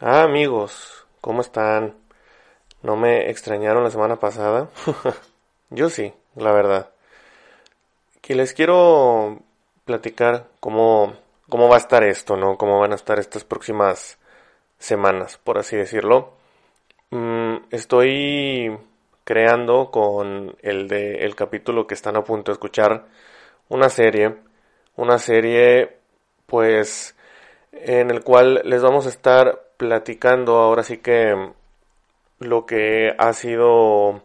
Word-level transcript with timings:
Ah, 0.00 0.22
amigos, 0.22 1.06
¿cómo 1.20 1.40
están? 1.40 1.96
¿No 2.82 2.94
me 2.96 3.30
extrañaron 3.30 3.82
la 3.82 3.90
semana 3.90 4.16
pasada? 4.16 4.70
Yo 5.70 5.90
sí, 5.90 6.14
la 6.36 6.52
verdad. 6.52 6.90
Que 8.20 8.36
les 8.36 8.54
quiero 8.54 9.40
platicar 9.84 10.46
cómo, 10.60 11.16
cómo 11.48 11.68
va 11.68 11.74
a 11.76 11.78
estar 11.78 12.04
esto, 12.04 12.36
¿no? 12.36 12.56
Cómo 12.56 12.78
van 12.78 12.92
a 12.92 12.94
estar 12.94 13.18
estas 13.18 13.42
próximas 13.42 14.18
semanas, 14.78 15.38
por 15.42 15.58
así 15.58 15.76
decirlo. 15.76 16.34
Mm, 17.10 17.56
estoy 17.70 18.78
creando 19.24 19.90
con 19.90 20.56
el 20.62 20.88
de 20.88 21.24
el 21.24 21.34
capítulo 21.34 21.88
que 21.88 21.94
están 21.94 22.16
a 22.16 22.24
punto 22.24 22.52
de 22.52 22.54
escuchar 22.54 23.06
una 23.68 23.88
serie, 23.88 24.36
una 24.96 25.18
serie 25.18 25.98
pues 26.46 27.16
en 27.72 28.10
el 28.10 28.22
cual 28.22 28.62
les 28.64 28.82
vamos 28.82 29.06
a 29.06 29.10
estar 29.10 29.67
platicando 29.78 30.56
ahora 30.56 30.82
sí 30.82 30.98
que 30.98 31.52
lo 32.40 32.66
que 32.66 33.14
ha 33.16 33.32
sido 33.32 34.22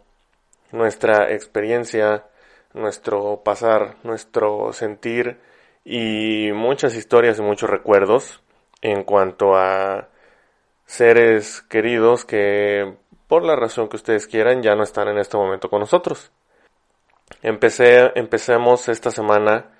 nuestra 0.71 1.31
experiencia, 1.31 2.25
nuestro 2.73 3.41
pasar, 3.43 3.95
nuestro 4.03 4.73
sentir 4.73 5.39
y 5.85 6.51
muchas 6.53 6.95
historias 6.95 7.39
y 7.39 7.43
muchos 7.43 7.69
recuerdos 7.69 8.41
en 8.81 9.03
cuanto 9.03 9.55
a 9.55 10.09
seres 10.85 11.61
queridos 11.61 12.25
que 12.25 12.95
por 13.27 13.45
la 13.45 13.55
razón 13.55 13.87
que 13.87 13.95
ustedes 13.95 14.27
quieran 14.27 14.61
ya 14.61 14.75
no 14.75 14.83
están 14.83 15.07
en 15.07 15.19
este 15.19 15.37
momento 15.37 15.69
con 15.69 15.79
nosotros. 15.79 16.31
Empecé, 17.41 18.11
empecemos 18.15 18.89
esta 18.89 19.11
semana 19.11 19.71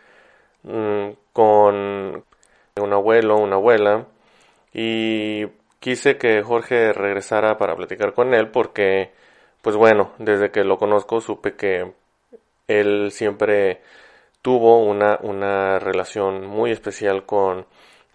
mmm, 0.64 1.10
con 1.34 2.24
un 2.76 2.94
abuelo, 2.94 3.38
una 3.38 3.56
abuela 3.56 4.08
y 4.74 5.46
quise 5.84 6.18
que 6.18 6.42
Jorge 6.44 6.94
regresara 6.94 7.58
para 7.58 7.76
platicar 7.76 8.14
con 8.14 8.34
él 8.34 8.48
porque, 8.52 9.12
pues 9.62 9.76
bueno, 9.76 10.14
desde 10.18 10.50
que 10.50 10.64
lo 10.64 10.78
conozco 10.78 11.20
supe 11.20 11.58
que 11.58 11.92
él 12.70 13.12
siempre 13.12 13.82
tuvo 14.42 14.80
una, 14.80 15.20
una 15.22 15.80
relación 15.80 16.48
muy 16.48 16.72
especial 16.72 17.26
con, 17.26 17.66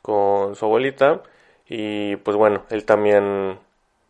con 0.00 0.56
su 0.56 0.64
abuelita 0.64 1.22
y 1.68 2.16
pues 2.16 2.38
bueno, 2.38 2.64
él 2.70 2.86
también 2.86 3.58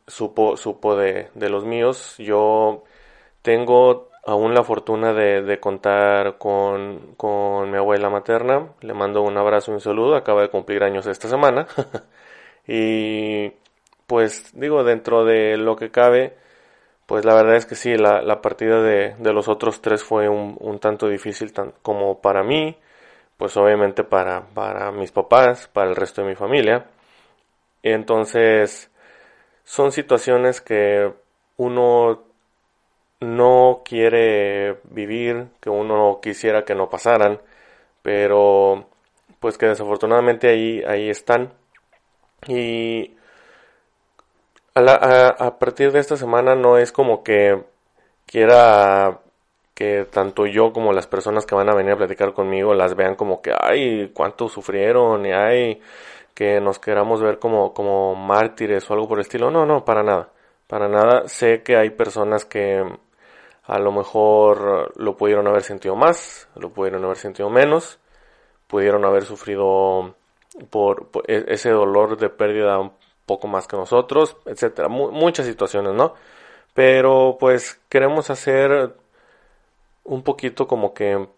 supo, 0.07 0.57
supo 0.57 0.95
de, 0.97 1.31
de 1.35 1.51
los 1.51 1.65
míos. 1.65 2.15
Yo 2.19 2.85
tengo 3.43 4.11
aún 4.25 4.55
la 4.55 4.63
fortuna 4.63 5.13
de, 5.15 5.43
de 5.43 5.61
contar 5.61 6.39
con, 6.39 7.15
con 7.17 7.71
mi 7.73 7.77
abuela 7.79 8.09
materna. 8.09 8.69
Le 8.83 8.95
mando 8.95 9.23
un 9.23 9.37
abrazo 9.37 9.73
y 9.73 9.75
un 9.75 9.81
saludo. 9.81 10.15
Acaba 10.17 10.43
de 10.43 10.51
cumplir 10.51 10.85
años 10.85 11.07
esta 11.09 11.29
semana. 11.29 11.67
Y 12.69 13.53
pues 14.07 14.53
digo, 14.55 14.85
dentro 14.85 15.25
de 15.25 15.57
lo 15.59 15.77
que 15.77 15.91
cabe, 15.91 16.37
pues 17.07 17.25
la 17.25 17.35
verdad 17.35 17.57
es 17.57 17.67
que 17.67 17.75
sí, 17.77 17.97
la, 17.97 18.23
la 18.23 18.43
partida 18.43 18.83
de, 18.83 19.17
de, 19.19 19.33
los 19.33 19.49
otros 19.49 19.83
tres 19.83 20.05
fue 20.05 20.29
un, 20.29 20.57
un 20.61 20.79
tanto 20.81 21.09
difícil 21.09 21.53
tan, 21.53 21.73
como 21.83 22.21
para 22.21 22.45
mí, 22.45 22.77
pues 23.39 23.57
obviamente 23.57 24.05
para, 24.05 24.47
para 24.55 24.93
mis 24.93 25.13
papás, 25.13 25.69
para 25.69 25.91
el 25.91 25.97
resto 25.97 26.23
de 26.23 26.29
mi 26.29 26.37
familia. 26.37 26.87
Entonces 27.83 28.91
son 29.65 29.93
situaciones 29.93 30.61
que 30.61 31.13
uno 31.57 32.25
no 33.21 33.83
quiere 33.85 34.79
vivir, 34.85 35.49
que 35.61 35.71
uno 35.71 36.21
quisiera 36.23 36.65
que 36.65 36.75
no 36.75 36.89
pasaran, 36.89 37.41
pero 38.03 38.87
pues 39.41 39.59
que 39.59 39.67
desafortunadamente 39.67 40.49
ahí, 40.49 40.83
ahí 40.87 41.11
están. 41.11 41.53
Y 42.47 43.17
a, 44.75 44.81
la, 44.81 44.95
a, 45.29 45.59
partir 45.59 45.93
de 45.93 45.99
esta 46.01 46.17
semana 46.17 46.55
no 46.55 46.79
es 46.79 46.93
como 46.93 47.23
que 47.23 47.65
quiera 48.27 49.21
que 49.75 50.07
tanto 50.11 50.47
yo 50.47 50.73
como 50.73 50.93
las 50.93 51.07
personas 51.07 51.47
que 51.47 51.55
van 51.55 51.69
a 51.69 51.75
venir 51.75 51.93
a 51.93 51.97
platicar 51.97 52.33
conmigo 52.33 52.75
las 52.75 52.97
vean 52.97 53.15
como 53.15 53.41
que, 53.43 53.53
ay, 53.59 54.11
cuánto 54.15 54.49
sufrieron 54.49 55.25
y 55.27 55.33
ay, 55.33 55.81
que 56.35 56.61
nos 56.61 56.79
queramos 56.79 57.21
ver 57.21 57.39
como, 57.39 57.75
como 57.75 58.15
mártires 58.15 58.89
o 58.91 58.95
algo 58.95 59.09
por 59.09 59.19
el 59.19 59.23
estilo. 59.23 59.51
No, 59.51 59.67
no, 59.67 59.85
para 59.85 60.03
nada. 60.03 60.31
Para 60.69 60.89
nada. 60.89 61.29
Sé 61.29 61.63
que 61.63 61.77
hay 61.77 61.91
personas 61.91 62.45
que 62.45 62.85
a 63.65 63.79
lo 63.79 63.93
mejor 63.93 64.93
lo 64.97 65.17
pudieron 65.17 65.47
haber 65.49 65.63
sentido 65.63 65.97
más, 65.97 66.49
lo 66.57 66.71
pudieron 66.71 67.05
haber 67.05 67.17
sentido 67.17 67.51
menos, 67.51 67.99
pudieron 68.67 69.05
haber 69.05 69.25
sufrido 69.25 70.15
por, 70.71 71.09
por, 71.09 71.31
ese 71.31 71.71
dolor 71.71 72.17
de 72.17 72.29
pérdida 72.31 72.79
un 72.79 72.93
poco 73.27 73.49
más 73.49 73.67
que 73.67 73.77
nosotros, 73.77 74.37
etcétera, 74.47 74.89
Mu 74.89 75.11
muchas 75.13 75.47
situaciones, 75.47 75.95
¿no? 75.95 76.15
Pero 76.75 77.37
pues 77.39 77.81
queremos 77.89 78.31
hacer 78.31 78.95
un 80.05 80.23
poquito 80.23 80.67
como 80.67 80.95
que 80.95 81.29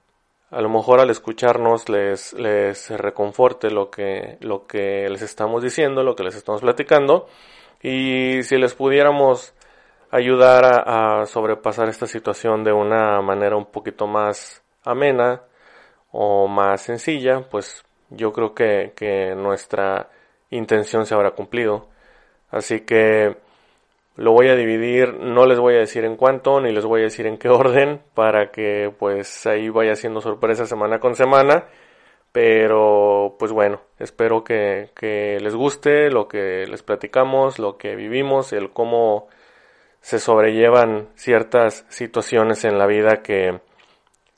a 0.50 0.60
lo 0.60 0.68
mejor 0.68 1.00
al 1.00 1.10
escucharnos 1.10 1.88
les, 1.88 2.32
les 2.34 2.90
reconforte 2.90 3.70
lo 3.70 3.90
que, 3.90 4.36
lo 4.40 4.66
que 4.66 5.08
les 5.08 5.22
estamos 5.22 5.62
diciendo, 5.62 6.02
lo 6.02 6.16
que 6.16 6.24
les 6.24 6.34
estamos 6.34 6.60
platicando 6.60 7.26
y 7.82 8.42
si 8.42 8.56
les 8.58 8.74
pudiéramos 8.74 9.54
ayudar 10.10 10.64
a, 10.64 11.22
a 11.22 11.26
sobrepasar 11.26 11.88
esta 11.88 12.06
situación 12.06 12.64
de 12.64 12.72
una 12.72 13.20
manera 13.22 13.56
un 13.56 13.66
poquito 13.66 14.06
más 14.06 14.62
amena 14.84 15.42
o 16.10 16.48
más 16.48 16.82
sencilla, 16.82 17.42
pues 17.48 17.84
yo 18.10 18.32
creo 18.32 18.54
que, 18.54 18.92
que 18.94 19.34
nuestra 19.34 20.10
intención 20.50 21.06
se 21.06 21.14
habrá 21.14 21.32
cumplido. 21.32 21.88
Así 22.50 22.80
que 22.80 23.36
lo 24.16 24.32
voy 24.32 24.48
a 24.48 24.56
dividir, 24.56 25.14
no 25.14 25.46
les 25.46 25.58
voy 25.58 25.74
a 25.76 25.78
decir 25.78 26.04
en 26.04 26.16
cuánto, 26.16 26.60
ni 26.60 26.72
les 26.72 26.84
voy 26.84 27.00
a 27.00 27.04
decir 27.04 27.26
en 27.26 27.38
qué 27.38 27.48
orden, 27.50 28.02
para 28.14 28.50
que 28.50 28.92
pues 28.98 29.46
ahí 29.46 29.68
vaya 29.68 29.94
siendo 29.96 30.20
sorpresa 30.20 30.66
semana 30.66 30.98
con 31.00 31.14
semana. 31.14 31.66
Pero 32.32 33.36
pues 33.38 33.50
bueno, 33.50 33.80
espero 33.98 34.44
que, 34.44 34.90
que 34.94 35.38
les 35.40 35.54
guste 35.54 36.10
lo 36.10 36.28
que 36.28 36.66
les 36.68 36.82
platicamos, 36.82 37.58
lo 37.58 37.76
que 37.76 37.96
vivimos, 37.96 38.52
el 38.52 38.70
cómo 38.70 39.28
se 40.00 40.18
sobrellevan 40.18 41.08
ciertas 41.16 41.84
situaciones 41.88 42.64
en 42.64 42.78
la 42.78 42.86
vida 42.86 43.22
que 43.22 43.60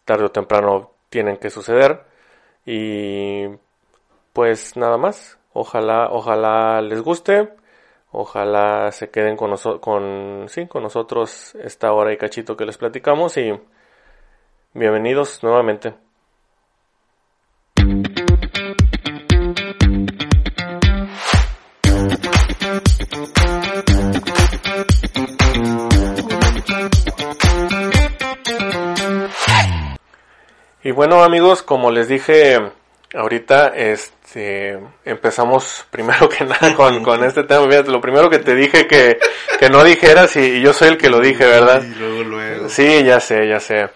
tarde 0.05 0.25
o 0.25 0.31
temprano 0.31 0.93
tienen 1.11 1.37
que 1.37 1.51
suceder. 1.51 2.12
Y 2.67 3.49
pues 4.33 4.77
nada 4.77 4.97
más. 4.99 5.39
Ojalá, 5.53 6.09
ojalá 6.11 6.81
les 6.83 7.01
guste. 7.03 7.51
Ojalá 8.13 8.93
se 8.93 9.11
queden 9.11 9.37
con, 9.37 9.57
con, 9.81 10.47
sí, 10.49 10.67
con 10.67 10.83
nosotros 10.83 11.55
esta 11.57 11.93
hora 11.93 12.13
y 12.13 12.19
cachito 12.19 12.57
que 12.57 12.67
les 12.67 12.77
platicamos 12.77 13.37
y 13.39 13.59
bienvenidos 14.75 15.43
nuevamente. 15.43 15.95
Y 30.85 30.91
bueno 30.91 31.23
amigos, 31.23 31.63
como 31.63 31.93
les 31.93 32.09
dije 32.09 32.59
ahorita, 33.15 33.69
este, 33.69 34.81
empezamos 35.05 35.87
primero 35.91 36.29
que 36.29 36.45
nada 36.45 36.75
con, 36.75 37.05
con 37.05 37.23
este 37.25 37.45
tema. 37.45 37.69
Fíjate, 37.69 37.91
lo 37.91 38.01
primero 38.01 38.29
que 38.29 38.41
te 38.41 38.57
dije 38.57 38.89
que, 38.89 39.19
que 39.61 39.71
no 39.71 39.85
dijeras 39.85 40.35
y, 40.37 40.41
y, 40.41 40.61
yo 40.61 40.73
soy 40.73 40.89
el 40.89 40.99
que 40.99 41.09
lo 41.09 41.21
dije, 41.21 41.47
¿verdad? 41.47 41.83
Y 41.85 41.95
luego, 41.95 42.23
luego. 42.25 42.69
Sí, 42.69 43.05
ya 43.05 43.21
sé, 43.21 43.49
ya 43.49 43.61
sé. 43.61 43.91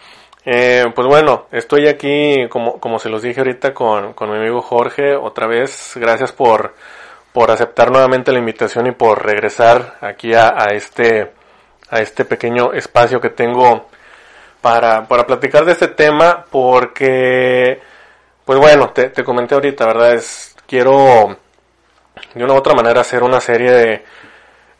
Eh, 0.44 0.84
pues 0.94 1.08
bueno, 1.08 1.48
estoy 1.50 1.88
aquí, 1.88 2.46
como, 2.48 2.78
como 2.78 3.00
se 3.00 3.08
los 3.08 3.20
dije 3.20 3.40
ahorita, 3.40 3.74
con, 3.74 4.12
con 4.12 4.30
mi 4.30 4.36
amigo 4.36 4.62
Jorge, 4.62 5.16
otra 5.16 5.48
vez. 5.48 5.94
Gracias 5.96 6.30
por, 6.30 6.74
por 7.32 7.50
aceptar 7.50 7.90
nuevamente 7.90 8.30
la 8.30 8.38
invitación 8.38 8.86
y 8.86 8.92
por 8.92 9.26
regresar 9.26 9.96
aquí 10.02 10.34
a, 10.34 10.54
a 10.56 10.66
este, 10.72 11.32
a 11.90 11.98
este 11.98 12.24
pequeño 12.24 12.72
espacio 12.74 13.20
que 13.20 13.30
tengo 13.30 13.88
para, 14.66 15.06
para 15.06 15.24
platicar 15.24 15.64
de 15.64 15.70
este 15.70 15.86
tema, 15.86 16.44
porque, 16.50 17.80
pues 18.44 18.58
bueno, 18.58 18.88
te, 18.88 19.10
te 19.10 19.22
comenté 19.22 19.54
ahorita, 19.54 19.86
¿verdad? 19.86 20.14
Es, 20.14 20.56
quiero 20.66 21.36
de 22.34 22.42
una 22.42 22.54
u 22.54 22.56
otra 22.56 22.74
manera 22.74 23.02
hacer 23.02 23.22
una 23.22 23.38
serie 23.38 23.70
de, 23.70 24.04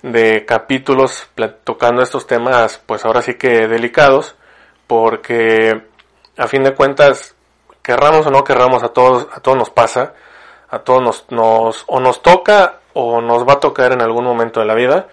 de 0.03 0.45
capítulos 0.45 1.31
tocando 1.63 2.03
estos 2.03 2.27
temas, 2.27 2.83
pues 2.85 3.05
ahora 3.05 3.23
sí 3.23 3.35
que 3.35 3.69
delicados, 3.69 4.35
porque 4.89 5.85
a 6.37 6.49
fin 6.49 6.65
de 6.65 6.75
cuentas, 6.75 7.37
querramos 7.81 8.27
o 8.27 8.33
no 8.33 8.43
querramos, 8.43 8.83
a 8.83 8.89
todos, 8.89 9.29
a 9.33 9.39
todos 9.39 9.57
nos 9.57 9.71
pasa, 9.71 10.15
a 10.69 10.81
todos 10.81 11.01
nos, 11.01 11.31
nos, 11.31 11.85
o 11.87 12.01
nos 12.01 12.23
toca 12.23 12.81
o 12.93 13.21
nos 13.21 13.47
va 13.47 13.53
a 13.53 13.61
tocar 13.61 13.93
en 13.93 14.03
algún 14.03 14.25
momento 14.25 14.59
de 14.59 14.67
la 14.67 14.75
vida. 14.75 15.07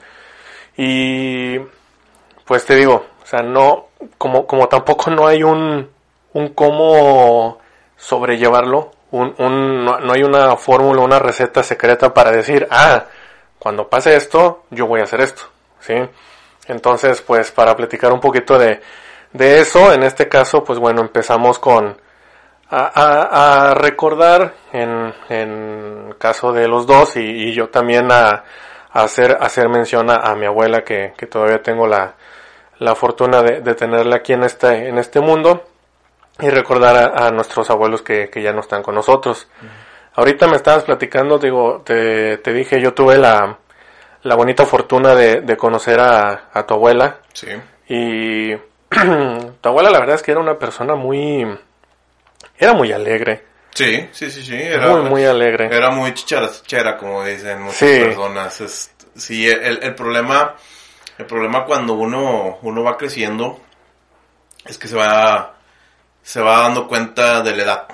Y 0.75 1.60
pues 2.44 2.66
te 2.66 2.75
digo, 2.75 3.06
o 3.22 3.25
sea, 3.28 3.44
no, 3.44 3.90
como, 4.17 4.47
como 4.47 4.67
tampoco 4.67 5.11
no 5.11 5.27
hay 5.27 5.44
un, 5.44 5.89
un 6.33 6.47
cómo 6.50 7.59
sobrellevarlo, 7.97 8.91
un, 9.11 9.35
un, 9.38 9.85
no, 9.85 10.11
hay 10.11 10.23
una 10.23 10.55
fórmula, 10.57 11.01
una 11.01 11.19
receta 11.19 11.63
secreta 11.63 12.13
para 12.13 12.31
decir, 12.31 12.67
ah, 12.71 13.05
cuando 13.59 13.88
pase 13.88 14.15
esto, 14.15 14.63
yo 14.71 14.88
voy 14.88 15.01
a 15.01 15.03
hacer 15.03 15.21
esto, 15.21 15.44
¿sí? 15.79 15.94
Entonces, 16.67 17.21
pues 17.21 17.51
para 17.51 17.75
platicar 17.75 18.11
un 18.11 18.19
poquito 18.19 18.57
de, 18.57 18.81
de 19.33 19.59
eso, 19.59 19.94
en 19.94 20.03
este 20.03 20.27
caso, 20.27 20.63
pues 20.63 20.79
bueno, 20.79 21.01
empezamos 21.01 21.59
con 21.59 21.97
a, 22.69 23.69
a, 23.69 23.73
recordar 23.75 24.53
en, 24.71 25.13
en 25.29 26.15
caso 26.17 26.51
de 26.53 26.67
los 26.67 26.88
dos 26.88 27.15
y, 27.17 27.19
y 27.19 27.53
yo 27.53 27.69
también 27.69 28.11
a, 28.11 28.29
a, 28.91 29.03
hacer, 29.03 29.38
hacer 29.39 29.69
mención 29.69 30.09
a, 30.09 30.33
mi 30.35 30.47
abuela 30.47 30.83
que, 30.83 31.13
que 31.15 31.27
todavía 31.27 31.61
tengo 31.61 31.85
la, 31.85 32.15
la 32.80 32.96
fortuna 32.96 33.42
de, 33.42 33.62
de, 33.62 33.75
tenerla 33.75 34.18
aquí 34.18 34.34
en 34.34 34.44
este, 34.44 34.90
en 34.90 34.98
este 34.98 35.20
mundo 35.20 35.64
y 36.40 36.50
recordar 36.50 37.14
a, 37.16 37.30
nuestros 37.31 37.70
abuelos 37.70 38.02
que, 38.02 38.30
que, 38.30 38.42
ya 38.42 38.52
no 38.52 38.62
están 38.62 38.81
con 38.81 38.96
nosotros. 38.96 39.48
Ahorita 40.16 40.48
me 40.48 40.56
estabas 40.56 40.84
platicando, 40.84 41.38
digo, 41.38 41.81
te, 41.86 42.38
te 42.38 42.54
dije, 42.54 42.81
yo 42.81 42.94
tuve 42.94 43.18
la, 43.18 43.58
la 44.24 44.36
bonita 44.36 44.66
fortuna 44.66 45.16
de, 45.16 45.42
de 45.42 45.58
conocer 45.58 46.00
a, 46.00 46.50
a, 46.54 46.66
tu 46.66 46.74
abuela. 46.74 47.20
Sí. 47.34 47.48
Y 47.88 48.56
tu 49.62 49.70
abuela 49.70 49.90
la 49.90 50.00
verdad 50.00 50.16
es 50.16 50.24
que 50.24 50.31
era 50.31 50.40
una 50.40 50.58
persona 50.58 50.96
muy... 50.96 51.46
Era 52.58 52.74
muy 52.74 52.92
alegre. 52.92 53.54
Sí, 53.74 54.08
sí, 54.12 54.30
sí, 54.30 54.44
sí. 54.44 54.56
Era, 54.56 54.90
muy, 54.90 55.10
muy 55.10 55.25
alegre. 55.25 55.75
Era 55.75 55.90
muy 55.90 56.14
chichara, 56.14 56.98
como 56.98 57.24
dicen 57.24 57.62
muchas 57.62 57.80
personas. 57.80 58.92
sí, 59.16 59.50
el, 59.50 59.80
el, 59.81 59.96
problema, 59.96 60.56
el 61.24 61.28
problema 61.28 61.66
cuando 61.66 61.94
uno, 61.94 62.60
uno 62.62 62.84
va 62.84 62.98
creciendo 62.98 63.60
es 64.66 64.78
que 64.78 64.90
se 64.90 64.96
va, 64.96 65.56
se 66.22 66.42
va 66.42 66.62
dando 66.62 66.88
cuenta 66.88 67.42
de 67.42 67.56
la 67.56 67.64
edad. 67.64 67.88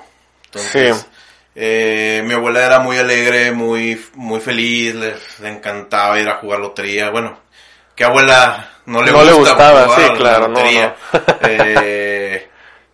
Entonces, 0.46 0.96
sí. 0.96 1.06
Eh, 1.54 2.22
mi 2.24 2.34
abuela 2.34 2.64
era 2.64 2.78
muy 2.80 2.96
alegre, 2.96 3.52
muy, 3.52 4.00
muy 4.14 4.40
feliz, 4.40 4.94
le, 4.94 5.14
encantaba 5.48 6.18
ir 6.18 6.28
a 6.28 6.38
jugar 6.38 6.60
lotería. 6.60 7.10
Bueno, 7.10 7.38
¿qué 7.94 8.04
abuela 8.04 8.70
no 8.86 9.02
le, 9.02 9.12
no 9.12 9.24
le 9.24 9.32
gustaba? 9.32 9.96
sí, 9.96 10.02
claro, 10.16 10.48
lotería? 10.48 10.96
No, 11.12 11.20
eh, 11.42 12.48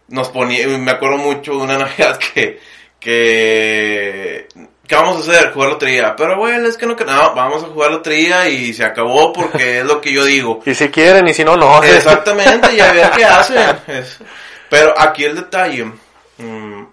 nos 0.09 0.29
ponía, 0.29 0.67
me 0.69 0.91
acuerdo 0.91 1.19
mucho 1.19 1.53
de 1.53 1.59
una 1.59 1.79
Navidad 1.79 2.19
que, 2.19 2.61
que, 3.01 4.49
¿qué 4.87 4.95
vamos 4.95 5.17
a 5.17 5.31
hacer? 5.31 5.53
Jugar 5.53 5.71
lotería. 5.71 6.15
Pero 6.17 6.35
abuela, 6.35 6.69
es 6.69 6.77
que 6.77 6.87
no, 6.87 6.95
no, 6.95 7.35
vamos 7.35 7.65
a 7.65 7.67
jugar 7.67 7.91
lotería 7.91 8.49
y 8.49 8.73
se 8.73 8.85
acabó 8.85 9.33
porque 9.33 9.79
es 9.81 9.85
lo 9.85 10.01
que 10.01 10.13
yo 10.13 10.25
digo. 10.25 10.61
y 10.65 10.75
si 10.75 10.89
quieren 10.89 11.27
y 11.29 11.35
si 11.35 11.45
no, 11.45 11.57
no. 11.57 11.83
Exactamente, 11.83 12.75
y 12.75 12.81
a 12.81 12.93
ver 12.93 13.11
qué 13.11 13.25
hacen. 13.25 13.77
pero 14.71 14.95
aquí 14.99 15.25
el 15.25 15.37
detalle, 15.37 15.93
mmm, 16.39 16.85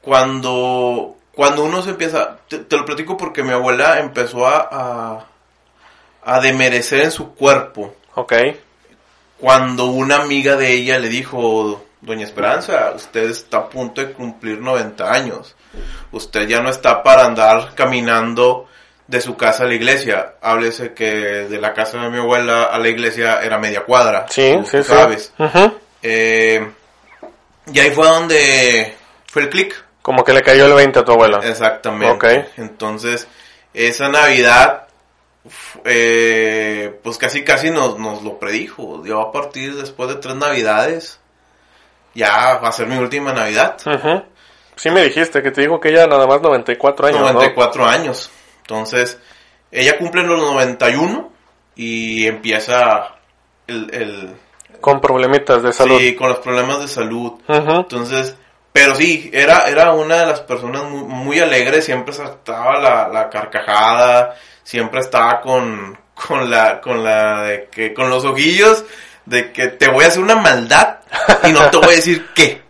cuando, 0.00 1.16
cuando 1.32 1.64
uno 1.64 1.82
se 1.82 1.90
empieza, 1.90 2.38
te, 2.48 2.64
lo 2.76 2.84
platico 2.84 3.16
porque 3.16 3.42
mi 3.42 3.52
abuela 3.52 4.00
empezó 4.00 4.46
a, 4.46 4.68
a, 4.70 5.26
a, 6.24 6.40
demerecer 6.40 7.00
en 7.00 7.10
su 7.10 7.34
cuerpo. 7.34 7.94
Ok. 8.14 8.34
Cuando 9.38 9.86
una 9.86 10.16
amiga 10.16 10.56
de 10.56 10.72
ella 10.72 10.98
le 10.98 11.08
dijo, 11.08 11.84
Doña 12.04 12.24
Esperanza, 12.24 12.92
usted 12.94 13.30
está 13.30 13.58
a 13.58 13.68
punto 13.68 14.00
de 14.00 14.12
cumplir 14.12 14.60
90 14.60 15.10
años. 15.10 15.56
Usted 16.12 16.46
ya 16.46 16.60
no 16.60 16.68
está 16.70 17.02
para 17.02 17.24
andar 17.24 17.74
caminando 17.74 18.66
de 19.06 19.20
su 19.20 19.36
casa 19.36 19.64
a 19.64 19.66
la 19.66 19.74
iglesia. 19.74 20.34
Háblese 20.40 20.92
que 20.92 21.04
de 21.04 21.58
la 21.60 21.72
casa 21.72 21.98
de 21.98 22.10
mi 22.10 22.18
abuela 22.18 22.64
a 22.64 22.78
la 22.78 22.88
iglesia 22.88 23.40
era 23.42 23.58
media 23.58 23.84
cuadra. 23.84 24.26
Sí, 24.28 24.58
sí, 24.70 24.82
sabes. 24.82 25.32
eh, 26.02 26.70
y 27.72 27.78
ahí 27.78 27.90
fue 27.90 28.06
donde 28.06 28.96
fue 29.26 29.42
el 29.42 29.50
clic. 29.50 29.82
Como 30.02 30.22
que 30.22 30.34
le 30.34 30.42
cayó 30.42 30.66
el 30.66 30.74
20 30.74 30.98
a 30.98 31.04
tu 31.04 31.12
abuela. 31.12 31.40
Exactamente. 31.42 32.50
Entonces, 32.58 33.26
esa 33.72 34.08
Navidad, 34.10 34.86
eh, 35.84 37.00
pues 37.02 37.16
casi 37.16 37.42
casi 37.42 37.70
nos, 37.70 37.98
nos 37.98 38.22
lo 38.22 38.38
predijo. 38.38 39.04
Yo 39.06 39.20
a 39.20 39.32
partir 39.32 39.74
después 39.74 40.10
de 40.10 40.16
tres 40.16 40.36
Navidades, 40.36 41.18
ya 42.14 42.58
va 42.58 42.68
a 42.68 42.72
ser 42.72 42.86
mi 42.86 42.96
última 42.96 43.32
Navidad. 43.32 43.76
Uh 43.86 44.34
Sí 44.76 44.90
me 44.90 45.04
dijiste 45.04 45.40
que 45.40 45.52
te 45.52 45.60
dijo 45.60 45.78
que 45.78 45.90
ella 45.90 46.06
nada 46.06 46.26
más 46.26 46.40
94 46.40 47.06
años. 47.06 47.20
94 47.20 47.86
años. 47.86 48.30
Entonces, 48.62 49.20
ella 49.70 49.96
cumple 49.98 50.24
los 50.24 50.40
91 50.40 51.30
y 51.76 52.26
empieza 52.26 53.14
el, 53.66 53.94
el... 53.94 54.36
Con 54.80 55.00
problemitas 55.00 55.62
de 55.62 55.72
salud. 55.72 55.98
Sí, 55.98 56.16
con 56.16 56.28
los 56.28 56.38
problemas 56.38 56.80
de 56.80 56.88
salud. 56.88 57.34
Entonces, 57.48 58.36
pero 58.72 58.94
sí, 58.96 59.30
era, 59.32 59.68
era 59.68 59.92
una 59.92 60.16
de 60.16 60.26
las 60.26 60.40
personas 60.40 60.82
muy, 60.84 61.04
muy 61.04 61.38
alegres, 61.38 61.84
siempre 61.84 62.12
saltaba 62.12 62.80
la, 62.80 63.08
la 63.08 63.30
carcajada, 63.30 64.34
siempre 64.64 65.00
estaba 65.00 65.40
con, 65.40 65.96
con 66.14 66.50
la, 66.50 66.80
con 66.80 67.04
la 67.04 67.42
de 67.42 67.68
que, 67.70 67.94
con 67.94 68.10
los 68.10 68.24
ojillos 68.24 68.84
de 69.26 69.52
que 69.52 69.68
te 69.68 69.88
voy 69.88 70.04
a 70.04 70.08
hacer 70.08 70.22
una 70.22 70.36
maldad 70.36 70.98
y 71.44 71.52
no 71.52 71.70
te 71.70 71.76
voy 71.78 71.86
a 71.86 71.96
decir 71.96 72.26
qué. 72.34 72.62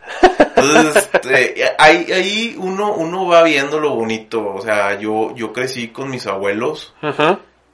Entonces, 0.57 1.09
este, 1.13 1.65
ahí, 1.79 2.07
ahí 2.13 2.57
uno, 2.59 2.93
uno 2.95 3.27
va 3.27 3.43
viendo 3.43 3.81
lo 3.81 3.95
bonito. 3.95 4.55
O 4.55 4.61
sea, 4.61 4.99
yo, 4.99 5.35
yo 5.35 5.53
crecí 5.53 5.89
con 5.89 6.11
mis 6.11 6.27
abuelos, 6.27 6.95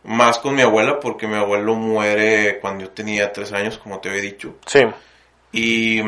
más 0.04 0.38
con 0.38 0.54
mi 0.54 0.62
abuela, 0.62 0.98
porque 1.00 1.26
mi 1.26 1.36
abuelo 1.36 1.74
muere 1.74 2.58
cuando 2.60 2.84
yo 2.84 2.90
tenía 2.90 3.32
tres 3.32 3.52
años, 3.52 3.78
como 3.78 3.98
te 4.00 4.08
había 4.08 4.22
dicho. 4.22 4.56
Sí. 4.66 4.80
Y 5.52 6.02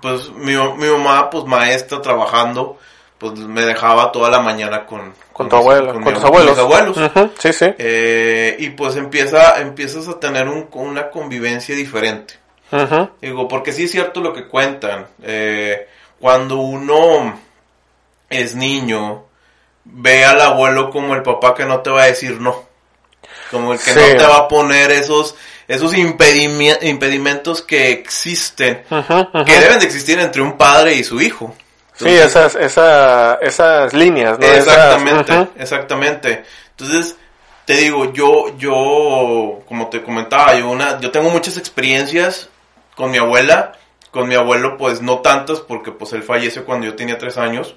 pues 0.00 0.30
mi, 0.30 0.52
mi 0.52 0.86
mamá, 0.86 1.28
pues 1.28 1.44
maestra, 1.44 2.00
trabajando, 2.00 2.78
pues 3.22 3.38
me 3.38 3.62
dejaba 3.62 4.10
toda 4.12 4.28
la 4.28 4.40
mañana 4.40 4.84
con... 4.84 5.14
Con, 5.32 5.48
tu 5.48 5.56
abuela, 5.56 5.92
con, 5.94 6.12
tus 6.12 6.24
abuelos. 6.24 6.58
abuelos. 6.58 6.98
Sí, 7.38 7.52
sí. 7.54 7.66
Eh, 7.78 8.56
y 8.58 8.70
pues 8.70 8.96
empieza, 8.96 9.60
empiezas 9.60 10.06
a 10.08 10.20
tener 10.20 10.46
un, 10.48 10.68
una 10.72 11.08
convivencia 11.08 11.74
diferente. 11.74 12.34
Digo, 13.20 13.48
porque 13.48 13.72
sí 13.72 13.84
es 13.84 13.92
cierto 13.92 14.20
lo 14.20 14.32
que 14.32 14.48
cuentan. 14.48 15.06
Eh, 15.22 15.88
cuando 16.18 16.56
uno 16.56 17.38
es 18.28 18.54
niño, 18.54 19.24
ve 19.84 20.24
al 20.24 20.40
abuelo 20.40 20.90
como 20.90 21.14
el 21.14 21.22
papá 21.22 21.54
que 21.54 21.64
no 21.64 21.80
te 21.80 21.90
va 21.90 22.02
a 22.02 22.06
decir 22.06 22.40
no. 22.40 22.64
Como 23.50 23.72
el 23.72 23.78
que 23.78 23.94
no 23.94 24.00
te 24.00 24.26
va 24.26 24.38
a 24.38 24.48
poner 24.48 24.90
esos 24.90 25.34
esos 25.68 25.94
impedimentos 25.96 27.62
que 27.62 27.92
existen, 27.92 28.82
que 28.88 29.60
deben 29.60 29.78
de 29.78 29.86
existir 29.86 30.18
entre 30.18 30.42
un 30.42 30.56
padre 30.58 30.94
y 30.94 31.04
su 31.04 31.20
hijo. 31.20 31.54
Sí, 32.02 32.10
esas, 32.10 32.56
esas 32.56 33.94
líneas, 33.94 34.38
¿no? 34.38 34.46
Exactamente, 34.46 35.48
exactamente. 35.56 36.44
Entonces, 36.70 37.16
te 37.64 37.74
digo, 37.74 38.12
yo, 38.12 38.56
yo, 38.58 39.60
como 39.66 39.88
te 39.88 40.02
comentaba, 40.02 40.54
yo, 40.58 40.68
una, 40.68 41.00
yo 41.00 41.10
tengo 41.10 41.30
muchas 41.30 41.56
experiencias 41.56 42.48
con 42.96 43.10
mi 43.10 43.18
abuela, 43.18 43.72
con 44.10 44.28
mi 44.28 44.34
abuelo, 44.34 44.76
pues 44.76 45.00
no 45.00 45.20
tantas, 45.20 45.60
porque 45.60 45.92
pues 45.92 46.12
él 46.12 46.22
falleció 46.22 46.64
cuando 46.64 46.86
yo 46.86 46.94
tenía 46.94 47.18
tres 47.18 47.38
años. 47.38 47.74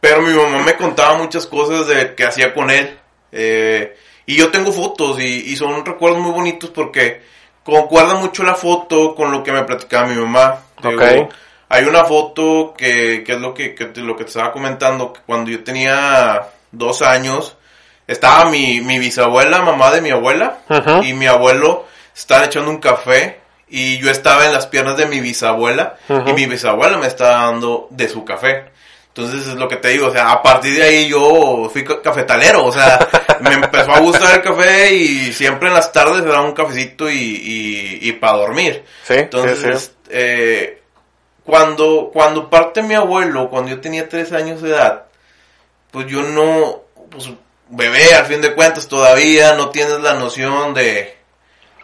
Pero 0.00 0.22
mi 0.22 0.32
mamá 0.32 0.62
me 0.62 0.76
contaba 0.76 1.18
muchas 1.18 1.46
cosas 1.46 1.86
de 1.86 2.14
que 2.14 2.24
hacía 2.24 2.54
con 2.54 2.70
él. 2.70 2.98
Eh, 3.32 3.96
y 4.26 4.36
yo 4.36 4.50
tengo 4.50 4.72
fotos 4.72 5.20
y, 5.20 5.54
son 5.56 5.84
recuerdos 5.84 6.20
muy 6.20 6.32
bonitos 6.32 6.70
porque 6.70 7.22
concuerda 7.64 8.14
mucho 8.14 8.42
la 8.42 8.54
foto 8.54 9.14
con 9.14 9.30
lo 9.30 9.42
que 9.42 9.52
me 9.52 9.64
platicaba 9.64 10.06
mi 10.06 10.16
mamá. 10.16 10.60
Hay 11.70 11.84
una 11.84 12.04
foto 12.04 12.74
que, 12.76 13.22
que 13.24 13.32
es 13.32 13.40
lo 13.40 13.54
que, 13.54 13.76
lo 13.96 14.16
que 14.16 14.24
te 14.24 14.30
estaba 14.30 14.52
comentando, 14.52 15.12
que 15.12 15.20
cuando 15.24 15.50
yo 15.52 15.62
tenía 15.62 16.48
dos 16.72 17.00
años, 17.00 17.56
estaba 18.08 18.50
mi, 18.50 18.80
mi 18.80 18.98
bisabuela, 18.98 19.62
mamá 19.62 19.92
de 19.92 20.00
mi 20.02 20.10
abuela, 20.10 20.58
y 21.04 21.14
mi 21.14 21.26
abuelo 21.26 21.86
estaban 22.14 22.46
echando 22.46 22.70
un 22.70 22.78
café 22.78 23.38
y 23.68 23.98
yo 23.98 24.10
estaba 24.10 24.46
en 24.46 24.52
las 24.52 24.66
piernas 24.66 24.96
de 24.96 25.06
mi 25.06 25.20
bisabuela 25.20 25.94
y 26.26 26.32
mi 26.32 26.46
bisabuela 26.46 26.98
me 26.98 27.06
estaba 27.06 27.46
dando 27.46 27.86
de 27.90 28.08
su 28.08 28.24
café. 28.24 28.64
Entonces 29.14 29.46
es 29.46 29.54
lo 29.54 29.68
que 29.68 29.76
te 29.76 29.88
digo, 29.90 30.08
o 30.08 30.12
sea, 30.12 30.32
a 30.32 30.42
partir 30.42 30.74
de 30.74 30.82
ahí 30.82 31.08
yo 31.08 31.68
fui 31.72 31.84
cafetalero, 31.84 32.64
o 32.64 32.72
sea, 32.72 33.08
me 33.40 33.52
empezó 33.54 33.92
a 33.92 34.00
gustar 34.00 34.36
el 34.36 34.42
café 34.42 34.92
y 34.92 35.32
siempre 35.32 35.68
en 35.68 35.74
las 35.74 35.92
tardes 35.92 36.24
era 36.24 36.40
un 36.40 36.52
cafecito 36.52 37.08
y, 37.08 37.14
y, 37.14 38.08
y 38.08 38.12
para 38.12 38.38
dormir. 38.38 38.84
Sí, 39.04 39.14
Entonces, 39.14 39.94
Eh, 40.08 40.79
cuando, 41.44 42.10
cuando 42.12 42.48
parte 42.50 42.82
mi 42.82 42.94
abuelo, 42.94 43.48
cuando 43.48 43.70
yo 43.70 43.80
tenía 43.80 44.08
tres 44.08 44.32
años 44.32 44.62
de 44.62 44.70
edad, 44.70 45.04
pues 45.90 46.06
yo 46.06 46.22
no, 46.22 46.82
pues 47.10 47.30
bebé 47.68 48.14
al 48.14 48.26
fin 48.26 48.40
de 48.40 48.54
cuentas 48.54 48.88
todavía, 48.88 49.54
no 49.54 49.70
tienes 49.70 50.00
la 50.00 50.14
noción 50.14 50.74
de, 50.74 51.16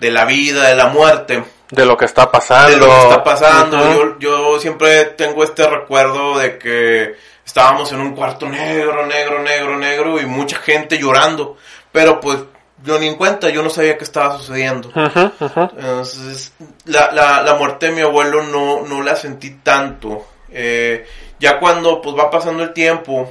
de 0.00 0.10
la 0.10 0.24
vida, 0.24 0.68
de 0.68 0.76
la 0.76 0.88
muerte 0.88 1.42
de 1.70 1.84
lo 1.84 1.96
que 1.96 2.04
está 2.04 2.30
pasando. 2.30 2.70
De 2.70 2.76
lo 2.76 2.86
que 2.86 3.02
está 3.02 3.24
pasando. 3.24 3.78
yo, 3.92 4.18
yo 4.18 4.60
siempre 4.60 5.04
tengo 5.06 5.42
este 5.42 5.66
recuerdo 5.68 6.38
de 6.38 6.58
que 6.58 7.16
estábamos 7.44 7.90
en 7.92 8.00
un 8.00 8.14
cuarto 8.14 8.48
negro, 8.48 9.06
negro, 9.06 9.42
negro, 9.42 9.76
negro 9.76 10.20
y 10.20 10.26
mucha 10.26 10.58
gente 10.58 10.98
llorando. 10.98 11.56
Pero 11.90 12.20
pues 12.20 12.38
yo 12.84 12.98
ni 12.98 13.06
en 13.06 13.16
cuenta, 13.16 13.48
yo 13.50 13.62
no 13.62 13.70
sabía 13.70 13.96
qué 13.96 14.04
estaba 14.04 14.38
sucediendo. 14.38 14.90
Entonces, 14.94 16.52
la, 16.84 17.10
la, 17.12 17.42
la, 17.42 17.54
muerte 17.54 17.86
de 17.86 17.92
mi 17.92 18.00
abuelo 18.02 18.42
no, 18.42 18.82
no 18.82 19.02
la 19.02 19.16
sentí 19.16 19.50
tanto. 19.62 20.26
Eh, 20.50 21.06
ya 21.38 21.58
cuando 21.58 22.00
pues 22.00 22.16
va 22.16 22.30
pasando 22.30 22.62
el 22.62 22.72
tiempo 22.72 23.30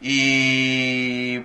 y 0.00 1.40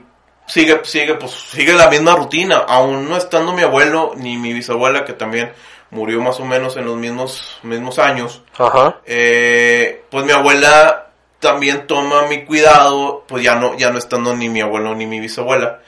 sigue, 0.48 0.82
sigue, 0.84 1.16
pues 1.16 1.32
sigue 1.32 1.74
la 1.74 1.90
misma 1.90 2.16
rutina, 2.16 2.58
aún 2.68 3.10
no 3.10 3.18
estando 3.18 3.54
mi 3.54 3.64
abuelo 3.64 4.14
ni 4.16 4.38
mi 4.38 4.54
bisabuela 4.54 5.06
que 5.06 5.14
también 5.14 5.54
murió 5.92 6.22
más 6.22 6.40
o 6.40 6.46
menos 6.46 6.76
en 6.78 6.86
los 6.86 6.98
mismos, 6.98 7.60
mismos 7.64 8.00
años. 8.00 8.42
Ajá. 8.58 8.98
Eh, 9.06 10.04
pues 10.10 10.26
mi 10.26 10.32
abuela 10.32 11.12
también 11.40 11.88
toma 11.88 12.28
mi 12.28 12.46
cuidado, 12.46 13.24
pues 13.28 13.44
ya 13.44 13.56
no, 13.56 13.78
ya 13.78 13.92
no 13.92 13.98
estando 13.98 14.36
ni 14.36 14.50
mi 14.50 14.62
abuelo 14.62 14.94
ni 14.96 15.06
mi 15.06 15.20
bisabuela, 15.20 15.82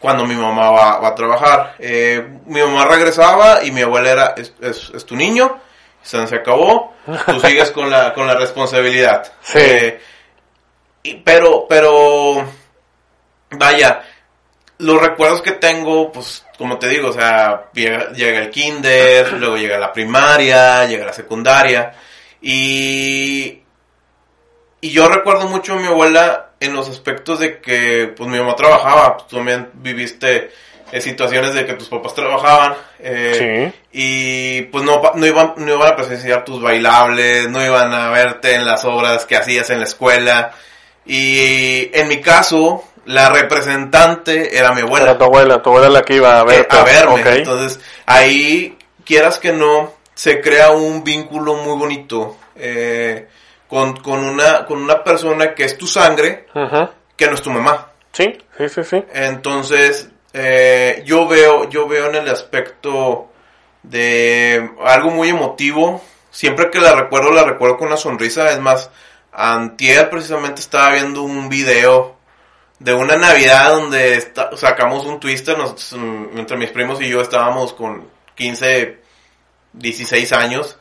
cuando 0.00 0.24
mi 0.26 0.34
mamá 0.34 0.70
va, 0.70 0.98
va 0.98 1.08
a 1.08 1.14
trabajar. 1.14 1.74
Eh, 1.78 2.26
mi 2.46 2.60
mamá 2.60 2.84
regresaba 2.86 3.62
y 3.64 3.70
mi 3.72 3.82
abuela 3.82 4.10
era, 4.10 4.34
es, 4.36 4.52
es, 4.60 4.90
es 4.94 5.04
tu 5.06 5.16
niño, 5.16 5.58
se, 6.02 6.26
se 6.26 6.36
acabó, 6.36 6.94
tú 7.26 7.40
sigues 7.46 7.70
con 7.72 7.90
la, 7.90 8.12
con 8.14 8.26
la 8.26 8.34
responsabilidad. 8.34 9.32
Sí. 9.42 9.58
Eh, 9.60 10.00
y- 11.02 11.14
pero, 11.16 11.66
pero, 11.68 12.44
vaya, 13.50 14.02
los 14.78 15.00
recuerdos 15.02 15.42
que 15.42 15.52
tengo, 15.52 16.12
pues, 16.12 16.44
como 16.56 16.78
te 16.78 16.88
digo, 16.88 17.08
o 17.08 17.12
sea, 17.12 17.64
llega, 17.72 18.10
llega 18.12 18.38
el 18.40 18.50
kinder, 18.50 19.32
luego 19.38 19.56
llega 19.56 19.78
la 19.78 19.92
primaria, 19.92 20.84
llega 20.86 21.06
la 21.06 21.12
secundaria, 21.12 21.92
y, 22.40 23.62
y 24.80 24.90
yo 24.90 25.08
recuerdo 25.08 25.48
mucho 25.48 25.72
a 25.74 25.76
mi 25.76 25.86
abuela 25.86 26.47
en 26.60 26.74
los 26.74 26.88
aspectos 26.88 27.40
de 27.40 27.60
que, 27.60 28.12
pues, 28.16 28.28
mi 28.28 28.38
mamá 28.38 28.56
trabajaba, 28.56 29.16
tú 29.28 29.36
también 29.36 29.70
viviste 29.74 30.50
eh, 30.90 31.00
situaciones 31.00 31.54
de 31.54 31.66
que 31.66 31.74
tus 31.74 31.88
papás 31.88 32.14
trabajaban, 32.14 32.74
eh, 32.98 33.72
Sí. 33.72 33.80
y 33.92 34.62
pues 34.62 34.84
no, 34.84 35.02
no, 35.14 35.26
iban, 35.26 35.52
no 35.56 35.74
iban 35.74 35.92
a 35.92 35.96
presenciar 35.96 36.44
tus 36.44 36.62
bailables, 36.62 37.48
no 37.50 37.62
iban 37.64 37.92
a 37.92 38.08
verte 38.10 38.54
en 38.54 38.64
las 38.64 38.84
obras 38.86 39.26
que 39.26 39.36
hacías 39.36 39.68
en 39.70 39.78
la 39.80 39.84
escuela. 39.84 40.52
Y 41.04 41.90
en 41.92 42.08
mi 42.08 42.20
caso, 42.20 42.84
la 43.04 43.30
representante 43.30 44.56
era 44.58 44.72
mi 44.72 44.82
abuela. 44.82 45.10
Era 45.10 45.18
tu 45.18 45.24
abuela, 45.24 45.62
tu 45.62 45.70
abuela 45.70 45.88
la 45.88 46.02
que 46.02 46.14
iba 46.14 46.38
a 46.38 46.42
eh, 46.42 46.46
verte. 46.46 46.76
a 46.76 46.84
verme. 46.84 47.20
Ok. 47.20 47.26
Entonces, 47.26 47.80
ahí, 48.06 48.76
quieras 49.04 49.38
que 49.38 49.52
no, 49.52 49.92
se 50.14 50.40
crea 50.40 50.70
un 50.70 51.04
vínculo 51.04 51.54
muy 51.54 51.76
bonito 51.76 52.36
eh, 52.56 53.28
con, 53.68 53.96
con, 53.96 54.24
una, 54.24 54.64
con 54.64 54.82
una 54.82 55.04
persona 55.04 55.54
que 55.54 55.64
es 55.64 55.76
tu 55.76 55.86
sangre, 55.86 56.46
que 57.16 57.26
no 57.26 57.34
es 57.34 57.42
tu 57.42 57.50
mamá. 57.50 57.88
Sí, 58.12 58.38
sí, 58.56 58.68
sí, 58.68 58.84
sí. 58.84 59.04
Entonces, 59.12 60.10
eh, 60.32 61.02
yo 61.04 61.28
veo, 61.28 61.68
yo 61.68 61.86
veo 61.86 62.08
en 62.08 62.16
el 62.16 62.28
aspecto 62.28 63.28
de 63.82 64.70
algo 64.84 65.10
muy 65.10 65.28
emotivo. 65.28 66.02
Siempre 66.30 66.70
que 66.70 66.80
la 66.80 66.94
recuerdo, 66.94 67.30
la 67.30 67.44
recuerdo 67.44 67.76
con 67.76 67.88
una 67.88 67.96
sonrisa. 67.96 68.50
Es 68.50 68.60
más, 68.60 68.90
antier 69.32 70.10
precisamente 70.10 70.60
estaba 70.60 70.92
viendo 70.92 71.22
un 71.22 71.48
video 71.48 72.16
de 72.78 72.94
una 72.94 73.16
Navidad 73.16 73.70
donde 73.70 74.32
sacamos 74.56 75.04
un 75.04 75.20
twister. 75.20 75.56
Mm, 75.56 76.38
entre 76.38 76.56
mis 76.56 76.70
primos 76.70 77.00
y 77.00 77.08
yo 77.08 77.20
estábamos 77.20 77.72
con 77.74 78.08
15, 78.34 78.98
16 79.72 80.32
años. 80.32 80.78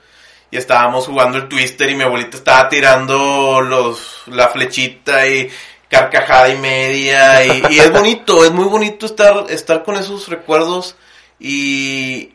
Y 0.50 0.58
estábamos 0.58 1.06
jugando 1.06 1.38
el 1.38 1.48
twister 1.48 1.90
y 1.90 1.96
mi 1.96 2.04
abuelita 2.04 2.38
estaba 2.38 2.70
tirando 2.70 3.62
los, 3.62 4.22
la 4.28 4.48
flechita 4.48 5.28
y 5.28 5.50
carcajada 5.90 6.50
y 6.50 6.58
media. 6.58 7.46
Y, 7.46 7.80
es 7.80 7.92
bonito, 7.92 8.46
es 8.46 8.52
muy 8.52 8.66
bonito 8.66 9.06
estar, 9.06 9.46
estar 9.50 9.84
con 9.84 9.96
esos 9.96 10.28
recuerdos 10.30 10.96
y, 11.40 12.32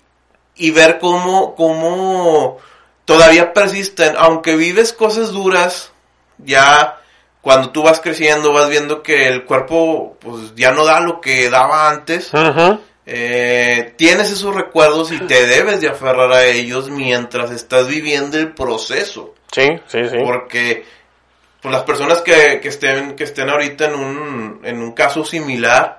y 0.56 0.70
ver 0.72 0.98
cómo, 0.98 1.54
cómo 1.54 2.58
todavía 3.04 3.52
persisten. 3.52 4.14
Aunque 4.18 4.56
vives 4.56 4.92
cosas 4.92 5.32
duras, 5.32 5.92
ya 6.38 6.98
cuando 7.40 7.70
tú 7.70 7.82
vas 7.82 8.00
creciendo 8.00 8.52
vas 8.52 8.70
viendo 8.70 9.02
que 9.02 9.26
el 9.28 9.44
cuerpo 9.44 10.16
pues 10.20 10.54
ya 10.54 10.72
no 10.72 10.84
da 10.84 11.00
lo 11.00 11.20
que 11.20 11.50
daba 11.50 11.90
antes. 11.90 12.30
Eh, 13.04 13.94
tienes 13.96 14.30
esos 14.30 14.54
recuerdos 14.54 15.10
y 15.10 15.18
te 15.18 15.46
debes 15.46 15.80
de 15.80 15.88
aferrar 15.88 16.32
a 16.32 16.44
ellos 16.44 16.88
mientras 16.88 17.50
estás 17.50 17.88
viviendo 17.88 18.38
el 18.38 18.52
proceso. 18.52 19.34
Sí, 19.50 19.68
sí, 19.86 19.98
sí. 20.08 20.16
Porque 20.22 20.84
pues, 21.60 21.72
las 21.72 21.82
personas 21.82 22.22
que, 22.22 22.60
que 22.60 22.68
estén, 22.68 23.16
que 23.16 23.24
estén 23.24 23.50
ahorita 23.50 23.86
en 23.86 23.94
un, 23.94 24.60
en 24.62 24.80
un 24.80 24.92
caso 24.92 25.24
similar, 25.24 25.98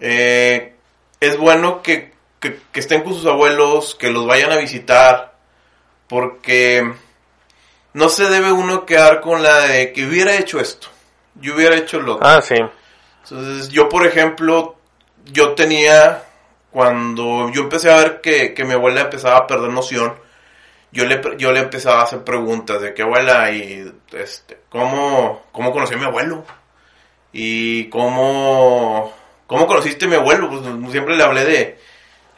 eh, 0.00 0.74
es 1.20 1.36
bueno 1.36 1.82
que, 1.82 2.12
que, 2.40 2.58
que 2.72 2.80
estén 2.80 3.02
con 3.02 3.14
sus 3.14 3.26
abuelos, 3.26 3.94
que 3.94 4.10
los 4.10 4.26
vayan 4.26 4.52
a 4.52 4.56
visitar, 4.56 5.34
porque 6.08 6.90
no 7.92 8.08
se 8.08 8.28
debe 8.28 8.50
uno 8.50 8.86
quedar 8.86 9.20
con 9.20 9.42
la 9.42 9.60
de 9.60 9.92
que 9.92 10.06
hubiera 10.06 10.36
hecho 10.36 10.58
esto, 10.58 10.88
yo 11.34 11.54
hubiera 11.54 11.76
hecho 11.76 12.00
lo 12.00 12.16
otro. 12.16 12.26
Ah, 12.26 12.40
sí. 12.42 12.56
Entonces, 13.22 13.70
yo, 13.70 13.88
por 13.88 14.06
ejemplo, 14.06 14.73
yo 15.24 15.52
tenía, 15.54 16.22
cuando 16.70 17.50
yo 17.50 17.62
empecé 17.62 17.90
a 17.92 17.96
ver 17.96 18.20
que, 18.20 18.54
que 18.54 18.64
mi 18.64 18.74
abuela 18.74 19.02
empezaba 19.02 19.38
a 19.38 19.46
perder 19.46 19.70
noción, 19.70 20.14
yo 20.92 21.04
le, 21.06 21.20
yo 21.38 21.52
le 21.52 21.60
empezaba 21.60 22.00
a 22.00 22.04
hacer 22.04 22.22
preguntas 22.24 22.80
de 22.80 22.94
que 22.94 23.02
abuela, 23.02 23.50
y 23.50 23.92
este, 24.12 24.58
¿cómo, 24.68 25.42
cómo 25.52 25.72
conocí 25.72 25.94
a 25.94 25.98
mi 25.98 26.04
abuelo? 26.04 26.44
Y 27.32 27.88
cómo, 27.88 29.12
cómo 29.46 29.66
conociste 29.66 30.04
a 30.04 30.08
mi 30.08 30.14
abuelo? 30.14 30.48
Pues 30.48 30.62
siempre 30.92 31.16
le 31.16 31.24
hablé 31.24 31.44
de... 31.44 31.78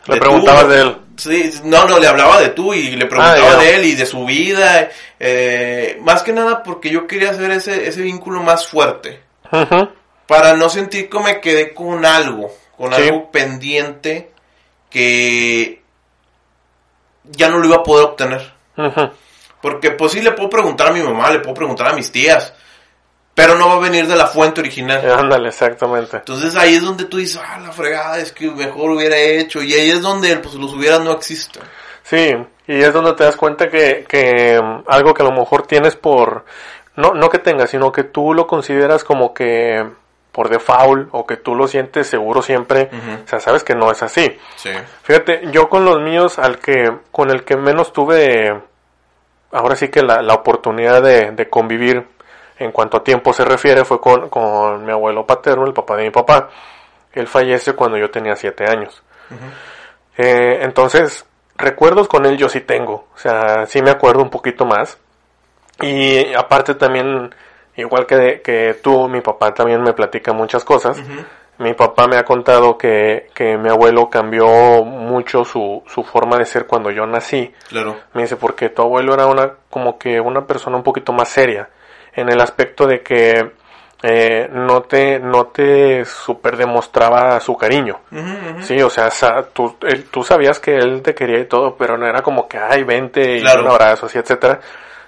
Le 0.07 0.15
de 0.15 0.21
tú. 0.21 0.69
de 0.69 0.81
él. 0.81 0.97
Sí, 1.17 1.61
no, 1.65 1.87
no, 1.89 1.99
le 1.99 2.07
hablaba 2.07 2.41
de 2.41 2.51
tú 2.51 2.73
y 2.73 2.91
le 2.95 3.07
preguntaba 3.07 3.37
Ah, 3.37 3.53
ya. 3.55 3.59
de 3.59 3.75
él 3.77 3.85
y 3.87 3.95
de 3.95 4.07
su 4.07 4.25
vida. 4.25 4.89
eh, 5.19 5.99
más 6.03 6.23
que 6.23 6.33
nada 6.33 6.63
porque 6.63 6.91
yo 6.91 7.07
quería 7.07 7.31
hacer 7.31 7.51
ese, 7.51 7.89
ese 7.89 8.03
vínculo 8.03 8.43
más 8.43 8.69
fuerte 8.69 9.21
Ujú. 9.51 9.89
para 10.27 10.55
no 10.55 10.69
sentir 10.69 11.09
que 11.11 11.19
me 11.19 11.41
quedé 11.41 11.75
con 11.75 12.05
algo, 12.07 12.53
con 12.77 12.93
Sí. 12.93 13.03
algo 13.03 13.31
pendiente 13.31 14.31
que 14.91 15.83
ya 17.25 17.49
no 17.49 17.59
lo 17.59 17.67
iba 17.67 17.77
a 17.77 17.83
poder 17.83 18.07
obtener. 18.07 18.53
Porque 19.61 19.91
pues 19.93 20.13
sí 20.13 20.21
le 20.21 20.33
puedo 20.33 20.49
preguntar 20.51 20.89
a 20.89 20.93
mi 20.93 21.03
mamá, 21.03 21.31
le 21.31 21.41
puedo 21.41 21.55
preguntar 21.55 21.89
a 21.89 21.93
mis 21.95 22.13
tías, 22.13 22.53
pero 23.35 23.57
no 23.57 23.69
va 23.69 23.75
a 23.75 23.81
venir 23.81 24.07
de 24.07 24.17
la 24.17 24.27
fuente 24.27 24.61
original. 24.61 25.11
Ándale, 25.11 25.49
exactamente. 25.49 26.19
Entonces 26.19 26.55
ahí 26.57 26.75
es 26.75 26.83
donde 26.83 27.05
tú 27.07 27.17
dices, 27.17 27.41
ah, 27.45 27.59
la 27.59 27.73
fregada, 27.73 28.19
es 28.19 28.33
que 28.33 28.51
mejor 28.51 28.91
hubiera 28.91 29.17
hecho. 29.19 29.63
Y 29.63 29.73
ahí 29.75 29.91
es 29.91 30.03
donde 30.03 30.37
pues, 30.37 30.55
los 30.55 30.73
hubieras 30.75 31.01
no 31.01 31.13
existen. 31.13 31.63
Sí, 32.03 32.33
y 32.69 32.81
es 32.81 32.93
donde 32.93 33.15
te 33.15 33.25
das 33.25 33.37
cuenta 33.37 33.69
que, 33.69 34.05
que 34.09 34.61
mm, 34.63 34.85
algo 34.87 35.13
que 35.13 35.23
a 35.23 35.27
lo 35.27 35.33
mejor 35.33 35.67
tienes 35.67 35.97
por, 35.97 36.45
no, 36.95 37.13
no 37.15 37.29
que 37.29 37.39
tengas, 37.39 37.71
sino 37.71 37.91
que 37.91 38.05
tú 38.05 38.33
lo 38.33 38.47
consideras 38.47 39.03
como 39.03 39.35
que 39.35 39.85
por 40.37 40.51
default 40.51 41.09
o 41.13 41.27
que 41.27 41.39
tú 41.39 41.55
lo 41.55 41.67
sientes 41.67 42.07
seguro 42.09 42.43
siempre, 42.43 42.91
o 43.25 43.27
sea, 43.27 43.41
sabes 43.41 43.65
que 43.65 43.75
no 43.75 43.91
es 43.91 44.03
así. 44.03 44.39
Sí. 44.57 44.69
Fíjate, 45.03 45.51
yo 45.51 45.71
con 45.71 45.87
los 45.87 45.99
míos, 46.03 46.39
al 46.39 46.59
que, 46.59 46.93
con 47.11 47.31
el 47.31 47.43
que 47.43 47.57
menos 47.57 47.91
tuve, 47.95 48.55
ahora 49.51 49.77
sí 49.77 49.89
que 49.89 50.03
la, 50.03 50.21
la 50.21 50.35
oportunidad 50.35 51.01
de, 51.03 51.31
de 51.31 51.49
convivir 51.49 52.07
en 52.59 52.71
cuanto 52.71 52.99
a 52.99 53.03
tiempo 53.03 53.33
se 53.33 53.47
refiere, 53.47 53.87
fue 53.87 53.99
con, 53.99 54.29
con 54.29 54.85
mi 54.85 54.93
abuelo 54.93 55.25
paterno, 55.25 55.65
el 55.65 55.73
papá 55.73 55.97
de 55.97 56.05
mi 56.05 56.11
papá. 56.11 56.51
Él 57.15 57.27
fallece 57.27 57.73
cuando 57.73 57.97
yo 57.97 58.11
tenía 58.11 58.37
siete 58.37 58.67
años. 58.69 59.03
Eh, 60.19 60.59
entonces, 60.61 61.25
recuerdos 61.57 62.09
con 62.09 62.27
él 62.27 62.37
yo 62.37 62.51
sí 62.51 62.61
tengo, 62.61 63.09
o 63.15 63.19
sea, 63.19 63.65
sí 63.65 63.81
me 63.81 63.91
acuerdo 63.91 64.23
un 64.23 64.29
poquito 64.29 64.67
más. 64.67 64.99
Y 65.81 66.35
aparte 66.35 66.75
también, 66.75 67.35
igual 67.77 68.07
que, 68.07 68.41
que 68.43 68.75
tú, 68.83 69.09
mi 69.09 69.21
papá 69.21 69.53
también 69.55 69.83
me 69.83 69.93
platica 69.93 70.33
muchas 70.33 70.65
cosas. 70.65 71.01
Mi 71.59 71.73
papá 71.73 72.07
me 72.07 72.17
ha 72.17 72.25
contado 72.25 72.77
que, 72.77 73.29
que 73.35 73.57
mi 73.57 73.71
abuelo 73.71 74.11
cambió 74.11 74.47
mucho 74.85 75.45
su, 75.45 75.83
su 75.87 76.05
forma 76.05 76.37
de 76.37 76.45
ser 76.45 76.67
cuando 76.67 76.91
yo 76.91 77.07
nací. 77.07 77.51
Claro. 77.69 77.97
Me 78.13 78.23
dice, 78.23 78.37
porque 78.37 78.69
tu 78.69 78.83
abuelo 78.83 79.15
era 79.15 79.27
una, 79.27 79.53
como 79.71 79.99
que 79.99 80.21
una 80.21 80.47
persona 80.47 80.77
un 80.77 80.83
poquito 80.83 81.13
más 81.15 81.29
seria, 81.29 81.71
en 82.15 82.29
el 82.29 82.41
aspecto 82.43 82.87
de 82.87 83.01
que 83.03 83.53
eh, 84.03 84.49
no 84.53 84.83
te, 84.83 85.19
no 85.19 85.47
te 85.47 86.05
super 86.05 86.59
demostraba 86.59 87.41
su 87.41 87.57
cariño. 87.57 88.01
Sí, 88.61 88.81
o 88.83 88.91
sea, 88.91 89.11
sa- 89.11 89.43
tú, 89.45 89.77
él- 89.83 90.05
tú 90.11 90.23
sabías 90.23 90.61
que 90.61 90.77
él 90.77 91.01
te 91.01 91.15
quería 91.15 91.39
y 91.41 91.47
todo, 91.47 91.75
pero 91.77 91.97
no 91.97 92.07
era 92.07 92.21
como 92.23 92.47
que, 92.47 92.59
ay, 92.59 92.85
vente 92.85 93.39
y 93.39 93.41
Claro. 93.41 93.63
un 93.63 93.69
abrazo, 93.69 94.05
así, 94.07 94.19
etcétera. 94.19 94.61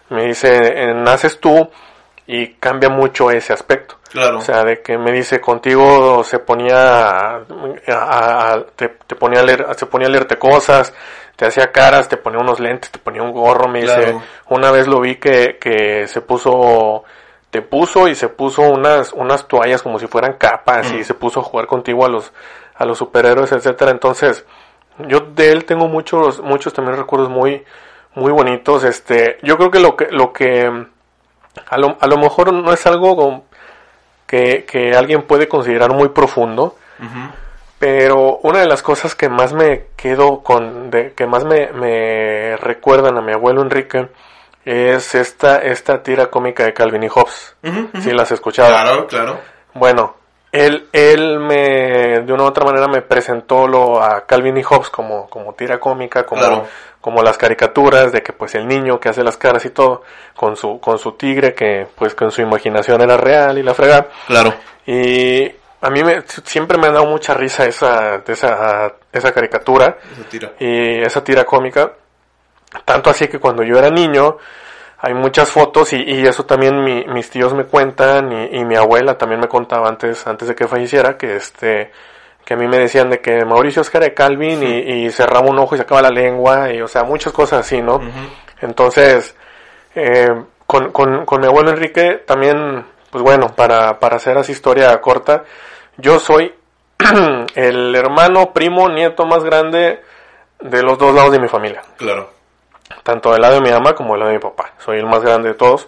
Me 0.08 0.24
dice, 0.24 0.48
eh, 0.74 0.94
naces 0.94 1.38
tú 1.38 1.68
y 2.28 2.54
cambia 2.60 2.88
mucho 2.90 3.30
ese 3.32 3.52
aspecto. 3.52 3.96
Claro. 4.12 4.38
O 4.38 4.40
sea, 4.42 4.62
de 4.62 4.80
que 4.82 4.96
me 4.98 5.10
dice, 5.12 5.40
contigo 5.40 6.22
se 6.22 6.38
ponía, 6.38 7.36
a, 7.36 7.44
a- 7.88 8.52
a- 8.52 8.66
te, 8.76 8.88
te 9.06 9.16
ponía 9.16 9.40
a 9.40 9.42
leer, 9.42 9.66
se 9.76 9.86
ponía 9.86 10.06
a 10.08 10.10
leerte 10.10 10.38
cosas, 10.38 10.92
te 11.36 11.46
hacía 11.46 11.72
caras, 11.72 12.08
te 12.08 12.16
ponía 12.16 12.38
unos 12.40 12.60
lentes, 12.60 12.90
te 12.90 12.98
ponía 12.98 13.22
un 13.22 13.32
gorro, 13.32 13.68
me 13.68 13.80
dice, 13.80 14.12
una 14.50 14.70
vez 14.70 14.86
lo 14.86 15.00
vi 15.00 15.16
que, 15.16 15.58
que 15.60 16.06
se 16.06 16.20
puso, 16.20 17.04
te 17.50 17.62
puso 17.62 18.08
y 18.08 18.14
se 18.14 18.28
puso 18.28 18.62
unas, 18.62 19.12
unas 19.12 19.48
toallas 19.48 19.82
como 19.82 19.98
si 19.98 20.06
fueran 20.06 20.34
capas 20.34 20.92
y 20.92 21.04
se 21.04 21.14
puso 21.14 21.40
a 21.40 21.44
jugar 21.44 21.66
contigo 21.66 22.04
a 22.04 22.08
los, 22.08 22.32
a 22.74 22.84
los 22.84 22.98
superhéroes, 22.98 23.52
etcétera. 23.52 23.90
Entonces, 23.90 24.44
yo 25.06 25.20
de 25.20 25.52
él 25.52 25.64
tengo 25.64 25.86
muchos, 25.88 26.40
muchos 26.40 26.72
también 26.74 26.96
recuerdos 26.98 27.30
muy, 27.30 27.64
muy 28.14 28.32
bonitos. 28.32 28.84
Este, 28.84 29.38
yo 29.42 29.56
creo 29.56 29.70
que 29.70 29.80
lo 29.80 29.96
que, 29.96 30.08
lo 30.10 30.32
que, 30.32 30.86
a 31.68 31.78
lo, 31.78 31.96
a 32.00 32.06
lo 32.06 32.16
mejor 32.18 32.52
no 32.52 32.72
es 32.72 32.86
algo 32.86 33.44
que, 34.26 34.64
que 34.64 34.92
alguien 34.92 35.22
puede 35.22 35.48
considerar 35.48 35.92
muy 35.92 36.10
profundo. 36.10 36.76
Pero 37.78 38.38
una 38.42 38.58
de 38.58 38.66
las 38.66 38.82
cosas 38.82 39.14
que 39.14 39.28
más 39.28 39.52
me 39.52 39.86
quedo 39.96 40.42
con, 40.42 40.90
de, 40.90 41.12
que 41.12 41.26
más 41.26 41.44
me, 41.44 41.70
me 41.72 42.56
recuerdan 42.56 43.16
a 43.16 43.20
mi 43.20 43.32
abuelo 43.32 43.62
Enrique, 43.62 44.08
es 44.64 45.14
esta, 45.14 45.58
esta 45.58 46.02
tira 46.02 46.26
cómica 46.26 46.64
de 46.64 46.74
Calvin 46.74 47.04
y 47.04 47.08
Hobbes. 47.08 47.56
Si 48.02 48.10
la 48.10 48.22
has 48.22 48.32
escuchado. 48.32 48.68
Claro, 48.68 49.06
claro. 49.06 49.38
Bueno, 49.74 50.16
él, 50.50 50.88
él 50.92 51.38
me, 51.38 52.20
de 52.20 52.32
una 52.32 52.42
u 52.42 52.46
otra 52.46 52.64
manera 52.64 52.88
me 52.88 53.02
presentó 53.02 53.68
lo 53.68 54.02
a 54.02 54.26
Calvin 54.26 54.56
y 54.56 54.62
Hobbes 54.62 54.90
como, 54.90 55.28
como 55.28 55.52
tira 55.54 55.78
cómica, 55.78 56.24
como, 56.24 56.40
Claro. 56.40 56.66
Como 57.00 57.22
las 57.22 57.38
caricaturas 57.38 58.12
de 58.12 58.22
que 58.22 58.32
pues 58.32 58.54
el 58.54 58.66
niño 58.66 58.98
que 59.00 59.08
hace 59.08 59.22
las 59.22 59.36
caras 59.36 59.64
y 59.64 59.70
todo, 59.70 60.02
con 60.34 60.56
su, 60.56 60.80
con 60.80 60.98
su 60.98 61.12
tigre 61.12 61.54
que 61.54 61.86
pues 61.96 62.14
con 62.14 62.30
su 62.30 62.40
imaginación 62.42 63.00
era 63.02 63.16
real 63.16 63.56
y 63.58 63.62
la 63.62 63.74
fregada. 63.74 64.08
Claro. 64.26 64.54
Y 64.86 65.44
a 65.80 65.90
mí 65.90 66.02
me, 66.02 66.22
siempre 66.44 66.76
me 66.78 66.88
ha 66.88 66.92
dado 66.92 67.06
mucha 67.06 67.34
risa 67.34 67.64
esa, 67.66 68.22
esa, 68.26 68.94
esa 69.12 69.32
caricatura 69.32 69.98
Esa 70.12 70.28
tira. 70.28 70.52
y 70.58 71.00
esa 71.02 71.22
tira 71.22 71.44
cómica. 71.44 71.92
Tanto 72.84 73.10
así 73.10 73.28
que 73.28 73.38
cuando 73.38 73.62
yo 73.62 73.78
era 73.78 73.88
niño, 73.90 74.36
hay 74.98 75.14
muchas 75.14 75.48
fotos 75.48 75.92
y, 75.92 76.02
y 76.02 76.26
eso 76.26 76.44
también 76.44 76.82
mi- 76.82 77.04
mis 77.06 77.30
tíos 77.30 77.54
me 77.54 77.64
cuentan 77.64 78.32
y, 78.32 78.58
y 78.58 78.64
mi 78.64 78.74
abuela 78.76 79.16
también 79.16 79.40
me 79.40 79.48
contaba 79.48 79.88
antes, 79.88 80.26
antes 80.26 80.48
de 80.48 80.54
que 80.54 80.66
falleciera 80.66 81.16
que 81.16 81.36
este, 81.36 81.92
que 82.48 82.54
a 82.54 82.56
mí 82.56 82.66
me 82.66 82.78
decían 82.78 83.10
de 83.10 83.20
que 83.20 83.44
Mauricio 83.44 83.82
es 83.82 83.90
cara 83.90 84.06
de 84.06 84.14
Calvin 84.14 84.62
y, 84.62 85.04
y 85.04 85.10
cerraba 85.10 85.50
un 85.50 85.58
ojo 85.58 85.74
y 85.74 85.78
sacaba 85.78 86.00
la 86.00 86.08
lengua 86.08 86.72
y 86.72 86.80
o 86.80 86.88
sea, 86.88 87.04
muchas 87.04 87.30
cosas 87.30 87.60
así, 87.60 87.82
¿no? 87.82 88.00
Entonces, 88.62 89.36
eh, 89.94 90.30
con, 90.66 90.90
con, 90.90 91.26
con 91.26 91.42
mi 91.42 91.46
abuelo 91.46 91.68
Enrique 91.68 92.22
también, 92.26 92.86
pues 93.10 93.22
bueno, 93.22 93.48
para, 93.54 93.98
para 93.98 94.16
hacer 94.16 94.38
así 94.38 94.52
historia 94.52 94.98
corta, 95.02 95.44
yo 95.98 96.18
soy 96.18 96.54
el 97.54 97.94
hermano, 97.94 98.54
primo, 98.54 98.88
nieto 98.88 99.26
más 99.26 99.44
grande 99.44 100.00
de 100.58 100.82
los 100.82 100.96
dos 100.96 101.14
lados 101.14 101.32
de 101.32 101.40
mi 101.40 101.48
familia. 101.48 101.82
Claro. 101.98 102.30
Tanto 103.02 103.30
del 103.30 103.42
lado 103.42 103.56
de 103.56 103.60
mi 103.60 103.70
mamá 103.70 103.94
como 103.94 104.14
del 104.14 104.20
lado 104.20 104.30
de 104.30 104.38
mi 104.38 104.42
papá. 104.42 104.72
Soy 104.78 104.96
el 104.96 105.04
más 105.06 105.20
grande 105.20 105.50
de 105.50 105.54
todos. 105.54 105.86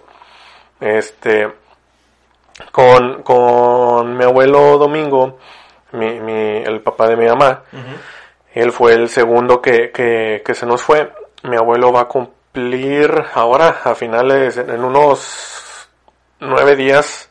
Este, 0.78 1.50
con, 2.70 3.22
con 3.22 4.14
mi 4.14 4.24
abuelo 4.24 4.76
Domingo, 4.76 5.38
mi, 5.92 6.20
mi, 6.20 6.58
el 6.58 6.80
papá 6.82 7.08
de 7.08 7.16
mi 7.16 7.26
mamá, 7.26 7.62
él 8.54 8.72
fue 8.72 8.94
el 8.94 9.08
segundo 9.08 9.60
que, 9.60 9.90
que, 9.90 10.42
que 10.44 10.54
se 10.54 10.66
nos 10.66 10.82
fue. 10.82 11.12
Mi 11.44 11.56
abuelo 11.56 11.92
va 11.92 12.02
a 12.02 12.08
cumplir 12.08 13.10
ahora, 13.34 13.80
a 13.84 13.94
finales, 13.94 14.56
en 14.56 14.84
unos 14.84 15.88
nueve 16.40 16.76
días, 16.76 17.30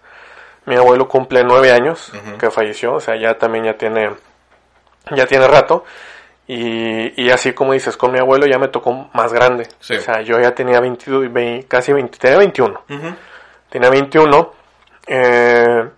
mi 0.65 0.75
abuelo 0.75 1.07
cumple 1.07 1.43
nueve 1.43 1.71
años 1.71 2.11
que 2.37 2.49
falleció, 2.51 2.93
o 2.95 2.99
sea, 2.99 3.15
ya 3.19 3.37
también 3.37 3.65
ya 3.65 3.73
tiene, 3.77 4.11
ya 5.15 5.25
tiene 5.25 5.47
rato. 5.47 5.83
Y, 6.47 7.21
y 7.23 7.29
así 7.29 7.53
como 7.53 7.73
dices, 7.73 7.95
con 7.95 8.11
mi 8.11 8.17
abuelo 8.19 8.47
ya 8.47 8.57
me 8.57 8.69
tocó 8.69 9.09
más 9.13 9.31
grande. 9.33 9.67
Sí. 9.79 9.95
O 9.97 10.01
sea, 10.01 10.21
yo 10.21 10.39
ya 10.39 10.55
tenía 10.55 10.79
22, 10.79 11.25
y 11.25 11.27
vein- 11.27 11.61
casi 11.67 11.93
20, 11.93 12.17
tenía 12.17 12.37
21 12.39 12.81
Ujú. 12.89 13.15
tenía 13.69 13.89
21. 13.91 14.51
eh, 15.05 15.89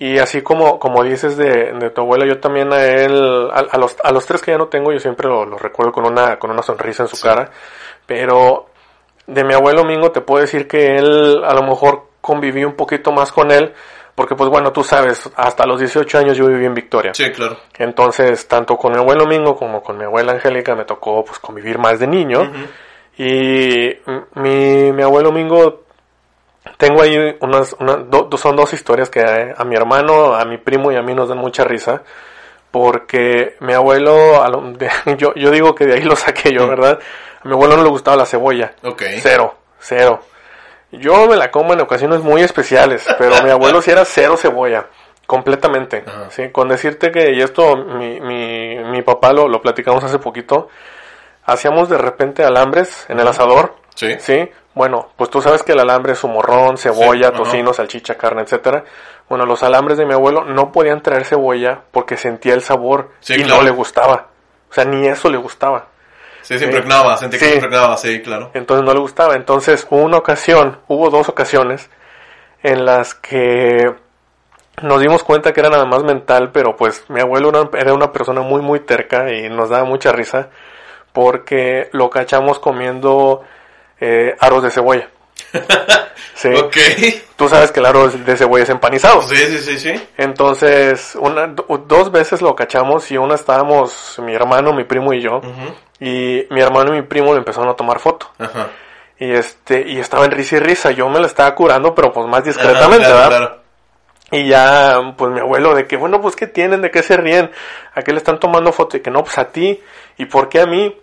y 0.00 0.18
así 0.18 0.40
como, 0.40 0.78
como 0.78 1.04
dices 1.04 1.36
de, 1.36 1.74
de 1.74 1.90
tu 1.90 2.00
abuela, 2.00 2.24
yo 2.26 2.40
también 2.40 2.72
a 2.72 2.82
él, 2.82 3.50
a, 3.52 3.58
a 3.58 3.76
los, 3.76 3.96
a 4.02 4.10
los 4.10 4.24
tres 4.24 4.40
que 4.40 4.50
ya 4.50 4.56
no 4.56 4.68
tengo, 4.68 4.90
yo 4.92 4.98
siempre 4.98 5.28
lo, 5.28 5.44
lo 5.44 5.58
recuerdo 5.58 5.92
con 5.92 6.06
una, 6.06 6.38
con 6.38 6.50
una 6.50 6.62
sonrisa 6.62 7.02
en 7.02 7.10
su 7.10 7.20
cara. 7.20 7.50
Pero 8.06 8.68
de 9.26 9.44
mi 9.44 9.52
abuelo 9.52 9.84
Mingo 9.84 10.10
te 10.10 10.22
puedo 10.22 10.40
decir 10.40 10.66
que 10.66 10.96
él 10.96 11.44
a 11.44 11.52
lo 11.52 11.62
mejor 11.64 12.04
conviví 12.22 12.64
un 12.64 12.76
poquito 12.76 13.12
más 13.12 13.30
con 13.30 13.50
él. 13.50 13.74
Porque 14.14 14.34
pues 14.34 14.48
bueno, 14.48 14.72
tú 14.72 14.82
sabes, 14.82 15.30
hasta 15.36 15.66
los 15.66 15.78
18 15.78 16.16
años 16.16 16.36
yo 16.38 16.46
viví 16.46 16.64
en 16.64 16.72
Victoria. 16.74 17.12
Sí, 17.12 17.30
claro. 17.30 17.58
Entonces, 17.76 18.48
tanto 18.48 18.78
con 18.78 18.92
mi 18.92 18.98
abuelo 18.98 19.26
Mingo 19.26 19.54
como 19.54 19.82
con 19.82 19.98
mi 19.98 20.04
abuela 20.04 20.32
Angélica 20.32 20.74
me 20.74 20.86
tocó 20.86 21.22
pues 21.26 21.38
convivir 21.40 21.78
más 21.78 22.00
de 22.00 22.06
niño. 22.06 22.40
Ujú. 22.40 23.22
Y 23.22 23.98
mi, 24.36 24.92
mi 24.92 25.02
abuelo 25.02 25.30
Mingo, 25.30 25.82
tengo 26.78 27.02
ahí 27.02 27.36
unas, 27.40 27.74
una- 27.78 27.96
do- 27.96 28.28
son 28.36 28.56
dos 28.56 28.72
historias 28.72 29.10
que 29.10 29.20
a, 29.20 29.54
a 29.56 29.64
mi 29.64 29.76
hermano, 29.76 30.34
a 30.34 30.44
mi 30.44 30.58
primo 30.58 30.90
y 30.92 30.96
a 30.96 31.02
mí 31.02 31.14
nos 31.14 31.28
dan 31.28 31.38
mucha 31.38 31.64
risa. 31.64 32.02
Porque 32.70 33.56
mi 33.60 33.72
abuelo, 33.72 34.46
lo- 34.48 34.72
de- 34.72 34.90
yo, 35.18 35.34
yo 35.34 35.50
digo 35.50 35.74
que 35.74 35.86
de 35.86 35.94
ahí 35.94 36.02
lo 36.02 36.16
saqué 36.16 36.52
yo, 36.52 36.68
¿verdad? 36.68 36.98
A 37.42 37.48
mi 37.48 37.54
abuelo 37.54 37.76
no 37.76 37.82
le 37.82 37.88
gustaba 37.90 38.16
la 38.16 38.26
cebolla. 38.26 38.72
Ok. 38.84 39.02
Cero, 39.20 39.54
cero. 39.78 40.20
Yo 40.92 41.26
me 41.28 41.36
la 41.36 41.50
como 41.50 41.72
en 41.72 41.80
ocasiones 41.80 42.20
muy 42.20 42.42
especiales, 42.42 43.06
pero 43.18 43.42
mi 43.44 43.50
abuelo 43.50 43.80
sí 43.80 43.90
era 43.92 44.04
cero 44.04 44.36
cebolla, 44.36 44.86
completamente. 45.26 46.04
Sí, 46.30 46.48
con 46.50 46.68
decirte 46.68 47.12
que, 47.12 47.32
y 47.32 47.40
esto 47.40 47.76
mi, 47.76 48.20
mi, 48.20 48.76
mi 48.90 49.02
papá 49.02 49.32
lo, 49.32 49.46
lo 49.48 49.62
platicamos 49.62 50.02
hace 50.02 50.18
poquito, 50.18 50.68
hacíamos 51.44 51.88
de 51.88 51.96
repente 51.98 52.42
alambres 52.44 53.06
en 53.08 53.20
el 53.20 53.28
asador, 53.28 53.76
Sí. 53.94 54.16
¿sí? 54.18 54.50
Bueno, 54.74 55.08
pues 55.16 55.30
tú 55.30 55.42
sabes 55.42 55.62
que 55.62 55.72
el 55.72 55.80
alambre 55.80 56.12
es 56.12 56.18
su 56.18 56.28
morrón, 56.28 56.78
cebolla, 56.78 57.28
Sí, 57.30 57.34
tocino, 57.36 57.72
salchicha, 57.72 58.16
carne, 58.16 58.42
etcétera. 58.42 58.84
Bueno, 59.28 59.44
los 59.46 59.62
alambres 59.62 59.98
de 59.98 60.06
mi 60.06 60.12
abuelo 60.14 60.44
no 60.44 60.70
podían 60.72 61.02
traer 61.02 61.24
cebolla 61.24 61.82
porque 61.90 62.16
sentía 62.16 62.54
el 62.54 62.62
sabor 62.62 63.10
Sí, 63.20 63.34
y 63.34 63.42
claro. 63.42 63.56
no 63.56 63.62
le 63.62 63.70
gustaba. 63.70 64.28
O 64.70 64.72
sea, 64.72 64.84
ni 64.84 65.06
eso 65.06 65.28
le 65.28 65.38
gustaba. 65.38 65.86
Sí, 66.42 66.58
se 66.58 66.64
impregnaba, 66.64 67.16
sentí 67.16 67.38
que 67.38 67.44
se 67.44 67.54
impregnaba, 67.54 67.96
sí, 67.96 68.22
claro. 68.22 68.50
Entonces 68.54 68.84
no 68.84 68.94
le 68.94 69.00
gustaba. 69.00 69.34
Entonces 69.34 69.86
hubo 69.90 70.02
una 70.02 70.18
ocasión, 70.18 70.78
hubo 70.88 71.10
dos 71.10 71.28
ocasiones 71.28 71.90
en 72.62 72.84
las 72.84 73.14
que 73.14 73.92
nos 74.82 75.00
dimos 75.00 75.22
cuenta 75.24 75.52
que 75.52 75.60
era 75.60 75.68
nada 75.70 75.84
más 75.84 76.02
mental, 76.04 76.50
pero 76.52 76.76
pues 76.76 77.04
mi 77.08 77.20
abuelo 77.20 77.50
era 77.74 77.92
una 77.92 78.12
persona 78.12 78.40
muy 78.40 78.62
muy 78.62 78.80
terca 78.80 79.32
y 79.32 79.48
nos 79.48 79.68
daba 79.68 79.84
mucha 79.84 80.12
risa 80.12 80.48
porque 81.12 81.88
lo 81.92 82.08
cachamos 82.10 82.58
comiendo 82.58 83.42
eh, 84.00 84.34
aros 84.40 84.62
de 84.62 84.70
cebolla. 84.70 85.08
Sí. 86.34 86.48
Ok. 86.48 86.76
Tú 87.36 87.50
sabes 87.50 87.70
que 87.70 87.80
el 87.80 87.86
aro 87.86 88.08
de 88.08 88.34
cebolla 88.34 88.62
es 88.62 88.70
empanizado. 88.70 89.20
Sí, 89.20 89.36
sí, 89.36 89.58
sí, 89.58 89.78
sí. 89.78 90.08
Entonces, 90.16 91.14
una, 91.20 91.48
do- 91.48 91.84
dos 91.86 92.10
veces 92.10 92.40
lo 92.40 92.54
cachamos 92.56 93.10
y 93.10 93.18
una 93.18 93.34
estábamos 93.34 94.18
mi 94.24 94.34
hermano, 94.34 94.72
mi 94.72 94.84
primo 94.84 95.12
y 95.12 95.20
yo. 95.20 95.42
Y 95.98 96.46
mi 96.48 96.60
hermano 96.62 96.94
y 96.94 97.00
mi 97.00 97.06
primo 97.06 97.32
le 97.34 97.40
empezaron 97.40 97.68
a 97.68 97.74
tomar 97.74 97.98
foto. 97.98 98.30
Ajá. 98.38 98.68
Y 99.18 99.30
este, 99.32 99.86
y 99.86 99.98
estaba 100.00 100.24
en 100.24 100.30
risa 100.30 100.56
y 100.56 100.60
risa. 100.60 100.90
Yo 100.92 101.10
me 101.10 101.20
la 101.20 101.26
estaba 101.26 101.54
curando, 101.54 101.94
pero 101.94 102.10
pues 102.10 102.26
más 102.26 102.42
discretamente, 102.42 103.04
Ajá, 103.04 103.14
¿verdad? 103.14 103.28
claro. 103.28 103.60
Y 104.30 104.48
ya, 104.48 105.14
pues 105.18 105.32
mi 105.32 105.40
abuelo, 105.40 105.74
de 105.74 105.86
que, 105.86 105.96
bueno, 105.98 106.22
pues, 106.22 106.36
¿qué 106.36 106.46
tienen? 106.46 106.80
¿De 106.80 106.90
qué 106.90 107.02
se 107.02 107.18
ríen? 107.18 107.50
¿A 107.94 108.00
qué 108.00 108.12
le 108.12 108.18
están 108.18 108.40
tomando 108.40 108.72
foto? 108.72 108.96
Y 108.96 109.00
que 109.00 109.10
no, 109.10 109.22
pues 109.24 109.36
a 109.36 109.48
ti. 109.48 109.78
¿Y 110.16 110.24
por 110.24 110.48
qué 110.48 110.60
a 110.60 110.66
mí? 110.66 110.96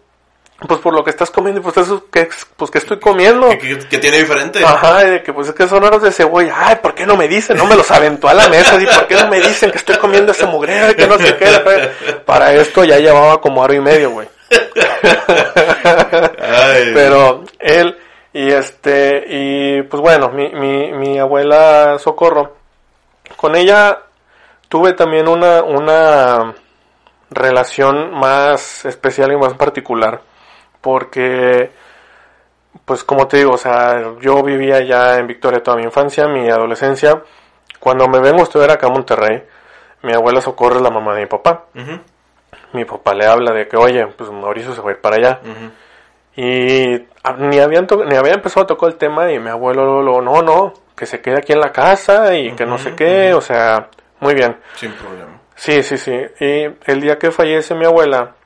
Pues 0.67 0.79
por 0.79 0.91
lo 0.93 1.03
que 1.03 1.11
estás 1.11 1.29
comiendo. 1.29 1.61
Y 1.61 1.63
pues 1.63 1.77
eso, 1.77 2.05
¿qué, 2.11 2.29
pues, 2.55 2.71
¿qué 2.71 2.79
estoy 2.79 2.99
comiendo? 2.99 3.47
¿Qué, 3.49 3.59
qué- 3.59 3.79
qué 3.89 3.97
tiene 3.99 4.17
diferente? 4.17 4.63
Ajá, 4.65 5.03
de 5.03 5.21
que 5.21 5.31
pues 5.31 5.49
es 5.49 5.53
que 5.53 5.67
son 5.67 5.83
aros 5.83 6.01
de 6.01 6.11
cebolla. 6.11 6.53
Ay, 6.57 6.77
¿por 6.81 6.95
qué 6.95 7.05
no 7.05 7.15
me 7.15 7.27
dicen? 7.27 7.57
No 7.57 7.65
me 7.67 7.75
los 7.75 7.91
aventó 7.91 8.27
a 8.27 8.33
la 8.33 8.49
mesa. 8.49 8.81
¿Y 8.81 8.85
por 8.87 9.05
qué 9.05 9.15
no 9.15 9.27
me 9.27 9.39
dicen 9.39 9.69
que 9.69 9.77
estoy 9.77 9.97
comiendo 9.97 10.31
ese 10.31 10.47
mugrero 10.47 10.89
y 10.91 10.95
que 10.95 11.05
no 11.05 11.17
sé 11.19 11.35
qué? 11.37 12.15
Para 12.25 12.53
esto 12.53 12.83
ya 12.83 12.97
llevaba 12.97 13.39
como 13.39 13.63
aro 13.63 13.73
y 13.73 13.79
medio, 13.81 14.09
güey. 14.11 14.27
Pero 16.93 17.43
él, 17.59 17.97
y 18.33 18.51
este, 18.51 19.25
y 19.27 19.81
pues 19.83 20.01
bueno, 20.01 20.29
mi, 20.29 20.49
mi, 20.49 20.91
mi 20.93 21.19
abuela 21.19 21.97
Socorro, 21.99 22.55
con 23.35 23.55
ella 23.55 23.99
tuve 24.69 24.93
también 24.93 25.27
una, 25.27 25.61
una 25.63 26.55
relación 27.29 28.11
más 28.13 28.85
especial 28.85 29.31
y 29.31 29.37
más 29.37 29.53
particular, 29.53 30.21
porque, 30.87 31.69
pues 32.85 33.03
como 33.03 33.27
te 33.27 33.35
digo, 33.35 33.51
o 33.51 33.57
sea, 33.57 34.13
yo 34.21 34.41
vivía 34.41 34.79
ya 34.85 35.17
en 35.17 35.27
Victoria 35.27 35.61
toda 35.61 35.75
mi 35.75 35.83
infancia, 35.83 36.29
mi 36.29 36.49
adolescencia, 36.49 37.21
cuando 37.77 38.07
me 38.07 38.21
vengo 38.21 38.39
a 38.39 38.43
estudiar 38.43 38.71
acá 38.71 38.87
a 38.87 38.91
Monterrey, 38.91 39.43
mi 40.03 40.13
abuela 40.13 40.39
Socorro 40.39 40.77
es 40.77 40.81
la 40.81 40.89
mamá 40.89 41.13
de 41.13 41.23
mi 41.23 41.25
papá. 41.25 41.65
Mi 42.71 42.85
papá 42.85 43.13
le 43.15 43.25
habla 43.25 43.51
de 43.51 43.67
que, 43.67 43.75
oye, 43.75 44.07
pues 44.07 44.31
Mauricio 44.31 44.73
se 44.73 44.79
va 44.79 44.91
a 44.91 44.93
ir 44.93 45.01
para 45.01 45.17
allá. 45.17 45.41
Y 46.37 46.95
ah, 47.21 47.35
ni 47.37 47.59
habían 47.59 47.85
ni 48.05 48.15
había 48.15 48.35
empezado 48.35 48.63
a 48.63 48.67
tocar 48.67 48.87
el 48.87 48.95
tema 48.95 49.29
y 49.29 49.39
mi 49.39 49.49
abuelo 49.49 49.83
luego, 49.83 50.01
luego, 50.03 50.21
no, 50.21 50.41
no, 50.41 50.73
que 50.95 51.05
se 51.05 51.19
quede 51.19 51.39
aquí 51.39 51.51
en 51.51 51.59
la 51.59 51.73
casa 51.73 52.33
y 52.33 52.53
que 52.53 52.65
no 52.65 52.77
sé 52.77 52.95
qué, 52.95 53.33
o 53.33 53.41
sea, 53.41 53.89
muy 54.21 54.35
bien. 54.35 54.55
Sin 54.75 54.93
problema. 54.93 55.37
Sí, 55.53 55.83
sí, 55.83 55.97
sí. 55.97 56.13
Y 56.39 56.69
el 56.85 57.01
día 57.01 57.17
que 57.17 57.31
fallece 57.31 57.75
mi 57.75 57.83
abuela, 57.83 58.36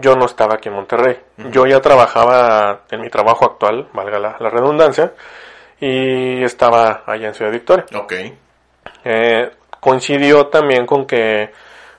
yo 0.00 0.16
no 0.16 0.26
estaba 0.26 0.54
aquí 0.54 0.68
en 0.68 0.74
Monterrey. 0.74 1.18
Yo 1.50 1.66
ya 1.66 1.80
trabajaba 1.80 2.82
en 2.90 3.00
mi 3.00 3.08
trabajo 3.08 3.44
actual, 3.44 3.88
valga 3.92 4.18
la, 4.18 4.36
la 4.38 4.50
redundancia, 4.50 5.12
y 5.80 6.42
estaba 6.42 7.02
allá 7.06 7.28
en 7.28 7.34
Ciudad 7.34 7.52
Victoria. 7.52 7.84
Ok. 7.94 8.12
Eh, 9.04 9.50
coincidió 9.80 10.46
también 10.46 10.86
con 10.86 11.06
que, 11.06 11.52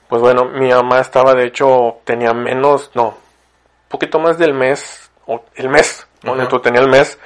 pues 0.07 0.21
bueno, 0.21 0.45
mi 0.45 0.69
mamá 0.69 0.99
estaba, 0.99 1.33
de 1.33 1.45
hecho, 1.45 1.97
tenía 2.03 2.33
menos, 2.33 2.91
no, 2.95 3.17
poquito 3.87 4.19
más 4.19 4.37
del 4.37 4.53
mes, 4.53 5.11
o 5.25 5.43
el 5.55 5.69
mes, 5.69 6.07
donde 6.21 6.47
tú 6.47 6.59
tenía 6.59 6.81
el 6.81 6.89
mes 6.89 7.19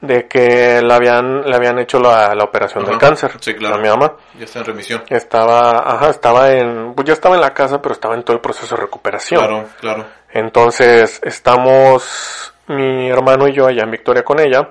de 0.00 0.26
que 0.26 0.80
le 0.82 0.94
habían, 0.94 1.42
le 1.42 1.54
habían 1.54 1.78
hecho 1.78 2.00
la, 2.00 2.34
la 2.34 2.44
operación 2.44 2.84
del 2.86 2.96
cáncer 2.98 3.32
Sí, 3.40 3.54
claro. 3.54 3.74
a 3.74 3.78
mi 3.78 3.88
mamá. 3.88 4.14
Ya 4.38 4.44
está 4.44 4.60
en 4.60 4.64
remisión. 4.64 5.02
Estaba, 5.08 5.78
ajá, 5.94 6.08
estaba 6.10 6.50
en, 6.52 6.94
pues 6.94 7.06
ya 7.06 7.12
estaba 7.12 7.34
en 7.34 7.42
la 7.42 7.52
casa, 7.52 7.82
pero 7.82 7.92
estaba 7.92 8.14
en 8.14 8.22
todo 8.22 8.34
el 8.34 8.40
proceso 8.40 8.74
de 8.76 8.80
recuperación. 8.82 9.40
Claro, 9.40 9.68
claro. 9.80 10.06
Entonces, 10.32 11.20
estamos 11.22 12.54
mi 12.68 13.10
hermano 13.10 13.48
y 13.48 13.52
yo 13.52 13.66
allá 13.66 13.82
en 13.82 13.90
Victoria 13.90 14.22
con 14.22 14.40
ella. 14.40 14.70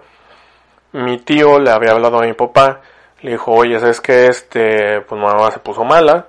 Mi 0.94 1.20
tío 1.20 1.60
le 1.60 1.70
había 1.70 1.92
hablado 1.92 2.20
a 2.20 2.26
mi 2.26 2.34
papá, 2.34 2.82
le 3.22 3.32
dijo, 3.32 3.52
oye, 3.52 3.80
¿sabes 3.80 4.02
qué? 4.02 4.26
Este, 4.28 5.02
pues 5.02 5.22
mamá 5.22 5.52
se 5.52 5.60
puso 5.60 5.84
mala, 5.84 6.26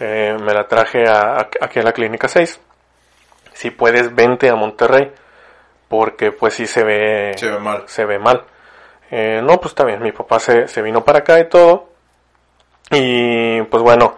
eh, 0.00 0.36
me 0.42 0.52
la 0.52 0.66
traje 0.68 1.08
a- 1.08 1.38
a- 1.38 1.48
aquí 1.62 1.78
a 1.78 1.82
la 1.82 1.92
clínica 1.92 2.28
6. 2.28 2.60
Si 3.54 3.70
puedes, 3.70 4.14
vente 4.14 4.50
a 4.50 4.56
Monterrey, 4.56 5.10
porque 5.88 6.32
pues 6.32 6.54
sí 6.54 6.66
se 6.66 6.84
ve, 6.84 7.32
Se 7.36 7.48
ve 7.50 7.58
mal. 7.58 7.84
se 7.86 8.04
ve 8.04 8.18
mal. 8.18 8.44
Eh, 9.10 9.40
no, 9.42 9.58
pues 9.58 9.72
está 9.72 9.84
bien, 9.84 10.02
mi 10.02 10.12
papá 10.12 10.40
se, 10.40 10.66
se 10.68 10.82
vino 10.82 11.04
para 11.04 11.20
acá 11.20 11.38
y 11.38 11.48
todo. 11.48 11.88
Y 12.90 13.62
pues 13.62 13.82
bueno, 13.82 14.16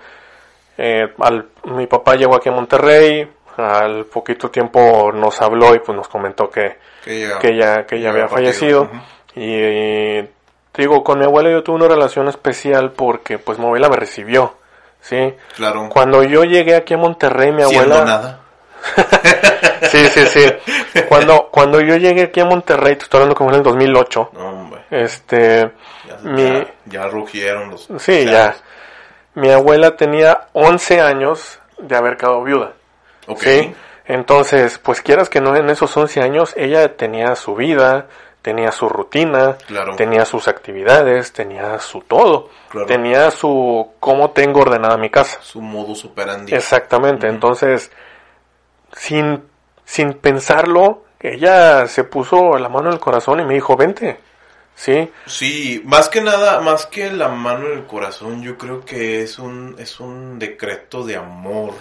eh, 0.78 1.12
al, 1.18 1.48
mi 1.64 1.86
papá 1.86 2.14
llegó 2.14 2.36
aquí 2.36 2.48
a 2.48 2.52
Monterrey, 2.52 3.28
al 3.56 4.04
poquito 4.06 4.50
tiempo 4.50 5.10
nos 5.12 5.40
habló 5.40 5.74
y 5.74 5.78
pues 5.80 5.96
nos 5.96 6.08
comentó 6.08 6.50
que, 6.50 6.78
Que 7.04 7.20
ya, 7.20 7.38
que 7.38 7.56
ya, 7.56 7.86
que 7.86 7.96
ya 7.98 8.04
ya 8.04 8.10
había 8.10 8.28
fallecido. 8.28 8.90
Y, 9.34 10.20
digo, 10.74 11.02
con 11.04 11.18
mi 11.18 11.24
abuela 11.24 11.50
yo 11.50 11.62
tuve 11.62 11.76
una 11.76 11.88
relación 11.88 12.28
especial 12.28 12.92
porque 12.92 13.38
pues 13.38 13.58
mi 13.58 13.64
abuela 13.64 13.88
me 13.88 13.96
recibió, 13.96 14.56
¿sí? 15.00 15.34
Claro. 15.56 15.88
Cuando 15.90 16.22
yo 16.22 16.44
llegué 16.44 16.74
aquí 16.74 16.94
a 16.94 16.98
Monterrey, 16.98 17.52
mi 17.52 17.62
abuela... 17.62 18.04
nada. 18.04 18.40
Sí, 19.90 19.98
sí, 20.08 20.26
sí. 20.26 21.02
Cuando, 21.08 21.48
cuando 21.50 21.80
yo 21.80 21.96
llegué 21.96 22.24
aquí 22.24 22.40
a 22.40 22.44
Monterrey, 22.44 22.96
te 22.96 23.04
estoy 23.04 23.18
hablando 23.18 23.34
como 23.36 23.50
en 23.50 23.56
el 23.56 23.62
2008, 23.62 24.30
No, 24.32 24.48
hombre. 24.48 24.80
este... 24.90 25.70
Ya, 26.08 26.16
Mi- 26.22 26.42
ya, 26.42 26.66
ya 26.86 27.06
rugieron 27.08 27.70
los. 27.70 27.88
Sí, 27.98 28.24
ya. 28.24 28.56
Mi 29.34 29.50
abuela 29.50 29.96
tenía 29.96 30.48
11 30.54 31.00
años 31.00 31.60
de 31.78 31.94
haber 31.96 32.16
quedado 32.16 32.42
viuda. 32.42 32.72
Ok. 33.26 33.42
¿sí? 33.42 33.74
Entonces, 34.06 34.78
pues 34.78 35.02
quieras 35.02 35.28
que 35.28 35.40
no, 35.40 35.54
en 35.56 35.68
esos 35.70 35.94
11 35.96 36.22
años 36.22 36.52
ella 36.56 36.96
tenía 36.96 37.34
su 37.36 37.54
vida, 37.54 38.06
tenía 38.42 38.72
su 38.72 38.88
rutina, 38.88 39.56
Claro. 39.66 39.94
tenía 39.96 40.24
sus 40.24 40.48
actividades, 40.48 41.32
tenía 41.32 41.78
su 41.80 42.00
todo. 42.00 42.48
Claro. 42.70 42.86
Tenía 42.86 43.30
su 43.30 43.92
cómo 44.00 44.30
tengo 44.30 44.60
ordenada 44.60 44.96
mi 44.96 45.10
casa. 45.10 45.38
Su 45.42 45.60
modus 45.60 46.04
operandi. 46.04 46.54
Exactamente. 46.54 47.26
Entonces, 47.28 47.90
sin, 48.96 49.42
sin 49.84 50.14
pensarlo, 50.14 51.04
ella 51.20 51.86
se 51.86 52.04
puso 52.04 52.58
la 52.58 52.68
mano 52.68 52.88
en 52.88 52.94
el 52.94 53.00
corazón 53.00 53.40
y 53.40 53.44
me 53.44 53.54
dijo, 53.54 53.76
vente. 53.76 54.18
¿Sí? 54.74 55.10
Sí, 55.24 55.80
más 55.86 56.10
que 56.10 56.20
nada, 56.20 56.60
más 56.60 56.84
que 56.84 57.10
la 57.10 57.28
mano 57.28 57.66
en 57.68 57.78
el 57.78 57.86
corazón, 57.86 58.42
yo 58.42 58.58
creo 58.58 58.84
que 58.84 59.22
es 59.22 59.38
un, 59.38 59.74
es 59.78 60.00
un 60.00 60.38
decreto 60.38 61.02
de 61.02 61.16
amor. 61.16 61.72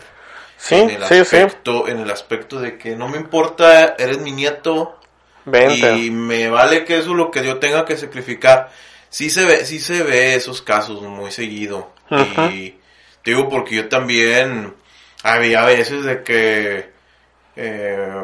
Sí, 0.58 0.76
en 0.76 0.92
el 0.92 1.04
sí, 1.04 1.26
sí. 1.26 1.36
aspecto, 1.36 1.90
En 1.90 2.00
el 2.00 2.10
aspecto 2.10 2.60
de 2.62 2.78
que 2.78 2.96
no 2.96 3.10
me 3.10 3.18
importa, 3.18 3.96
eres 3.98 4.20
mi 4.20 4.32
nieto, 4.32 4.98
Vente. 5.44 5.98
y 5.98 6.10
me 6.10 6.50
vale 6.50 6.86
que 6.86 6.98
eso 6.98 7.12
es 7.12 7.18
lo 7.18 7.32
que 7.32 7.44
yo 7.46 7.60
tenga 7.60 7.84
que 7.84 7.98
sacrificar. 7.98 8.72
Sí 9.10 9.30
se 9.30 9.44
ve, 9.44 9.66
sí 9.66 9.80
se 9.80 10.02
ve 10.04 10.36
esos 10.36 10.62
casos 10.62 11.02
muy 11.02 11.32
seguido. 11.32 11.92
Ajá. 12.10 12.48
Y 12.48 12.80
te 13.24 13.32
digo 13.32 13.50
porque 13.50 13.76
yo 13.76 13.90
también 13.90 14.74
había 15.22 15.66
veces 15.66 16.06
de 16.06 16.24
que 16.24 16.95
eh, 17.56 18.22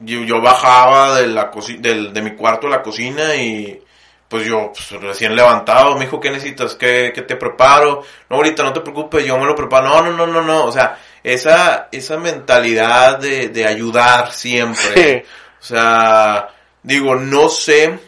yo, 0.00 0.20
yo 0.24 0.40
bajaba 0.40 1.16
de 1.20 1.26
la 1.28 1.50
del, 1.78 2.12
de 2.12 2.22
mi 2.22 2.34
cuarto 2.34 2.66
a 2.66 2.70
la 2.70 2.82
cocina 2.82 3.34
y 3.36 3.82
pues 4.28 4.46
yo 4.46 4.72
pues, 4.72 4.90
recién 5.02 5.34
levantado, 5.34 5.94
me 5.96 6.04
dijo, 6.04 6.20
¿qué 6.20 6.30
necesitas? 6.30 6.74
¿Qué, 6.76 7.10
qué 7.14 7.22
te 7.22 7.34
preparo? 7.36 8.02
No, 8.28 8.36
ahorita 8.36 8.62
no 8.62 8.72
te 8.72 8.80
preocupes, 8.80 9.24
yo 9.26 9.36
me 9.38 9.44
lo 9.44 9.56
preparo. 9.56 9.88
No, 9.88 10.02
no, 10.02 10.12
no, 10.12 10.26
no, 10.28 10.42
no. 10.42 10.64
O 10.66 10.72
sea, 10.72 10.98
esa, 11.24 11.88
esa 11.90 12.16
mentalidad 12.16 13.18
de, 13.18 13.48
de 13.48 13.66
ayudar 13.66 14.30
siempre. 14.32 15.24
Sí. 15.24 15.28
O 15.60 15.64
sea, 15.64 16.48
digo, 16.82 17.16
no 17.16 17.48
sé 17.48 17.98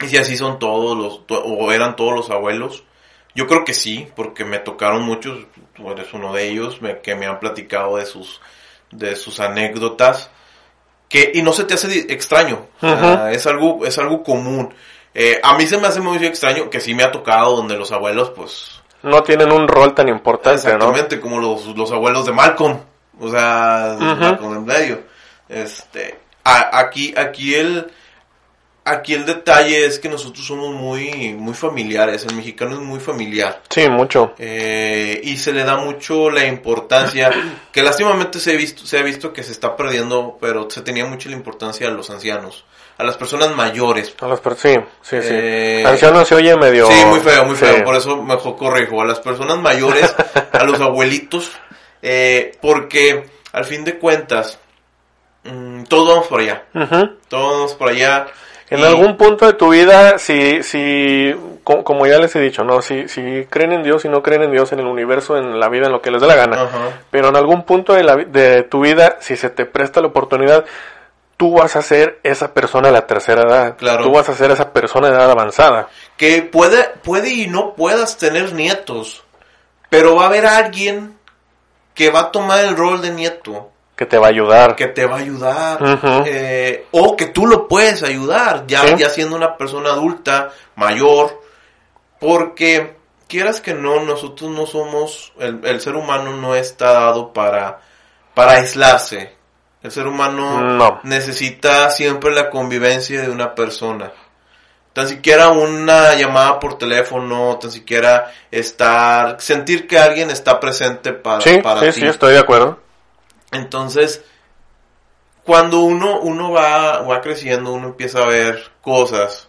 si 0.00 0.16
así 0.16 0.36
son 0.36 0.58
todos 0.58 0.96
los, 0.96 1.26
to- 1.26 1.44
o 1.44 1.70
eran 1.72 1.94
todos 1.94 2.14
los 2.14 2.30
abuelos. 2.30 2.82
Yo 3.34 3.46
creo 3.46 3.64
que 3.64 3.74
sí, 3.74 4.08
porque 4.16 4.44
me 4.44 4.58
tocaron 4.60 5.02
muchos, 5.02 5.46
tú 5.74 5.90
eres 5.90 6.12
uno 6.14 6.32
de 6.32 6.48
ellos, 6.48 6.80
me- 6.80 7.00
que 7.00 7.14
me 7.14 7.26
han 7.26 7.38
platicado 7.38 7.96
de 7.98 8.06
sus, 8.06 8.40
de 8.94 9.16
sus 9.16 9.40
anécdotas. 9.40 10.30
Que, 11.08 11.30
y 11.34 11.42
no 11.42 11.52
se 11.52 11.64
te 11.64 11.74
hace 11.74 12.12
extraño, 12.12 12.66
sea, 12.80 12.94
Ujú. 12.94 13.26
es 13.28 13.46
algo, 13.46 13.86
es 13.86 13.98
algo 13.98 14.22
común. 14.22 14.74
Eh, 15.12 15.38
a 15.44 15.56
mí 15.56 15.66
se 15.66 15.76
me 15.78 15.86
hace 15.86 16.00
muy 16.00 16.16
extraño 16.24 16.70
que 16.70 16.80
sí 16.80 16.94
me 16.94 17.04
ha 17.04 17.12
tocado 17.12 17.54
donde 17.56 17.76
los 17.76 17.92
abuelos, 17.92 18.30
pues, 18.34 18.80
No 19.02 19.22
tienen 19.22 19.52
un 19.52 19.68
rol 19.68 19.94
tan 19.94 20.08
importante, 20.08 20.66
¿no? 20.66 20.74
Exactamente, 20.74 21.20
como 21.20 21.38
los, 21.38 21.66
los 21.76 21.92
abuelos 21.92 22.24
de 22.26 22.32
Malcolm. 22.32 22.80
O 23.20 23.28
sea. 23.30 23.96
Malcolm 24.00 24.54
en 24.56 24.64
medio. 24.64 25.02
Este, 25.48 26.18
a- 26.42 26.78
aquí, 26.80 27.14
aquí 27.16 27.54
el, 27.54 27.92
aquí 28.84 29.14
el 29.14 29.24
detalle 29.24 29.86
es 29.86 29.98
que 29.98 30.08
nosotros 30.08 30.46
somos 30.46 30.74
muy, 30.74 31.34
muy 31.34 31.54
familiares. 31.54 32.24
El 32.24 32.34
mexicano 32.34 32.72
es 32.74 32.80
muy 32.80 33.00
familiar. 33.00 33.62
Sí, 33.70 33.88
mucho. 33.88 34.34
Eh, 34.38 35.20
y 35.24 35.36
se 35.36 35.52
le 35.52 35.64
da 35.64 35.76
mucho 35.76 36.30
la 36.30 36.46
importancia, 36.46 37.30
que 37.72 37.82
lástimamente 37.82 38.38
se 38.40 38.52
ha 38.52 38.56
visto, 38.56 38.86
se 38.86 38.98
ha 38.98 39.02
visto 39.02 39.32
que 39.32 39.42
se 39.42 39.52
está 39.52 39.76
perdiendo, 39.76 40.36
pero 40.40 40.70
se 40.70 40.82
tenía 40.82 41.06
mucho 41.06 41.28
la 41.28 41.36
importancia 41.36 41.88
a 41.88 41.90
los 41.90 42.10
ancianos, 42.10 42.64
a 42.98 43.04
las 43.04 43.16
personas 43.16 43.54
mayores. 43.56 44.14
A 44.20 44.26
las 44.28 44.40
per- 44.40 44.56
sí, 44.56 44.74
sí, 45.02 45.20
sí. 45.22 45.28
Eh, 45.30 45.84
Anciano 45.86 46.24
se 46.24 46.34
oye 46.34 46.56
medio... 46.56 46.86
Sí, 46.86 47.04
muy 47.06 47.20
feo, 47.20 47.44
muy 47.46 47.56
sí. 47.56 47.64
feo. 47.64 47.84
Por 47.84 47.96
eso 47.96 48.22
mejor 48.22 48.56
corrijo. 48.56 49.00
A 49.00 49.04
las 49.06 49.20
personas 49.20 49.58
mayores, 49.58 50.14
a 50.52 50.64
los 50.64 50.80
abuelitos, 50.80 51.50
eh, 52.02 52.52
porque 52.60 53.24
al 53.52 53.64
fin 53.64 53.84
de 53.84 53.98
cuentas, 53.98 54.58
mm, 55.44 55.84
todos 55.84 56.08
vamos 56.08 56.26
por 56.26 56.40
allá. 56.40 56.64
Todos 57.28 57.52
vamos 57.52 57.74
por 57.74 57.88
allá. 57.88 58.26
En 58.70 58.80
y- 58.80 58.84
algún 58.84 59.16
punto 59.16 59.46
de 59.46 59.52
tu 59.52 59.70
vida, 59.70 60.18
si, 60.18 60.62
si, 60.62 61.34
co- 61.62 61.84
como 61.84 62.06
ya 62.06 62.18
les 62.18 62.34
he 62.34 62.40
dicho, 62.40 62.64
¿no? 62.64 62.80
Si, 62.82 63.08
si 63.08 63.46
creen 63.50 63.72
en 63.72 63.82
Dios 63.82 64.04
y 64.04 64.08
no 64.08 64.22
creen 64.22 64.42
en 64.42 64.52
Dios, 64.52 64.72
en 64.72 64.80
el 64.80 64.86
universo, 64.86 65.36
en 65.36 65.60
la 65.60 65.68
vida, 65.68 65.86
en 65.86 65.92
lo 65.92 66.00
que 66.02 66.10
les 66.10 66.20
dé 66.20 66.26
la 66.26 66.34
gana. 66.36 66.68
Pero 67.10 67.28
en 67.28 67.36
algún 67.36 67.64
punto 67.64 67.92
de, 67.92 68.02
la, 68.04 68.16
de 68.16 68.62
tu 68.62 68.80
vida, 68.80 69.18
si 69.20 69.36
se 69.36 69.50
te 69.50 69.66
presta 69.66 70.00
la 70.00 70.06
oportunidad, 70.08 70.64
tú 71.36 71.54
vas 71.58 71.76
a 71.76 71.82
ser 71.82 72.20
esa 72.22 72.54
persona 72.54 72.88
de 72.88 72.94
la 72.94 73.06
tercera 73.06 73.42
edad. 73.42 73.76
Claro. 73.76 74.04
Tú 74.04 74.12
vas 74.12 74.28
a 74.28 74.34
ser 74.34 74.50
esa 74.50 74.72
persona 74.72 75.08
de 75.10 75.14
edad 75.16 75.30
avanzada. 75.30 75.88
Que 76.16 76.42
puede, 76.42 76.84
puede 77.02 77.30
y 77.30 77.46
no 77.48 77.74
puedas 77.74 78.16
tener 78.16 78.52
nietos, 78.54 79.24
pero 79.90 80.16
va 80.16 80.24
a 80.24 80.26
haber 80.28 80.46
alguien 80.46 81.16
que 81.94 82.10
va 82.10 82.20
a 82.20 82.32
tomar 82.32 82.64
el 82.64 82.76
rol 82.76 83.02
de 83.02 83.10
nieto. 83.10 83.70
Que 83.96 84.06
te 84.06 84.18
va 84.18 84.26
a 84.26 84.30
ayudar. 84.30 84.74
que 84.74 84.88
te 84.88 85.06
va 85.06 85.16
a 85.16 85.20
ayudar 85.20 85.78
eh, 86.26 86.86
o 86.90 87.16
que 87.16 87.26
tú 87.26 87.46
lo 87.46 87.68
puedes 87.68 88.02
ayudar 88.02 88.64
ya, 88.66 88.80
Sí. 88.86 88.94
ya 88.98 89.08
siendo 89.08 89.36
una 89.36 89.56
persona 89.56 89.90
adulta 89.90 90.50
mayor 90.74 91.40
porque 92.18 92.96
quieras 93.28 93.60
que 93.60 93.74
no 93.74 94.00
nosotros 94.02 94.50
no 94.50 94.66
somos 94.66 95.32
el, 95.38 95.60
el 95.64 95.80
ser 95.80 95.94
humano 95.96 96.36
no 96.36 96.54
está 96.54 96.92
dado 96.92 97.32
para 97.32 97.80
para 98.34 98.52
aislarse 98.54 99.32
el 99.82 99.90
ser 99.92 100.06
humano 100.06 100.60
No. 100.60 101.00
necesita 101.04 101.90
siempre 101.90 102.34
la 102.34 102.50
convivencia 102.50 103.20
de 103.22 103.30
una 103.30 103.54
persona 103.54 104.12
tan 104.92 105.08
siquiera 105.08 105.48
una 105.48 106.14
llamada 106.14 106.58
por 106.60 106.78
teléfono 106.78 107.58
tan 107.60 107.70
siquiera 107.70 108.32
estar 108.50 109.40
sentir 109.40 109.86
que 109.86 109.98
alguien 109.98 110.30
está 110.30 110.58
presente 110.60 111.12
para, 111.12 111.40
Sí, 111.42 111.58
para 111.58 111.80
sí, 111.80 111.86
ti 111.92 112.00
sí, 112.00 112.06
estoy 112.06 112.32
de 112.34 112.38
acuerdo. 112.40 112.78
Entonces, 113.54 114.24
cuando 115.44 115.80
uno, 115.80 116.20
uno 116.20 116.52
va, 116.52 117.02
va 117.02 117.20
creciendo, 117.20 117.72
uno 117.72 117.88
empieza 117.88 118.22
a 118.22 118.26
ver 118.26 118.70
cosas 118.80 119.48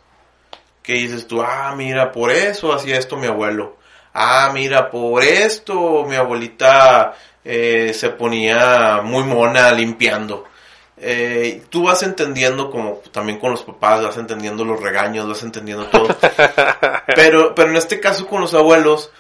que 0.85 0.93
dices 0.93 1.27
tú, 1.27 1.41
ah, 1.41 1.73
mira, 1.75 2.11
por 2.11 2.31
eso 2.31 2.73
hacía 2.73 2.97
esto 2.97 3.17
mi 3.17 3.27
abuelo. 3.27 3.77
Ah, 4.13 4.51
mira, 4.53 4.89
por 4.89 5.23
esto 5.23 6.05
mi 6.07 6.15
abuelita 6.15 7.15
eh, 7.43 7.91
se 7.93 8.09
ponía 8.11 9.01
muy 9.03 9.23
mona 9.23 9.71
limpiando. 9.71 10.45
Eh, 10.97 11.63
tú 11.69 11.83
vas 11.83 12.03
entendiendo 12.03 12.71
como 12.71 13.01
también 13.11 13.39
con 13.39 13.51
los 13.51 13.63
papás, 13.63 14.03
vas 14.03 14.17
entendiendo 14.17 14.63
los 14.63 14.81
regaños, 14.81 15.27
vas 15.27 15.43
entendiendo 15.43 15.87
todo. 15.87 16.07
pero, 17.15 17.53
pero 17.53 17.69
en 17.69 17.75
este 17.75 17.99
caso 17.99 18.27
con 18.27 18.41
los 18.41 18.53
abuelos, 18.53 19.11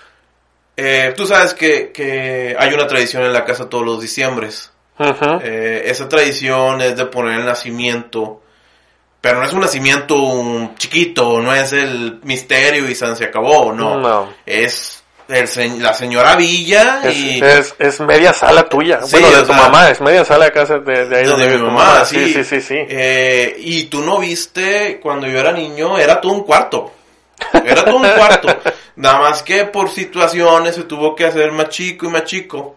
eh, 0.77 1.13
tú 1.17 1.25
sabes 1.25 1.53
que, 1.53 1.91
que 1.91 2.55
hay 2.57 2.73
una 2.73 2.87
tradición 2.87 3.23
en 3.23 3.33
la 3.33 3.43
casa 3.43 3.69
todos 3.69 3.85
los 3.85 4.01
diciembres. 4.01 4.71
Eh, 4.97 5.83
esa 5.85 6.07
tradición 6.07 6.81
es 6.81 6.95
de 6.95 7.05
poner 7.05 7.39
el 7.39 7.45
nacimiento, 7.45 8.41
pero 9.19 9.39
no 9.39 9.45
es 9.45 9.53
un 9.53 9.59
nacimiento 9.61 10.71
chiquito, 10.77 11.41
no 11.41 11.53
es 11.53 11.73
el 11.73 12.19
misterio 12.23 12.89
y 12.89 12.95
San 12.95 13.15
se 13.17 13.25
acabó, 13.25 13.73
no. 13.73 13.97
No. 13.99 14.33
Es 14.45 15.03
el 15.27 15.81
la 15.81 15.93
señora 15.93 16.35
Villa 16.35 17.01
Es, 17.03 17.17
y 17.17 17.43
es, 17.43 17.75
es 17.79 17.99
media 17.99 18.31
sala 18.31 18.69
tuya. 18.69 19.01
Sí, 19.01 19.17
bueno, 19.19 19.37
de 19.37 19.41
tu 19.43 19.53
sea, 19.53 19.57
mamá, 19.57 19.89
es 19.89 19.99
media 19.99 20.23
sala 20.23 20.45
de 20.45 20.51
casa 20.51 20.77
de, 20.79 21.07
de 21.07 21.17
ahí 21.17 21.25
de 21.25 21.57
mi 21.57 21.63
mamá, 21.63 22.05
sí, 22.05 22.43
sí, 22.43 22.61
sí. 22.61 22.75
Eh, 22.77 23.55
y 23.59 23.85
tú 23.85 24.01
no 24.01 24.19
viste 24.19 24.99
cuando 25.01 25.27
yo 25.27 25.39
era 25.39 25.51
niño, 25.51 25.97
era 25.97 26.21
todo 26.21 26.33
un 26.33 26.43
cuarto. 26.43 26.91
Era 27.51 27.83
todo 27.83 27.97
un 27.97 28.07
cuarto. 28.09 28.47
Nada 28.97 29.19
más 29.19 29.43
que 29.43 29.65
por 29.65 29.89
situaciones 29.89 30.75
se 30.75 30.83
tuvo 30.83 31.15
que 31.15 31.25
hacer 31.25 31.51
más 31.51 31.69
chico 31.69 32.05
y 32.05 32.09
más 32.09 32.23
chico. 32.23 32.75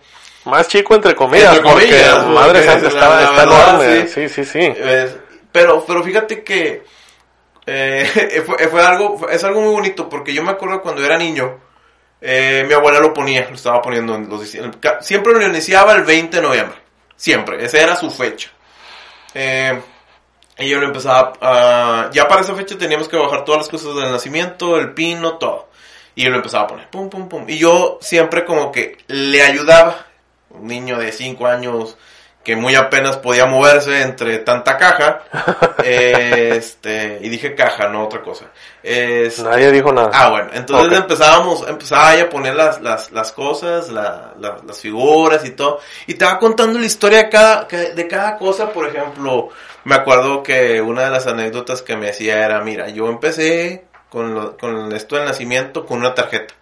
Más 0.49 0.69
chico 0.69 0.95
entre 0.95 1.15
comillas, 1.15 1.57
Entre 1.57 1.71
comillas, 1.71 2.15
porque 2.17 2.35
madre 2.35 2.63
santa 2.65 2.89
está, 2.89 3.43
enorme. 3.43 4.07
sí. 4.09 4.29
Sí, 4.29 4.29
sí, 4.29 4.45
sí. 4.45 4.73
Es- 4.77 5.17
pero, 5.53 5.85
pero 5.87 6.03
fíjate 6.03 6.43
que 6.45 6.83
eh, 7.67 8.43
fue, 8.47 8.59
fue 8.69 8.83
algo, 8.83 9.29
es 9.31 9.43
algo 9.45 9.61
muy 9.61 9.71
bonito 9.73 10.09
porque 10.09 10.33
yo 10.33 10.43
me 10.43 10.51
acuerdo 10.53 10.81
cuando 10.83 11.05
era 11.05 11.17
niño, 11.19 11.59
eh, 12.21 12.65
mi 12.67 12.75
abuela 12.75 13.01
lo 13.01 13.13
ponía, 13.15 13.47
lo 13.49 13.55
estaba 13.55 13.81
poniendo 13.81 14.15
en 14.15 14.29
los 14.29 14.43
siempre 15.01 15.33
lo 15.33 15.43
iniciaba 15.47 15.93
el 15.95 16.03
20 16.03 16.37
de 16.37 16.43
noviembre, 16.43 16.77
siempre, 17.17 17.65
esa 17.65 17.79
era 17.81 17.97
su 17.97 18.11
fecha. 18.11 18.51
Eh, 19.35 19.81
y 20.59 20.69
yo 20.69 20.81
lo 20.81 20.87
empezaba 20.87 21.33
a, 21.41 22.11
ya 22.13 22.27
para 22.27 22.41
esa 22.41 22.55
fecha 22.55 22.77
teníamos 22.77 23.09
que 23.09 23.17
bajar 23.17 23.45
todas 23.45 23.61
las 23.61 23.69
cosas 23.69 23.95
del 23.95 24.11
nacimiento, 24.11 24.77
el 24.79 24.93
pino, 24.93 25.39
todo. 25.39 25.69
Y 26.17 26.25
yo 26.25 26.31
lo 26.31 26.37
empezaba 26.37 26.65
a 26.65 26.67
poner, 26.67 26.89
pum, 26.91 27.09
pum, 27.09 27.29
pum. 27.29 27.45
Y 27.49 27.59
yo 27.59 27.99
siempre 28.01 28.45
como 28.45 28.73
que 28.73 28.99
le 29.07 29.41
ayudaba, 29.43 30.08
un 30.61 30.67
niño 30.67 30.99
de 30.99 31.13
5 31.13 31.47
años 31.47 31.97
que 32.45 32.57
muy 32.57 32.75
apenas 32.77 33.19
podía 33.19 33.45
moverse 33.45 34.01
entre 34.01 34.39
tanta 34.39 34.79
caja, 34.79 35.21
eh, 35.85 36.53
este, 36.57 37.19
y 37.21 37.29
dije 37.29 37.55
caja, 37.55 37.89
no 37.89 38.05
otra 38.05 38.23
cosa. 38.23 38.47
Es- 38.83 39.41
Nadie 39.41 39.71
dijo 39.71 39.93
nada. 39.93 40.11
Ah, 40.15 40.31
bueno, 40.31 40.49
entonces 40.55 40.97
empezábamos, 40.99 41.69
empezaba 41.69 42.13
a 42.13 42.31
poner 42.31 42.55
las, 42.55 42.81
las, 42.81 43.11
las 43.13 43.33
cosas, 43.33 43.91
la- 43.91 44.33
la- 44.39 44.57
las 44.67 44.79
figuras 44.81 45.45
y 45.45 45.51
todo, 45.51 45.81
y 46.07 46.15
te 46.15 46.25
va 46.25 46.39
contando 46.39 46.79
la 46.79 46.87
historia 46.87 47.19
de 47.25 47.29
cada, 47.29 47.65
de 47.65 48.09
cada 48.09 48.39
cosa, 48.39 48.73
por 48.73 48.87
ejemplo, 48.89 49.51
me 49.85 49.97
acuerdo 49.97 50.43
que 50.43 50.81
una 50.81 51.03
de 51.05 51.11
las 51.11 51.27
anécdotas 51.27 51.83
que 51.83 51.97
me 51.97 52.07
decía 52.07 52.43
era, 52.47 52.61
mira, 52.63 52.89
yo 52.89 53.09
empecé 53.09 53.85
con, 54.09 54.35
lo- 54.35 54.57
con 54.57 54.91
esto 54.95 55.17
del 55.17 55.27
nacimiento 55.27 55.85
con 55.85 55.99
una 55.99 56.15
tarjeta. 56.15 56.55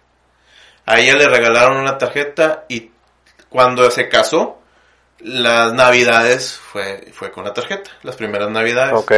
A 0.85 0.99
ella 0.99 1.15
le 1.15 1.27
regalaron 1.29 1.77
una 1.77 1.97
tarjeta 1.97 2.65
y 2.67 2.91
cuando 3.49 3.89
se 3.91 4.09
casó, 4.09 4.59
las 5.19 5.73
navidades 5.73 6.53
fue, 6.53 7.07
fue 7.13 7.31
con 7.31 7.43
la 7.43 7.53
tarjeta, 7.53 7.91
las 8.03 8.15
primeras 8.15 8.49
navidades. 8.49 8.93
Ok. 8.93 9.11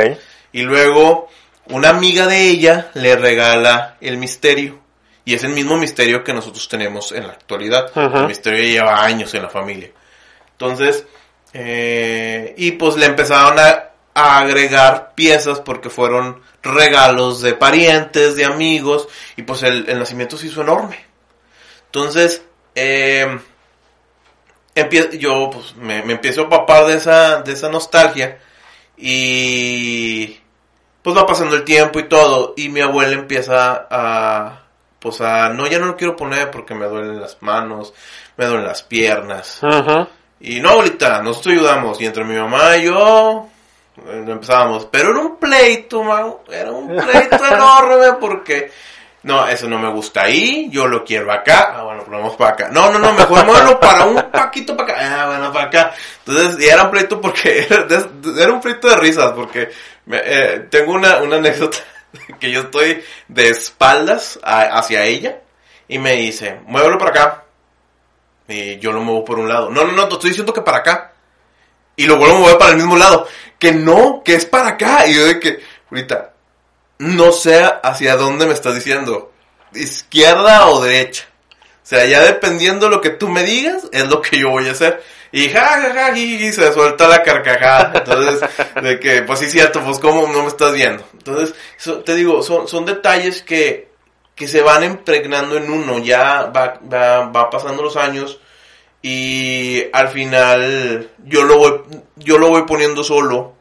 Y 0.52 0.62
luego 0.62 1.30
una 1.68 1.90
amiga 1.90 2.28
de 2.28 2.50
ella 2.50 2.92
le 2.94 3.16
regala 3.16 3.98
el 4.02 4.18
misterio. 4.18 4.80
Y 5.26 5.36
es 5.36 5.44
el 5.44 5.52
mismo 5.52 5.78
misterio 5.78 6.24
que 6.24 6.34
nosotros 6.34 6.68
tenemos 6.68 7.12
en 7.12 7.28
la 7.28 7.34
actualidad. 7.34 7.92
El 7.96 8.28
misterio 8.28 8.64
lleva 8.64 9.04
años 9.04 9.34
en 9.36 9.44
la 9.44 9.50
familia. 9.50 9.92
Entonces, 10.54 11.06
eh, 11.54 12.56
y 12.58 12.72
pues 12.72 12.96
le 12.96 13.06
empezaron 13.06 13.60
a, 13.60 13.92
a 14.16 14.40
agregar 14.40 15.14
piezas 15.14 15.60
porque 15.60 15.92
fueron 15.92 16.42
regalos 16.64 17.42
de 17.42 17.54
parientes, 17.54 18.36
de 18.36 18.46
amigos. 18.46 19.08
Y 19.36 19.44
pues 19.44 19.62
el, 19.62 19.88
el 19.88 20.00
nacimiento 20.00 20.36
se 20.36 20.48
hizo 20.48 20.62
enorme. 20.62 21.06
Entonces, 21.86 22.42
eh, 22.74 23.40
empie- 24.76 25.18
yo 25.18 25.50
pues 25.52 25.76
me, 25.76 26.04
me 26.04 26.14
empiezo 26.14 26.44
a 26.44 26.50
papar 26.50 26.86
de 26.88 26.96
esa, 26.96 27.42
de 27.42 27.54
esa 27.54 27.70
nostalgia. 27.70 28.40
Y 28.98 30.40
pues 31.02 31.16
va 31.18 31.26
pasando 31.26 31.56
el 31.56 31.64
tiempo 31.64 32.00
y 32.00 32.08
todo. 32.10 32.54
Y 32.58 32.70
mi 32.70 32.82
abuela 32.82 33.14
empieza 33.14 33.88
a, 33.90 34.64
pues 35.00 35.22
a, 35.22 35.50
no, 35.50 35.68
ya 35.68 35.80
no 35.80 35.88
lo 35.88 35.96
quiero 35.98 36.16
poner 36.16 36.52
porque 36.52 36.76
me 36.76 36.86
duelen 36.86 37.20
las 37.22 37.38
manos, 37.42 37.94
me 38.38 38.46
duelen 38.46 38.66
las 38.66 38.84
piernas. 38.84 39.60
Y 40.42 40.60
no, 40.62 40.70
ahorita, 40.70 41.22
nosotros 41.22 41.54
ayudamos. 41.56 42.00
Y 42.02 42.06
entre 42.06 42.24
mi 42.24 42.36
mamá 42.36 42.78
y 42.78 42.86
yo, 42.86 43.48
eh, 44.08 44.26
empezábamos. 44.28 44.86
Pero 44.92 45.12
era 45.12 45.20
un 45.20 45.38
pleito. 45.38 46.02
Era 46.52 46.72
un 46.72 46.88
pleito 46.96 47.46
enorme 47.52 48.14
porque, 48.20 48.72
no, 49.24 49.48
eso 49.48 49.68
no 49.68 49.78
me 49.80 49.90
gusta 49.92 50.24
ahí. 50.24 50.70
Yo 50.72 50.88
lo 50.88 51.04
quiero 51.04 51.32
acá. 51.32 51.74
Ah, 51.76 51.84
bueno, 51.84 52.04
ponemos 52.06 52.36
para 52.36 52.52
acá. 52.52 52.70
No, 52.72 52.90
no, 52.92 53.00
no, 53.00 53.14
mejor 53.14 53.46
muévelo 53.46 53.80
para 53.80 54.06
un 54.06 54.16
paquito 54.32 54.76
para 54.78 54.94
acá. 54.94 55.02
Ah, 55.24 55.28
bueno, 55.28 55.52
para 55.54 55.66
acá. 55.66 55.92
Entonces, 56.26 56.66
y 56.66 56.70
era 56.70 56.84
un 56.84 56.92
pleito 56.92 57.20
porque, 57.20 57.68
era, 58.38 58.54
un 58.54 58.62
pleito 58.62 58.88
de 58.90 58.96
risas 58.96 59.32
porque 59.34 59.70
me- 60.06 60.22
eh, 60.24 60.60
tengo 60.70 60.94
una, 60.94 61.18
una 61.18 61.36
anécdota 61.38 61.78
que 62.40 62.52
yo 62.52 62.62
estoy 62.62 63.04
de 63.28 63.50
espaldas 63.50 64.40
a- 64.44 64.78
hacia 64.80 65.04
ella 65.04 65.40
y 65.88 66.00
me 66.00 66.14
dice, 66.14 66.60
muévelo 66.66 66.98
para 66.98 67.12
acá. 67.12 67.44
Y 68.48 68.80
yo 68.80 68.92
lo 68.92 69.02
muevo 69.02 69.24
por 69.26 69.38
un 69.40 69.48
lado. 69.50 69.70
No, 69.70 69.84
no, 69.86 69.92
no, 69.92 70.08
te 70.08 70.16
estoy 70.16 70.30
diciendo 70.32 70.54
que 70.54 70.62
para 70.62 70.78
acá. 70.80 71.14
Y 71.96 72.06
lo 72.08 72.18
vuelvo 72.18 72.38
a 72.38 72.40
mover 72.40 72.58
para 72.58 72.72
el 72.72 72.78
mismo 72.78 72.96
lado. 72.96 73.28
Que 73.60 73.74
no, 73.74 74.24
que 74.24 74.36
es 74.36 74.46
para 74.46 74.70
acá. 74.70 75.06
Y 75.06 75.14
yo 75.16 75.26
de 75.26 75.40
que, 75.40 75.60
ahorita, 75.92 76.32
no 77.00 77.32
sé 77.32 77.64
hacia 77.84 78.16
dónde 78.16 78.46
me 78.46 78.54
estás 78.54 78.76
diciendo. 78.76 79.32
Izquierda 79.74 80.70
o 80.70 80.82
derecha. 80.82 81.26
O 81.52 81.88
sea, 81.90 82.06
ya 82.06 82.22
dependiendo 82.22 82.86
de 82.86 82.92
lo 82.92 83.02
que 83.02 83.10
tú 83.10 83.28
me 83.30 83.44
digas, 83.44 83.88
es 83.92 84.08
lo 84.08 84.22
que 84.22 84.38
yo 84.38 84.50
voy 84.50 84.68
a 84.68 84.74
hacer. 84.74 85.02
Y 85.32 85.50
ja, 85.50 85.66
ja, 85.66 85.94
ja, 85.94 86.18
y, 86.18 86.52
se 86.52 86.72
suelta 86.72 87.08
la 87.08 87.24
carcajada. 87.24 87.94
Entonces, 87.96 88.50
de 88.82 89.00
que, 89.00 89.24
pues 89.24 89.40
sí, 89.40 89.50
cierto, 89.50 89.82
pues 89.84 90.00
cómo 90.00 90.28
no 90.28 90.44
me 90.44 90.48
estás 90.48 90.74
viendo. 90.74 91.04
Entonces, 91.14 91.56
so- 91.78 92.04
te 92.04 92.16
digo, 92.16 92.44
son, 92.44 92.68
son 92.68 92.86
detalles 92.86 93.42
que, 93.42 93.90
que 94.36 94.48
se 94.48 94.62
van 94.62 94.84
impregnando 94.84 95.58
en 95.58 95.72
uno. 95.72 95.98
Ya 96.00 96.44
va, 96.56 96.80
va, 96.92 97.26
va 97.28 97.50
pasando 97.50 97.82
los 97.82 97.96
años 97.96 98.40
y 99.02 99.86
al 99.94 100.10
final 100.10 101.10
yo 101.26 101.44
lo 101.44 101.58
voy, 101.58 101.82
yo 102.18 102.38
lo 102.38 102.50
voy 102.50 102.64
poniendo 102.64 103.04
solo, 103.04 103.56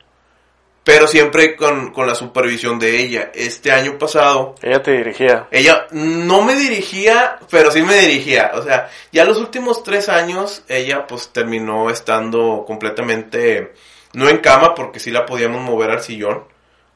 pero 0.89 1.07
siempre 1.07 1.55
con, 1.55 1.93
con 1.93 2.07
la 2.07 2.15
supervisión 2.15 2.79
de 2.79 2.99
ella. 2.99 3.31
Este 3.35 3.71
año 3.71 3.99
pasado, 3.99 4.55
Ella 4.63 4.83
te 4.83 4.93
dirigía. 4.93 5.47
ella 5.51 5.87
no 5.91 6.41
me 6.41 6.55
dirigía, 6.57 7.39
pero 7.51 7.71
sí 7.71 7.83
me 7.83 7.95
dirigía. 7.97 8.53
O 8.55 8.63
sea, 8.63 8.89
ya 9.13 9.27
los 9.27 9.37
últimos 9.37 9.83
tres 9.83 10.09
años, 10.09 10.63
ella 10.67 11.07
pues 11.07 11.29
terminó 11.29 11.91
estando 11.91 12.65
completamente, 12.67 13.75
no 14.15 14.31
en 14.31 14.39
cama, 14.39 14.75
porque 14.75 14.99
sí 14.99 15.11
la 15.11 15.27
podíamos 15.27 15.61
mover 15.61 15.91
al 15.91 16.01
sillón, 16.01 16.45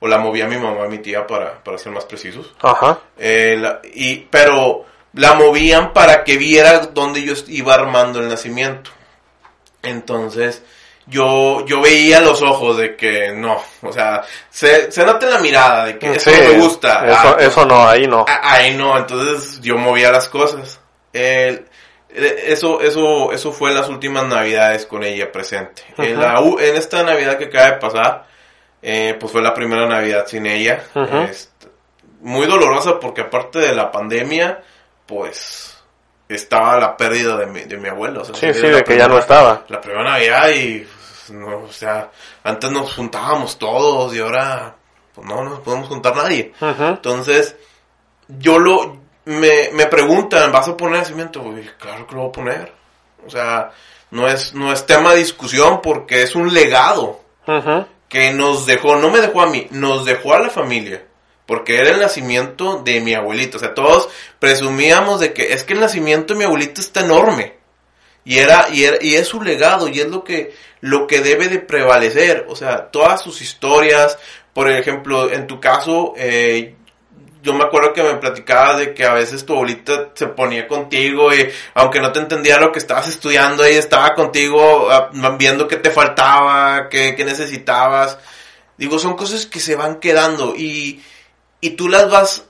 o 0.00 0.08
la 0.08 0.16
movía 0.16 0.46
mi 0.48 0.56
mamá 0.56 0.86
y 0.86 0.88
mi 0.88 0.98
tía 1.00 1.26
para, 1.26 1.62
para 1.62 1.76
ser 1.76 1.92
más 1.92 2.06
precisos. 2.06 2.54
Ajá. 2.62 2.98
Eh, 3.18 3.58
la- 3.60 3.82
y, 3.92 4.20
pero 4.30 4.86
la 5.12 5.34
movían 5.34 5.92
para 5.92 6.24
que 6.24 6.38
viera 6.38 6.78
dónde 6.78 7.22
yo 7.22 7.34
iba 7.48 7.74
armando 7.74 8.20
el 8.20 8.28
nacimiento. 8.30 8.90
Entonces, 9.82 10.62
yo, 11.06 11.64
yo 11.66 11.80
veía 11.80 12.20
los 12.20 12.40
ojos 12.42 12.76
de 12.78 12.96
que 12.96 13.32
no, 13.32 13.60
o 13.82 13.92
sea, 13.92 14.22
se, 14.50 14.90
se 14.92 15.04
nota 15.04 15.26
en 15.26 15.32
la 15.32 15.38
mirada 15.40 15.84
de 15.86 15.98
que 15.98 16.12
eso 16.12 16.30
no 16.30 16.36
me 16.36 16.58
gusta. 16.60 17.06
Eso, 17.06 17.18
Ah, 17.28 17.36
eso 17.40 17.66
no, 17.66 17.86
ahí 17.88 18.06
no. 18.06 18.24
Ah, 18.28 18.40
Ahí 18.54 18.74
no, 18.76 18.96
entonces 18.96 19.60
yo 19.60 19.76
movía 19.76 20.10
las 20.12 20.28
cosas. 20.28 20.80
El- 21.12 21.66
eh, 22.14 22.44
eso, 22.48 22.80
eso, 22.82 23.32
eso 23.32 23.52
fue 23.52 23.70
en 23.70 23.76
las 23.76 23.88
últimas 23.88 24.24
navidades 24.26 24.84
con 24.86 25.02
ella 25.02 25.32
presente. 25.32 25.82
en, 25.98 26.20
la 26.20 26.38
en 26.38 26.76
esta 26.76 27.02
navidad 27.02 27.38
que 27.38 27.46
acaba 27.46 27.66
de 27.70 27.76
pasar, 27.78 28.26
eh, 28.82 29.16
pues 29.18 29.32
fue 29.32 29.40
la 29.42 29.54
primera 29.54 29.86
navidad 29.86 30.26
sin 30.26 30.46
ella. 30.46 30.82
Este, 31.30 31.68
muy 32.20 32.46
dolorosa 32.46 33.00
porque 33.00 33.22
aparte 33.22 33.58
de 33.60 33.74
la 33.74 33.90
pandemia, 33.90 34.60
pues 35.06 35.71
estaba 36.34 36.78
la 36.78 36.96
pérdida 36.96 37.36
de 37.36 37.46
mi, 37.46 37.60
de 37.62 37.76
mi 37.78 37.88
abuelo. 37.88 38.22
o 38.22 38.24
sea, 38.24 38.34
Sí, 38.34 38.52
sí, 38.60 38.66
de 38.68 38.82
que 38.82 38.96
ya 38.96 39.08
no 39.08 39.18
estaba. 39.18 39.64
La 39.68 39.80
primera 39.80 40.04
navidad 40.04 40.48
y, 40.50 40.80
pues, 40.80 41.30
no, 41.30 41.58
o 41.64 41.72
sea, 41.72 42.10
antes 42.44 42.70
nos 42.70 42.94
juntábamos 42.94 43.58
todos 43.58 44.14
y 44.14 44.20
ahora, 44.20 44.74
pues 45.14 45.26
no 45.26 45.44
nos 45.44 45.60
podemos 45.60 45.88
juntar 45.88 46.16
nadie. 46.16 46.52
Entonces, 46.60 47.56
yo 48.28 48.58
lo, 48.58 48.98
me, 49.24 49.70
me 49.72 49.86
preguntan, 49.86 50.50
¿vas 50.52 50.68
a 50.68 50.76
poner 50.76 51.00
nacimiento? 51.00 51.40
Y 51.58 51.68
claro 51.78 52.06
que 52.06 52.14
lo 52.14 52.20
voy 52.22 52.28
a 52.28 52.32
poner. 52.32 52.72
O 53.26 53.30
sea, 53.30 53.70
no 54.10 54.28
es, 54.28 54.54
no 54.54 54.72
es 54.72 54.84
tema 54.86 55.12
de 55.12 55.18
discusión 55.18 55.80
porque 55.82 56.22
es 56.22 56.34
un 56.34 56.52
legado 56.52 57.20
que 58.08 58.32
nos 58.32 58.66
dejó, 58.66 58.96
no 58.96 59.10
me 59.10 59.20
dejó 59.20 59.42
a 59.42 59.46
mí, 59.46 59.66
nos 59.70 60.04
dejó 60.04 60.34
a 60.34 60.40
la 60.40 60.50
familia. 60.50 61.02
Porque 61.52 61.76
era 61.76 61.90
el 61.90 62.00
nacimiento 62.00 62.80
de 62.82 63.02
mi 63.02 63.12
abuelito. 63.12 63.58
O 63.58 63.60
sea, 63.60 63.74
todos 63.74 64.08
presumíamos 64.38 65.20
de 65.20 65.34
que 65.34 65.52
es 65.52 65.64
que 65.64 65.74
el 65.74 65.80
nacimiento 65.80 66.32
de 66.32 66.38
mi 66.38 66.46
abuelito 66.46 66.80
está 66.80 67.00
enorme. 67.00 67.56
Y 68.24 68.38
era, 68.38 68.68
y 68.72 68.84
era, 68.84 68.96
y 69.02 69.16
es 69.16 69.28
su 69.28 69.42
legado, 69.42 69.86
y 69.86 70.00
es 70.00 70.08
lo 70.08 70.24
que, 70.24 70.54
lo 70.80 71.06
que 71.06 71.20
debe 71.20 71.48
de 71.48 71.58
prevalecer. 71.58 72.46
O 72.48 72.56
sea, 72.56 72.86
todas 72.86 73.20
sus 73.20 73.42
historias, 73.42 74.16
por 74.54 74.70
ejemplo, 74.70 75.30
en 75.30 75.46
tu 75.46 75.60
caso, 75.60 76.14
eh, 76.16 76.74
yo 77.42 77.52
me 77.52 77.64
acuerdo 77.64 77.92
que 77.92 78.02
me 78.02 78.14
platicaba 78.14 78.78
de 78.78 78.94
que 78.94 79.04
a 79.04 79.12
veces 79.12 79.44
tu 79.44 79.52
abuelita 79.52 80.12
se 80.14 80.28
ponía 80.28 80.66
contigo 80.66 81.28
aunque 81.74 82.00
no 82.00 82.12
te 82.12 82.20
entendía 82.20 82.58
lo 82.58 82.72
que 82.72 82.78
estabas 82.78 83.08
estudiando, 83.08 83.62
ella 83.62 83.78
estaba 83.78 84.14
contigo 84.14 84.90
ah, 84.90 85.10
viendo 85.38 85.68
qué 85.68 85.76
te 85.76 85.90
faltaba, 85.90 86.88
qué, 86.88 87.14
qué 87.14 87.26
necesitabas. 87.26 88.16
Digo, 88.78 88.98
son 88.98 89.16
cosas 89.16 89.44
que 89.44 89.60
se 89.60 89.76
van 89.76 90.00
quedando 90.00 90.54
y, 90.56 91.02
y 91.62 91.70
tú 91.70 91.88
las 91.88 92.10
vas 92.10 92.44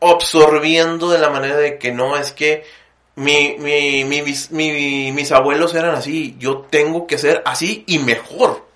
absorbiendo 0.00 1.08
de 1.10 1.18
la 1.18 1.30
manera 1.30 1.56
de 1.56 1.78
que 1.78 1.92
no, 1.92 2.16
es 2.16 2.32
que 2.32 2.64
mi, 3.16 3.56
mi, 3.58 4.04
mi, 4.04 4.22
mis, 4.22 4.50
mi- 4.50 5.10
mis 5.12 5.32
abuelos 5.32 5.74
eran 5.74 5.94
así, 5.94 6.36
yo 6.38 6.58
tengo 6.70 7.06
que 7.06 7.18
ser 7.18 7.42
así 7.44 7.84
y 7.86 7.98
mejor. 7.98 8.66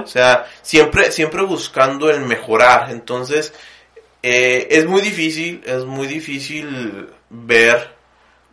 O 0.00 0.06
sea, 0.06 0.46
siempre, 0.62 1.12
siempre 1.12 1.42
buscando 1.42 2.10
el 2.10 2.20
mejorar. 2.20 2.90
Entonces, 2.90 3.54
eh, 4.22 4.66
es 4.70 4.86
muy 4.86 5.00
difícil, 5.00 5.62
es 5.64 5.84
muy 5.84 6.06
difícil 6.08 7.08
ver 7.30 7.94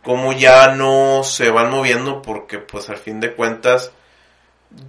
cómo 0.02 0.32
ya 0.32 0.68
no 0.74 1.22
se 1.24 1.50
van 1.50 1.70
moviendo 1.70 2.22
porque 2.22 2.58
pues 2.58 2.88
al 2.88 2.96
fin 2.98 3.20
de 3.20 3.34
cuentas, 3.34 3.90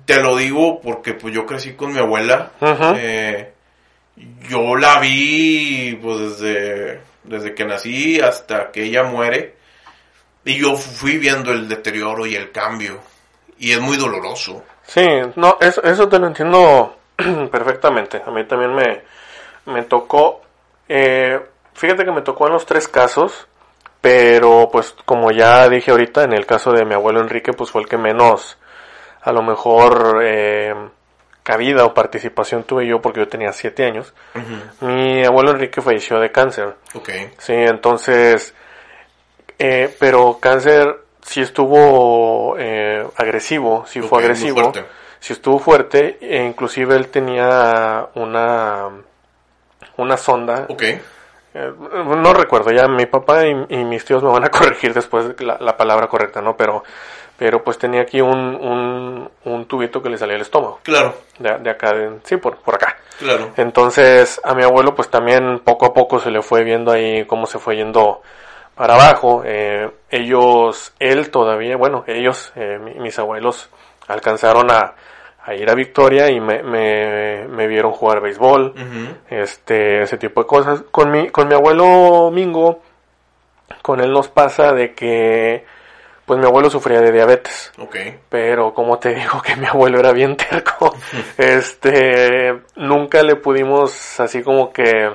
te 0.06 0.22
lo 0.22 0.36
digo 0.38 0.80
porque 0.82 1.14
pues 1.14 1.34
yo 1.34 1.46
crecí 1.46 1.74
con 1.74 1.92
mi 1.94 2.00
abuela. 2.00 2.52
Eh, 2.98 3.54
yo 4.50 4.76
la 4.76 5.00
vi 5.00 5.98
pues 6.02 6.40
desde, 6.40 7.02
desde 7.24 7.54
que 7.54 7.66
nací 7.66 8.20
hasta 8.20 8.72
que 8.72 8.84
ella 8.84 9.04
muere. 9.04 9.56
Y 10.46 10.60
yo 10.60 10.76
fui 10.76 11.18
viendo 11.18 11.52
el 11.52 11.68
deterioro 11.68 12.26
y 12.26 12.36
el 12.36 12.52
cambio. 12.52 13.00
Y 13.58 13.72
es 13.72 13.82
muy 13.82 13.98
doloroso. 13.98 14.64
Sí, 14.84 15.06
no, 15.36 15.58
eso, 15.62 15.84
eso 15.84 16.08
te 16.10 16.18
lo 16.18 16.28
entiendo 16.28 16.96
perfectamente. 17.52 18.22
A 18.26 18.32
mí 18.32 18.46
también 18.46 18.74
me, 18.74 19.04
me 19.66 19.84
tocó, 19.84 20.42
eh, 20.88 21.40
fíjate 21.74 22.06
que 22.06 22.12
me 22.12 22.22
tocó 22.22 22.48
en 22.48 22.54
los 22.54 22.66
tres 22.66 22.88
casos, 22.88 23.48
pero 24.02 24.70
pues 24.72 24.96
como 25.06 25.32
ya 25.32 25.68
dije 25.70 25.92
ahorita, 25.92 26.24
en 26.24 26.34
el 26.34 26.46
caso 26.46 26.72
de 26.72 26.86
mi 26.86 26.94
abuelo 26.94 27.22
Enrique, 27.22 27.54
pues 27.54 27.70
fue 27.70 27.82
el 27.82 27.88
que 27.88 27.98
menos, 27.98 28.58
a 29.22 29.32
lo 29.32 29.44
mejor, 29.44 30.22
eh, 30.24 30.74
cabida 31.50 31.84
o 31.84 31.96
participación 31.96 32.64
tuve 32.64 32.86
yo 32.86 33.02
porque 33.02 33.22
yo 33.22 33.28
tenía 33.28 33.52
siete 33.54 33.84
años. 33.84 34.14
Mi 34.82 35.26
abuelo 35.26 35.50
Enrique 35.50 35.82
falleció 35.82 36.20
de 36.20 36.32
cáncer. 36.32 36.76
Ok. 36.94 37.10
Sí, 37.40 37.54
entonces, 37.54 38.54
eh, 39.58 39.92
pero 40.00 40.38
cáncer 40.40 40.96
sí 41.24 41.42
estuvo 41.42 42.56
eh, 42.60 43.04
agresivo, 43.16 43.84
sí 43.88 44.00
fue 44.00 44.20
agresivo, 44.22 44.62
fuerte. 44.62 44.86
sí 45.20 45.34
estuvo 45.34 45.58
fuerte, 45.58 46.20
e 46.22 46.44
inclusive 46.46 46.96
él 46.96 47.08
tenía 47.08 48.10
una, 48.14 48.90
una 49.98 50.18
sonda, 50.18 50.66
Ok. 50.70 50.84
eh, 50.84 51.02
no 51.56 52.32
recuerdo, 52.34 52.72
ya 52.72 52.88
mi 52.88 53.08
papá 53.08 53.48
y, 53.48 53.66
y 53.70 53.84
mis 53.86 54.06
tíos 54.06 54.22
me 54.22 54.30
van 54.30 54.46
a 54.46 54.50
corregir 54.52 54.94
después 54.94 55.34
la, 55.42 55.58
la 55.60 55.76
palabra 55.76 56.06
correcta, 56.08 56.42
¿no? 56.42 56.56
Pero, 56.56 56.84
pero 57.40 57.64
pues 57.64 57.80
tenía 57.80 58.02
aquí 58.02 58.20
un, 58.22 58.38
un, 58.38 59.30
un 59.46 59.66
tubito 59.66 60.04
que 60.04 60.10
le 60.10 60.18
salía 60.18 60.36
al 60.36 60.42
estómago, 60.42 60.82
Claro, 60.84 61.16
de, 61.40 61.58
de 61.60 61.70
acá, 61.72 61.94
de- 61.94 62.20
sí, 62.26 62.38
por, 62.38 62.58
por 62.58 62.76
acá. 62.76 62.98
claro. 63.18 63.50
Entonces 63.58 64.40
a 64.44 64.54
mi 64.54 64.64
abuelo 64.64 64.94
pues 64.94 65.10
también 65.10 65.60
poco 65.60 65.86
a 65.88 65.94
poco 65.94 66.20
se 66.20 66.30
le 66.30 66.42
fue 66.42 66.64
viendo 66.64 66.92
ahí 66.92 67.26
cómo 67.26 67.48
se 67.48 67.58
fue 67.58 67.78
yendo 67.78 68.22
para 68.76 68.94
abajo. 68.96 69.42
Eh, 69.46 69.90
ellos, 70.10 70.94
él 71.00 71.32
todavía, 71.32 71.76
bueno, 71.78 72.04
ellos, 72.08 72.52
eh, 72.56 72.78
mi- 72.84 72.96
mis 73.00 73.18
abuelos 73.20 73.70
alcanzaron 74.08 74.70
a, 74.72 74.94
a 75.46 75.54
ir 75.56 75.70
a 75.70 75.76
Victoria 75.76 76.30
y 76.30 76.40
me, 76.40 76.62
me, 76.64 77.48
me 77.48 77.68
vieron 77.68 77.92
jugar 77.92 78.22
béisbol, 78.22 78.74
este, 79.30 80.02
ese 80.04 80.18
tipo 80.18 80.42
de 80.42 80.48
cosas. 80.48 80.84
Con 80.92 81.12
mi, 81.12 81.30
con 81.30 81.48
mi 81.48 81.54
abuelo 81.56 82.32
Mingo, 82.32 82.82
con 83.82 84.02
él 84.02 84.12
nos 84.12 84.28
pasa 84.30 84.74
de 84.74 84.94
que 84.94 85.66
pues 86.30 86.40
mi 86.40 86.46
abuelo 86.46 86.70
sufría 86.70 87.02
de 87.02 87.12
diabetes. 87.12 87.72
Ok. 87.80 87.96
Pero 88.30 88.72
como 88.72 89.00
te 89.00 89.16
digo 89.16 89.42
que 89.42 89.56
mi 89.56 89.66
abuelo 89.66 90.00
era 90.00 90.12
bien 90.12 90.38
terco, 90.38 90.96
este, 91.40 92.54
nunca 92.76 93.24
le 93.24 93.36
pudimos 93.36 94.20
así 94.20 94.44
como 94.44 94.72
que 94.72 95.10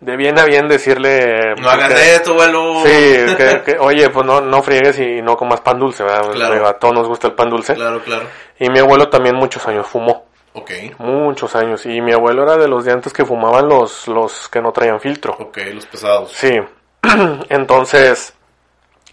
de 0.00 0.16
bien 0.18 0.38
a 0.38 0.44
bien 0.44 0.68
decirle... 0.68 1.54
No 1.58 1.70
hagas 1.70 1.92
esto, 1.92 2.32
abuelo. 2.32 2.82
Sí, 2.84 3.34
que, 3.38 3.62
que, 3.64 3.78
oye, 3.78 4.10
pues 4.10 4.26
no, 4.26 4.42
no 4.42 4.62
friegues 4.62 4.98
y 4.98 5.22
no 5.22 5.34
comas 5.34 5.62
pan 5.62 5.78
dulce, 5.78 6.02
¿verdad? 6.02 6.30
Claro. 6.30 6.66
A 6.66 6.78
todos 6.78 6.92
nos 6.92 7.08
gusta 7.08 7.28
el 7.28 7.32
pan 7.34 7.48
dulce. 7.48 7.72
Claro, 7.74 8.02
claro. 8.02 8.26
Y 8.58 8.68
mi 8.68 8.80
abuelo 8.80 9.08
también 9.08 9.34
muchos 9.34 9.66
años 9.66 9.86
fumó, 9.86 10.26
Ok. 10.52 10.72
muchos 10.98 11.56
años. 11.56 11.86
Y 11.86 12.02
mi 12.02 12.12
abuelo 12.12 12.42
era 12.42 12.58
de 12.58 12.68
los 12.68 12.84
de 12.84 12.92
antes 12.92 13.14
que 13.14 13.24
fumaban 13.24 13.66
los, 13.66 14.06
los 14.08 14.50
que 14.50 14.60
no 14.60 14.72
traían 14.72 15.00
filtro. 15.00 15.34
Ok, 15.38 15.56
los 15.72 15.86
pesados. 15.86 16.32
Sí, 16.32 16.60
entonces 17.48 18.34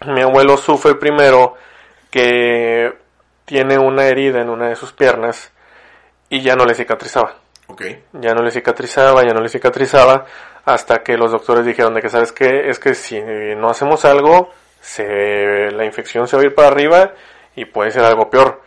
mi 0.06 0.22
abuelo 0.22 0.56
sufre 0.56 0.94
primero 0.94 1.54
que 2.10 2.92
tiene 3.44 3.78
una 3.78 4.06
herida 4.06 4.40
en 4.40 4.48
una 4.48 4.68
de 4.68 4.76
sus 4.76 4.92
piernas 4.92 5.52
y 6.28 6.40
ya 6.40 6.54
no 6.56 6.64
le 6.64 6.74
cicatrizaba. 6.74 7.34
Ok. 7.66 7.82
Ya 8.12 8.34
no 8.34 8.42
le 8.42 8.50
cicatrizaba, 8.50 9.22
ya 9.22 9.32
no 9.32 9.40
le 9.40 9.48
cicatrizaba, 9.48 10.24
hasta 10.64 11.02
que 11.02 11.16
los 11.16 11.30
doctores 11.30 11.64
dijeron 11.64 11.94
de 11.94 12.00
que, 12.00 12.08
¿sabes 12.08 12.32
qué? 12.32 12.68
Es 12.68 12.78
que 12.78 12.94
si 12.94 13.20
no 13.20 13.68
hacemos 13.68 14.04
algo, 14.04 14.50
se, 14.80 15.70
la 15.72 15.84
infección 15.84 16.26
se 16.26 16.36
va 16.36 16.42
a 16.42 16.46
ir 16.46 16.54
para 16.54 16.68
arriba 16.68 17.12
y 17.54 17.64
puede 17.64 17.90
ser 17.90 18.04
algo 18.04 18.30
peor. 18.30 18.62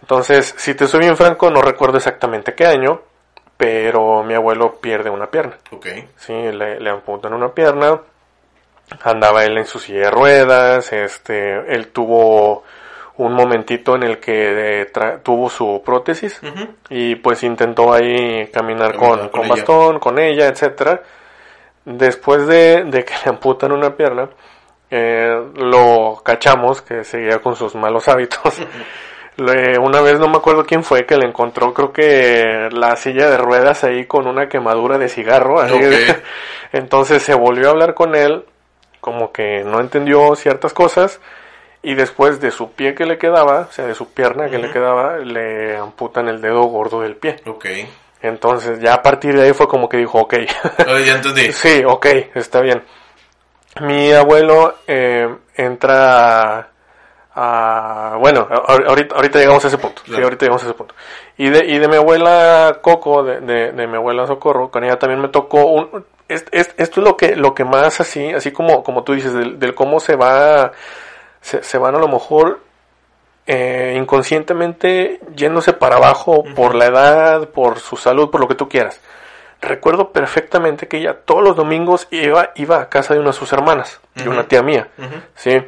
Entonces, 0.00 0.54
si 0.56 0.74
te 0.74 0.86
soy 0.86 1.00
bien 1.00 1.16
franco, 1.16 1.50
no 1.50 1.62
recuerdo 1.62 1.98
exactamente 1.98 2.54
qué 2.54 2.66
año, 2.66 3.02
pero 3.56 4.22
mi 4.22 4.34
abuelo 4.34 4.76
pierde 4.80 5.10
una 5.10 5.30
pierna. 5.30 5.58
Ok. 5.70 5.86
Sí, 6.16 6.32
le, 6.32 6.80
le 6.80 6.90
amputan 6.90 7.34
una 7.34 7.52
pierna. 7.52 8.00
Andaba 9.02 9.44
él 9.44 9.56
en 9.58 9.66
su 9.66 9.78
silla 9.78 10.00
de 10.06 10.10
ruedas. 10.10 10.92
Este, 10.92 11.74
él 11.74 11.88
tuvo 11.88 12.64
un 13.16 13.32
momentito 13.34 13.96
en 13.96 14.02
el 14.02 14.18
que 14.18 14.80
eh, 14.82 14.92
tra- 14.92 15.20
tuvo 15.22 15.50
su 15.50 15.82
prótesis 15.84 16.40
y 16.88 17.16
pues 17.16 17.42
intentó 17.42 17.92
ahí 17.92 18.46
caminar 18.52 18.96
con, 18.96 19.28
con 19.28 19.42
bastón, 19.48 19.98
con 19.98 20.18
ella, 20.18 20.46
etcétera. 20.48 21.02
Después 21.84 22.46
de, 22.46 22.84
de 22.84 23.04
que 23.04 23.14
le 23.24 23.30
amputan 23.30 23.72
una 23.72 23.94
pierna, 23.96 24.28
eh, 24.90 25.38
lo 25.56 26.20
cachamos 26.24 26.82
que 26.82 27.04
seguía 27.04 27.38
con 27.38 27.56
sus 27.56 27.74
malos 27.74 28.08
hábitos. 28.08 28.58
Le- 29.36 29.78
una 29.78 30.02
vez 30.02 30.18
no 30.18 30.28
me 30.28 30.36
acuerdo 30.36 30.66
quién 30.66 30.82
fue 30.82 31.06
que 31.06 31.16
le 31.16 31.24
encontró, 31.26 31.72
creo 31.72 31.92
que 31.92 32.68
la 32.72 32.94
silla 32.96 33.30
de 33.30 33.38
ruedas 33.38 33.84
ahí 33.84 34.04
con 34.04 34.26
una 34.26 34.48
quemadura 34.48 34.98
de 34.98 35.08
cigarro. 35.08 35.60
Entonces 36.72 37.22
se 37.22 37.34
volvió 37.34 37.68
a 37.68 37.70
hablar 37.70 37.94
con 37.94 38.14
él, 38.14 38.44
como 39.00 39.32
que 39.32 39.62
no 39.64 39.80
entendió 39.80 40.34
ciertas 40.36 40.72
cosas. 40.72 41.20
Y 41.82 41.94
después 41.94 42.40
de 42.40 42.50
su 42.50 42.72
pie 42.72 42.94
que 42.94 43.06
le 43.06 43.16
quedaba, 43.16 43.60
o 43.68 43.72
sea, 43.72 43.86
de 43.86 43.94
su 43.94 44.12
pierna 44.12 44.50
que 44.50 44.58
le 44.58 44.70
quedaba, 44.70 45.16
le 45.16 45.78
amputan 45.78 46.28
el 46.28 46.42
dedo 46.42 46.62
gordo 46.64 47.00
del 47.00 47.16
pie. 47.16 47.36
Ok. 47.46 47.66
Entonces 48.20 48.80
ya 48.80 48.92
a 48.94 49.02
partir 49.02 49.34
de 49.34 49.44
ahí 49.46 49.52
fue 49.54 49.66
como 49.66 49.88
que 49.88 49.96
dijo, 49.96 50.18
ok, 50.18 50.34
Ahora 50.86 51.00
ya 51.00 51.14
entendí. 51.14 51.50
sí, 51.52 51.82
ok, 51.86 52.06
está 52.34 52.60
bien. 52.60 52.82
Mi 53.80 54.12
abuelo 54.12 54.74
eh, 54.86 55.26
entra 55.54 56.58
a, 56.58 56.68
a- 57.34 58.16
bueno, 58.18 58.46
ahorita, 58.86 59.14
ahorita 59.16 59.38
llegamos 59.38 59.64
a 59.64 59.68
ese 59.68 59.78
punto, 59.78 60.02
sí, 60.04 60.12
ahorita 60.20 60.44
llegamos 60.44 60.62
a 60.62 60.66
ese 60.66 60.74
punto. 60.74 60.94
Y 61.38 61.48
de, 61.48 61.64
y 61.64 61.78
de 61.78 61.88
mi 61.88 61.96
abuela 61.96 62.78
Coco, 62.82 63.22
de, 63.22 63.40
de, 63.40 63.72
de 63.72 63.86
mi 63.86 63.96
abuela 63.96 64.26
Socorro, 64.26 64.70
con 64.70 64.84
ella 64.84 64.98
también 64.98 65.20
me 65.22 65.28
tocó 65.28 65.64
un, 65.64 66.04
es- 66.30 66.46
es- 66.52 66.74
esto 66.76 67.00
es 67.00 67.04
lo 67.06 67.16
que, 67.16 67.36
lo 67.36 67.54
que 67.54 67.64
más 67.64 68.00
así, 68.00 68.30
así 68.32 68.50
como, 68.52 68.82
como 68.82 69.02
tú 69.04 69.12
dices, 69.14 69.32
del, 69.34 69.58
del 69.58 69.74
cómo 69.74 70.00
se 70.00 70.16
va, 70.16 70.72
se, 71.40 71.62
se 71.62 71.78
van 71.78 71.94
a 71.94 71.98
lo 71.98 72.08
mejor 72.08 72.60
eh, 73.46 73.94
inconscientemente 73.96 75.20
yéndose 75.34 75.72
para 75.72 75.96
abajo 75.96 76.44
por 76.54 76.74
la 76.74 76.86
edad, 76.86 77.48
por 77.48 77.78
su 77.80 77.96
salud, 77.96 78.30
por 78.30 78.40
lo 78.40 78.48
que 78.48 78.54
tú 78.54 78.68
quieras. 78.68 79.00
Recuerdo 79.60 80.10
perfectamente 80.12 80.88
que 80.88 80.98
ella 80.98 81.18
todos 81.24 81.42
los 81.42 81.56
domingos 81.56 82.06
iba, 82.10 82.50
iba 82.54 82.80
a 82.80 82.88
casa 82.88 83.12
de 83.14 83.20
una 83.20 83.30
de 83.30 83.34
sus 83.34 83.52
hermanas, 83.52 84.00
de 84.14 84.28
una 84.28 84.46
tía 84.48 84.62
mía. 84.62 84.88
¿sí? 85.34 85.62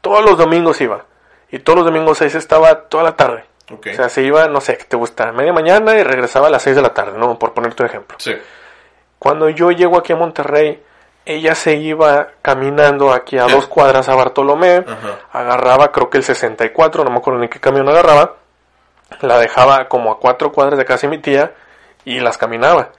Todos 0.00 0.24
los 0.24 0.38
domingos 0.38 0.80
iba. 0.80 1.04
Y 1.52 1.58
todos 1.60 1.78
los 1.80 1.86
domingos 1.86 2.20
ahí 2.22 2.30
se 2.30 2.38
estaba 2.38 2.82
toda 2.88 3.04
la 3.04 3.16
tarde. 3.16 3.44
O 3.92 3.94
sea, 3.94 4.08
se 4.08 4.22
iba, 4.22 4.48
no 4.48 4.60
sé, 4.60 4.76
¿qué 4.78 4.84
te 4.84 4.96
gusta? 4.96 5.30
Media 5.32 5.52
mañana 5.52 5.94
y 5.96 6.02
regresaba 6.02 6.48
a 6.48 6.50
las 6.50 6.62
6 6.62 6.74
de 6.74 6.82
la 6.82 6.94
tarde, 6.94 7.18
¿no? 7.18 7.38
Por 7.38 7.52
ponerte 7.54 7.82
un 7.82 7.88
ejemplo. 7.88 8.16
Sí. 8.18 8.32
Cuando 9.20 9.48
yo 9.50 9.70
llego 9.70 9.96
aquí 9.98 10.12
a 10.12 10.16
Monterrey, 10.16 10.82
ella 11.24 11.54
se 11.54 11.74
iba 11.76 12.28
caminando 12.42 13.12
aquí 13.12 13.38
a 13.38 13.46
Sí. 13.46 13.52
dos 13.52 13.66
cuadras 13.68 14.08
a 14.08 14.16
Bartolomé, 14.16 14.78
Ajá. 14.86 15.18
agarraba 15.32 15.92
creo 15.92 16.10
que 16.10 16.18
el 16.18 16.24
64, 16.24 17.04
no 17.04 17.10
me 17.10 17.18
acuerdo 17.18 17.38
ni 17.38 17.48
qué 17.48 17.60
camión 17.60 17.88
agarraba, 17.88 18.34
la 19.20 19.38
dejaba 19.38 19.86
como 19.88 20.10
a 20.10 20.18
cuatro 20.18 20.50
cuadras 20.50 20.78
de 20.78 20.84
casa 20.84 21.06
de 21.06 21.10
mi 21.16 21.18
tía 21.22 21.52
y 22.04 22.18
las 22.20 22.36
caminaba. 22.38 22.90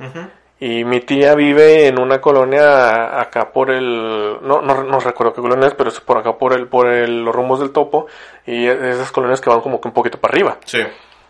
Y 0.59 0.83
mi 0.85 0.99
tía 0.99 1.33
vive 1.33 1.87
en 1.87 1.99
una 1.99 2.21
colonia 2.21 3.19
acá 3.19 3.51
por 3.51 3.71
el, 3.71 4.37
no, 4.43 4.61
no, 4.61 4.83
no 4.83 4.99
recuerdo 4.99 5.33
qué 5.33 5.41
colonia 5.41 5.67
es, 5.67 5.73
pero 5.73 5.89
es 5.89 5.99
por 5.99 6.19
acá 6.19 6.33
por 6.33 6.53
el, 6.53 6.67
por 6.67 6.87
el, 6.87 7.23
los 7.25 7.33
rumbos 7.35 7.59
del 7.59 7.71
topo 7.71 8.05
y 8.45 8.67
esas 8.67 9.11
colonias 9.11 9.41
que 9.41 9.49
van 9.49 9.61
como 9.61 9.81
que 9.81 9.87
un 9.87 9.93
poquito 9.95 10.19
para 10.19 10.33
arriba. 10.33 10.57
Sí. 10.65 10.83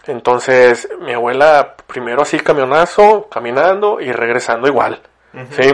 Entonces 0.08 0.90
mi 1.00 1.14
abuela 1.14 1.76
primero 1.88 2.22
así 2.24 2.40
camionazo, 2.40 3.28
caminando 3.30 4.00
y 4.02 4.12
regresando 4.12 4.68
igual. 4.68 5.00
Sí. 5.52 5.72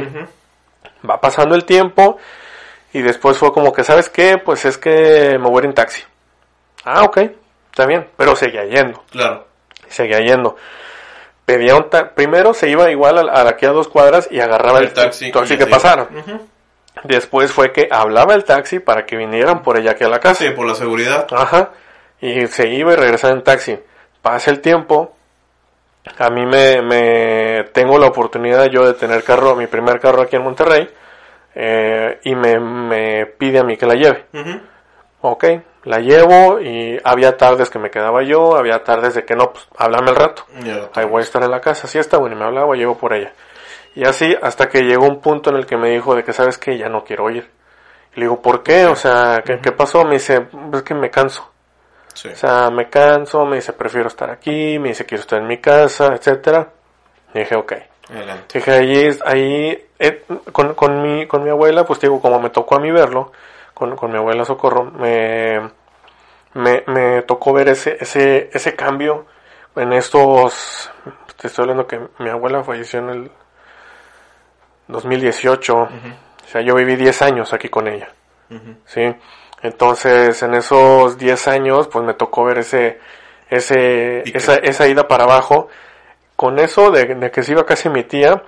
Va 1.09 1.19
pasando 1.21 1.55
el 1.55 1.65
tiempo 1.65 2.17
y 2.93 3.01
después 3.01 3.38
fue 3.38 3.51
como 3.53 3.71
que, 3.73 3.84
¿sabes 3.84 4.09
qué? 4.09 4.38
Pues 4.38 4.65
es 4.65 4.78
que 4.78 5.38
me 5.39 5.47
voy 5.49 5.57
a 5.57 5.59
ir 5.59 5.65
en 5.65 5.73
taxi. 5.73 6.03
Ah, 6.84 7.03
ok, 7.03 7.17
está 7.71 7.86
bien, 7.86 8.07
pero 8.17 8.36
seguía 8.36 8.65
yendo, 8.65 9.03
Claro. 9.11 9.47
seguía 9.88 10.19
yendo. 10.19 10.55
Pedía 11.45 11.75
un 11.75 11.89
ta- 11.89 12.09
primero 12.13 12.53
se 12.53 12.69
iba 12.69 12.91
igual 12.91 13.17
a, 13.30 13.32
a 13.41 13.49
aquí 13.49 13.65
a 13.65 13.69
dos 13.71 13.88
cuadras 13.88 14.28
y 14.30 14.39
agarraba 14.41 14.80
el, 14.80 14.86
El 14.86 14.93
taxi. 14.93 15.32
taxi 15.32 15.57
que. 15.57 15.63
Ujú. 15.63 16.47
Después 17.03 17.51
fue 17.51 17.71
que 17.71 17.88
hablaba 17.89 18.34
el 18.34 18.43
taxi 18.43 18.80
para 18.80 19.05
que 19.05 19.15
vinieran 19.15 19.61
por 19.61 19.78
ella 19.78 19.91
aquí 19.91 20.03
a 20.03 20.09
la 20.09 20.19
casa. 20.19 20.43
Sí, 20.43 20.49
por 20.51 20.65
la 20.67 20.75
seguridad. 20.75 21.25
Ajá. 21.32 21.69
Y 22.19 22.47
se 22.47 22.67
iba 22.67 22.91
y 22.93 22.95
regresaba 22.97 23.34
en 23.34 23.43
taxi. 23.43 23.80
Pasa 24.28 24.51
el 24.51 24.59
tiempo. 24.61 25.13
A 26.19 26.30
mí 26.30 26.45
me, 26.45 26.82
me 26.82 27.63
tengo 27.73 27.97
la 27.97 28.07
oportunidad 28.07 28.65
yo 28.65 28.86
de 28.86 28.93
tener 28.93 29.23
carro, 29.23 29.55
mi 29.55 29.67
primer 29.67 29.99
carro 29.99 30.21
aquí 30.23 30.36
en 30.36 30.43
Monterrey. 30.43 30.88
eh, 31.55 32.19
y 32.23 32.36
me, 32.36 32.59
me 32.59 33.25
pide 33.25 33.59
a 33.59 33.63
mí 33.63 33.78
que 33.78 33.86
la 33.86 33.95
lleve. 33.95 34.25
Ok, 35.21 35.45
la 35.86 35.99
llevo 35.99 36.59
y 36.59 36.99
había 37.03 37.36
tardes 37.38 37.69
que 37.69 37.80
me 37.80 37.89
quedaba 37.89 38.21
yo, 38.23 38.55
había 38.57 38.84
tardes 38.84 39.15
de 39.15 39.23
que 39.25 39.36
no, 39.36 39.51
pues 39.51 39.67
háblame 39.78 40.09
al 40.09 40.15
rato. 40.15 40.43
Ahí 40.93 41.05
voy 41.05 41.21
a 41.21 41.23
estar 41.23 41.41
en 41.43 41.51
la 41.51 41.59
casa. 41.61 41.88
Así 41.88 41.97
está, 41.97 42.17
bueno, 42.17 42.36
y 42.36 42.39
me 42.39 42.45
hablaba, 42.45 42.75
llevo 42.75 42.97
por 42.97 43.13
ella. 43.13 43.32
Y 43.95 44.03
así 44.05 44.36
hasta 44.41 44.67
que 44.69 44.82
llegó 44.84 45.07
un 45.07 45.19
punto 45.21 45.49
en 45.49 45.55
el 45.55 45.65
que 45.65 45.78
me 45.78 45.89
dijo 45.89 46.13
de 46.15 46.23
que, 46.23 46.34
¿sabes 46.34 46.57
qué? 46.57 46.78
Ya 46.78 46.89
no 46.89 47.03
quiero 47.03 47.30
ir. 47.32 47.49
Y 48.15 48.19
le 48.19 48.25
digo, 48.25 48.41
¿por 48.41 48.61
qué? 48.61 48.86
O 48.86 48.95
sea, 48.95 49.41
¿qué, 49.45 49.59
qué 49.61 49.71
pasó? 49.71 50.03
Me 50.05 50.13
dice, 50.15 50.47
es 50.73 50.84
que 50.84 50.93
me 50.93 51.09
canso. 51.09 51.49
Sí. 52.18 52.30
O 52.30 52.36
sea, 52.36 52.72
me 52.72 52.89
canso, 52.89 53.45
me 53.45 53.57
dice, 53.57 53.74
prefiero 53.74 54.07
estar 54.07 54.32
aquí, 54.32 54.80
me 54.80 54.89
dice, 54.89 55.05
quiero 55.05 55.22
estar 55.22 55.39
en 55.39 55.45
mi 55.45 55.59
casa, 55.59 56.07
etcétera. 56.15 56.68
Y 57.36 57.39
dije, 57.39 57.55
ok. 57.55 57.74
Adelante. 58.09 58.57
Dije, 58.57 58.72
ahí, 58.72 59.09
ahí 59.24 59.86
eh, 59.99 60.24
con, 60.51 60.74
con, 60.74 60.99
mi, 61.01 61.28
con 61.28 61.43
mi 61.43 61.51
abuela, 61.51 61.86
pues 61.86 61.99
digo, 61.99 62.20
como 62.20 62.39
me 62.39 62.49
tocó 62.49 62.78
a 62.78 62.80
mí 62.80 62.91
verlo, 62.91 63.32
con, 63.76 63.95
con 63.95 64.11
mi 64.11 64.18
abuela 64.18 64.45
Socorro, 64.45 64.86
me, 64.86 65.59
me, 66.55 66.84
me 66.88 67.22
tocó 67.22 67.53
ver 67.53 67.70
ese, 67.70 67.97
ese, 67.99 68.49
ese 68.51 68.76
cambio 68.76 69.28
en 69.76 69.93
estos, 69.93 70.89
te 71.39 71.47
estoy 71.47 71.63
hablando 71.63 71.86
que 71.86 71.99
mi 72.18 72.30
abuela 72.30 72.63
falleció 72.63 72.99
en 72.99 73.09
el 73.09 73.32
2018, 74.88 75.76
o 75.76 75.89
sea, 76.47 76.61
yo 76.61 76.74
viví 76.74 76.95
10 76.95 77.22
años 77.22 77.53
aquí 77.53 77.70
con 77.70 77.88
ella. 77.88 78.09
¿sí? 78.86 79.13
Entonces, 79.68 80.41
en 80.43 80.53
esos 80.53 81.18
10 81.18 81.47
años, 81.49 81.88
pues 81.89 82.05
me 82.05 82.13
tocó 82.13 82.45
ver 82.45 82.59
ese, 82.59 82.99
ese, 83.49 84.24
esa, 84.36 84.55
esa 84.55 84.88
ida 84.88 85.07
para 85.09 85.26
abajo, 85.26 85.68
con 86.38 86.57
eso 86.57 86.89
de, 86.89 87.15
de 87.15 87.32
que 87.32 87.43
se 87.43 87.51
iba 87.51 87.65
casi 87.65 87.89
mi 87.89 88.03
tía, 88.03 88.43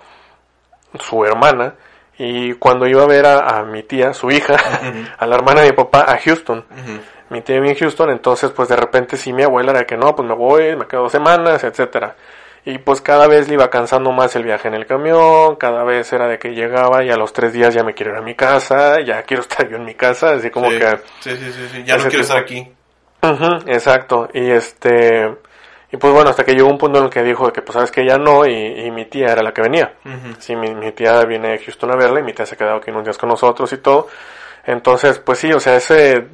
su 0.98 1.26
hermana, 1.26 1.76
y 2.18 2.54
cuando 2.54 2.88
iba 2.88 3.04
a 3.04 3.08
ver 3.08 3.26
a, 3.26 3.60
a 3.60 3.64
mi 3.64 3.84
tía, 3.84 4.14
su 4.14 4.32
hija, 4.32 4.56
a 5.18 5.26
la 5.26 5.36
hermana 5.36 5.62
de 5.62 5.72
mi 5.72 5.76
papá, 5.76 6.06
a 6.08 6.18
Houston, 6.18 6.66
mi 7.30 7.42
tía 7.42 7.56
vive 7.58 7.72
en 7.72 7.78
Houston, 7.78 8.10
entonces 8.12 8.52
pues 8.52 8.70
de 8.70 8.78
repente 8.78 9.18
sí 9.18 9.34
mi 9.34 9.44
abuela 9.44 9.72
era 9.72 9.84
que 9.86 9.98
no, 9.98 10.16
pues 10.16 10.28
me 10.28 10.36
voy, 10.36 10.76
me 10.78 10.88
quedo 10.88 11.04
dos 11.04 11.12
semanas, 11.12 11.64
etcétera. 11.64 12.16
Y 12.70 12.78
pues 12.78 13.02
cada 13.02 13.28
vez 13.28 13.48
le 13.48 13.56
iba 13.56 13.70
cansando 13.70 14.12
más 14.12 14.36
el 14.36 14.44
viaje 14.44 14.68
en 14.68 14.76
el 14.76 14.86
camión, 14.86 15.56
cada 15.56 15.84
vez 15.84 16.12
era 16.14 16.28
de 16.28 16.38
que 16.38 16.50
llegaba 16.50 17.04
y 17.04 17.10
a 17.10 17.16
los 17.18 17.34
tres 17.34 17.52
días 17.54 17.74
ya 17.74 17.84
me 17.84 17.94
quiero 17.94 18.12
ir 18.12 18.18
a 18.18 18.22
mi 18.22 18.36
casa, 18.36 19.00
ya 19.02 19.24
quiero 19.28 19.42
estar 19.42 19.68
yo 19.68 19.78
en 19.78 19.86
mi 19.86 19.96
casa, 19.96 20.34
así 20.34 20.50
como 20.52 20.70
sí. 20.70 20.78
que... 20.78 20.98
sí, 21.22 21.36
sí, 21.36 21.52
sí, 21.52 21.68
sí. 21.72 21.84
Ya 21.84 21.96
no 21.98 22.04
quiero 22.04 22.10
tipo- 22.12 22.22
estar 22.22 22.38
aquí. 22.38 22.72
Exacto, 23.68 24.30
y 24.34 24.52
este... 24.52 25.36
Y 25.92 25.98
pues 25.98 26.14
bueno, 26.14 26.30
hasta 26.30 26.44
que 26.44 26.54
llegó 26.54 26.70
un 26.70 26.78
punto 26.78 27.00
en 27.00 27.06
el 27.06 27.10
que 27.10 27.24
dijo 27.24 27.48
de 27.48 27.52
que 27.52 27.64
pues 27.64 27.74
sabes 27.74 27.90
que 27.92 28.06
ya 28.06 28.18
no, 28.20 28.46
y, 28.46 28.52
y 28.86 28.92
mi 28.92 29.06
tía 29.06 29.32
era 29.32 29.42
la 29.42 29.52
que 29.52 29.64
venía. 29.64 29.96
Ujú. 30.06 30.36
Sí, 30.38 30.56
mi, 30.56 30.76
mi 30.76 30.92
tía 30.92 31.24
viene 31.26 31.50
de 31.50 31.58
Houston 31.58 31.92
a 31.92 31.96
verla 31.96 32.20
y 32.20 32.24
mi 32.24 32.34
tía 32.34 32.46
se 32.46 32.54
ha 32.54 32.58
quedado 32.60 32.78
aquí 32.78 32.92
unos 32.92 33.04
días 33.06 33.18
con 33.18 33.30
nosotros 33.30 33.74
y 33.74 33.78
todo. 33.78 34.08
Entonces, 34.66 35.18
pues 35.18 35.40
sí, 35.40 35.52
o 35.52 35.60
sea, 35.60 35.78
ese, 35.78 36.28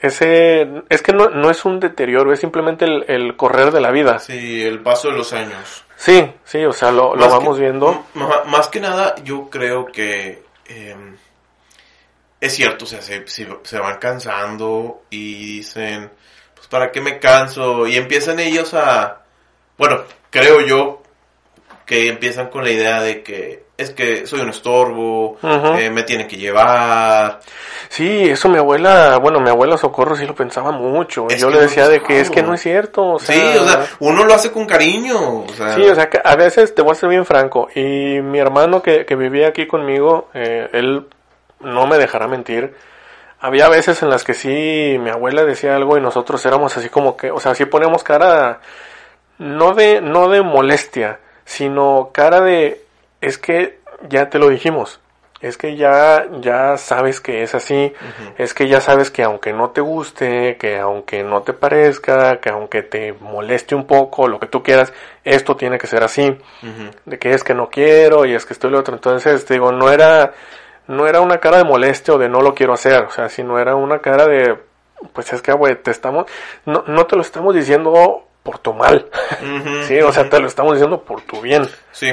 ese, 0.00 0.82
es 0.88 1.02
que 1.02 1.12
no, 1.12 1.28
no 1.30 1.50
es 1.50 1.64
un 1.64 1.78
deterioro, 1.80 2.32
es 2.32 2.40
simplemente 2.40 2.84
el, 2.84 3.04
el 3.08 3.36
correr 3.36 3.70
de 3.70 3.80
la 3.80 3.90
vida. 3.90 4.18
Sí, 4.18 4.62
el 4.62 4.80
paso 4.80 5.08
de 5.10 5.16
los 5.18 5.32
años. 5.32 5.84
Sí, 5.96 6.32
sí, 6.44 6.64
o 6.64 6.72
sea, 6.72 6.90
lo, 6.90 7.14
lo 7.14 7.28
vamos 7.28 7.56
que- 7.56 7.62
viendo. 7.64 8.06
Más 8.46 8.68
que 8.68 8.80
nada, 8.80 9.14
yo 9.22 9.50
creo 9.50 9.84
que 9.86 10.42
eh, 10.66 10.96
es 12.40 12.54
cierto, 12.54 12.86
o 12.86 12.88
sea, 12.88 13.02
se, 13.02 13.26
se, 13.28 13.46
se 13.62 13.78
van 13.78 13.98
cansando 13.98 15.02
y 15.10 15.56
dicen, 15.56 16.10
pues 16.54 16.66
para 16.68 16.90
qué 16.90 17.00
me 17.02 17.18
canso, 17.18 17.86
y 17.86 17.96
empiezan 17.96 18.40
ellos 18.40 18.72
a, 18.72 19.22
bueno, 19.76 20.04
creo 20.30 20.62
yo 20.62 21.02
que 21.84 22.08
empiezan 22.08 22.48
con 22.48 22.64
la 22.64 22.70
idea 22.70 23.02
de 23.02 23.22
que 23.22 23.64
es 23.80 23.90
que 23.90 24.26
soy 24.26 24.40
un 24.40 24.50
estorbo, 24.50 25.38
eh, 25.42 25.90
me 25.90 26.02
tienen 26.02 26.28
que 26.28 26.36
llevar, 26.36 27.40
Sí, 27.90 28.30
eso 28.30 28.48
mi 28.48 28.56
abuela, 28.56 29.18
bueno, 29.18 29.40
mi 29.40 29.50
abuela 29.50 29.76
Socorro 29.76 30.14
sí 30.14 30.24
lo 30.24 30.34
pensaba 30.34 30.70
mucho. 30.70 31.26
Es 31.28 31.40
Yo 31.40 31.50
le 31.50 31.60
decía 31.60 31.88
de 31.88 32.00
que 32.00 32.20
es 32.20 32.30
que 32.30 32.40
no 32.40 32.54
es 32.54 32.60
cierto. 32.60 33.14
O 33.14 33.18
sea, 33.18 33.34
sí, 33.34 33.58
o 33.58 33.64
sea, 33.64 33.84
uno 33.98 34.24
lo 34.24 34.32
hace 34.32 34.52
con 34.52 34.64
cariño, 34.64 35.40
o 35.40 35.48
sea, 35.48 35.74
Sí, 35.74 35.82
o 35.82 35.94
sea, 35.96 36.08
que 36.08 36.20
a 36.22 36.36
veces 36.36 36.72
te 36.72 36.82
voy 36.82 36.92
a 36.92 36.94
ser 36.94 37.08
bien 37.08 37.26
franco. 37.26 37.68
Y 37.74 38.20
mi 38.20 38.38
hermano 38.38 38.80
que, 38.80 39.04
que 39.04 39.16
vivía 39.16 39.48
aquí 39.48 39.66
conmigo, 39.66 40.28
eh, 40.34 40.68
él 40.72 41.08
no 41.58 41.88
me 41.88 41.98
dejará 41.98 42.28
mentir. 42.28 42.74
Había 43.40 43.68
veces 43.68 44.00
en 44.04 44.10
las 44.10 44.22
que 44.22 44.34
sí, 44.34 44.96
mi 45.00 45.10
abuela 45.10 45.42
decía 45.44 45.74
algo 45.74 45.98
y 45.98 46.00
nosotros 46.00 46.46
éramos 46.46 46.76
así 46.76 46.90
como 46.90 47.16
que, 47.16 47.32
o 47.32 47.40
sea, 47.40 47.56
sí 47.56 47.64
poníamos 47.64 48.04
cara, 48.04 48.60
no 49.38 49.74
de, 49.74 50.00
no 50.00 50.28
de 50.28 50.42
molestia, 50.42 51.18
sino 51.44 52.10
cara 52.12 52.40
de, 52.40 52.84
es 53.20 53.38
que 53.38 53.80
ya 54.08 54.30
te 54.30 54.38
lo 54.38 54.48
dijimos. 54.48 55.00
Es 55.40 55.56
que 55.56 55.74
ya, 55.76 56.26
ya 56.40 56.76
sabes 56.76 57.22
que 57.22 57.42
es 57.42 57.54
así, 57.54 57.94
es 58.36 58.52
que 58.52 58.68
ya 58.68 58.82
sabes 58.82 59.10
que 59.10 59.22
aunque 59.22 59.54
no 59.54 59.70
te 59.70 59.80
guste, 59.80 60.58
que 60.58 60.78
aunque 60.78 61.22
no 61.22 61.40
te 61.40 61.54
parezca, 61.54 62.40
que 62.40 62.50
aunque 62.50 62.82
te 62.82 63.14
moleste 63.14 63.74
un 63.74 63.86
poco, 63.86 64.28
lo 64.28 64.38
que 64.38 64.48
tú 64.48 64.62
quieras, 64.62 64.92
esto 65.24 65.56
tiene 65.56 65.78
que 65.78 65.86
ser 65.86 66.02
así, 66.02 66.36
de 67.06 67.18
que 67.18 67.30
es 67.30 67.42
que 67.42 67.54
no 67.54 67.70
quiero 67.70 68.26
y 68.26 68.34
es 68.34 68.44
que 68.44 68.52
estoy 68.52 68.70
lo 68.70 68.80
otro. 68.80 68.94
Entonces, 68.94 69.46
te 69.46 69.54
digo, 69.54 69.72
no 69.72 69.90
era, 69.90 70.34
no 70.88 71.06
era 71.06 71.22
una 71.22 71.38
cara 71.38 71.56
de 71.56 71.64
molestia 71.64 72.12
o 72.12 72.18
de 72.18 72.28
no 72.28 72.42
lo 72.42 72.54
quiero 72.54 72.74
hacer, 72.74 73.04
o 73.04 73.10
sea, 73.10 73.30
sino 73.30 73.58
era 73.58 73.76
una 73.76 74.00
cara 74.00 74.26
de, 74.26 74.58
pues 75.14 75.32
es 75.32 75.40
que, 75.40 75.52
güey, 75.52 75.74
te 75.76 75.90
estamos, 75.90 76.26
no, 76.66 76.84
no 76.86 77.06
te 77.06 77.16
lo 77.16 77.22
estamos 77.22 77.54
diciendo 77.54 78.26
por 78.42 78.58
tu 78.58 78.74
mal, 78.74 79.08
sí, 79.88 79.98
o 80.00 80.12
sea, 80.12 80.28
te 80.28 80.38
lo 80.38 80.48
estamos 80.48 80.74
diciendo 80.74 81.02
por 81.02 81.22
tu 81.22 81.40
bien. 81.40 81.66
sí, 81.92 82.12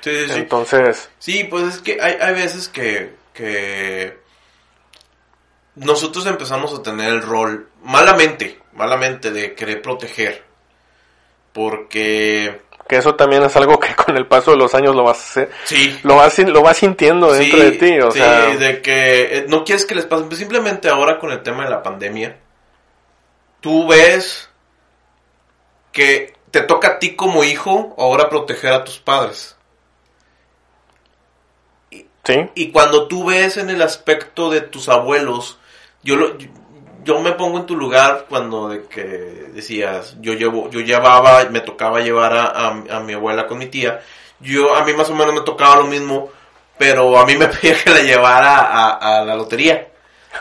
sí. 0.00 0.26
Entonces, 0.30 1.10
Sí, 1.18 1.44
pues 1.44 1.74
es 1.74 1.80
que 1.80 2.00
hay, 2.00 2.14
hay 2.20 2.34
veces 2.34 2.68
que, 2.68 3.14
que 3.32 4.18
nosotros 5.74 6.26
empezamos 6.26 6.78
a 6.78 6.82
tener 6.82 7.12
el 7.12 7.22
rol 7.22 7.68
malamente, 7.82 8.58
malamente 8.72 9.30
de 9.30 9.54
querer 9.54 9.82
proteger. 9.82 10.44
Porque 11.52 12.60
que 12.88 12.96
eso 12.96 13.14
también 13.14 13.42
es 13.42 13.54
algo 13.54 13.78
que 13.78 13.94
con 14.04 14.16
el 14.16 14.26
paso 14.26 14.52
de 14.52 14.56
los 14.56 14.74
años 14.74 14.96
lo 14.96 15.04
vas 15.04 15.18
a 15.18 15.22
hacer, 15.28 15.50
sí, 15.64 16.00
lo 16.02 16.16
vas, 16.16 16.38
lo 16.38 16.62
vas 16.62 16.78
sintiendo 16.78 17.30
dentro 17.32 17.58
sí, 17.58 17.64
de 17.64 17.72
ti, 17.72 18.00
o 18.00 18.10
sí, 18.10 18.18
sea, 18.18 18.46
de 18.56 18.80
que 18.80 19.38
eh, 19.38 19.46
no 19.46 19.62
quieres 19.62 19.84
que 19.84 19.94
les 19.94 20.06
pase, 20.06 20.24
pues 20.24 20.38
simplemente 20.38 20.88
ahora 20.88 21.18
con 21.18 21.30
el 21.30 21.42
tema 21.42 21.64
de 21.64 21.70
la 21.70 21.82
pandemia, 21.82 22.38
tú 23.60 23.86
ves 23.86 24.48
que 25.92 26.34
te 26.50 26.62
toca 26.62 26.88
a 26.88 26.98
ti 26.98 27.14
como 27.14 27.44
hijo 27.44 27.94
ahora 27.98 28.30
proteger 28.30 28.72
a 28.72 28.84
tus 28.84 28.98
padres. 28.98 29.57
Y 32.54 32.70
cuando 32.70 33.06
tú 33.08 33.24
ves 33.26 33.56
en 33.56 33.70
el 33.70 33.82
aspecto 33.82 34.50
de 34.50 34.60
tus 34.62 34.88
abuelos, 34.88 35.58
yo 36.02 36.16
lo, 36.16 36.36
yo 37.04 37.20
me 37.20 37.32
pongo 37.32 37.58
en 37.58 37.66
tu 37.66 37.76
lugar 37.76 38.26
cuando 38.28 38.68
de 38.68 38.84
que 38.84 39.02
decías, 39.54 40.16
yo 40.20 40.34
llevo, 40.34 40.68
yo 40.70 40.80
llevaba, 40.80 41.44
me 41.50 41.60
tocaba 41.60 42.00
llevar 42.00 42.34
a, 42.34 42.44
a- 42.46 42.96
a 42.96 43.00
mi 43.00 43.14
abuela 43.14 43.46
con 43.46 43.58
mi 43.58 43.66
tía, 43.66 44.00
yo 44.40 44.74
a 44.74 44.84
mí 44.84 44.92
más 44.92 45.08
o 45.10 45.14
menos 45.14 45.34
me 45.34 45.40
tocaba 45.42 45.76
lo 45.76 45.84
mismo, 45.84 46.30
pero 46.76 47.18
a 47.18 47.24
mí 47.26 47.36
me 47.36 47.46
pedía 47.48 47.76
que 47.82 47.90
la 47.90 48.00
llevara 48.02 48.58
a, 48.58 49.18
a 49.20 49.24
la 49.24 49.34
lotería. 49.34 49.88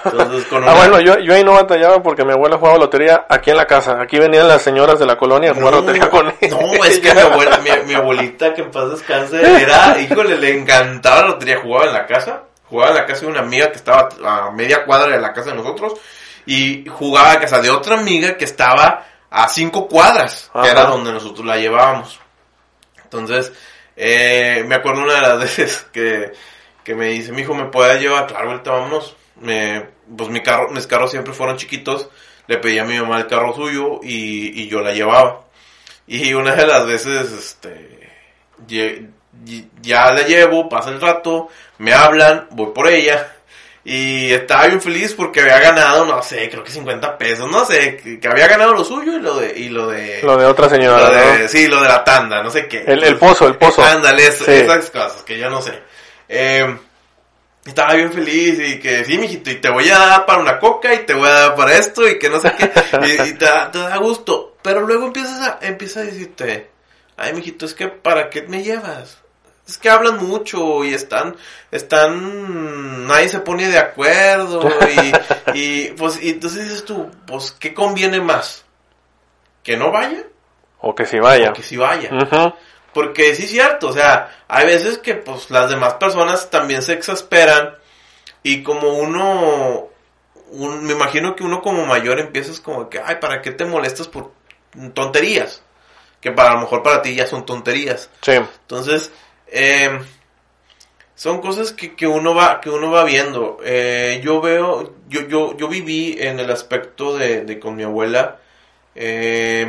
Entonces, 0.05 0.45
con 0.45 0.67
Ah, 0.67 0.73
bueno, 0.75 0.99
yo, 0.99 1.19
yo 1.19 1.33
ahí 1.33 1.43
no 1.43 1.53
batallaba 1.53 2.01
porque 2.01 2.23
mi 2.23 2.31
abuela 2.31 2.57
jugaba 2.57 2.77
lotería 2.77 3.25
aquí 3.29 3.51
en 3.51 3.57
la 3.57 3.65
casa. 3.65 4.01
Aquí 4.01 4.17
venían 4.17 4.47
las 4.47 4.61
señoras 4.61 4.99
de 4.99 5.05
la 5.05 5.17
colonia 5.17 5.51
a 5.51 5.53
jugar 5.53 5.73
lotería 5.73 6.09
con 6.09 6.27
ella. 6.39 6.57
No, 6.59 6.83
es 6.83 6.99
que 6.99 7.13
mi, 7.13 7.19
abuela, 7.19 7.57
mi, 7.57 7.69
mi 7.85 7.93
abuelita, 7.95 8.53
que 8.53 8.61
en 8.61 8.71
paz 8.71 8.91
descanse, 8.91 9.41
era, 9.61 9.99
híjole, 9.99 10.37
le 10.37 10.57
encantaba 10.57 11.21
la 11.21 11.27
lotería. 11.29 11.59
Jugaba 11.61 11.85
en 11.85 11.93
la 11.93 12.05
casa, 12.05 12.43
jugaba 12.69 12.91
en 12.91 12.97
la 12.97 13.05
casa 13.05 13.21
de 13.21 13.27
una 13.27 13.39
amiga 13.39 13.71
que 13.71 13.77
estaba 13.77 14.09
a 14.25 14.51
media 14.51 14.85
cuadra 14.85 15.15
de 15.15 15.21
la 15.21 15.33
casa 15.33 15.51
de 15.51 15.57
nosotros, 15.57 15.93
y 16.45 16.85
jugaba 16.87 17.33
en 17.33 17.39
casa 17.41 17.61
de 17.61 17.69
otra 17.69 17.99
amiga 17.99 18.37
que 18.37 18.45
estaba 18.45 19.05
a 19.29 19.47
cinco 19.49 19.87
cuadras, 19.87 20.49
que 20.61 20.69
era 20.69 20.85
donde 20.85 21.11
nosotros 21.11 21.45
la 21.45 21.57
llevábamos. 21.57 22.19
Entonces, 23.03 23.51
eh, 23.95 24.63
me 24.67 24.75
acuerdo 24.75 25.01
una 25.01 25.15
de 25.15 25.21
las 25.21 25.39
veces 25.57 25.87
que, 25.91 26.31
que 26.83 26.95
me 26.95 27.07
dice, 27.07 27.31
mi 27.31 27.41
hijo, 27.41 27.53
¿me 27.53 27.65
puede 27.65 27.99
llevar? 27.99 28.27
Claro, 28.27 28.51
ahorita 28.51 28.71
vámonos. 28.71 29.15
Me, 29.41 29.85
pues 30.15 30.29
mi 30.29 30.41
carro, 30.41 30.69
mis 30.69 30.87
carros 30.87 31.11
siempre 31.11 31.33
fueron 31.33 31.57
chiquitos. 31.57 32.09
Le 32.47 32.57
pedí 32.57 32.79
a 32.79 32.85
mi 32.85 32.97
mamá 32.99 33.17
el 33.19 33.27
carro 33.27 33.53
suyo 33.53 33.99
y, 34.03 34.61
y 34.63 34.67
yo 34.67 34.81
la 34.81 34.93
llevaba. 34.93 35.41
Y 36.07 36.33
una 36.33 36.55
de 36.55 36.65
las 36.65 36.85
veces, 36.85 37.31
este, 37.33 38.09
ya 39.81 40.11
la 40.11 40.21
llevo, 40.23 40.69
pasa 40.69 40.89
el 40.89 41.01
rato, 41.01 41.49
me 41.79 41.93
hablan, 41.93 42.47
voy 42.51 42.71
por 42.73 42.87
ella. 42.87 43.33
Y 43.83 44.33
estaba 44.33 44.67
bien 44.67 44.81
feliz 44.81 45.13
porque 45.13 45.39
había 45.41 45.59
ganado, 45.59 46.05
no 46.05 46.21
sé, 46.21 46.49
creo 46.49 46.61
que 46.61 46.71
50 46.71 47.17
pesos, 47.17 47.49
no 47.49 47.63
sé, 47.63 47.95
que, 48.21 48.27
había 48.27 48.47
ganado 48.47 48.73
lo 48.73 48.83
suyo 48.83 49.15
y 49.17 49.21
lo 49.21 49.37
de, 49.37 49.57
y 49.57 49.69
lo 49.69 49.87
de, 49.87 50.21
Lo 50.23 50.35
de 50.35 50.45
otra 50.45 50.67
señora, 50.67 51.07
lo 51.09 51.15
de- 51.15 51.43
¿no? 51.43 51.47
sí, 51.47 51.67
lo 51.67 51.81
de 51.81 51.87
la 51.87 52.03
tanda, 52.03 52.43
no 52.43 52.49
sé 52.49 52.67
qué. 52.67 52.83
El, 52.85 53.01
el 53.03 53.15
pozo, 53.17 53.47
el 53.47 53.55
pozo. 53.55 53.81
Ándale, 53.81 54.29
Sí. 54.33 54.43
esas 54.51 54.89
cosas 54.89 55.23
que 55.23 55.37
yo 55.39 55.49
no 55.49 55.61
sé. 55.61 55.81
Eh, 56.27 56.77
estaba 57.69 57.93
bien 57.93 58.11
feliz 58.11 58.59
y 58.59 58.79
que 58.79 59.03
sí, 59.05 59.17
mijito, 59.17 59.51
y 59.51 59.55
te 59.55 59.69
voy 59.69 59.89
a 59.89 59.97
dar 59.97 60.25
para 60.25 60.41
una 60.41 60.59
coca 60.59 60.93
y 60.93 61.05
te 61.05 61.13
voy 61.13 61.27
a 61.27 61.33
dar 61.33 61.55
para 61.55 61.77
esto 61.77 62.07
y 62.07 62.19
que 62.19 62.29
no 62.29 62.39
sé 62.39 62.53
qué, 62.57 62.71
y, 63.27 63.33
te, 63.33 63.45
da, 63.45 63.97
gusto. 63.97 64.55
Pero 64.61 64.81
luego 64.81 65.07
empiezas 65.07 65.41
a, 65.41 65.59
empieza 65.61 66.01
a 66.01 66.03
decirte, 66.03 66.69
ay, 67.15 67.33
mijito, 67.33 67.65
es 67.65 67.73
que 67.73 67.87
¿para 67.87 68.29
qué 68.29 68.43
me 68.43 68.63
llevas? 68.63 69.19
Es 69.67 69.77
que 69.77 69.89
hablan 69.89 70.17
mucho 70.25 70.85
y 70.85 70.93
están, 70.93 71.35
están, 71.71 73.05
nadie 73.05 73.27
se 73.27 73.39
pone 73.39 73.67
de 73.67 73.77
acuerdo 73.77 74.69
y, 75.53 75.57
y 75.57 75.87
pues, 75.91 76.23
y 76.23 76.29
entonces 76.29 76.63
dices 76.63 76.85
tú, 76.85 77.11
pues, 77.25 77.51
¿qué 77.51 77.73
conviene 77.73 78.21
más? 78.21 78.63
¿Que 79.63 79.75
no 79.75 79.91
vaya? 79.91 80.23
O 80.79 80.95
que 80.95 81.05
sí 81.05 81.19
vaya. 81.19 81.49
O 81.49 81.53
que 81.53 81.63
sí 81.63 81.75
vaya. 81.75 82.09
Porque 82.97 83.35
sí 83.35 83.43
es 83.43 83.51
cierto, 83.51 83.89
o 83.89 83.93
sea, 83.93 84.43
hay 84.47 84.65
veces 84.65 84.97
que 84.97 85.13
pues 85.13 85.51
las 85.51 85.69
demás 85.69 85.93
personas 85.93 86.49
también 86.49 86.81
se 86.81 86.93
exasperan 86.93 87.75
y 88.41 88.63
como 88.63 88.89
uno, 88.93 89.89
me 90.51 90.93
imagino 90.93 91.35
que 91.35 91.43
uno 91.43 91.61
como 91.61 91.85
mayor 91.85 92.19
empiezas 92.19 92.59
como 92.59 92.89
que, 92.89 92.99
ay, 92.99 93.17
¿para 93.21 93.43
qué 93.43 93.51
te 93.51 93.65
molestas 93.65 94.07
por 94.07 94.31
tonterías? 94.95 95.61
Que 96.19 96.31
para 96.31 96.55
lo 96.55 96.61
mejor 96.61 96.81
para 96.81 97.03
ti 97.03 97.13
ya 97.13 97.27
son 97.27 97.45
tonterías. 97.45 98.09
Sí. 98.21 98.31
Entonces, 98.31 99.11
eh, 99.45 99.99
son 101.13 101.39
cosas 101.39 101.73
que, 101.73 101.95
que, 101.95 102.07
uno 102.07 102.33
va 102.33 102.59
que 102.61 102.71
uno 102.71 102.89
va 102.89 103.03
viendo. 103.03 103.59
Eh, 103.63 104.21
yo 104.23 104.41
veo, 104.41 104.95
yo, 105.07 105.21
yo, 105.27 105.55
yo 105.55 105.67
viví 105.67 106.17
en 106.19 106.39
el 106.39 106.49
aspecto 106.49 107.15
de, 107.15 107.45
de 107.45 107.59
con 107.59 107.75
mi 107.75 107.83
abuela, 107.83 108.39
eh, 108.95 109.67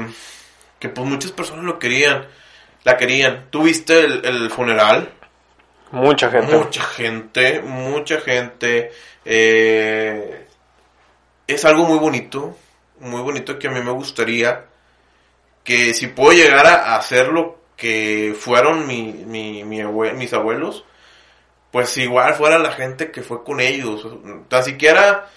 que 0.78 0.88
pues 0.88 1.06
muchas 1.06 1.32
personas 1.32 1.66
lo 1.66 1.78
querían 1.78 2.26
la 2.88 2.96
querían. 2.96 3.50
¿Tuviste 3.50 4.00
el, 4.00 4.24
el 4.24 4.50
funeral? 4.50 5.12
Mucha 5.92 6.30
gente. 6.30 6.56
Mucha 6.56 6.82
gente, 6.82 7.60
mucha 7.60 8.20
gente. 8.20 8.92
Eh, 9.24 10.46
es 11.46 11.64
algo 11.66 11.84
muy 11.84 11.98
bonito, 11.98 12.56
muy 13.00 13.20
bonito 13.20 13.58
que 13.58 13.68
a 13.68 13.70
mí 13.70 13.80
me 13.80 13.90
gustaría 13.90 14.64
que 15.64 15.92
si 15.92 16.06
puedo 16.06 16.32
llegar 16.32 16.66
a 16.66 16.96
hacer 16.96 17.28
lo 17.28 17.58
que 17.76 18.34
fueron 18.38 18.86
mi, 18.86 19.12
mi, 19.12 19.64
mis 19.64 20.32
abuelos, 20.32 20.84
pues 21.70 21.94
igual 21.98 22.34
fuera 22.34 22.58
la 22.58 22.72
gente 22.72 23.10
que 23.10 23.22
fue 23.22 23.44
con 23.44 23.60
ellos. 23.60 24.06
Tan 24.48 24.64
siquiera 24.64 25.28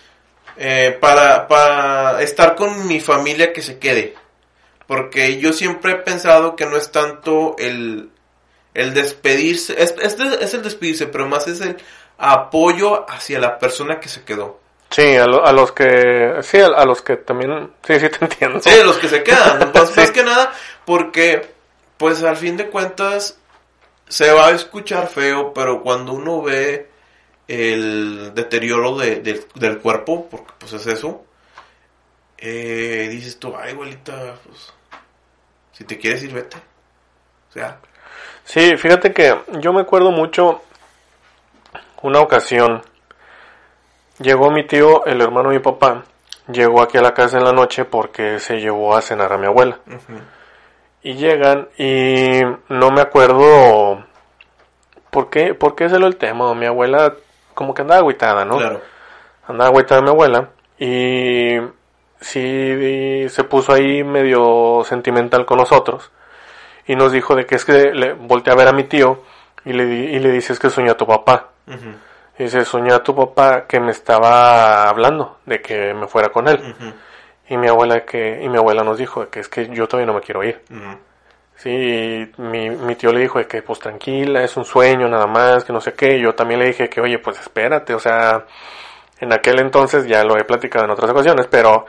eh, 0.55 0.97
para, 1.01 1.49
para 1.49 2.21
estar 2.21 2.55
con 2.55 2.87
mi 2.87 3.01
familia 3.01 3.51
que 3.51 3.61
se 3.61 3.77
quede. 3.77 4.15
Porque 4.91 5.37
yo 5.39 5.53
siempre 5.53 5.93
he 5.93 5.95
pensado 5.95 6.57
que 6.57 6.65
no 6.65 6.75
es 6.75 6.91
tanto 6.91 7.55
el, 7.57 8.11
el 8.73 8.93
despedirse, 8.93 9.81
es, 9.81 9.95
es, 10.01 10.53
el 10.53 10.63
despedirse, 10.63 11.07
pero 11.07 11.29
más 11.29 11.47
es 11.47 11.61
el 11.61 11.77
apoyo 12.17 13.09
hacia 13.09 13.39
la 13.39 13.57
persona 13.57 14.01
que 14.01 14.09
se 14.09 14.25
quedó. 14.25 14.59
Sí, 14.89 15.15
a, 15.15 15.27
los 15.27 15.71
que, 15.71 16.39
sí, 16.41 16.57
a, 16.57 16.83
los 16.83 17.01
que 17.01 17.15
también, 17.15 17.71
sí, 17.87 18.01
sí 18.01 18.09
te 18.09 18.25
entiendo. 18.25 18.59
Sí, 18.59 18.69
a 18.69 18.83
los 18.83 18.97
que 18.97 19.07
se 19.07 19.23
quedan, 19.23 19.71
más, 19.73 19.95
más 19.95 20.11
que 20.11 20.25
nada, 20.25 20.51
porque, 20.83 21.53
pues 21.95 22.21
al 22.23 22.35
fin 22.35 22.57
de 22.57 22.67
cuentas, 22.67 23.39
se 24.09 24.29
va 24.33 24.47
a 24.47 24.51
escuchar 24.51 25.07
feo, 25.07 25.53
pero 25.53 25.83
cuando 25.83 26.11
uno 26.11 26.41
ve 26.41 26.89
el 27.47 28.33
deterioro 28.35 28.97
de, 28.97 29.45
del 29.55 29.77
cuerpo, 29.77 30.27
porque 30.29 30.51
pues 30.59 30.73
es 30.73 30.85
eso, 30.85 31.23
eh, 32.37 33.07
dices 33.09 33.39
tú, 33.39 33.55
ay, 33.55 33.71
abuelita, 33.71 34.35
pues 34.45 34.73
si 35.81 35.87
te 35.87 35.97
quieres 35.97 36.21
ir, 36.23 36.31
vete. 36.31 36.57
O 37.49 37.53
sea. 37.53 37.79
Sí, 38.43 38.77
fíjate 38.77 39.11
que 39.13 39.35
yo 39.59 39.73
me 39.73 39.81
acuerdo 39.81 40.11
mucho 40.11 40.61
una 42.03 42.19
ocasión. 42.19 42.83
Llegó 44.19 44.51
mi 44.51 44.67
tío, 44.67 45.03
el 45.07 45.21
hermano 45.21 45.49
de 45.49 45.55
mi 45.55 45.63
papá, 45.63 46.03
llegó 46.51 46.83
aquí 46.83 46.99
a 46.99 47.01
la 47.01 47.15
casa 47.15 47.39
en 47.39 47.45
la 47.45 47.51
noche 47.51 47.85
porque 47.85 48.37
se 48.37 48.59
llevó 48.59 48.95
a 48.95 49.01
cenar 49.01 49.33
a 49.33 49.39
mi 49.39 49.47
abuela. 49.47 49.79
Y 51.01 51.13
llegan 51.13 51.69
y 51.79 52.41
no 52.69 52.91
me 52.91 53.01
acuerdo 53.01 54.05
por 55.09 55.31
qué, 55.31 55.55
por 55.55 55.73
qué 55.73 55.85
es 55.85 55.93
el 55.93 56.15
tema. 56.17 56.53
Mi 56.53 56.67
abuela 56.67 57.15
como 57.55 57.73
que 57.73 57.81
andaba 57.81 58.01
agüitada, 58.01 58.45
¿no? 58.45 58.57
Claro. 58.57 58.81
Andaba 59.47 59.71
agüitada 59.71 60.01
mi 60.03 60.09
abuela 60.09 60.49
y 60.77 61.57
sí 62.21 63.27
se 63.27 63.43
puso 63.43 63.73
ahí 63.73 64.03
medio 64.03 64.83
sentimental 64.85 65.45
con 65.45 65.57
nosotros 65.57 66.11
y 66.87 66.95
nos 66.95 67.11
dijo 67.11 67.35
de 67.35 67.45
que 67.45 67.55
es 67.55 67.65
que 67.65 67.91
le 67.93 68.13
volteé 68.13 68.53
a 68.53 68.55
ver 68.55 68.67
a 68.67 68.73
mi 68.73 68.83
tío 68.85 69.23
y 69.65 69.73
le, 69.73 69.83
y 69.83 70.19
le 70.19 70.31
dice 70.31 70.53
es 70.53 70.59
que 70.59 70.69
soñó 70.69 70.93
a 70.93 70.97
tu 70.97 71.05
papá. 71.05 71.49
Y 72.39 72.43
dice, 72.43 72.65
soñó 72.65 72.95
a 72.95 73.03
tu 73.03 73.15
papá 73.15 73.65
que 73.67 73.79
me 73.79 73.91
estaba 73.91 74.89
hablando 74.89 75.37
de 75.45 75.61
que 75.61 75.93
me 75.93 76.07
fuera 76.07 76.29
con 76.29 76.47
él. 76.47 76.59
Y 77.49 77.57
mi 77.57 77.67
abuela 77.67 78.03
que 78.05 78.41
y 78.41 78.49
mi 78.49 78.57
abuela 78.57 78.83
nos 78.83 78.97
dijo 78.97 79.29
que 79.29 79.41
es 79.41 79.49
que 79.49 79.67
yo 79.69 79.87
todavía 79.87 80.07
no 80.07 80.13
me 80.13 80.21
quiero 80.21 80.43
ir. 80.43 80.61
Sí, 81.55 81.69
y 81.69 82.41
mi, 82.41 82.71
mi 82.71 82.95
tío 82.95 83.11
le 83.11 83.19
dijo 83.19 83.37
de 83.37 83.45
que 83.45 83.61
pues 83.61 83.79
tranquila, 83.79 84.43
es 84.43 84.57
un 84.57 84.65
sueño 84.65 85.07
nada 85.07 85.27
más, 85.27 85.63
que 85.63 85.71
no 85.71 85.79
sé 85.79 85.93
qué. 85.93 86.19
yo 86.19 86.33
también 86.33 86.59
le 86.59 86.67
dije 86.67 86.89
que 86.89 87.01
oye, 87.01 87.19
pues 87.19 87.39
espérate, 87.39 87.93
o 87.93 87.99
sea, 87.99 88.45
en 89.19 89.31
aquel 89.31 89.59
entonces 89.59 90.07
ya 90.07 90.23
lo 90.23 90.37
he 90.37 90.43
platicado 90.43 90.85
en 90.85 90.91
otras 90.91 91.11
ocasiones, 91.11 91.47
pero 91.47 91.85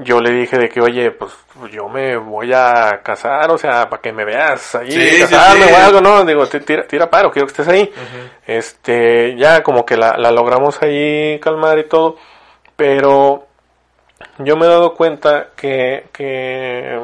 yo 0.00 0.20
le 0.20 0.30
dije 0.30 0.56
de 0.56 0.68
que, 0.68 0.80
oye, 0.80 1.10
pues 1.10 1.32
yo 1.72 1.88
me 1.88 2.16
voy 2.16 2.52
a 2.54 3.00
casar, 3.02 3.50
o 3.50 3.58
sea, 3.58 3.90
para 3.90 4.00
que 4.00 4.12
me 4.12 4.24
veas 4.24 4.76
ahí, 4.76 5.18
casarme 5.20 5.72
o 5.72 5.76
algo, 5.76 6.00
¿no? 6.00 6.24
Digo, 6.24 6.46
tira, 6.46 6.86
tira 6.86 7.10
paro, 7.10 7.32
quiero 7.32 7.46
que 7.46 7.50
estés 7.50 7.66
ahí. 7.66 7.92
Este, 8.46 9.36
ya 9.36 9.60
como 9.64 9.84
que 9.84 9.96
la, 9.96 10.16
la 10.16 10.30
logramos 10.30 10.80
ahí 10.82 11.40
calmar 11.40 11.80
y 11.80 11.88
todo, 11.88 12.16
pero 12.76 13.48
yo 14.38 14.56
me 14.56 14.66
he 14.66 14.68
dado 14.68 14.94
cuenta 14.94 15.48
que, 15.56 16.06
que 16.12 17.00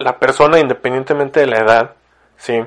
la 0.00 0.18
persona, 0.18 0.58
independientemente 0.58 1.40
de 1.40 1.46
la 1.46 1.58
edad, 1.58 1.94
¿sí? 2.36 2.60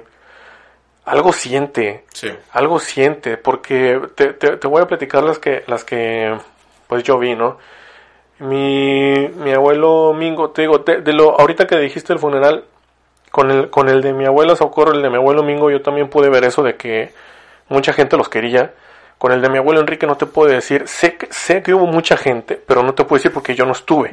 Algo 1.03 1.33
siente, 1.33 2.05
sí. 2.13 2.29
algo 2.53 2.79
siente, 2.79 3.35
porque 3.35 3.99
te, 4.15 4.33
te, 4.33 4.55
te 4.55 4.67
voy 4.69 4.81
a 4.81 4.87
platicar 4.87 5.21
las 5.21 5.37
que, 5.37 5.65
las 5.67 5.83
que, 5.83 6.33
pues 6.87 7.03
yo 7.03 7.19
vi, 7.19 7.35
¿no? 7.35 7.57
Mi, 8.41 9.27
mi 9.27 9.53
abuelo 9.53 10.13
Mingo, 10.13 10.49
te 10.49 10.63
digo, 10.63 10.79
de, 10.79 11.13
lo, 11.13 11.39
ahorita 11.39 11.67
que 11.67 11.77
dijiste 11.77 12.11
el 12.11 12.19
funeral, 12.19 12.65
con 13.31 13.51
el, 13.51 13.69
con 13.69 13.87
el 13.87 14.01
de 14.01 14.13
mi 14.13 14.25
abuela 14.25 14.55
Socorro, 14.55 14.93
el 14.93 15.01
de 15.01 15.09
mi 15.09 15.17
abuelo 15.17 15.43
Mingo, 15.43 15.69
yo 15.69 15.81
también 15.81 16.09
pude 16.09 16.29
ver 16.29 16.43
eso 16.43 16.63
de 16.63 16.75
que 16.75 17.13
mucha 17.69 17.93
gente 17.93 18.17
los 18.17 18.29
quería. 18.29 18.73
Con 19.19 19.31
el 19.31 19.41
de 19.41 19.49
mi 19.49 19.59
abuelo 19.59 19.81
Enrique 19.81 20.07
no 20.07 20.17
te 20.17 20.25
puedo 20.25 20.51
decir, 20.51 20.87
sé 20.87 21.15
que, 21.15 21.27
sé 21.29 21.61
que 21.61 21.75
hubo 21.75 21.85
mucha 21.85 22.17
gente, 22.17 22.59
pero 22.65 22.81
no 22.81 22.95
te 22.95 23.05
puedo 23.05 23.19
decir 23.19 23.31
porque 23.31 23.53
yo 23.53 23.65
no 23.65 23.73
estuve, 23.73 24.11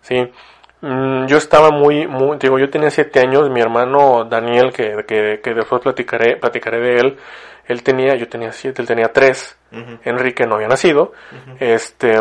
¿sí? 0.00 0.32
Mm, 0.80 1.26
yo 1.26 1.36
estaba 1.36 1.70
muy, 1.70 2.06
muy, 2.06 2.38
digo, 2.38 2.58
yo 2.58 2.70
tenía 2.70 2.90
siete 2.90 3.20
años, 3.20 3.50
mi 3.50 3.60
hermano 3.60 4.24
Daniel, 4.24 4.72
que, 4.72 5.04
que, 5.06 5.40
que 5.42 5.54
después 5.54 5.82
platicaré, 5.82 6.36
platicaré 6.36 6.80
de 6.80 6.96
él, 6.96 7.18
él 7.66 7.82
tenía, 7.82 8.14
yo 8.14 8.28
tenía 8.28 8.52
siete, 8.52 8.80
él 8.80 8.88
tenía 8.88 9.12
tres, 9.12 9.58
Enrique 10.04 10.46
no 10.46 10.54
había 10.54 10.68
nacido, 10.68 11.12
este, 11.60 12.18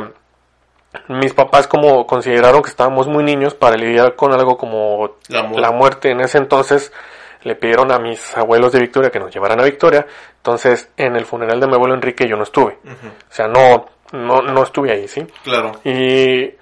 mis 1.07 1.33
papás 1.33 1.67
como 1.67 2.05
consideraron 2.05 2.61
que 2.61 2.69
estábamos 2.69 3.07
muy 3.07 3.23
niños 3.23 3.53
para 3.53 3.75
lidiar 3.75 4.15
con 4.15 4.33
algo 4.33 4.57
como 4.57 5.15
la 5.29 5.71
muerte. 5.71 6.11
en 6.11 6.21
ese 6.21 6.37
entonces 6.37 6.91
le 7.43 7.55
pidieron 7.55 7.91
a 7.91 7.99
mis 7.99 8.35
abuelos 8.35 8.71
de 8.71 8.79
Victoria 8.79 9.11
que 9.11 9.19
nos 9.19 9.33
llevaran 9.33 9.59
a 9.59 9.63
Victoria. 9.63 10.05
Entonces 10.37 10.89
en 10.97 11.15
el 11.15 11.25
funeral 11.25 11.59
de 11.59 11.67
mi 11.67 11.73
abuelo 11.73 11.93
Enrique 11.93 12.27
yo 12.27 12.35
no 12.35 12.43
estuve. 12.43 12.77
O 12.85 13.33
sea 13.33 13.47
no 13.47 13.85
no 14.11 14.41
no 14.41 14.63
estuve 14.63 14.91
ahí 14.91 15.07
sí 15.07 15.25
claro. 15.43 15.73
Y 15.83 16.53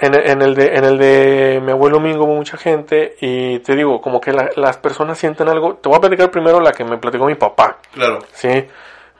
en, 0.00 0.14
en, 0.14 0.42
el 0.42 0.54
de 0.54 0.76
en 0.76 0.84
el 0.84 0.98
de 0.98 1.60
mi 1.62 1.72
abuelo 1.72 1.98
Mingo 1.98 2.24
hubo 2.24 2.34
mucha 2.34 2.56
gente 2.56 3.16
y 3.20 3.58
te 3.60 3.74
digo 3.74 4.00
como 4.00 4.20
que 4.20 4.32
las 4.32 4.76
personas 4.78 5.18
sienten 5.18 5.48
algo. 5.48 5.74
Te 5.76 5.88
voy 5.88 5.98
a 5.98 6.00
platicar 6.00 6.30
primero 6.30 6.60
la 6.60 6.72
que 6.72 6.84
me 6.84 6.98
platicó 6.98 7.26
mi 7.26 7.34
papá. 7.34 7.78
Claro. 7.92 8.20
Sí 8.32 8.66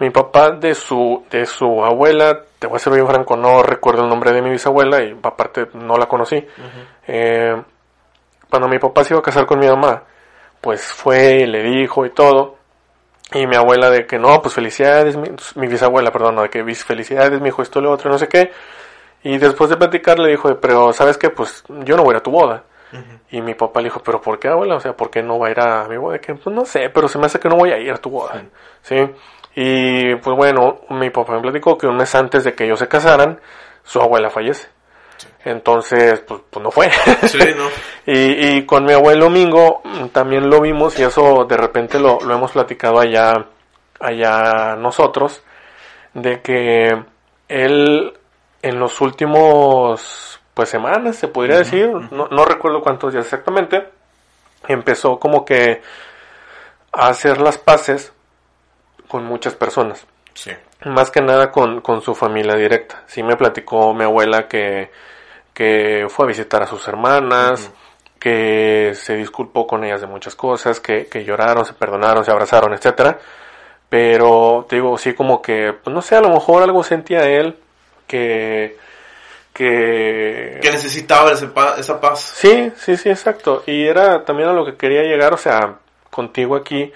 mi 0.03 0.11
papá 0.11 0.50
de 0.50 0.74
su 0.74 1.24
de 1.30 1.46
su 1.46 1.84
abuela 1.84 2.42
te 2.59 2.66
voy 2.66 2.74
a 2.74 2.80
ser 2.80 2.92
bien 2.92 3.07
franco, 3.07 3.36
no 3.36 3.62
recuerdo 3.62 4.03
el 4.03 4.09
nombre 4.09 4.32
de 4.32 4.42
mi 4.42 4.50
bisabuela 4.50 5.00
y 5.00 5.16
aparte 5.22 5.68
no 5.74 5.96
la 5.96 6.07
conocí. 6.07 6.44
Eh, 7.07 7.62
cuando 8.50 8.68
mi 8.68 8.80
papá 8.80 9.05
se 9.05 9.14
iba 9.14 9.20
a 9.20 9.22
casar 9.22 9.46
con 9.46 9.61
mi 9.61 9.68
mamá, 9.68 10.03
pues 10.61 10.82
fue 10.82 11.42
y 11.42 11.46
le 11.46 11.62
dijo 11.62 12.05
y 12.05 12.11
todo. 12.11 12.57
Y 13.32 13.46
mi 13.46 13.55
abuela 13.55 13.90
de 13.90 14.05
que 14.05 14.18
no, 14.18 14.42
pues 14.42 14.55
felicidades, 14.55 15.16
mi, 15.16 15.68
bisabuela, 15.68 16.11
perdón, 16.11 16.36
de 16.36 16.50
que 16.50 16.64
felicidades, 16.74 17.40
mi 17.40 17.48
hijo, 17.48 17.62
esto, 17.62 17.80
lo 17.80 17.92
otro, 17.92 18.11
no 18.11 18.18
sé 18.18 18.26
qué. 18.26 18.50
Y 19.22 19.38
después 19.38 19.70
de 19.70 19.76
platicar 19.76 20.18
le 20.18 20.30
dijo, 20.30 20.53
pero 20.61 20.92
¿sabes 20.92 21.16
qué? 21.16 21.30
Pues 21.30 21.62
yo 21.84 21.96
no 21.96 22.03
voy 22.03 22.11
a 22.11 22.16
ir 22.16 22.20
a 22.20 22.22
tu 22.24 22.32
boda. 22.32 22.64
Y 23.30 23.40
mi 23.40 23.55
papá 23.55 23.80
le 23.80 23.84
dijo, 23.84 24.03
pero 24.05 24.20
¿por 24.20 24.38
qué, 24.40 24.48
abuela? 24.48 24.76
O 24.76 24.80
sea, 24.80 24.94
¿por 24.96 25.11
qué 25.11 25.22
no 25.22 25.38
va 25.38 25.46
a 25.46 25.50
ir 25.53 25.61
a 25.61 25.86
mi 25.88 25.96
boda? 25.96 26.18
Que, 26.18 26.34
pues 26.34 26.55
no 26.55 26.64
sé, 26.64 26.90
pero 26.90 27.09
se 27.09 27.18
me 27.18 27.26
hace 27.26 27.38
que 27.38 27.48
no 27.48 27.57
voy 27.57 27.70
a 27.70 27.78
ir 27.78 27.92
a 27.92 27.96
tu 27.96 28.11
boda. 28.11 28.42
¿Sí? 28.82 28.96
Y 29.55 30.14
pues 30.16 30.36
bueno, 30.36 30.80
mi 30.90 31.11
papá 31.11 31.34
me 31.34 31.40
platicó 31.40 31.76
que 31.76 31.86
un 31.86 31.96
mes 31.96 32.14
antes 32.14 32.44
de 32.44 32.55
que 32.55 32.64
ellos 32.64 32.78
se 32.78 32.88
casaran, 32.88 33.40
su 33.84 34.00
abuela 34.00 34.30
fallece. 34.30 34.68
Entonces, 35.44 36.20
pues, 36.20 36.40
pues, 36.50 36.62
no 36.62 36.70
fue. 36.70 36.90
Sí, 37.28 37.38
no. 37.57 37.68
y, 38.07 38.57
y 38.57 38.66
con 38.66 38.84
mi 38.84 38.92
abuelo 38.92 39.30
Mingo 39.30 39.82
también 40.12 40.48
lo 40.48 40.61
vimos 40.61 40.98
y 40.98 41.03
eso 41.03 41.44
de 41.44 41.57
repente 41.57 41.98
lo, 41.98 42.20
lo 42.20 42.34
hemos 42.34 42.53
platicado 42.53 43.00
allá 43.00 43.46
allá 44.00 44.74
nosotros 44.76 45.42
de 46.14 46.40
que 46.40 47.05
él 47.48 48.12
en 48.62 48.78
los 48.78 49.00
últimos 49.00 50.40
pues 50.55 50.68
semanas 50.68 51.16
se 51.16 51.28
podría 51.28 51.59
decir 51.59 51.88
no, 52.11 52.28
no 52.28 52.44
recuerdo 52.44 52.80
cuántos 52.80 53.12
días 53.12 53.24
exactamente 53.24 53.88
empezó 54.66 55.18
como 55.18 55.44
que 55.44 55.82
a 56.92 57.09
hacer 57.09 57.40
las 57.40 57.59
paces 57.59 58.12
con 59.13 59.25
muchas 59.27 59.55
personas 59.55 60.07
Sí. 60.35 60.51
más 60.87 61.11
que 61.11 61.21
nada 61.21 61.51
con, 61.53 61.83
con 61.83 62.01
su 62.01 62.15
familia 62.15 62.55
directa. 62.57 63.03
Sí 63.07 63.23
me 63.23 63.37
platicó 63.37 63.93
mi 63.93 64.05
abuela 64.05 64.49
que, 64.49 64.91
que 65.53 66.07
fue 66.09 66.25
a 66.25 66.29
visitar 66.29 66.63
a 66.63 66.67
sus 66.67 66.89
hermanas, 66.89 67.71
que 68.19 68.93
se 68.95 69.15
disculpó 69.17 69.67
con 69.67 69.85
ellas 69.85 70.01
de 70.01 70.07
muchas 70.07 70.35
cosas, 70.35 70.81
que, 70.81 71.07
que 71.07 71.23
lloraron, 71.25 71.67
se 71.67 71.75
perdonaron, 71.75 72.25
se 72.25 72.31
abrazaron, 72.31 72.73
etcétera. 72.73 73.19
Pero 73.91 74.65
te 74.69 74.77
digo, 74.77 74.97
sí 74.97 75.13
como 75.13 75.43
que, 75.43 75.75
pues 75.85 75.93
no 75.93 76.01
sé, 76.01 76.17
a 76.17 76.21
lo 76.23 76.31
mejor 76.31 76.63
algo 76.63 76.83
sentía 76.83 77.25
él 77.29 77.59
que 78.07 78.79
que 79.53 80.61
Que 80.63 80.71
necesitaba 80.71 81.33
ese 81.33 81.49
pa- 81.49 81.75
esa 81.79 82.01
paz. 82.01 82.21
Sí, 82.21 82.73
sí, 82.77 82.97
sí, 82.97 83.11
exacto. 83.11 83.63
Y 83.67 83.85
era 83.87 84.25
también 84.25 84.49
a 84.49 84.55
lo 84.55 84.65
que 84.65 84.77
quería 84.77 85.03
llegar, 85.03 85.35
o 85.35 85.37
sea, 85.37 85.75
contigo 86.11 86.57
aquí, 86.57 86.91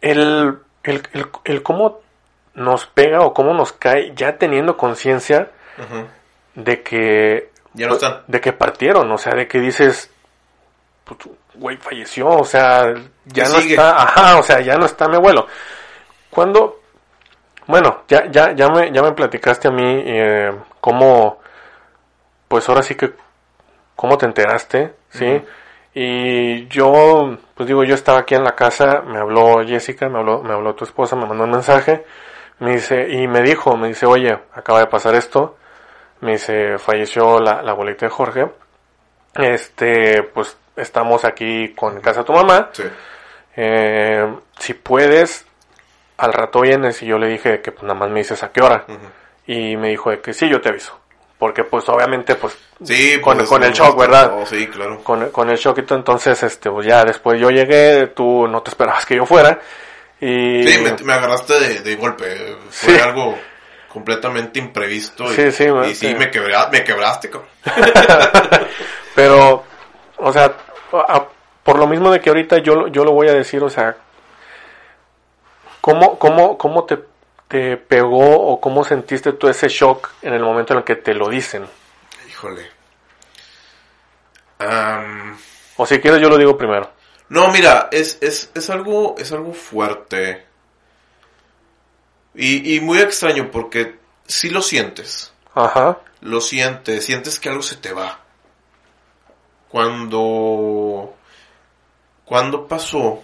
el, 0.00 0.58
el, 0.86 1.02
el, 1.12 1.26
el 1.44 1.62
cómo 1.62 2.00
nos 2.54 2.86
pega 2.86 3.20
o 3.20 3.34
cómo 3.34 3.52
nos 3.54 3.72
cae 3.72 4.12
ya 4.14 4.38
teniendo 4.38 4.76
conciencia 4.76 5.50
de 6.54 6.82
que 6.82 7.50
Ya 7.74 7.86
no 7.88 7.94
están. 7.94 8.22
de 8.26 8.40
que 8.40 8.52
partieron, 8.54 9.10
o 9.12 9.18
sea, 9.18 9.34
de 9.34 9.46
que 9.46 9.60
dices, 9.60 10.10
pues, 11.04 11.18
güey, 11.54 11.76
falleció, 11.76 12.28
o 12.28 12.44
sea, 12.44 12.94
ya 13.26 13.44
¿Qué 13.44 13.50
no 13.50 13.60
sigue? 13.60 13.74
está, 13.74 14.02
ajá, 14.02 14.38
o 14.38 14.42
sea, 14.42 14.60
ya 14.60 14.76
no 14.76 14.86
está 14.86 15.06
mi 15.08 15.16
abuelo. 15.16 15.46
Cuando, 16.30 16.80
bueno, 17.66 18.04
ya, 18.08 18.30
ya, 18.30 18.52
ya 18.54 18.68
me, 18.70 18.90
ya 18.92 19.02
me 19.02 19.12
platicaste 19.12 19.68
a 19.68 19.70
mí 19.70 20.02
eh, 20.06 20.52
cómo, 20.80 21.38
pues 22.48 22.66
ahora 22.68 22.82
sí 22.82 22.94
que, 22.94 23.12
cómo 23.94 24.16
te 24.16 24.24
enteraste, 24.26 24.94
¿sí? 25.10 25.26
Ujú. 25.26 25.46
Y 25.98 26.66
yo, 26.68 27.38
pues 27.54 27.66
digo, 27.66 27.82
yo 27.82 27.94
estaba 27.94 28.18
aquí 28.18 28.34
en 28.34 28.44
la 28.44 28.54
casa, 28.54 29.00
me 29.00 29.16
habló 29.18 29.64
Jessica, 29.66 30.10
me 30.10 30.18
habló, 30.18 30.42
me 30.42 30.52
habló 30.52 30.74
tu 30.74 30.84
esposa, 30.84 31.16
me 31.16 31.24
mandó 31.24 31.44
un 31.44 31.50
mensaje, 31.52 32.04
me 32.58 32.72
dice, 32.72 33.08
y 33.08 33.26
me 33.26 33.40
dijo, 33.40 33.78
me 33.78 33.88
dice, 33.88 34.04
oye, 34.04 34.38
acaba 34.52 34.80
de 34.80 34.88
pasar 34.88 35.14
esto, 35.14 35.56
me 36.20 36.32
dice, 36.32 36.76
falleció 36.76 37.40
la, 37.40 37.62
la 37.62 37.70
abuelita 37.70 38.04
de 38.04 38.10
Jorge, 38.10 38.46
este, 39.36 40.22
pues 40.22 40.58
estamos 40.76 41.24
aquí 41.24 41.70
con 41.74 41.98
casa 42.02 42.20
de 42.20 42.26
tu 42.26 42.32
mamá, 42.34 42.68
Sí. 42.72 42.82
eh, 43.56 44.34
si 44.58 44.74
puedes, 44.74 45.46
al 46.18 46.34
rato 46.34 46.60
vienes, 46.60 47.02
y 47.02 47.06
yo 47.06 47.16
le 47.18 47.28
dije 47.28 47.62
que 47.62 47.72
pues 47.72 47.84
nada 47.84 47.98
más 47.98 48.10
me 48.10 48.18
dices 48.20 48.42
a 48.42 48.52
qué 48.52 48.60
hora, 48.60 48.84
y 49.46 49.78
me 49.78 49.88
dijo 49.88 50.10
de 50.10 50.20
que 50.20 50.34
sí, 50.34 50.46
yo 50.46 50.60
te 50.60 50.68
aviso, 50.68 51.00
porque 51.38 51.64
pues 51.64 51.88
obviamente 51.88 52.34
pues 52.36 52.56
Sí, 52.84 53.20
Con- 53.22 53.38
pues, 53.38 53.48
con 53.48 53.62
el 53.64 53.72
shock, 53.72 53.98
¿verdad? 53.98 54.32
sí, 54.46 54.66
claro. 54.66 55.02
con, 55.02 55.30
con 55.30 55.48
el 55.50 55.56
shock 55.56 55.78
y 55.78 55.82
todo, 55.82 55.98
entonces 55.98 56.42
este, 56.42 56.70
pues 56.70 56.86
ya 56.86 57.04
después 57.04 57.40
yo 57.40 57.50
llegué, 57.50 58.08
tú 58.08 58.46
no 58.48 58.60
te 58.62 58.68
esperabas 58.70 59.06
que 59.06 59.16
yo 59.16 59.24
fuera, 59.24 59.58
y... 60.20 60.66
Sí, 60.66 60.78
me, 60.82 60.92
me 61.04 61.12
agarraste 61.14 61.58
de, 61.58 61.80
de 61.80 61.96
golpe. 61.96 62.24
Fue 62.70 62.94
Sí. 62.94 63.00
algo 63.00 63.36
completamente 63.88 64.58
imprevisto. 64.58 65.24
Y, 65.24 65.34
Sí, 65.36 65.52
sí, 65.52 65.64
y 65.64 65.94
sí, 65.94 66.08
sí. 66.08 66.14
me, 66.14 66.30
quebra- 66.30 66.68
me 66.70 66.84
quebraste. 66.84 67.30
Pero, 69.14 69.64
o 70.18 70.32
sea, 70.32 70.52
a- 70.92 71.24
por 71.62 71.78
lo 71.78 71.86
mismo 71.86 72.10
de 72.10 72.20
que 72.20 72.28
ahorita 72.30 72.58
yo, 72.58 72.74
lo- 72.74 72.88
yo 72.88 73.04
lo 73.04 73.12
voy 73.12 73.28
a 73.28 73.32
decir, 73.34 73.62
o 73.62 73.70
sea, 73.70 73.96
¿cómo, 75.80 76.18
cómo, 76.18 76.56
cómo 76.58 76.84
te, 76.84 76.98
te 77.48 77.76
pegó 77.76 78.40
o 78.48 78.60
cómo 78.60 78.84
sentiste 78.84 79.32
tú 79.32 79.48
ese 79.48 79.68
shock 79.68 80.10
en 80.22 80.34
el 80.34 80.42
momento 80.42 80.72
en 80.72 80.78
el 80.78 80.84
que 80.84 80.96
te 80.96 81.14
lo 81.14 81.28
dicen? 81.28 81.66
Híjole. 82.28 82.70
O 85.76 85.86
si 85.86 86.00
quieres 86.00 86.20
yo 86.20 86.28
lo 86.28 86.38
digo 86.38 86.56
primero. 86.56 86.90
no, 87.28 87.48
mira, 87.48 87.88
es, 87.92 88.18
es, 88.20 88.50
es 88.54 88.70
algo, 88.70 89.14
es 89.18 89.32
algo 89.32 89.52
fuerte. 89.52 90.46
Y, 92.34 92.76
y 92.76 92.80
muy 92.80 92.98
extraño 92.98 93.50
porque 93.50 93.98
sí 94.26 94.50
lo 94.50 94.62
sientes. 94.62 95.32
Ajá, 95.54 95.98
Lo 96.20 96.40
sientes, 96.40 97.04
sientes 97.04 97.40
que 97.40 97.48
algo 97.48 97.62
se 97.62 97.76
te 97.76 97.92
va. 97.92 98.20
Cuando. 99.68 101.14
Cuando 102.24 102.66
pasó. 102.68 103.22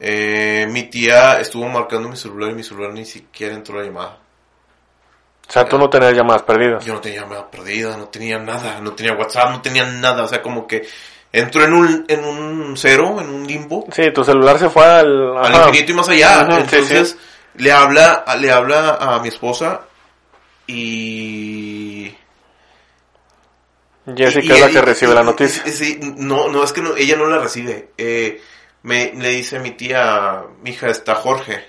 Eh, 0.00 0.66
mi 0.70 0.84
tía 0.84 1.40
estuvo 1.40 1.68
marcando 1.68 2.08
mi 2.08 2.16
celular 2.16 2.50
y 2.50 2.54
mi 2.54 2.62
celular 2.62 2.92
ni 2.92 3.04
siquiera 3.04 3.54
entró 3.54 3.78
la 3.80 3.86
llamada. 3.86 4.18
o 5.48 5.52
sea, 5.52 5.64
tú 5.64 5.78
no 5.78 5.88
tenías 5.90 6.14
llamadas 6.14 6.42
perdidas. 6.42 6.84
Yo 6.84 6.94
no 6.94 7.00
tenía 7.00 7.22
llamada 7.22 7.50
perdida, 7.50 7.96
no 7.96 8.08
tenía 8.08 8.38
nada, 8.38 8.80
no 8.80 8.92
tenía 8.92 9.14
WhatsApp, 9.14 9.50
no 9.50 9.60
tenía 9.62 9.84
nada. 9.86 10.24
O 10.24 10.28
sea, 10.28 10.40
como 10.42 10.66
que 10.66 10.86
entró 11.32 11.64
en 11.64 11.72
un, 11.72 12.04
en 12.08 12.24
un 12.24 12.76
cero, 12.76 13.16
en 13.20 13.28
un 13.30 13.46
limbo, 13.46 13.86
Sí, 13.92 14.10
tu 14.12 14.24
celular 14.24 14.58
se 14.58 14.68
fue 14.70 14.84
al... 14.84 15.36
al 15.38 15.54
infinito 15.68 15.92
y 15.92 15.94
más 15.94 16.08
allá. 16.08 16.40
Ajá, 16.42 16.60
Entonces, 16.60 17.10
sí. 17.10 17.62
le 17.62 17.72
habla, 17.72 18.24
le 18.38 18.52
habla 18.52 18.94
a 19.00 19.18
mi 19.20 19.28
esposa 19.28 19.80
y 20.66 22.14
Jessica 24.16 24.46
Y- 24.46 24.50
es 24.52 24.60
la 24.60 24.70
y- 24.70 24.72
que 24.72 24.80
recibe 24.82 25.12
y- 25.12 25.14
la 25.14 25.22
noticia. 25.22 25.62
Sí, 25.72 25.98
no, 26.16 26.48
no, 26.48 26.62
es 26.64 26.72
que 26.72 26.80
no, 26.82 26.96
ella 26.96 27.16
no 27.16 27.26
la 27.26 27.38
recibe. 27.38 27.90
Eh, 27.98 28.40
me, 28.82 29.12
le 29.14 29.28
dice 29.30 29.58
mi 29.60 29.72
tía, 29.72 30.44
mi 30.62 30.70
hija 30.70 30.88
está 30.88 31.14
Jorge. 31.14 31.64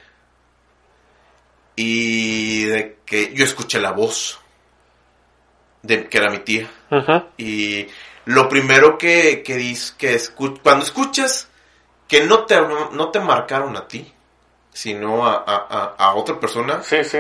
Y 1.76 2.66
de 2.66 2.98
que 3.06 3.34
yo 3.34 3.46
escuché 3.46 3.80
la 3.80 3.92
voz 3.92 4.40
de 5.82 6.10
que 6.10 6.18
era 6.18 6.30
mi 6.30 6.40
tía. 6.40 6.70
Y 7.38 7.88
lo 8.26 8.50
primero 8.50 8.98
que, 8.98 9.44
que 9.44 9.56
dice, 9.56 9.94
que 9.98 10.16
escu- 10.16 10.60
cuando 10.62 10.84
escuchas 10.86 11.48
que 12.08 12.26
no 12.26 12.46
te, 12.46 12.60
no 12.60 13.10
te 13.12 13.20
marcaron 13.20 13.78
a 13.78 13.88
ti, 13.88 14.12
sino 14.74 15.26
a, 15.26 15.44
a, 15.48 15.96
a, 15.98 16.16
otra 16.16 16.40
persona, 16.40 16.84
Sí, 16.84 17.04
sí. 17.04 17.20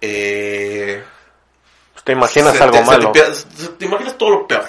eh, 0.00 1.02
Pues 1.92 2.04
te 2.04 2.12
imaginas 2.12 2.56
se 2.56 2.62
algo 2.62 2.78
te- 2.78 2.84
se 2.84 2.90
malo. 2.90 3.12
Te, 3.12 3.34
se- 3.34 3.68
te 3.70 3.84
imaginas 3.86 4.16
todo 4.18 4.30
lo 4.30 4.46
peor. 4.46 4.66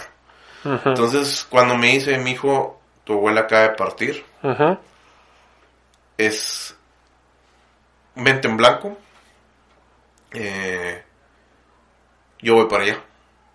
Entonces, 0.85 1.45
cuando 1.49 1.75
me 1.77 1.87
dice 1.91 2.17
mi 2.17 2.31
hijo, 2.31 2.80
tu 3.03 3.13
abuela 3.13 3.41
acaba 3.41 3.63
de 3.63 3.75
partir, 3.75 4.25
es 6.17 6.75
mente 8.15 8.47
en 8.47 8.57
blanco. 8.57 8.97
Eh, 10.31 11.03
yo 12.39 12.55
voy 12.55 12.67
para 12.67 12.83
allá. 12.83 13.03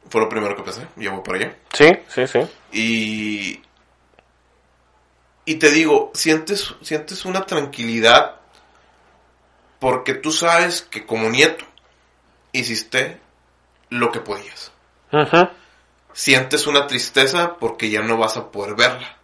Fue 0.09 0.21
lo 0.21 0.29
primero 0.29 0.55
que 0.57 0.63
pensé. 0.63 0.87
Yo 0.97 1.13
voy 1.13 1.23
para 1.23 1.39
allá. 1.39 1.57
Sí, 1.73 1.93
sí, 2.09 2.27
sí. 2.27 2.41
Y, 2.73 3.63
y 5.45 5.55
te 5.57 5.71
digo, 5.71 6.11
sientes, 6.15 6.75
sientes 6.83 7.25
una 7.25 7.47
tranquilidad 7.47 8.37
porque 9.79 10.15
tú 10.15 10.33
sabes 10.33 10.83
que 10.83 11.07
como 11.07 11.29
nieto 11.29 11.65
hiciste 12.53 13.21
lo 13.91 14.11
que 14.11 14.21
podías. 14.21 14.73
Sientes 16.13 16.67
una 16.67 16.87
tristeza 16.87 17.57
porque 17.59 17.91
ya 17.91 18.03
no 18.03 18.17
vas 18.17 18.37
a 18.37 18.51
poder 18.51 18.75
verla. 18.75 19.16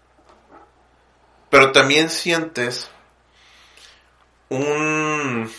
Pero 1.53 1.71
también 1.71 2.09
sientes 2.09 2.91
un, 4.49 5.53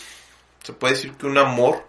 se 0.64 0.72
puede 0.72 0.94
decir 0.94 1.12
que 1.12 1.24
un 1.24 1.38
amor 1.38 1.84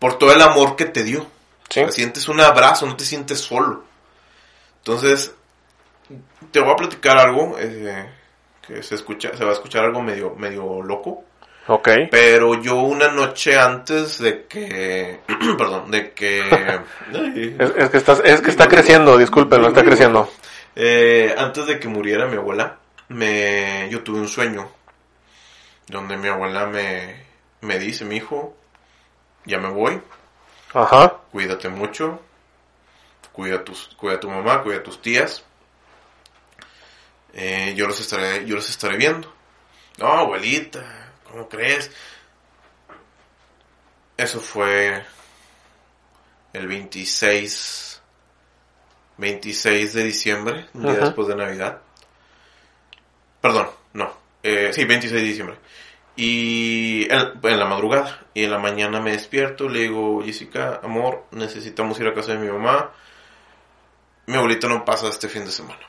por 0.00 0.18
todo 0.18 0.32
el 0.32 0.42
amor 0.42 0.74
que 0.74 0.86
te 0.86 1.04
dio. 1.04 1.24
Sí. 1.68 1.78
O 1.78 1.84
sea, 1.84 1.92
sientes 1.92 2.26
un 2.26 2.40
abrazo, 2.40 2.84
no 2.86 2.96
te 2.96 3.04
sientes 3.04 3.38
solo. 3.38 3.84
Entonces, 4.78 5.32
te 6.50 6.58
voy 6.58 6.72
a 6.72 6.76
platicar 6.76 7.18
algo 7.18 7.56
eh, 7.56 8.10
que 8.66 8.82
se 8.82 8.96
escucha, 8.96 9.30
se 9.36 9.44
va 9.44 9.50
a 9.50 9.54
escuchar 9.54 9.84
algo 9.84 10.02
medio, 10.02 10.34
medio 10.34 10.82
loco. 10.82 11.22
Ok. 11.68 11.88
Pero 12.10 12.60
yo 12.60 12.80
una 12.80 13.12
noche 13.12 13.56
antes 13.56 14.18
de 14.18 14.46
que, 14.46 15.20
perdón, 15.56 15.88
de 15.92 16.10
que, 16.10 16.42
Ay, 17.14 17.56
Es, 17.60 17.72
es 17.76 17.90
que 17.90 17.96
estás, 17.96 18.20
es 18.24 18.40
que 18.40 18.50
está 18.50 18.66
creciendo, 18.66 19.16
discúlpenlo, 19.16 19.68
está 19.68 19.84
creciendo. 19.84 20.28
Eh, 20.76 21.34
antes 21.38 21.66
de 21.66 21.78
que 21.80 21.88
muriera 21.88 22.26
mi 22.26 22.36
abuela, 22.36 22.78
me, 23.08 23.88
yo 23.90 24.02
tuve 24.02 24.20
un 24.20 24.28
sueño 24.28 24.70
donde 25.88 26.16
mi 26.16 26.28
abuela 26.28 26.66
me, 26.66 27.24
me 27.60 27.78
dice, 27.78 28.04
mi 28.04 28.16
hijo, 28.16 28.56
ya 29.44 29.58
me 29.58 29.70
voy, 29.70 30.00
Ajá. 30.74 31.20
cuídate 31.32 31.68
mucho, 31.68 32.20
cuida 33.32 33.56
a 33.56 33.64
tus, 33.64 33.88
cuida 33.96 34.16
a 34.16 34.20
tu 34.20 34.30
mamá, 34.30 34.62
cuida 34.62 34.78
a 34.78 34.82
tus 34.82 35.00
tías, 35.02 35.44
Eh, 37.32 37.74
yo 37.76 37.86
los 37.86 37.98
estaré, 38.00 38.44
yo 38.46 38.56
los 38.56 38.68
estaré 38.68 38.96
viendo. 38.96 39.32
No, 39.98 40.06
abuelita, 40.06 41.12
¿cómo 41.30 41.48
crees? 41.48 41.90
Eso 44.16 44.40
fue 44.40 45.04
el 46.52 46.66
26, 46.66 47.91
26 49.22 49.94
de 49.94 50.02
diciembre, 50.04 50.66
un 50.74 50.82
día 50.82 50.92
Ajá. 50.92 51.04
después 51.06 51.28
de 51.28 51.36
Navidad. 51.36 51.80
Perdón, 53.40 53.68
no. 53.92 54.12
eh, 54.42 54.70
sí, 54.72 54.84
26 54.84 55.22
de 55.22 55.28
diciembre. 55.28 55.56
Y 56.16 57.04
en, 57.10 57.32
en 57.42 57.58
la 57.58 57.64
madrugada. 57.66 58.26
Y 58.34 58.42
en 58.44 58.50
la 58.50 58.58
mañana 58.58 59.00
me 59.00 59.12
despierto, 59.12 59.68
le 59.68 59.80
digo, 59.82 60.22
Jessica, 60.24 60.80
amor, 60.82 61.24
necesitamos 61.30 61.98
ir 62.00 62.08
a 62.08 62.14
casa 62.14 62.32
de 62.32 62.38
mi 62.38 62.50
mamá. 62.50 62.90
Mi 64.26 64.34
abuelita 64.36 64.66
no 64.68 64.84
pasa 64.84 65.08
este 65.08 65.28
fin 65.28 65.44
de 65.44 65.52
semana. 65.52 65.80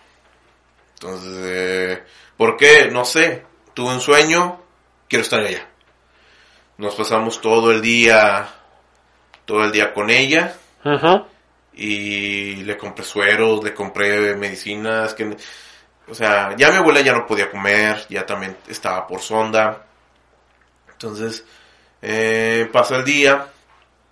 Entonces, 0.93 1.33
eh, 1.41 2.03
¿por 2.37 2.55
qué? 2.55 2.89
No 2.91 3.03
sé. 3.03 3.43
Tuve 3.73 3.93
un 3.95 4.01
sueño, 4.01 4.61
quiero 5.09 5.23
estar 5.23 5.39
allá. 5.39 5.67
Nos 6.77 6.93
pasamos 6.95 7.41
todo 7.41 7.71
el 7.71 7.81
día, 7.81 8.47
todo 9.45 9.63
el 9.63 9.71
día 9.71 9.91
con 9.93 10.11
ella. 10.11 10.55
Ujú. 10.85 11.25
Y 11.75 12.57
le 12.63 12.77
compré 12.77 13.03
sueros, 13.03 13.63
le 13.63 13.73
compré 13.73 14.35
medicinas, 14.35 15.13
que, 15.13 15.35
o 16.07 16.13
sea, 16.13 16.55
ya 16.55 16.69
mi 16.71 16.77
abuela 16.77 17.01
ya 17.01 17.13
no 17.13 17.25
podía 17.25 17.49
comer, 17.49 18.05
ya 18.09 18.25
también 18.25 18.57
estaba 18.67 19.07
por 19.07 19.21
sonda. 19.21 19.85
Entonces, 20.91 21.43
eh, 22.01 22.69
pasa 22.71 22.97
el 22.97 23.05
día, 23.05 23.47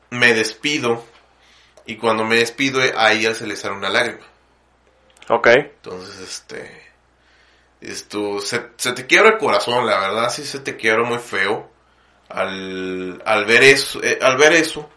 me 0.09 0.33
despido, 0.33 1.05
y 1.85 1.97
cuando 1.97 2.23
me 2.23 2.37
despido, 2.37 2.81
a 2.81 3.11
ella 3.11 3.33
se 3.33 3.47
le 3.47 3.55
sale 3.55 3.75
una 3.75 3.89
lágrima. 3.89 4.25
Ok. 5.29 5.47
Entonces, 5.47 6.19
este, 6.19 6.91
esto, 7.79 8.39
se, 8.41 8.69
se 8.77 8.93
te 8.93 9.05
quiebra 9.05 9.31
el 9.31 9.37
corazón, 9.37 9.85
la 9.85 9.99
verdad, 9.99 10.29
sí 10.29 10.43
se 10.43 10.59
te 10.59 10.75
quiebra 10.77 11.03
muy 11.03 11.19
feo 11.19 11.69
al, 12.29 13.21
al 13.25 13.45
ver 13.45 13.63
eso, 13.63 14.01
eh, 14.03 14.19
al 14.21 14.37
ver 14.37 14.53
eso. 14.53 14.89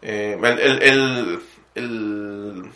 Eh, 0.00 0.38
el, 0.40 0.58
el, 0.60 0.82
el, 0.82 1.40
el- 1.78 2.70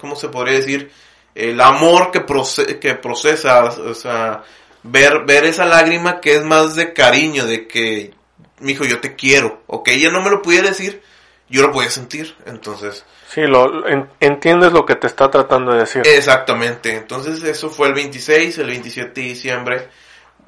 ¿cómo 0.00 0.16
se 0.16 0.28
podría 0.28 0.54
decir? 0.58 0.90
El 1.34 1.60
amor 1.60 2.10
que, 2.10 2.24
proce- 2.24 2.78
que 2.78 2.94
procesas, 2.94 3.78
o 3.78 3.94
sea, 3.94 4.42
ver, 4.82 5.24
ver 5.26 5.44
esa 5.44 5.66
lágrima 5.66 6.20
que 6.20 6.36
es 6.36 6.44
más 6.44 6.74
de 6.74 6.92
cariño, 6.92 7.44
de 7.46 7.66
que, 7.66 8.14
mijo, 8.60 8.84
yo 8.84 9.00
te 9.00 9.14
quiero, 9.14 9.62
ok, 9.66 9.88
ella 9.88 10.10
no 10.10 10.22
me 10.22 10.30
lo 10.30 10.40
pudiera 10.40 10.68
decir, 10.68 11.02
yo 11.48 11.62
lo 11.62 11.72
podía 11.72 11.90
sentir, 11.90 12.34
entonces, 12.46 13.04
Sí, 13.28 13.42
lo, 13.42 13.86
en- 13.88 14.08
entiendes 14.20 14.72
lo 14.72 14.86
que 14.86 14.94
te 14.94 15.08
está 15.08 15.30
tratando 15.30 15.72
de 15.72 15.80
decir. 15.80 16.02
Exactamente, 16.06 16.94
entonces 16.96 17.42
eso 17.42 17.68
fue 17.70 17.88
el 17.88 17.94
26, 17.94 18.56
el 18.58 18.68
27 18.68 19.20
de 19.20 19.26
diciembre, 19.26 19.88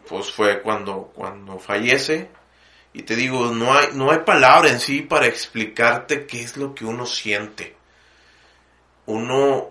pues 0.08 0.30
fue 0.32 0.62
cuando, 0.62 1.10
cuando 1.14 1.58
fallece. 1.58 2.30
Y 2.98 3.02
te 3.02 3.14
digo, 3.14 3.52
no 3.52 3.72
hay, 3.72 3.90
no 3.92 4.10
hay 4.10 4.18
palabra 4.18 4.70
en 4.70 4.80
sí 4.80 5.02
para 5.02 5.26
explicarte 5.26 6.26
qué 6.26 6.42
es 6.42 6.56
lo 6.56 6.74
que 6.74 6.84
uno 6.84 7.06
siente. 7.06 7.76
Uno, 9.06 9.68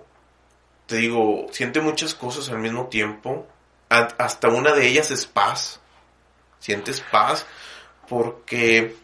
te 0.86 0.96
digo, 0.96 1.48
siente 1.52 1.82
muchas 1.82 2.16
cosas 2.16 2.48
al 2.48 2.60
mismo 2.60 2.88
tiempo. 2.88 3.46
Hasta 3.90 4.48
una 4.48 4.74
de 4.74 4.88
ellas 4.88 5.12
es 5.12 5.26
paz. 5.26 5.82
Sientes 6.60 7.02
paz 7.02 7.46
porque 8.08 8.96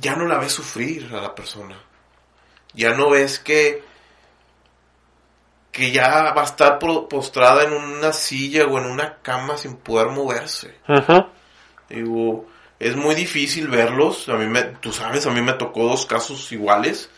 ya 0.00 0.14
no 0.14 0.26
la 0.26 0.38
ves 0.38 0.52
sufrir 0.52 1.12
a 1.12 1.20
la 1.20 1.34
persona. 1.34 1.82
Ya 2.74 2.94
no 2.94 3.10
ves 3.10 3.40
que 3.40 3.82
que 5.72 5.90
ya 5.90 6.32
va 6.32 6.42
a 6.42 6.44
estar 6.44 6.78
postrada 6.78 7.64
en 7.64 7.72
una 7.72 8.12
silla 8.12 8.66
o 8.66 8.78
en 8.78 8.86
una 8.86 9.16
cama 9.16 9.58
sin 9.58 9.78
poder 9.78 10.10
moverse. 10.10 10.76
Digo, 11.88 12.46
es 12.78 12.96
muy 12.96 13.14
difícil 13.14 13.68
verlos. 13.68 14.28
A 14.28 14.34
mí 14.34 14.46
me, 14.46 14.62
tú 14.62 14.92
sabes, 14.92 15.26
a 15.26 15.30
mí 15.30 15.40
me 15.42 15.54
tocó 15.54 15.84
dos 15.84 16.06
casos 16.06 16.50
iguales, 16.52 17.08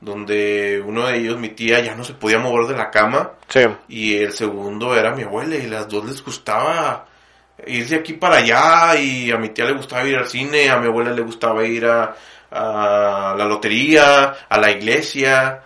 donde 0.00 0.82
uno 0.84 1.06
de 1.06 1.18
ellos, 1.18 1.38
mi 1.38 1.48
tía, 1.48 1.80
ya 1.80 1.94
no 1.94 2.04
se 2.04 2.14
podía 2.14 2.38
mover 2.38 2.66
de 2.68 2.76
la 2.76 2.90
cama 2.90 3.32
Sí. 3.48 3.60
y 3.88 4.16
el 4.16 4.32
segundo 4.32 4.96
era 4.96 5.14
mi 5.14 5.22
abuela 5.24 5.56
y 5.56 5.66
las 5.66 5.88
dos 5.88 6.04
les 6.04 6.24
gustaba 6.24 7.06
ir 7.66 7.88
de 7.88 7.96
aquí 7.96 8.12
para 8.12 8.36
allá 8.36 8.96
y 9.00 9.30
a 9.32 9.36
mi 9.38 9.48
tía 9.48 9.64
le 9.64 9.72
gustaba 9.72 10.04
ir 10.06 10.16
al 10.16 10.28
cine, 10.28 10.70
a 10.70 10.78
mi 10.78 10.86
abuela 10.86 11.10
le 11.10 11.22
gustaba 11.22 11.64
ir 11.64 11.86
a, 11.86 12.14
a 12.50 13.34
la 13.36 13.44
lotería, 13.44 14.36
a 14.48 14.58
la 14.58 14.70
iglesia. 14.70 15.62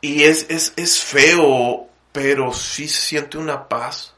Y 0.00 0.22
es, 0.22 0.46
es, 0.48 0.72
es 0.76 1.02
feo, 1.02 1.88
pero 2.12 2.52
sí 2.52 2.88
se 2.88 3.00
siente 3.00 3.36
una 3.36 3.68
paz 3.68 4.14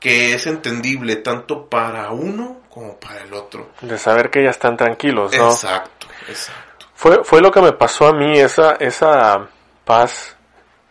que 0.00 0.34
es 0.34 0.46
entendible 0.46 1.16
tanto 1.16 1.66
para 1.66 2.10
uno 2.10 2.62
como 2.70 2.96
para 2.98 3.22
el 3.22 3.32
otro. 3.34 3.68
De 3.82 3.98
saber 3.98 4.30
que 4.30 4.42
ya 4.42 4.50
están 4.50 4.76
tranquilos, 4.76 5.36
¿no? 5.36 5.50
Exacto, 5.50 6.06
exacto. 6.26 6.86
Fue, 6.94 7.22
fue 7.22 7.40
lo 7.40 7.50
que 7.50 7.60
me 7.60 7.72
pasó 7.72 8.08
a 8.08 8.12
mí, 8.12 8.38
esa, 8.38 8.72
esa 8.80 9.46
paz, 9.84 10.36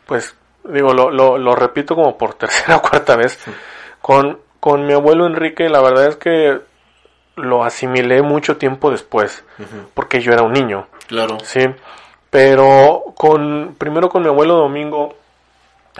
pues, 0.05 0.35
digo, 0.63 0.93
lo, 0.93 1.09
lo, 1.09 1.37
lo 1.37 1.55
repito 1.55 1.95
como 1.95 2.17
por 2.17 2.33
tercera 2.35 2.77
o 2.77 2.81
cuarta 2.81 3.15
vez. 3.15 3.39
Con, 4.01 4.39
con 4.59 4.85
mi 4.85 4.93
abuelo 4.93 5.25
Enrique, 5.25 5.67
la 5.69 5.81
verdad 5.81 6.07
es 6.07 6.15
que 6.17 6.59
lo 7.35 7.63
asimilé 7.63 8.21
mucho 8.21 8.57
tiempo 8.57 8.91
después, 8.91 9.43
porque 9.93 10.19
yo 10.21 10.33
era 10.33 10.43
un 10.43 10.51
niño, 10.51 10.87
Claro. 11.07 11.37
¿sí? 11.41 11.61
Pero 12.29 13.05
con, 13.15 13.75
primero 13.77 14.09
con 14.09 14.21
mi 14.21 14.27
abuelo 14.27 14.55
Domingo, 14.55 15.15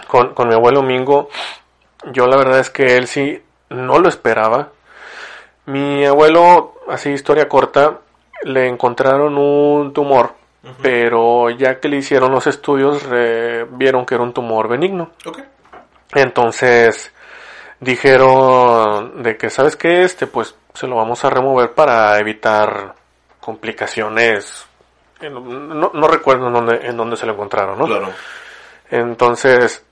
con, 0.07 0.34
con 0.34 0.47
mi 0.49 0.53
abuelo 0.53 0.82
Domingo, 0.82 1.30
yo 2.12 2.28
la 2.28 2.38
verdad 2.38 2.60
es 2.60 2.70
que 2.70 2.97
él 2.97 3.08
sí 3.08 3.41
no 3.70 4.00
lo 4.00 4.10
esperaba. 4.10 4.70
Mi 5.66 6.06
abuelo, 6.06 6.76
así 6.89 7.10
historia 7.10 7.47
corta, 7.47 8.00
le 8.43 8.68
encontraron 8.68 9.38
un 9.38 9.93
tumor, 9.93 10.34
pero 10.82 11.50
ya 11.52 11.80
que 11.80 11.88
le 11.89 11.97
hicieron 11.97 12.32
los 12.32 12.47
estudios, 12.47 13.04
re- 13.04 13.66
vieron 13.66 14.06
que 14.06 14.16
era 14.16 14.24
un 14.24 14.34
tumor 14.34 14.68
benigno. 14.68 15.12
Entonces 16.16 17.14
dijeron 17.80 19.22
de 19.24 19.38
que, 19.38 19.50
¿sabes 19.50 19.76
qué? 19.76 20.04
Este, 20.04 20.28
pues 20.28 20.56
se 20.74 20.88
lo 20.88 20.95
vamos 20.95 21.24
a 21.24 21.30
remover 21.30 21.74
para 21.74 22.18
evitar 22.20 22.95
complicaciones. 23.39 24.66
No, 25.22 25.91
no 25.93 26.08
recuerdo 26.08 26.47
en 26.47 26.54
dónde, 26.54 26.80
en 26.88 26.97
dónde 26.97 27.18
se 27.18 27.26
lo 27.26 27.34
encontraron, 27.34 27.78
¿no? 27.78 27.86
Claro. 27.86 28.10
Entonces, 28.89 29.86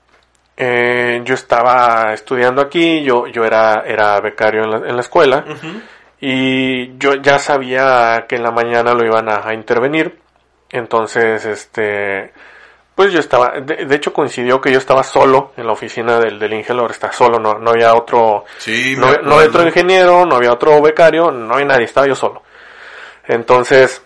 eh, 0.60 1.20
yo 1.24 1.34
estaba 1.34 2.12
estudiando 2.12 2.60
aquí, 2.60 3.04
yo, 3.04 3.28
yo 3.28 3.44
era, 3.44 3.84
era 3.86 4.20
becario 4.20 4.64
en 4.64 4.70
la, 4.70 4.76
en 4.88 4.96
la 4.96 5.02
escuela 5.02 5.44
y 6.20 6.98
yo 6.98 7.14
ya 7.14 7.38
sabía 7.38 8.26
que 8.28 8.34
en 8.34 8.42
la 8.42 8.50
mañana 8.50 8.92
lo 8.92 9.06
iban 9.06 9.28
a, 9.28 9.46
a 9.48 9.54
intervenir. 9.54 10.18
Entonces, 10.70 11.46
este, 11.46 12.32
pues 12.96 13.12
yo 13.12 13.20
estaba, 13.20 13.60
de, 13.60 13.86
de 13.86 13.94
hecho 13.94 14.12
coincidió 14.12 14.60
que 14.60 14.72
yo 14.72 14.78
estaba 14.78 15.04
solo 15.04 15.52
en 15.56 15.64
la 15.64 15.72
oficina 15.74 16.18
del, 16.18 16.40
del 16.40 16.52
Ingelor, 16.52 16.90
está 16.90 17.12
solo, 17.12 17.38
no, 17.38 17.54
no 17.60 17.70
había 17.70 17.94
otro, 17.94 18.44
Sí, 18.58 18.96
no, 18.98 19.12
no 19.22 19.36
había 19.36 19.48
otro 19.50 19.62
ingeniero, 19.64 20.26
no 20.26 20.34
había 20.34 20.52
otro 20.52 20.82
becario, 20.82 21.30
no 21.30 21.54
había 21.54 21.66
nadie, 21.66 21.84
estaba 21.84 22.08
yo 22.08 22.16
solo. 22.16 22.42
Entonces, 23.28 24.02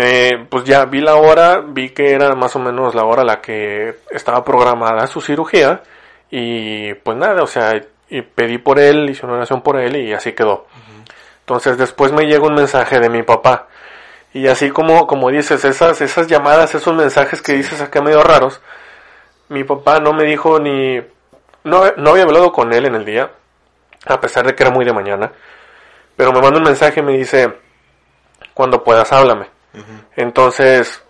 eh, 0.00 0.46
pues 0.48 0.62
ya 0.62 0.84
vi 0.84 1.00
la 1.00 1.16
hora, 1.16 1.60
vi 1.66 1.90
que 1.90 2.12
era 2.12 2.32
más 2.36 2.54
o 2.54 2.60
menos 2.60 2.94
la 2.94 3.04
hora 3.04 3.22
a 3.22 3.24
la 3.24 3.40
que 3.40 3.96
estaba 4.12 4.44
programada 4.44 5.08
su 5.08 5.20
cirugía 5.20 5.82
y 6.30 6.94
pues 6.94 7.16
nada, 7.16 7.42
o 7.42 7.48
sea, 7.48 7.82
y 8.08 8.22
pedí 8.22 8.58
por 8.58 8.78
él, 8.78 9.10
hice 9.10 9.26
una 9.26 9.34
oración 9.34 9.60
por 9.60 9.76
él 9.76 9.96
y 9.96 10.12
así 10.12 10.34
quedó. 10.34 10.66
Entonces 11.40 11.76
después 11.78 12.12
me 12.12 12.26
llega 12.26 12.46
un 12.46 12.54
mensaje 12.54 13.00
de 13.00 13.10
mi 13.10 13.24
papá 13.24 13.66
y 14.32 14.46
así 14.46 14.70
como, 14.70 15.08
como 15.08 15.30
dices, 15.30 15.64
esas, 15.64 16.00
esas 16.00 16.28
llamadas, 16.28 16.76
esos 16.76 16.94
mensajes 16.94 17.42
que 17.42 17.54
dices 17.54 17.80
acá 17.80 18.00
medio 18.00 18.22
raros, 18.22 18.60
mi 19.48 19.64
papá 19.64 19.98
no 19.98 20.12
me 20.12 20.22
dijo 20.22 20.60
ni, 20.60 21.00
no, 21.64 21.82
no 21.96 22.10
había 22.10 22.22
hablado 22.22 22.52
con 22.52 22.72
él 22.72 22.86
en 22.86 22.94
el 22.94 23.04
día, 23.04 23.32
a 24.06 24.20
pesar 24.20 24.46
de 24.46 24.54
que 24.54 24.62
era 24.62 24.70
muy 24.70 24.84
de 24.84 24.92
mañana, 24.92 25.32
pero 26.14 26.32
me 26.32 26.40
manda 26.40 26.58
un 26.58 26.64
mensaje 26.66 27.00
y 27.00 27.02
me 27.02 27.16
dice, 27.16 27.52
cuando 28.54 28.84
puedas 28.84 29.12
háblame. 29.12 29.57
Entonces, 30.16 31.02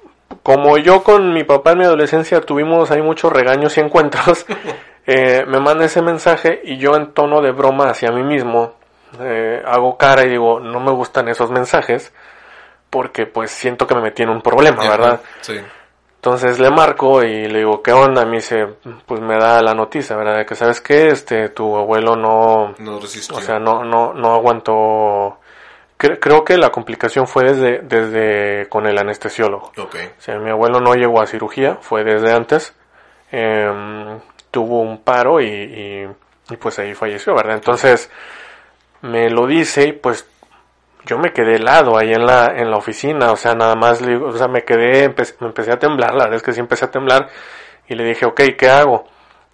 como 0.43 0.77
yo 0.79 1.03
con 1.03 1.33
mi 1.33 1.45
papá 1.45 1.73
en 1.73 1.79
mi 1.79 1.85
adolescencia 1.85 2.41
tuvimos 2.41 2.91
ahí 2.91 3.03
muchos 3.03 3.33
regaños 3.33 3.77
y 3.77 3.81
encuentros, 3.81 4.47
eh, 5.07 5.45
me 5.47 5.61
manda 5.61 5.85
ese 5.85 6.03
mensaje 6.03 6.61
y 6.65 6.79
yo 6.79 6.95
en 6.97 7.13
tono 7.13 7.41
de 7.41 7.53
broma 7.53 7.89
hacia 7.91 8.11
mí 8.11 8.23
mismo 8.23 8.75
eh, 9.21 9.63
hago 9.65 9.97
cara 9.97 10.25
y 10.25 10.29
digo, 10.31 10.61
no 10.61 10.81
me 10.81 10.91
gustan 10.93 11.29
esos 11.29 11.51
mensajes 11.51 12.13
porque 12.91 13.27
pues 13.27 13.51
siento 13.51 13.87
que 13.87 13.95
me 13.95 14.03
metí 14.03 14.23
en 14.23 14.31
un 14.31 14.43
problema, 14.43 14.89
¿verdad? 14.89 15.21
Sí. 15.41 15.59
Entonces 16.17 16.59
le 16.59 16.71
marco 16.71 17.23
y 17.23 17.47
le 17.47 17.59
digo, 17.59 17.81
¿qué 17.81 17.93
onda? 17.93 18.25
Me 18.27 18.37
dice, 18.37 18.67
pues 19.07 19.21
me 19.21 19.37
da 19.39 19.63
la 19.63 19.73
noticia, 19.73 20.17
¿verdad? 20.17 20.39
De 20.39 20.47
que, 20.47 20.57
¿sabes 20.57 20.81
qué? 20.81 21.09
Este, 21.09 21.51
tu 21.51 21.77
abuelo 21.77 22.17
no, 22.17 22.75
No 22.79 22.99
resistió. 22.99 23.37
o 23.37 23.41
sea, 23.41 23.59
no, 23.59 23.85
no, 23.85 24.13
no 24.15 24.35
aguantó. 24.35 25.39
Cre- 25.99 26.18
creo 26.20 26.44
que 26.44 26.57
la 26.57 26.70
complicación 26.70 27.26
fue 27.26 27.44
desde, 27.44 27.80
desde 27.82 28.68
con 28.68 28.86
el 28.86 28.96
anestesiólogo. 28.99 29.72
Ok. 29.78 29.96
O 30.18 30.20
sea, 30.20 30.38
mi 30.38 30.51
abuelo 30.51 30.80
no 30.80 30.94
llegó 30.94 31.20
a 31.20 31.26
cirugía, 31.26 31.76
fue 31.80 32.05
desde 32.05 32.32
antes. 32.32 32.74
Em, 33.32 34.20
tuvo 34.51 34.80
un 34.80 35.03
paro 35.03 35.40
y, 35.40 35.46
y, 35.46 36.09
y, 36.51 36.57
pues 36.57 36.78
ahí 36.78 36.94
falleció, 36.94 37.34
¿verdad? 37.34 37.57
Entonces 37.57 38.11
me 39.03 39.28
lo 39.30 39.46
dice 39.46 39.88
y 39.88 39.92
pues 39.92 40.26
yo 41.05 41.18
me 41.18 41.32
quedé 41.32 41.57
helado 41.57 41.96
ahí 41.99 42.12
en 42.12 42.24
la, 42.24 42.46
en 42.57 42.70
la 42.70 42.76
oficina, 42.76 43.30
o 43.32 43.36
sea, 43.36 43.55
nada 43.55 43.74
más, 43.76 44.01
le 44.01 44.12
digo, 44.14 44.26
o 44.28 44.32
sea, 44.32 44.49
me 44.49 44.62
quedé, 44.64 45.09
me 45.40 45.46
empecé 45.49 45.72
a 45.72 45.78
temblar, 45.78 46.12
la 46.14 46.24
verdad 46.24 46.36
es 46.36 46.42
que 46.42 46.53
sí 46.53 46.61
empecé 46.61 46.84
a 46.86 46.90
temblar 46.90 47.28
y 47.88 47.94
le 47.94 48.05
dije, 48.05 48.26
ok, 48.26 48.40
¿qué 48.59 48.68
hago? 48.68 49.05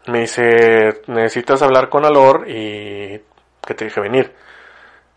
me 0.06 0.20
dice, 0.20 1.00
necesitas 1.06 1.62
hablar 1.62 1.88
con 1.88 2.04
Alor 2.04 2.44
y 2.48 3.18
que 3.66 3.74
te 3.74 3.86
dije 3.86 4.00
venir. 4.00 4.34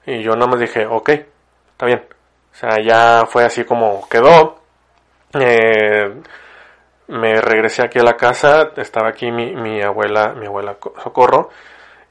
Y 0.08 0.24
yo 0.24 0.32
nada 0.32 0.47
más 0.47 0.60
dije, 0.60 0.88
ok, 0.88 1.10
está 1.10 1.86
bien. 1.86 2.03
O 2.53 2.55
sea, 2.55 2.82
ya 2.82 3.28
fue 3.28 3.43
así 3.43 3.66
como 3.66 4.08
quedó. 4.10 4.62
Eh, 5.34 6.22
me 7.08 7.39
regresé 7.41 7.84
aquí 7.84 7.99
a 7.99 8.03
la 8.03 8.16
casa, 8.16 8.72
estaba 8.78 9.10
aquí 9.10 9.32
mi, 9.32 9.53
mi 9.53 9.82
abuela, 9.82 10.34
mi 10.34 10.45
abuela 10.45 10.78
Socorro, 11.03 11.49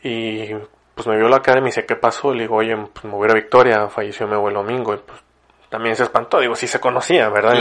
y 0.03 0.55
pues 0.95 1.07
me 1.07 1.17
vio 1.17 1.29
la 1.29 1.41
cara 1.41 1.59
y 1.59 1.63
me 1.63 1.69
dice, 1.69 1.85
¿qué 1.85 1.97
pasó? 1.97 2.33
Le 2.33 2.43
digo, 2.43 2.57
oye, 2.57 2.77
pues 2.77 3.05
me 3.05 3.13
voy 3.13 3.29
a 3.31 3.35
Victoria, 3.35 3.89
falleció 3.89 4.27
mi 4.27 4.35
abuelo 4.35 4.63
Domingo, 4.63 4.95
y 4.95 4.99
pues 4.99 5.21
también 5.69 5.97
se 5.97 6.05
espantó, 6.05 6.39
digo, 6.39 6.55
sí 6.55 6.67
se 6.67 6.81
conocía, 6.81 7.29
¿verdad? 7.29 7.55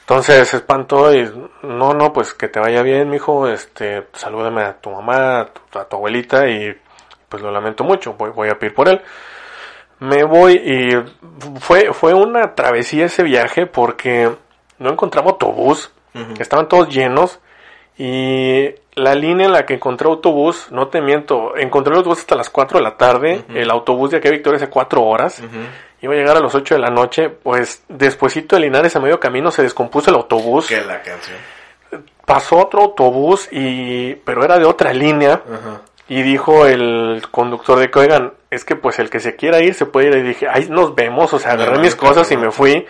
Entonces 0.00 0.48
se 0.48 0.56
espantó 0.56 1.12
y, 1.12 1.30
no, 1.62 1.92
no, 1.92 2.12
pues 2.12 2.32
que 2.34 2.48
te 2.48 2.58
vaya 2.58 2.82
bien, 2.82 3.10
mijo, 3.10 3.48
este, 3.48 4.06
salúdame 4.14 4.62
a 4.62 4.78
tu 4.78 4.90
mamá, 4.90 5.40
a 5.40 5.84
tu, 5.84 5.96
abuelita 5.96 6.48
y 6.48 6.74
pues 7.28 7.42
lo 7.42 7.50
lamento 7.50 7.84
mucho, 7.84 8.14
voy, 8.14 8.30
voy 8.30 8.48
a 8.48 8.58
pedir 8.58 8.74
por 8.74 8.88
él. 8.88 9.00
Me 10.02 10.24
voy 10.24 10.54
y 10.54 11.58
fue, 11.60 11.92
fue 11.92 12.12
una 12.12 12.54
travesía 12.54 13.04
ese 13.06 13.22
viaje 13.22 13.66
porque 13.66 14.30
no 14.78 14.90
encontraba 14.90 15.30
autobús, 15.30 15.92
estaban 16.40 16.68
todos 16.68 16.88
llenos 16.88 17.38
y 17.96 18.74
la 18.94 19.14
línea 19.14 19.46
en 19.46 19.52
la 19.52 19.64
que 19.64 19.74
encontré 19.74 20.08
autobús, 20.08 20.66
no 20.70 20.88
te 20.88 21.00
miento, 21.00 21.56
encontré 21.56 21.92
el 21.92 21.98
autobús 21.98 22.18
hasta 22.18 22.34
las 22.34 22.50
4 22.50 22.78
de 22.78 22.84
la 22.84 22.96
tarde, 22.96 23.44
el 23.54 23.70
autobús 23.70 24.10
de 24.10 24.16
aquí 24.16 24.26
a 24.26 24.32
Victoria 24.32 24.56
hace 24.56 24.68
4 24.68 25.02
horas, 25.02 25.40
iba 26.00 26.12
a 26.12 26.16
llegar 26.16 26.36
a 26.36 26.40
las 26.40 26.54
8 26.54 26.74
de 26.74 26.80
la 26.80 26.90
noche, 26.90 27.28
pues 27.30 27.84
despuesito 27.88 28.56
de 28.56 28.62
Linares 28.62 28.96
a 28.96 29.00
medio 29.00 29.20
camino 29.20 29.52
se 29.52 29.62
descompuso 29.62 30.10
el 30.10 30.16
autobús. 30.16 30.66
Que 30.66 30.80
la 30.80 31.00
canción. 31.00 31.38
Pasó 32.26 32.58
otro 32.58 32.82
autobús 32.82 33.48
y 33.52 34.14
pero 34.24 34.44
era 34.44 34.58
de 34.58 34.64
otra 34.64 34.92
línea. 34.92 35.42
Y 36.08 36.22
dijo 36.22 36.66
el 36.66 37.22
conductor 37.30 37.78
de 37.78 37.90
que, 37.90 37.98
oigan, 37.98 38.32
es 38.50 38.64
que 38.64 38.76
pues 38.76 38.98
el 38.98 39.08
que 39.08 39.20
se 39.20 39.36
quiera 39.36 39.60
ir 39.60 39.74
se 39.74 39.86
puede 39.86 40.08
ir. 40.08 40.16
Y 40.16 40.22
dije, 40.22 40.46
ahí 40.48 40.66
nos 40.68 40.94
vemos, 40.94 41.32
o 41.32 41.38
sea, 41.38 41.52
agarré 41.52 41.78
mis 41.78 41.96
cosas 41.96 42.30
y 42.32 42.36
me 42.36 42.50
fui. 42.50 42.86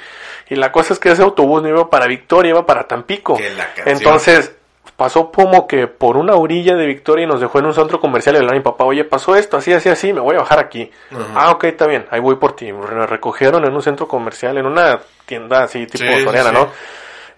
Y 0.49 0.57
la 0.57 0.73
cosa 0.73 0.93
es 0.93 0.99
que 0.99 1.11
ese 1.11 1.23
autobús 1.23 1.63
no 1.63 1.69
iba 1.69 1.89
para 1.89 2.07
Victoria, 2.07 2.51
iba 2.51 2.67
para 2.67 2.89
Tampico. 2.89 3.39
Entonces, 3.85 4.55
pasó 4.97 5.31
como 5.31 5.67
que 5.67 5.87
por 5.87 6.17
una 6.17 6.35
orilla 6.35 6.75
de 6.75 6.87
Victoria 6.87 7.25
y 7.25 7.27
nos 7.27 7.41
dejó 7.41 7.59
en 7.59 7.67
un 7.67 7.75
centro 7.75 8.01
comercial 8.01 8.37
y 8.37 8.41
le 8.41 8.47
a 8.47 8.53
mi 8.53 8.61
papá, 8.61 8.85
oye, 8.85 9.05
pasó 9.05 9.35
esto, 9.37 9.57
así, 9.57 9.73
así, 9.73 9.89
así, 9.89 10.13
me 10.13 10.21
voy 10.21 10.37
a 10.37 10.41
bajar 10.41 10.59
aquí. 10.59 10.91
Ah, 11.35 11.51
ok, 11.53 11.65
está 11.65 11.87
bien, 11.87 12.07
ahí 12.11 12.21
voy 12.21 12.37
por 12.37 12.55
ti. 12.55 12.73
Me 12.73 13.07
recogieron 13.07 13.65
en 13.65 13.75
un 13.75 13.83
centro 13.83 14.07
comercial, 14.07 14.59
en 14.59 14.67
una 14.67 15.01
tienda 15.27 15.65
así, 15.65 15.87
tipo 15.87 16.05
Soriana, 16.23 16.53
¿no? 16.53 16.69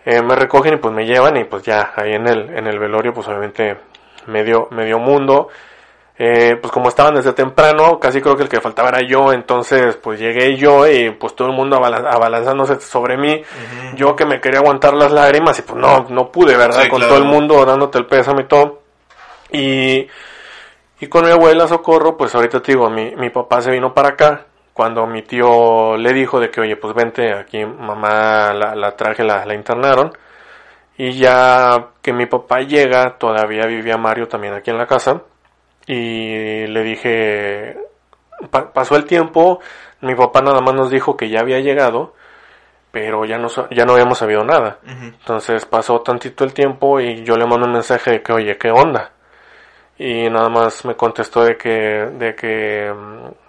Eh, 0.05 0.21
me 0.21 0.35
recogen 0.35 0.75
y 0.75 0.77
pues 0.77 0.93
me 0.93 1.07
llevan 1.07 1.37
y 1.39 1.45
pues 1.45 1.63
ya, 1.63 1.93
ahí 1.97 2.13
en 2.13 2.27
el, 2.27 2.51
en 2.55 2.67
el 2.67 2.79
velorio, 2.79 3.15
pues 3.15 3.27
obviamente 3.29 3.77
medio, 4.27 4.69
medio 4.71 4.99
mundo. 4.99 5.49
Eh, 6.17 6.57
pues 6.61 6.73
como 6.73 6.89
estaban 6.89 7.17
desde 7.17 7.33
temprano, 7.33 7.99
casi 7.99 8.21
creo 8.21 8.37
que 8.37 8.45
el 8.45 8.49
que 8.49 8.61
faltaba 8.61 8.91
era 8.91 9.01
yo, 9.05 9.33
entonces 9.33 9.97
pues 9.97 10.21
llegué 10.21 10.57
yo 10.57 10.87
y 10.87 11.11
pues 11.11 11.35
todo 11.35 11.49
el 11.49 11.55
mundo 11.55 11.77
abalanzándose 11.85 12.79
sobre 12.79 13.17
mí, 13.17 13.43
yo 13.97 14.15
que 14.15 14.25
me 14.25 14.41
quería 14.41 14.61
aguantar 14.61 14.95
las 14.95 15.11
lágrimas 15.11 15.59
y 15.59 15.63
pues 15.63 15.77
no, 15.77 16.07
no 16.11 16.31
pude, 16.31 16.57
¿verdad? 16.57 16.87
con 16.89 17.01
todo 17.01 17.19
el 17.19 17.25
mundo 17.25 17.65
dándote 17.65 17.99
el 17.99 18.07
pésame 18.07 18.43
y 18.43 18.47
todo. 18.47 18.83
Y, 19.51 20.07
y 21.01 21.07
con 21.09 21.25
mi 21.25 21.33
abuela 21.33 21.67
Socorro, 21.67 22.17
pues 22.17 22.33
ahorita 22.33 22.63
te 22.63 22.73
digo, 22.73 22.89
mi, 22.91 23.17
mi 23.17 23.31
papá 23.31 23.61
se 23.61 23.73
vino 23.73 23.93
para 23.93 24.11
acá, 24.11 24.47
cuando 24.73 25.07
mi 25.09 25.23
tío 25.23 25.97
le 25.97 26.13
dijo 26.13 26.39
de 26.39 26.49
que, 26.51 26.61
oye, 26.61 26.77
pues 26.77 26.95
vente, 26.95 27.33
aquí 27.33 27.65
mamá 27.65 28.53
la, 28.53 28.77
la 28.77 28.97
traje, 28.97 29.25
la, 29.25 29.45
la 29.45 29.55
internaron. 29.55 30.13
Y 30.97 31.13
ya 31.13 31.89
que 32.03 32.13
mi 32.13 32.27
papá 32.27 32.61
llega, 32.61 33.19
todavía 33.19 33.67
vivía 33.67 33.97
Mario 33.97 34.29
también 34.29 34.55
aquí 34.55 34.71
en 34.71 34.79
la 34.79 34.87
casa 34.87 35.23
y 35.87 36.67
le 36.67 36.83
dije, 36.83 37.77
pasó 38.51 38.97
el 38.97 39.05
tiempo, 39.05 39.61
mi 40.01 40.15
papá 40.15 40.41
nada 40.41 40.61
más 40.61 40.75
nos 40.75 40.91
dijo 40.91 41.17
que 41.17 41.29
ya 41.29 41.41
había 41.41 41.61
llegado, 41.61 42.15
pero 42.91 43.25
ya 43.25 43.39
no, 43.39 43.49
ya 43.71 43.85
no 43.85 43.93
habíamos 43.95 44.19
sabido 44.19 44.45
nada. 44.45 44.79
Entonces 44.87 45.67
pasó 45.67 46.01
tantito 46.01 46.45
el 46.45 46.55
tiempo 46.55 47.01
y 47.01 47.25
yo 47.25 47.37
le 47.37 47.47
mando 47.47 47.67
un 47.67 47.73
mensaje 47.73 48.13
de 48.13 48.23
que, 48.23 48.33
oye, 48.33 48.57
¿qué 48.57 48.71
onda? 48.71 49.11
Y 49.99 50.29
nada 50.31 50.49
más 50.49 50.85
me 50.85 50.97
contestó 50.97 51.45
de 51.45 51.57
que, 51.57 51.71
de 51.71 52.35
que, 52.35 52.93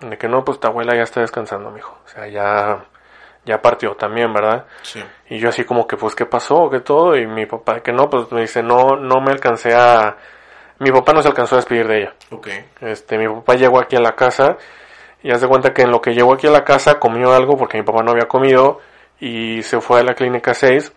de 0.01 0.17
que 0.17 0.27
no, 0.27 0.43
pues 0.43 0.59
tu 0.59 0.67
abuela 0.67 0.95
ya 0.95 1.03
está 1.03 1.21
descansando, 1.21 1.71
mijo. 1.71 1.97
O 2.05 2.07
sea, 2.07 2.27
ya, 2.27 2.85
ya 3.45 3.61
partió 3.61 3.95
también, 3.95 4.33
¿verdad? 4.33 4.65
Sí. 4.81 5.03
Y 5.29 5.39
yo 5.39 5.49
así 5.49 5.63
como 5.63 5.87
que, 5.87 5.97
pues, 5.97 6.15
¿qué 6.15 6.25
pasó? 6.25 6.69
¿Qué 6.69 6.79
todo? 6.79 7.15
Y 7.15 7.27
mi 7.27 7.45
papá, 7.45 7.81
que 7.81 7.91
no, 7.91 8.09
pues 8.09 8.31
me 8.31 8.41
dice, 8.41 8.63
no, 8.63 8.95
no 8.95 9.21
me 9.21 9.31
alcancé 9.31 9.73
a, 9.73 10.17
mi 10.79 10.91
papá 10.91 11.13
no 11.13 11.21
se 11.21 11.29
alcanzó 11.29 11.55
a 11.55 11.59
despedir 11.59 11.87
de 11.87 11.97
ella. 11.99 12.13
Okay. 12.29 12.65
Este, 12.81 13.17
mi 13.17 13.27
papá 13.27 13.55
llegó 13.55 13.79
aquí 13.79 13.95
a 13.95 14.01
la 14.01 14.15
casa 14.15 14.57
y 15.23 15.31
hace 15.31 15.47
cuenta 15.47 15.73
que 15.73 15.83
en 15.83 15.91
lo 15.91 16.01
que 16.01 16.13
llegó 16.13 16.33
aquí 16.33 16.47
a 16.47 16.51
la 16.51 16.63
casa 16.63 16.99
comió 16.99 17.33
algo 17.33 17.57
porque 17.57 17.77
mi 17.77 17.83
papá 17.83 18.03
no 18.03 18.11
había 18.11 18.27
comido 18.27 18.81
y 19.19 19.61
se 19.63 19.79
fue 19.79 20.01
a 20.01 20.03
la 20.03 20.13
clínica 20.13 20.53
6. 20.53 20.91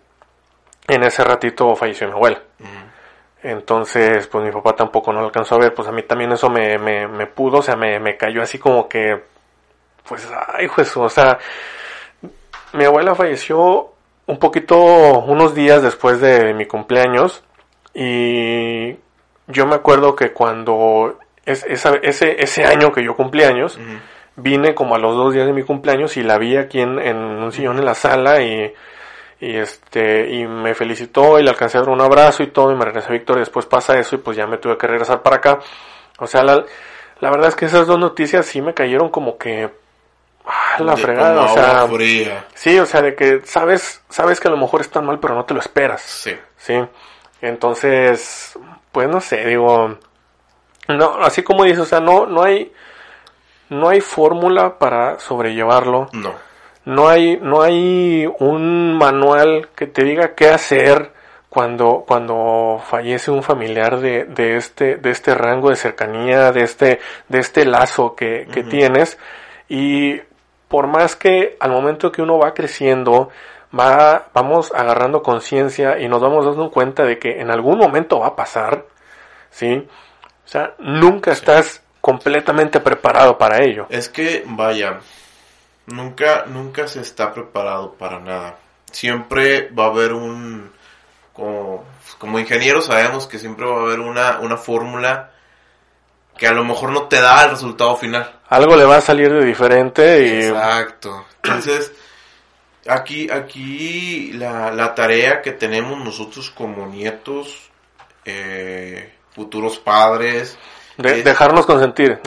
En 0.88 1.04
ese 1.04 1.22
ratito 1.22 1.74
falleció 1.76 2.08
mi 2.08 2.14
abuela. 2.14 2.42
Entonces, 3.40 4.26
pues 4.26 4.44
mi 4.44 4.50
papá 4.50 4.74
tampoco 4.74 5.12
no 5.12 5.20
lo 5.20 5.26
alcanzó 5.26 5.54
a 5.54 5.58
ver, 5.58 5.72
pues 5.72 5.86
a 5.86 5.92
mí 5.92 6.02
también 6.02 6.32
eso 6.32 6.50
me, 6.50 6.76
me, 6.76 7.06
me 7.06 7.26
pudo, 7.28 7.58
o 7.58 7.62
sea, 7.62 7.76
me, 7.76 8.00
me 8.00 8.16
cayó 8.16 8.42
así 8.42 8.58
como 8.58 8.88
que, 8.88 9.22
pues, 10.08 10.28
ay, 10.54 10.66
pues, 10.74 10.96
o 10.96 11.08
sea, 11.08 11.38
mi 12.72 12.84
abuela 12.84 13.14
falleció 13.14 13.92
un 14.26 14.38
poquito, 14.38 14.76
unos 15.20 15.54
días 15.54 15.82
después 15.82 16.20
de 16.20 16.52
mi 16.54 16.66
cumpleaños 16.66 17.42
y 17.94 18.96
yo 19.46 19.66
me 19.66 19.74
acuerdo 19.74 20.14
que 20.14 20.32
cuando 20.32 21.18
es, 21.44 21.64
ese, 21.66 22.36
ese 22.38 22.64
año 22.64 22.92
que 22.92 23.02
yo 23.02 23.16
cumplí 23.16 23.42
años, 23.42 23.78
vine 24.36 24.74
como 24.74 24.94
a 24.94 24.98
los 24.98 25.16
dos 25.16 25.32
días 25.32 25.46
de 25.46 25.52
mi 25.52 25.62
cumpleaños 25.62 26.16
y 26.16 26.22
la 26.22 26.38
vi 26.38 26.56
aquí 26.56 26.80
en, 26.80 26.98
en 26.98 27.16
un 27.16 27.50
sillón 27.52 27.78
en 27.78 27.86
la 27.86 27.94
sala 27.94 28.42
y, 28.42 28.72
y, 29.40 29.56
este 29.56 30.30
y 30.30 30.46
me 30.46 30.74
felicitó 30.74 31.38
y 31.38 31.42
le 31.42 31.50
alcancé 31.50 31.78
a 31.78 31.80
dar 31.80 31.90
un 31.90 32.00
abrazo 32.00 32.42
y 32.42 32.48
todo 32.48 32.70
y 32.70 32.76
me 32.76 32.84
regresé 32.84 33.08
a 33.08 33.12
Victoria. 33.12 33.40
Después 33.40 33.66
pasa 33.66 33.98
eso 33.98 34.16
y 34.16 34.18
pues 34.18 34.36
ya 34.36 34.46
me 34.46 34.58
tuve 34.58 34.76
que 34.76 34.86
regresar 34.86 35.22
para 35.22 35.36
acá. 35.36 35.58
O 36.18 36.26
sea, 36.26 36.42
la, 36.44 36.62
la 37.20 37.30
verdad 37.30 37.48
es 37.48 37.56
que 37.56 37.64
esas 37.64 37.86
dos 37.86 37.98
noticias 37.98 38.44
sí 38.46 38.60
me 38.60 38.74
cayeron 38.74 39.08
como 39.08 39.38
que 39.38 39.70
ah, 40.48 40.82
la 40.82 40.96
fregada, 40.96 41.42
o 41.42 41.54
sea, 41.54 41.88
sí, 42.54 42.78
o 42.78 42.86
sea, 42.86 43.02
de 43.02 43.14
que 43.14 43.42
sabes, 43.44 44.02
sabes 44.08 44.40
que 44.40 44.48
a 44.48 44.50
lo 44.50 44.56
mejor 44.56 44.80
está 44.80 45.00
mal, 45.00 45.20
pero 45.20 45.34
no 45.34 45.44
te 45.44 45.54
lo 45.54 45.60
esperas. 45.60 46.02
Sí. 46.02 46.34
Sí. 46.56 46.74
Entonces, 47.40 48.58
pues 48.90 49.08
no 49.08 49.20
sé, 49.20 49.44
digo, 49.44 49.96
no, 50.88 51.18
así 51.20 51.42
como 51.42 51.64
dices, 51.64 51.80
o 51.80 51.84
sea, 51.84 52.00
no, 52.00 52.26
no 52.26 52.42
hay, 52.42 52.72
no 53.68 53.88
hay 53.88 54.00
fórmula 54.00 54.78
para 54.78 55.18
sobrellevarlo. 55.18 56.08
No. 56.12 56.34
No 56.84 57.06
hay, 57.08 57.36
no 57.36 57.60
hay 57.60 58.26
un 58.38 58.96
manual 58.96 59.68
que 59.76 59.86
te 59.86 60.04
diga 60.04 60.34
qué 60.34 60.48
hacer 60.48 61.12
cuando, 61.50 62.04
cuando 62.06 62.82
fallece 62.88 63.30
un 63.30 63.42
familiar 63.42 64.00
de, 64.00 64.24
de 64.24 64.56
este, 64.56 64.96
de 64.96 65.10
este 65.10 65.34
rango 65.34 65.68
de 65.68 65.76
cercanía, 65.76 66.50
de 66.50 66.62
este, 66.62 66.98
de 67.28 67.38
este 67.40 67.66
lazo 67.66 68.14
que, 68.14 68.48
que 68.50 68.62
tienes. 68.62 69.18
Y 69.68 70.18
por 70.68 70.86
más 70.86 71.16
que 71.16 71.56
al 71.60 71.70
momento 71.70 72.12
que 72.12 72.22
uno 72.22 72.38
va 72.38 72.54
creciendo, 72.54 73.30
va, 73.78 74.28
vamos 74.32 74.72
agarrando 74.74 75.22
conciencia 75.22 75.98
y 75.98 76.08
nos 76.08 76.20
vamos 76.20 76.44
dando 76.44 76.70
cuenta 76.70 77.04
de 77.04 77.18
que 77.18 77.40
en 77.40 77.50
algún 77.50 77.78
momento 77.78 78.20
va 78.20 78.28
a 78.28 78.36
pasar, 78.36 78.84
¿sí? 79.50 79.86
O 80.44 80.48
sea, 80.48 80.74
nunca 80.78 81.32
estás 81.32 81.82
completamente 82.00 82.80
preparado 82.80 83.36
para 83.36 83.62
ello. 83.64 83.86
Es 83.90 84.08
que, 84.08 84.44
vaya, 84.46 85.00
nunca, 85.86 86.44
nunca 86.46 86.86
se 86.86 87.00
está 87.00 87.32
preparado 87.32 87.94
para 87.94 88.20
nada. 88.20 88.56
Siempre 88.90 89.70
va 89.70 89.84
a 89.84 89.88
haber 89.88 90.12
un, 90.12 90.70
como, 91.32 91.84
como 92.18 92.38
ingenieros 92.38 92.86
sabemos 92.86 93.26
que 93.26 93.38
siempre 93.38 93.66
va 93.66 93.78
a 93.78 93.82
haber 93.82 94.00
una, 94.00 94.40
una 94.40 94.56
fórmula 94.56 95.32
que 96.38 96.46
a 96.46 96.52
lo 96.52 96.64
mejor 96.64 96.90
no 96.90 97.02
te 97.08 97.20
da 97.20 97.44
el 97.44 97.50
resultado 97.50 97.96
final. 97.96 98.40
Algo 98.48 98.76
le 98.76 98.84
va 98.84 98.96
a 98.96 99.00
salir 99.02 99.30
de 99.30 99.44
diferente 99.44 100.26
y... 100.26 100.44
Exacto. 100.46 101.26
Entonces, 101.42 101.92
Aquí, 102.88 103.28
aquí 103.30 104.32
la, 104.32 104.70
la 104.70 104.94
tarea 104.94 105.42
que 105.42 105.52
tenemos 105.52 106.02
nosotros 106.02 106.50
como 106.50 106.86
nietos, 106.86 107.68
eh, 108.24 109.12
futuros 109.34 109.78
padres, 109.78 110.58
de, 110.96 111.22
dejarnos 111.22 111.66
consentir. 111.66 112.12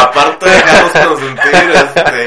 Aparte 0.00 0.48
de 0.48 0.56
dejarnos 0.56 0.92
consentir, 0.92 1.70
este, 1.74 2.26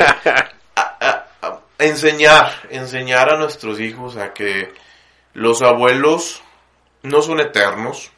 enseñar, 1.80 2.52
enseñar 2.70 3.34
a 3.34 3.38
nuestros 3.38 3.80
hijos 3.80 4.18
a 4.18 4.34
que 4.34 4.74
los 5.34 5.62
abuelos 5.62 6.44
no 7.02 7.22
son 7.22 7.40
eternos. 7.40 8.12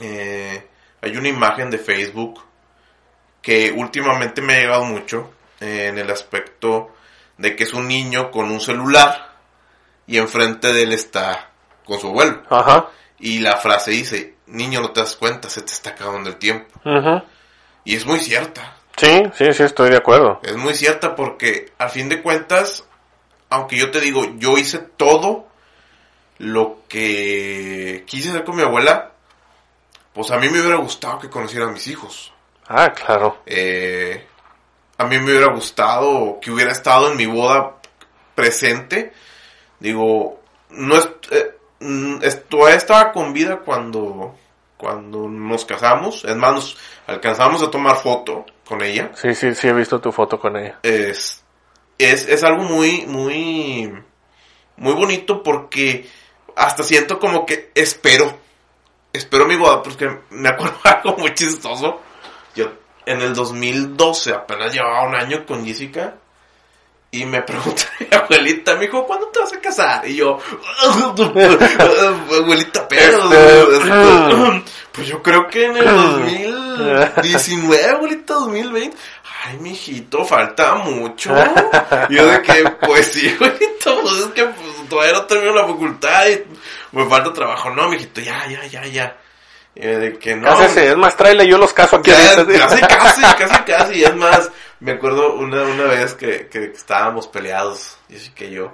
Eh, 0.00 0.67
hay 1.00 1.16
una 1.16 1.28
imagen 1.28 1.70
de 1.70 1.78
Facebook 1.78 2.42
que 3.42 3.72
últimamente 3.72 4.42
me 4.42 4.54
ha 4.54 4.60
llegado 4.60 4.84
mucho 4.84 5.30
eh, 5.60 5.86
en 5.88 5.98
el 5.98 6.10
aspecto 6.10 6.94
de 7.36 7.54
que 7.56 7.64
es 7.64 7.72
un 7.72 7.86
niño 7.86 8.30
con 8.30 8.50
un 8.50 8.60
celular 8.60 9.32
y 10.06 10.18
enfrente 10.18 10.72
de 10.72 10.82
él 10.82 10.92
está 10.92 11.50
con 11.84 12.00
su 12.00 12.08
abuelo. 12.08 12.42
Ajá. 12.50 12.88
Y 13.20 13.40
la 13.40 13.56
frase 13.56 13.92
dice, 13.92 14.34
niño, 14.46 14.80
no 14.80 14.90
te 14.90 15.00
das 15.00 15.16
cuenta, 15.16 15.48
se 15.48 15.62
te 15.62 15.72
está 15.72 15.90
acabando 15.90 16.30
el 16.30 16.36
tiempo. 16.36 16.80
Ujú. 16.84 17.22
Y 17.84 17.94
es 17.94 18.06
muy 18.06 18.20
cierta. 18.20 18.76
Sí, 18.96 19.22
sí, 19.36 19.52
sí, 19.52 19.62
estoy 19.62 19.90
de 19.90 19.96
acuerdo. 19.96 20.40
Es 20.42 20.56
muy 20.56 20.74
cierta 20.74 21.14
porque 21.14 21.72
al 21.78 21.90
fin 21.90 22.08
de 22.08 22.20
cuentas, 22.20 22.84
aunque 23.48 23.76
yo 23.76 23.90
te 23.90 24.00
digo, 24.00 24.24
yo 24.36 24.58
hice 24.58 24.78
todo 24.78 25.48
lo 26.38 26.82
que 26.88 28.04
quise 28.06 28.30
hacer 28.30 28.44
con 28.44 28.56
mi 28.56 28.62
abuela, 28.62 29.12
pues 30.18 30.32
a 30.32 30.38
mí 30.38 30.48
me 30.48 30.60
hubiera 30.60 30.78
gustado 30.78 31.20
que 31.20 31.30
conociera 31.30 31.66
a 31.66 31.70
mis 31.70 31.86
hijos. 31.86 32.32
Ah, 32.66 32.92
claro. 32.92 33.38
Eh, 33.46 34.26
a 34.96 35.04
mí 35.04 35.16
me 35.20 35.30
hubiera 35.30 35.46
gustado 35.52 36.38
que 36.42 36.50
hubiera 36.50 36.72
estado 36.72 37.08
en 37.12 37.16
mi 37.16 37.26
boda 37.26 37.76
presente. 38.34 39.12
Digo, 39.78 40.40
no 40.70 40.96
es, 40.96 41.08
eh, 41.30 41.54
mm, 41.78 42.16
es- 42.22 42.44
todavía 42.48 42.76
estaba 42.76 43.12
con 43.12 43.32
vida 43.32 43.60
cuando, 43.60 44.34
cuando 44.76 45.28
nos 45.28 45.64
casamos. 45.64 46.24
Es 46.24 46.34
más, 46.34 46.52
nos 46.52 46.76
alcanzamos 47.06 47.62
a 47.62 47.70
tomar 47.70 47.94
foto 47.96 48.44
con 48.64 48.82
ella. 48.82 49.12
Sí, 49.14 49.36
sí, 49.36 49.54
sí, 49.54 49.68
he 49.68 49.72
visto 49.72 50.00
tu 50.00 50.10
foto 50.10 50.40
con 50.40 50.56
ella. 50.56 50.80
Es, 50.82 51.44
es, 51.96 52.26
es 52.28 52.42
algo 52.42 52.64
muy, 52.64 53.06
muy, 53.06 53.92
muy 54.76 54.92
bonito 54.94 55.44
porque 55.44 56.10
hasta 56.56 56.82
siento 56.82 57.20
como 57.20 57.46
que 57.46 57.70
espero, 57.76 58.36
espero 59.12 59.46
mi 59.46 59.56
boda 59.56 59.82
porque 59.82 60.08
me 60.30 60.48
acuerdo 60.48 60.78
algo 60.84 61.16
muy 61.18 61.34
chistoso. 61.34 62.00
Yo 62.54 62.70
en 63.06 63.20
el 63.22 63.34
2012 63.34 64.32
apenas 64.32 64.72
llevaba 64.72 65.08
un 65.08 65.14
año 65.14 65.44
con 65.46 65.64
Jessica 65.64 66.14
y 67.10 67.24
me 67.24 67.42
pregunta 67.46 67.84
mi 67.98 68.06
abuelita, 68.14 68.74
me 68.74 68.82
dijo, 68.82 69.06
¿cuándo 69.06 69.28
te 69.28 69.40
vas 69.40 69.52
a 69.52 69.60
casar? 69.60 70.06
Y 70.06 70.16
yo, 70.16 70.38
abuelita, 72.40 72.86
pero, 72.88 73.32
Este, 73.72 74.62
pues 74.92 75.06
yo 75.06 75.22
creo 75.22 75.46
que 75.48 75.66
en 75.66 75.76
el 75.76 75.84
2019, 77.16 77.90
abuelita, 77.90 78.34
2020. 78.34 78.96
Ay, 79.44 79.56
mijito, 79.58 80.24
falta 80.24 80.74
mucho. 80.74 81.32
Y 82.08 82.16
yo 82.16 82.26
de 82.26 82.42
que, 82.42 82.64
pues 82.82 83.06
sí, 83.06 83.28
abuelito, 83.28 84.00
pues 84.02 84.16
es 84.18 84.26
que 84.26 84.44
pues, 84.44 84.67
todavía 84.88 85.12
no 85.14 85.26
termino 85.26 85.54
la 85.54 85.66
facultad 85.66 86.26
y 86.28 86.44
me 86.96 87.08
falta 87.08 87.32
trabajo. 87.32 87.70
No, 87.70 87.88
mijito, 87.88 88.20
ya, 88.20 88.46
ya, 88.48 88.64
ya, 88.66 88.86
ya. 88.86 89.16
De 89.74 90.18
que 90.18 90.34
no. 90.34 90.48
Cásese, 90.48 90.88
es 90.90 90.96
más, 90.96 91.16
tráele 91.16 91.46
yo 91.46 91.56
los 91.58 91.72
caso 91.72 91.96
aquí. 91.96 92.10
Ya, 92.10 92.34
ahorita. 92.34 92.58
casi, 92.66 92.80
casi, 92.80 93.22
casi, 93.38 93.62
casi. 93.64 94.04
Es 94.04 94.16
más, 94.16 94.50
me 94.80 94.92
acuerdo 94.92 95.34
una, 95.34 95.62
una 95.62 95.84
vez 95.84 96.14
que, 96.14 96.48
que 96.48 96.64
estábamos 96.64 97.28
peleados, 97.28 97.96
Jessica 98.08 98.44
y 98.44 98.50
yo. 98.52 98.72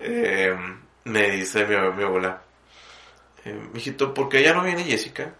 eh, 0.00 0.56
me 1.04 1.30
dice 1.30 1.66
mi, 1.66 1.76
mi 1.92 2.04
abuela, 2.04 2.40
eh, 3.44 3.52
mijito, 3.74 4.14
¿por 4.14 4.28
qué 4.30 4.42
ya 4.42 4.54
no 4.54 4.62
viene 4.62 4.84
Jessica? 4.84 5.32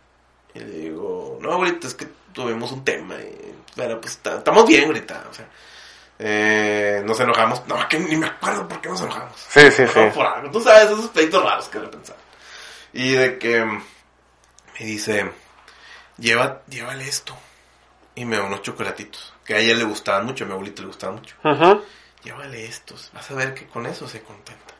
Y 0.54 0.58
le 0.60 0.66
digo, 0.66 1.38
no, 1.40 1.52
abuelita, 1.52 1.86
es 1.86 1.94
que 1.94 2.06
tuvimos 2.32 2.70
un 2.72 2.84
tema. 2.84 3.14
y- 3.16 3.54
pero 3.74 4.00
pues 4.00 4.18
ta- 4.18 4.36
estamos 4.38 4.66
bien 4.68 4.84
ahorita. 4.84 5.24
O 5.30 5.34
sea, 5.34 5.46
eh, 6.18 7.02
nos 7.04 7.18
enojamos. 7.20 7.66
No, 7.66 7.88
que 7.88 7.98
ni 7.98 8.16
me 8.16 8.26
acuerdo 8.26 8.68
por 8.68 8.80
qué 8.80 8.88
nos 8.88 9.00
enojamos. 9.00 9.36
Sí, 9.48 9.70
sí, 9.70 9.86
sí. 9.86 10.00
No, 10.00 10.12
por 10.12 10.26
algo. 10.26 10.50
Tú 10.50 10.60
sabes, 10.60 10.84
esos 10.84 11.08
pleitos 11.10 11.42
raros 11.42 11.68
que 11.68 11.78
de 11.78 11.88
pensar. 11.88 12.16
Y 12.92 13.12
de 13.12 13.38
que 13.38 13.64
mm, 13.64 13.82
me 14.78 14.86
dice, 14.86 15.30
Lleva, 16.18 16.62
llévale 16.68 17.08
esto. 17.08 17.36
Y 18.14 18.24
me 18.24 18.36
da 18.36 18.44
unos 18.44 18.62
chocolatitos. 18.62 19.32
Que 19.44 19.54
a 19.54 19.58
ella 19.58 19.74
le 19.74 19.84
gustaban 19.84 20.26
mucho, 20.26 20.44
a 20.44 20.46
mi 20.46 20.52
abuelita 20.52 20.82
le 20.82 20.88
gustaban 20.88 21.16
mucho. 21.16 21.34
Llévale 22.22 22.64
estos. 22.64 23.10
Vas 23.12 23.30
a 23.30 23.34
ver 23.34 23.54
que 23.54 23.66
con 23.66 23.84
eso 23.86 24.08
se 24.08 24.22
contenta. 24.22 24.74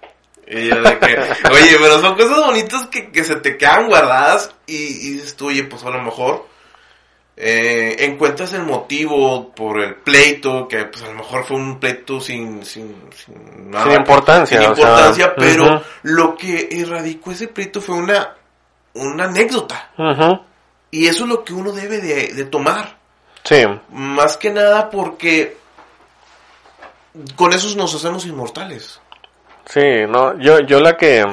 Y 0.47 0.69
yo 0.69 0.81
de 0.81 0.99
que, 0.99 1.07
oye, 1.51 1.77
pero 1.79 2.01
son 2.01 2.15
cosas 2.17 2.39
bonitas 2.39 2.87
que, 2.87 3.11
que 3.11 3.25
se 3.25 3.37
te 3.37 3.57
quedan 3.57 3.89
guardadas 3.89 4.55
y, 4.67 4.77
y 4.77 5.11
dices 5.13 5.37
tú, 5.37 5.49
oye, 5.49 5.65
pues 5.65 5.83
a 5.85 5.91
lo 5.91 6.03
mejor 6.03 6.47
eh, 7.37 7.97
encuentras 8.01 8.53
el 8.53 8.63
motivo 8.63 9.53
por 9.55 9.81
el 9.81 9.97
pleito, 9.97 10.69
que 10.69 10.85
pues 10.85 11.03
a 11.03 11.09
lo 11.09 11.15
mejor 11.15 11.45
fue 11.45 11.57
un 11.57 11.81
pleito 11.81 12.21
sin, 12.21 12.65
sin, 12.65 12.95
sin, 13.15 13.71
nada, 13.71 13.85
Sin 13.87 13.95
importancia, 13.95 14.61
sin 14.61 14.71
o 14.71 14.75
sea, 14.75 14.85
importancia, 14.85 15.35
pero 15.37 15.83
lo 16.03 16.37
que 16.37 16.69
erradicó 16.71 17.33
ese 17.33 17.49
pleito 17.49 17.81
fue 17.81 17.97
una, 17.97 18.35
una 18.95 19.25
anécdota. 19.25 19.91
Y 20.91 21.07
eso 21.07 21.25
es 21.25 21.31
lo 21.31 21.45
que 21.45 21.53
uno 21.53 21.73
debe 21.73 21.99
de, 21.99 22.35
de 22.35 22.45
tomar. 22.45 22.99
Sí, 23.43 23.63
Más 23.91 24.37
que 24.37 24.51
nada 24.51 24.89
porque 24.89 25.57
con 27.37 27.53
esos 27.53 27.77
nos 27.77 27.95
hacemos 27.95 28.25
inmortales. 28.27 29.01
sí, 29.67 30.07
no, 30.09 30.39
yo, 30.39 30.61
yo 30.61 30.81
la 30.81 30.97
que, 30.97 31.25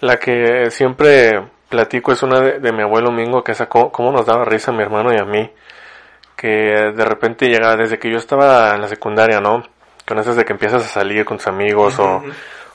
la 0.00 0.16
que 0.18 0.70
siempre 0.70 1.30
platico 1.72 2.12
es 2.12 2.22
una 2.22 2.38
de, 2.38 2.60
de 2.60 2.70
mi 2.70 2.82
abuelo 2.82 3.10
Mingo 3.10 3.42
que 3.42 3.54
sacó, 3.54 3.90
cómo 3.90 4.12
nos 4.12 4.26
daba 4.26 4.44
risa 4.44 4.72
a 4.72 4.74
mi 4.74 4.82
hermano 4.82 5.10
y 5.10 5.18
a 5.18 5.24
mí, 5.24 5.50
que 6.36 6.48
de 6.94 7.04
repente 7.06 7.48
llegaba, 7.48 7.76
desde 7.76 7.98
que 7.98 8.10
yo 8.10 8.18
estaba 8.18 8.74
en 8.74 8.82
la 8.82 8.88
secundaria, 8.88 9.40
¿no? 9.40 9.62
Con 10.06 10.18
esas 10.18 10.36
de 10.36 10.44
que 10.44 10.52
empiezas 10.52 10.84
a 10.84 10.88
salir 10.88 11.24
con 11.24 11.38
tus 11.38 11.46
amigos 11.46 11.98
o, 11.98 12.22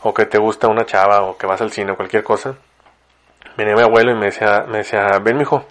o 0.02 0.14
que 0.16 0.26
te 0.26 0.40
gusta 0.40 0.68
una 0.68 0.84
chava 0.84 1.22
o 1.22 1.38
que 1.38 1.46
vas 1.46 1.62
al 1.62 1.72
cine 1.72 1.92
o 1.92 1.96
cualquier 1.96 2.24
cosa. 2.24 2.56
Venía 3.56 3.76
mi 3.76 3.84
abuelo 3.84 4.12
y 4.12 4.16
me 4.16 4.26
decía, 4.26 4.66
me 4.68 4.80
decía, 4.80 5.20
ven 5.22 5.38
mijo. 5.38 5.64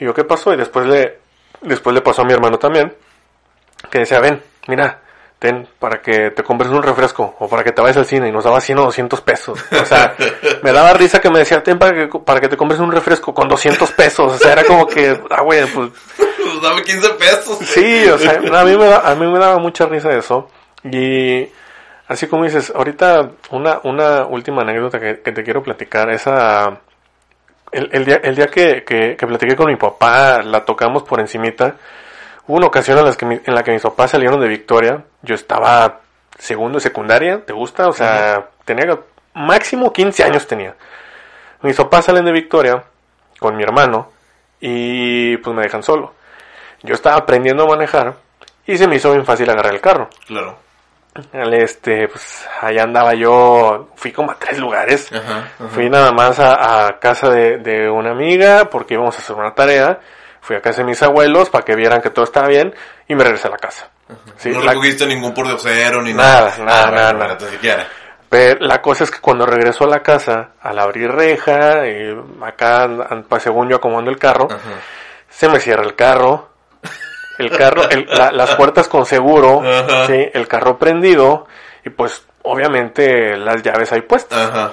Y 0.00 0.06
yo, 0.06 0.12
¿qué 0.12 0.24
pasó? 0.24 0.52
Y 0.52 0.56
después 0.56 0.84
le, 0.86 1.20
después 1.60 1.94
le 1.94 2.00
pasó 2.00 2.22
a 2.22 2.24
mi 2.24 2.32
hermano 2.32 2.58
también, 2.58 2.92
que 3.88 4.00
decía, 4.00 4.18
ven, 4.18 4.42
mira, 4.66 5.00
ten 5.40 5.66
para 5.80 6.00
que 6.02 6.30
te 6.30 6.42
compres 6.44 6.70
un 6.70 6.82
refresco 6.82 7.34
o 7.40 7.48
para 7.48 7.64
que 7.64 7.72
te 7.72 7.80
vayas 7.82 7.96
al 7.96 8.04
cine 8.06 8.28
y 8.28 8.32
nos 8.32 8.44
daba 8.44 8.60
100 8.60 8.78
o 8.78 8.82
200 8.84 9.20
pesos. 9.22 9.58
O 9.72 9.84
sea, 9.86 10.14
me 10.62 10.70
daba 10.70 10.92
risa 10.92 11.18
que 11.20 11.30
me 11.30 11.38
decía, 11.40 11.62
ten 11.62 11.78
para 11.78 11.92
que, 11.94 12.18
para 12.20 12.40
que 12.40 12.48
te 12.48 12.56
compres 12.56 12.78
un 12.78 12.92
refresco 12.92 13.34
con 13.34 13.48
200 13.48 13.90
pesos. 13.92 14.34
O 14.34 14.38
sea, 14.38 14.52
era 14.52 14.64
como 14.64 14.86
que, 14.86 15.18
ah, 15.30 15.40
güey, 15.42 15.66
pues 15.66 15.90
Pues 16.16 16.62
dame 16.62 16.82
15 16.84 17.08
pesos. 17.14 17.58
Sí, 17.64 18.06
o 18.08 18.18
sea, 18.18 18.32
a 18.36 18.64
mí 18.64 18.76
me, 18.76 18.84
da- 18.86 19.10
a 19.10 19.14
mí 19.16 19.26
me 19.26 19.38
daba 19.38 19.58
mucha 19.58 19.86
risa 19.86 20.10
eso. 20.10 20.48
Y 20.84 21.48
así 22.08 22.26
como 22.26 22.44
dices, 22.44 22.70
ahorita 22.76 23.30
una, 23.50 23.80
una 23.84 24.26
última 24.26 24.62
anécdota 24.62 25.00
que, 25.00 25.20
que 25.20 25.32
te 25.32 25.42
quiero 25.42 25.62
platicar. 25.62 26.10
Esa, 26.10 26.80
el, 27.72 27.88
el 27.92 28.04
día, 28.04 28.20
el 28.22 28.36
día 28.36 28.48
que, 28.48 28.84
que, 28.84 29.16
que 29.16 29.26
platiqué 29.26 29.56
con 29.56 29.68
mi 29.68 29.76
papá, 29.76 30.42
la 30.42 30.66
tocamos 30.66 31.02
por 31.04 31.18
encimita. 31.18 31.76
Hubo 32.50 32.56
una 32.56 32.66
ocasión 32.66 32.98
en, 32.98 33.04
las 33.04 33.16
que 33.16 33.26
mi- 33.26 33.40
en 33.44 33.54
la 33.54 33.62
que 33.62 33.70
mis 33.70 33.82
papás 33.82 34.10
salieron 34.10 34.40
de 34.40 34.48
Victoria. 34.48 35.04
Yo 35.22 35.36
estaba 35.36 36.00
segundo 36.36 36.78
de 36.78 36.82
secundaria, 36.82 37.44
¿te 37.46 37.52
gusta? 37.52 37.86
O 37.86 37.92
sea, 37.92 38.48
tenía 38.64 38.98
máximo 39.34 39.92
15 39.92 40.24
años 40.24 40.46
tenía. 40.48 40.74
Mis 41.62 41.76
papás 41.76 42.06
salen 42.06 42.24
de 42.24 42.32
Victoria 42.32 42.82
con 43.38 43.56
mi 43.56 43.62
hermano 43.62 44.10
y 44.60 45.36
pues 45.36 45.54
me 45.54 45.62
dejan 45.62 45.82
solo. 45.84 46.14
Yo 46.82 46.94
estaba 46.94 47.16
aprendiendo 47.16 47.62
a 47.64 47.68
manejar 47.68 48.14
y 48.66 48.76
se 48.76 48.88
me 48.88 48.96
hizo 48.96 49.12
bien 49.12 49.24
fácil 49.24 49.48
agarrar 49.48 49.72
el 49.74 49.80
carro. 49.80 50.08
Claro. 50.26 50.58
Este, 51.32 52.08
pues 52.08 52.48
allá 52.60 52.82
andaba 52.84 53.14
yo, 53.14 53.88
fui 53.96 54.12
como 54.12 54.30
a 54.32 54.36
tres 54.38 54.58
lugares. 54.58 55.10
Ajá. 55.12 55.48
Fui 55.70 55.88
nada 55.90 56.12
más 56.12 56.38
a, 56.40 56.86
a 56.86 56.98
casa 56.98 57.28
de, 57.30 57.58
de 57.58 57.90
una 57.90 58.10
amiga 58.12 58.66
porque 58.70 58.94
íbamos 58.94 59.14
a 59.16 59.18
hacer 59.18 59.36
una 59.36 59.54
tarea. 59.54 60.00
Fui 60.40 60.56
a 60.56 60.60
casa 60.60 60.78
de 60.78 60.84
mis 60.88 61.02
abuelos 61.02 61.50
para 61.50 61.64
que 61.64 61.74
vieran 61.76 62.00
que 62.00 62.10
todo 62.10 62.24
estaba 62.24 62.48
bien 62.48 62.74
y 63.08 63.14
me 63.14 63.22
regresé 63.24 63.48
a 63.48 63.50
la 63.50 63.56
casa. 63.58 63.88
Sí, 64.36 64.48
no 64.50 64.60
la- 64.62 64.72
recogiste 64.72 65.06
ningún 65.06 65.32
pordiosero 65.34 66.02
ni 66.02 66.12
Nada, 66.14 66.52
nada. 66.58 66.64
nada, 66.64 66.82
Ah, 66.86 66.90
nada, 66.90 67.12
nada. 67.12 67.38
Ni 67.40 67.46
siquiera. 67.50 67.86
Pero 68.28 68.60
la 68.66 68.80
cosa 68.80 69.04
es 69.04 69.10
que 69.10 69.18
cuando 69.20 69.44
regreso 69.44 69.84
a 69.84 69.88
la 69.88 70.02
casa, 70.02 70.50
al 70.60 70.78
abrir 70.78 71.10
reja, 71.10 71.86
y 71.86 72.16
acá, 72.42 72.88
según 73.40 73.68
yo 73.68 73.76
acomodando 73.76 74.10
el 74.10 74.18
carro, 74.18 74.48
Ajá. 74.50 74.58
se 75.28 75.48
me 75.48 75.58
cierra 75.60 75.82
el 75.84 75.94
carro, 75.96 76.48
el 77.38 77.50
carro, 77.56 77.88
el- 77.90 78.06
la- 78.08 78.30
las 78.32 78.54
puertas 78.54 78.86
con 78.88 79.04
seguro, 79.06 79.62
sí, 80.06 80.28
el 80.32 80.46
carro 80.48 80.78
prendido 80.78 81.46
y 81.84 81.90
pues 81.90 82.24
obviamente 82.42 83.36
las 83.36 83.62
llaves 83.62 83.92
ahí 83.92 84.02
puestas. 84.02 84.38
Ajá. 84.50 84.72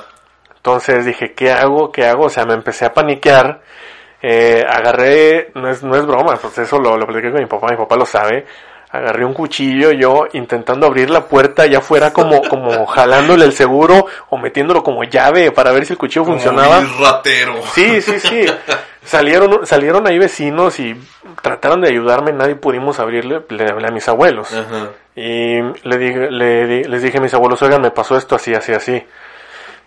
Entonces 0.56 1.06
dije, 1.06 1.34
¿qué 1.34 1.52
hago? 1.52 1.92
¿Qué 1.92 2.06
hago? 2.06 2.26
O 2.26 2.30
sea, 2.30 2.46
me 2.46 2.54
empecé 2.54 2.86
a 2.86 2.94
paniquear. 2.94 3.62
Eh, 4.22 4.66
agarré, 4.68 5.52
no 5.54 5.70
es, 5.70 5.84
no 5.84 5.96
es 5.96 6.06
broma, 6.06 6.38
pues 6.38 6.58
eso 6.58 6.80
lo, 6.80 6.98
lo 6.98 7.06
platiqué 7.06 7.32
con 7.32 7.40
mi 7.40 7.46
papá, 7.46 7.68
mi 7.70 7.78
papá 7.78 7.96
lo 7.96 8.06
sabe. 8.06 8.46
Agarré 8.90 9.26
un 9.26 9.34
cuchillo 9.34 9.92
yo 9.92 10.28
intentando 10.32 10.88
abrir 10.88 11.10
la 11.10 11.26
puerta 11.26 11.66
ya 11.66 11.82
fuera 11.82 12.14
como, 12.14 12.42
como 12.44 12.86
jalándole 12.88 13.46
el 13.46 13.52
seguro 13.52 14.06
o 14.30 14.38
metiéndolo 14.38 14.82
como 14.82 15.04
llave 15.04 15.52
para 15.52 15.72
ver 15.72 15.86
si 15.86 15.94
el 15.94 16.00
cuchillo 16.00 16.26
funcionaba. 16.26 16.80
Vil 16.80 16.98
ratero. 17.00 17.56
Sí, 17.74 18.02
sí, 18.02 18.20
sí. 18.20 18.46
Salieron, 19.04 19.66
salieron 19.66 20.06
ahí 20.06 20.20
vecinos 20.20 20.82
y 20.82 20.94
trataron 21.42 21.80
de 21.80 21.88
ayudarme, 21.88 22.34
nadie 22.34 22.56
pudimos 22.56 23.00
abrirle, 23.00 23.42
le 23.48 23.70
hablé 23.70 23.88
a 23.88 23.92
mis 23.92 24.06
abuelos. 24.10 24.52
Ajá. 24.52 24.90
Y 25.16 25.62
le 25.62 25.98
dije, 25.98 26.30
le 26.30 26.84
les 26.84 27.02
dije 27.02 27.20
a 27.20 27.22
mis 27.22 27.34
abuelos, 27.34 27.62
oigan, 27.62 27.82
me 27.82 27.92
pasó 27.92 28.18
esto 28.18 28.36
así, 28.36 28.54
así, 28.54 28.74
así. 28.74 29.02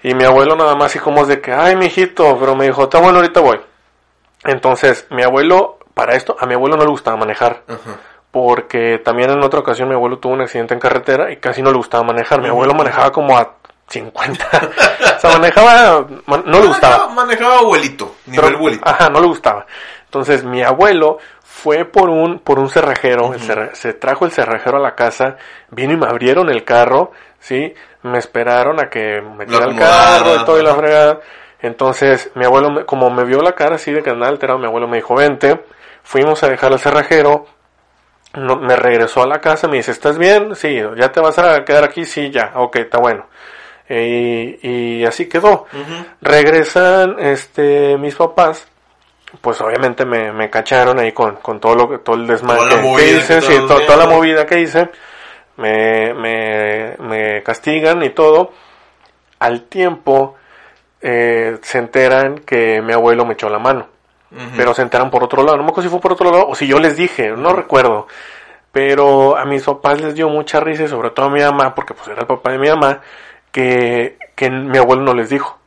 Y 0.03 0.15
mi 0.15 0.25
abuelo 0.25 0.57
nada 0.57 0.75
más 0.75 0.87
así 0.87 0.99
como 0.99 1.21
es 1.21 1.29
de 1.29 1.39
que, 1.43 1.53
ay, 1.53 1.77
mijito, 1.77 2.39
pero 2.41 2.57
me 2.57 2.65
dijo, 2.65 2.85
está 2.85 2.99
bueno, 2.99 3.19
ahorita 3.19 3.41
voy. 3.41 3.61
Entonces, 4.45 5.07
mi 5.11 5.23
abuelo, 5.23 5.79
para 5.95 6.15
esto, 6.17 6.37
a 6.39 6.47
mi 6.47 6.55
abuelo 6.55 6.77
no 6.77 6.85
le 6.85 6.91
gustaba 6.91 7.17
manejar. 7.17 7.63
Ajá. 7.69 7.99
Porque 8.31 8.99
también 9.05 9.31
en 9.31 9.43
otra 9.43 9.61
ocasión 9.61 9.89
mi 9.89 9.95
abuelo 9.95 10.19
tuvo 10.19 10.35
un 10.35 10.41
accidente 10.41 10.73
en 10.75 10.81
carretera 10.81 11.33
y 11.33 11.39
casi 11.39 11.63
no 11.63 11.71
le 11.71 11.77
gustaba 11.79 12.05
manejar. 12.05 12.41
Mi 12.41 12.49
abuelo 12.49 12.75
manejaba 12.75 13.11
como 13.11 13.37
a 13.37 13.55
50. 13.89 14.45
o 15.17 15.19
sea, 15.21 15.31
manejaba, 15.39 16.07
man- 16.27 16.45
no 16.47 16.61
le 16.61 16.69
gustaba. 16.69 17.09
Manejaba, 17.09 17.59
abuelito, 17.59 18.15
nivel 18.27 18.45
Pero- 18.45 18.57
abuelito. 18.57 18.89
Ajá, 18.89 19.09
no 19.11 19.21
le 19.21 19.27
gustaba. 19.27 19.67
Entonces 20.05 20.45
mi 20.45 20.63
abuelo 20.63 21.19
fue 21.43 21.85
por 21.85 22.09
un, 22.09 22.39
por 22.39 22.61
un 22.61 22.69
cerrajero, 22.71 23.35
el 23.35 23.41
cerra- 23.41 23.75
se 23.75 23.93
trajo 23.95 24.25
el 24.25 24.31
cerrajero 24.31 24.77
a 24.77 24.81
la 24.81 24.95
casa, 24.95 25.37
vino 25.71 25.93
y 25.93 25.97
me 25.97 26.07
abrieron 26.07 26.49
el 26.51 26.65
carro, 26.65 27.11
¿sí? 27.41 27.75
Me 28.03 28.19
esperaron 28.19 28.81
a 28.81 28.89
que 28.89 29.21
metiera 29.21 29.65
el 29.65 29.71
acomodara, 29.73 30.19
carro 30.25 30.37
y 30.37 30.45
todo 30.45 30.61
y 30.61 30.63
la 30.63 30.75
fregada. 30.77 31.21
Entonces 31.63 32.31
mi 32.35 32.45
abuelo, 32.45 32.71
me- 32.71 32.85
como 32.85 33.11
me 33.11 33.25
vio 33.25 33.41
la 33.43 33.53
cara 33.53 33.77
así 33.77 33.93
de 33.93 34.03
que 34.03 34.11
andaba 34.11 34.31
alterado, 34.31 34.59
mi 34.59 34.67
abuelo 34.67 34.89
me 34.89 34.97
dijo, 34.97 35.15
vente, 35.15 35.61
fuimos 36.03 36.43
a 36.43 36.49
dejar 36.49 36.73
al 36.73 36.79
cerrajero, 36.79 37.47
no- 38.35 38.57
me 38.57 38.77
regresó 38.77 39.23
a 39.23 39.27
la 39.27 39.41
casa, 39.41 39.69
me 39.69 39.77
dice, 39.79 39.91
¿estás 39.91 40.17
bien? 40.19 40.55
Sí, 40.57 40.81
¿ya 40.97 41.13
te 41.13 41.21
vas 41.21 41.39
a 41.39 41.65
quedar 41.65 41.85
aquí? 41.85 42.05
Sí, 42.05 42.31
ya, 42.31 42.53
ok, 42.55 42.77
está 42.77 42.99
bueno. 42.99 43.27
Eh, 43.89 44.59
y, 44.63 45.05
así 45.05 45.29
quedó. 45.29 45.67
Regresan 46.21 47.17
este 47.19 47.99
mis 47.99 48.15
papás, 48.15 48.69
pues 49.41 49.61
obviamente 49.61 50.05
me, 50.07 50.33
me 50.33 50.49
cacharon 50.49 50.99
ahí 51.01 51.11
con, 51.13 51.37
con 51.37 51.59
todo 51.61 51.75
lo 51.75 51.89
que, 51.89 51.99
todo 51.99 52.15
el 52.17 52.27
desmadre 52.27 52.69
Toda 52.69 52.97
que 52.97 53.11
hice, 53.17 53.35
que 53.37 53.41
sí, 53.43 53.53
estabas 53.53 53.81
to- 53.81 53.87
toda 53.87 53.97
la 53.99 54.07
movida 54.07 54.47
que 54.47 54.61
hice, 54.61 54.91
me, 55.57 56.15
me, 56.15 56.97
me 57.01 57.43
castigan 57.43 58.03
y 58.05 58.11
todo. 58.11 58.53
Al 59.41 59.63
tiempo 59.65 60.37
eh, 61.03 61.59
se 61.63 61.79
enteran 61.79 62.39
que 62.39 62.81
mi 62.83 62.93
abuelo 62.93 63.25
me 63.25 63.35
echó 63.35 63.49
la 63.49 63.59
mano, 63.59 63.87
pero 64.57 64.75
se 64.75 64.83
enteran 64.83 65.11
por 65.11 65.25
otro 65.25 65.43
lado. 65.43 65.57
No 65.57 65.63
me 65.65 65.71
acuerdo 65.71 65.89
si 65.89 65.93
fue 65.93 66.01
por 66.01 66.13
otro 66.13 66.31
lado 66.31 66.49
o 66.49 66.55
si 66.55 66.67
yo 66.67 66.79
les 66.79 66.97
dije, 66.97 67.31
no 67.31 67.53
recuerdo. 67.53 68.07
Pero 68.73 69.37
a 69.37 69.45
mis 69.45 69.65
papás 69.65 70.01
les 70.01 70.15
dio 70.15 70.29
mucha 70.29 70.61
risa 70.61 70.85
y 70.85 70.89
sobre 70.89 71.11
todo 71.11 71.27
a 71.27 71.31
mi 71.31 71.41
mamá, 71.41 71.75
porque 71.75 71.93
pues 71.95 72.07
era 72.09 72.21
el 72.21 72.27
papá 72.27 72.53
de 72.53 72.59
mi 72.59 72.69
mamá, 72.69 73.01
que, 73.51 74.17
que 74.37 74.49
mi 74.51 74.79
abuelo 74.79 75.03
no 75.03 75.15
les 75.15 75.29
dijo. 75.31 75.59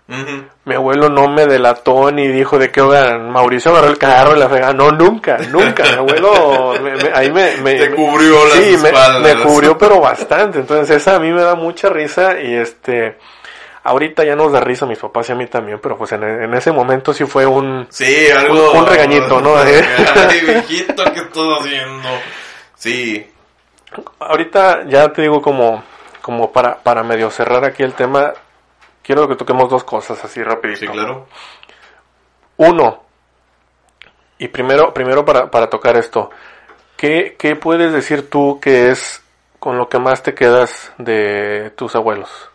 Mi 0.65 0.75
abuelo 0.75 1.09
no 1.09 1.27
me 1.27 1.45
delató 1.47 2.11
ni 2.11 2.27
dijo 2.27 2.59
de 2.59 2.71
que, 2.71 2.81
oigan, 2.81 3.31
Mauricio 3.31 3.71
agarró 3.71 3.87
el 3.89 3.97
carro 3.97 4.35
y 4.35 4.39
la 4.39 4.47
fregada. 4.47 4.71
No, 4.73 4.91
nunca, 4.91 5.37
nunca. 5.49 5.83
Mi 5.83 5.89
abuelo 5.97 6.73
me- 6.83 6.95
me- 6.95 7.11
ahí 7.15 7.31
me... 7.31 7.57
me 7.57 7.73
Te 7.75 7.89
me- 7.89 7.95
cubrió 7.95 8.45
las 8.45 8.53
sí, 8.53 8.73
espaldas. 8.75 9.21
me 9.37 9.43
cubrió 9.43 9.77
pero 9.77 9.99
bastante. 9.99 10.59
Entonces 10.59 10.97
esa 10.97 11.15
a 11.15 11.19
mí 11.19 11.31
me 11.31 11.41
da 11.41 11.55
mucha 11.55 11.89
risa 11.89 12.39
y 12.39 12.53
este... 12.53 13.17
Ahorita 13.85 14.23
ya 14.23 14.35
nos 14.35 14.51
da 14.53 14.61
risa 14.61 14.85
a 14.85 14.87
mis 14.87 14.97
papás 14.99 15.27
y 15.27 15.33
a 15.33 15.35
mí 15.35 15.45
también, 15.47 15.79
pero 15.81 15.97
pues 15.97 16.11
en, 16.13 16.23
en 16.23 16.53
ese 16.53 16.71
momento 16.71 17.13
sí 17.13 17.25
fue 17.25 17.45
un... 17.45 17.85
Sí, 17.89 18.29
algo. 18.31 18.71
Un- 18.71 18.77
un 18.79 18.85
regañito, 18.87 19.41
¿no? 19.41 19.55
Ay, 19.57 19.81
viejito, 20.47 21.03
¿qué 21.13 21.19
estás 21.19 21.43
haciendo? 21.59 22.09
Sí. 22.75 23.29
Ahorita 24.19 24.85
ya 24.87 25.09
te 25.11 25.21
digo 25.23 25.41
como, 25.41 25.83
como 26.21 26.51
para, 26.51 26.77
para 26.81 27.03
medio 27.03 27.29
cerrar 27.29 27.65
aquí 27.65 27.83
el 27.83 27.93
tema, 27.93 28.31
quiero 29.01 29.27
que 29.27 29.35
toquemos 29.35 29.69
dos 29.69 29.83
cosas 29.83 30.23
así 30.23 30.41
rapidito. 30.41 30.79
Sí, 30.79 30.87
claro. 30.87 31.27
Uno, 32.57 33.03
y 34.37 34.47
primero, 34.47 34.93
primero 34.93 35.25
para, 35.25 35.51
para 35.51 35.69
tocar 35.69 35.97
esto, 35.97 36.29
¿qué, 36.95 37.35
¿qué 37.37 37.55
puedes 37.57 37.91
decir 37.91 38.29
tú 38.29 38.59
que 38.61 38.91
es 38.91 39.21
con 39.59 39.77
lo 39.77 39.89
que 39.89 39.99
más 39.99 40.23
te 40.23 40.33
quedas 40.33 40.93
de 40.97 41.71
tus 41.75 41.95
abuelos? 41.95 42.49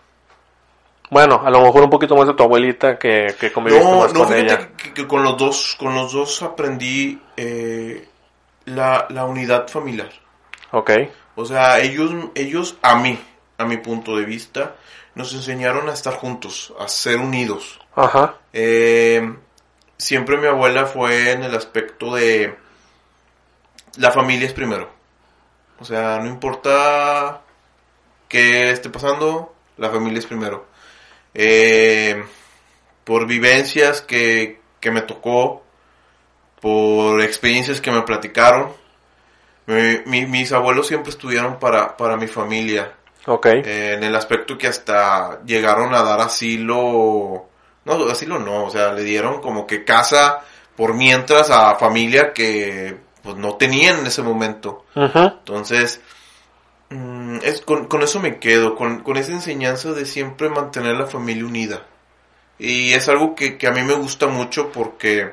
Bueno, 1.11 1.41
a 1.45 1.51
lo 1.51 1.63
mejor 1.63 1.83
un 1.85 1.91
poquito 1.91 2.15
más 2.17 2.27
de 2.27 2.35
tu 2.35 2.43
abuelita 2.43 2.99
que, 2.99 3.35
que 3.41 3.51
conviviste 3.53 3.85
No, 3.85 4.01
más 4.01 4.13
no, 4.13 4.25
con 4.25 4.35
ella. 4.35 4.57
fíjate 4.59 4.73
que, 4.77 4.95
que 4.95 5.07
con 5.07 5.23
los 5.23 5.37
dos, 5.39 5.77
con 5.79 5.95
los 5.95 6.13
dos 6.13 6.43
aprendí 6.43 7.21
eh, 7.37 8.07
la, 8.67 9.07
la 9.11 9.25
unidad 9.25 9.69
familiar. 9.69 10.11
Ok, 10.71 10.91
O 11.35 11.45
sea, 11.47 11.81
ellos, 11.81 12.11
ellos, 12.35 12.77
a 12.83 12.97
mí, 12.97 13.19
a 13.57 13.65
mi 13.65 13.79
punto 13.79 14.17
de 14.17 14.25
vista, 14.27 14.75
nos 15.15 15.33
enseñaron 15.33 15.89
a 15.89 15.95
estar 15.95 16.15
juntos, 16.15 16.75
a 16.79 16.89
ser 16.89 17.17
unidos. 17.19 17.81
ajá, 17.97 18.35
Eh, 18.53 19.35
siempre 19.97 20.37
mi 20.37 20.47
abuela 20.47 20.85
fue 20.87 21.33
en 21.33 21.43
el 21.43 21.55
aspecto 21.55 22.15
de 22.15 22.55
la 23.97 24.11
familia 24.11 24.47
es 24.47 24.53
primero. 24.53 24.91
O 25.81 25.85
sea, 25.85 26.19
no 26.19 26.27
importa 26.27 27.41
qué 28.29 28.71
esté 28.71 28.91
pasando, 28.91 29.55
la 29.79 29.89
familia 29.91 30.19
es 30.19 30.27
primero. 30.27 30.67
Eh, 31.35 32.23
por 33.05 33.27
vivencias 33.27 34.03
que, 34.03 34.61
que 34.81 34.91
me 34.91 35.03
tocó, 35.03 35.63
por 36.61 37.21
experiencias 37.23 37.81
que 37.81 37.91
me 37.91 38.03
platicaron, 38.03 38.73
mi- 39.67 39.99
mi- 40.07 40.27
mis 40.27 40.53
abuelos 40.53 40.87
siempre 40.89 41.11
estuvieron 41.11 41.59
para, 41.59 41.97
para 41.97 42.17
mi 42.17 42.27
familia. 42.27 42.93
ok, 43.27 43.47
Eh, 43.47 43.95
en 43.97 44.03
el 44.05 44.15
aspecto 44.17 44.57
que 44.59 44.67
hasta 44.67 45.43
llegaron 45.45 45.95
a 45.95 46.03
dar 46.03 46.21
asilo, 46.21 47.47
no, 47.85 47.93
asilo 48.11 48.39
no, 48.39 48.65
o 48.65 48.71
sea, 48.71 48.93
le 48.93 49.03
dieron 49.05 49.41
como 49.41 49.67
que 49.67 49.85
casa 49.85 50.41
por 50.77 50.95
mientras 50.95 51.51
a 51.51 51.75
familia 51.77 52.33
que 52.33 52.97
pues 53.23 53.37
no 53.37 53.57
tenían 53.57 53.99
en 54.01 54.07
ese 54.07 54.23
momento. 54.23 54.85
Entonces, 55.39 56.01
mm, 56.91 57.39
es, 57.43 57.61
con, 57.61 57.87
con 57.87 58.03
eso 58.03 58.21
me 58.21 58.39
quedo, 58.39 58.75
con, 58.75 59.01
con 59.03 59.17
esa 59.17 59.33
enseñanza 59.33 59.93
de 59.93 60.07
siempre 60.07 60.49
mantener 60.49 60.97
la 60.97 61.07
familia 61.07 61.45
unida. 61.45 61.87
Y 62.59 62.93
es 62.93 63.09
algo 63.09 63.35
que, 63.35 63.57
que 63.57 63.67
a 63.67 63.73
mí 63.73 63.83
me 63.83 63.95
gusta 63.95 64.27
mucho 64.27 64.73
porque 64.73 65.33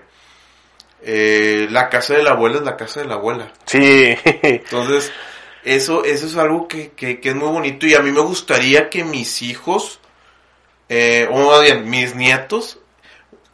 eh, 1.01 1.67
la 1.69 1.89
casa 1.89 2.15
de 2.15 2.23
la 2.23 2.31
abuela 2.31 2.57
es 2.57 2.63
la 2.63 2.77
casa 2.77 3.01
de 3.01 3.07
la 3.07 3.15
abuela. 3.15 3.51
sí, 3.65 4.15
Entonces, 4.43 5.11
eso, 5.63 6.03
eso 6.03 6.25
es 6.27 6.37
algo 6.37 6.67
que, 6.67 6.91
que, 6.91 7.19
que 7.19 7.29
es 7.29 7.35
muy 7.35 7.49
bonito 7.49 7.87
y 7.87 7.95
a 7.95 8.01
mí 8.01 8.11
me 8.11 8.21
gustaría 8.21 8.89
que 8.89 9.03
mis 9.03 9.41
hijos, 9.41 9.99
eh, 10.89 11.27
o 11.31 11.51
más 11.51 11.61
bien, 11.61 11.89
mis 11.89 12.15
nietos, 12.15 12.79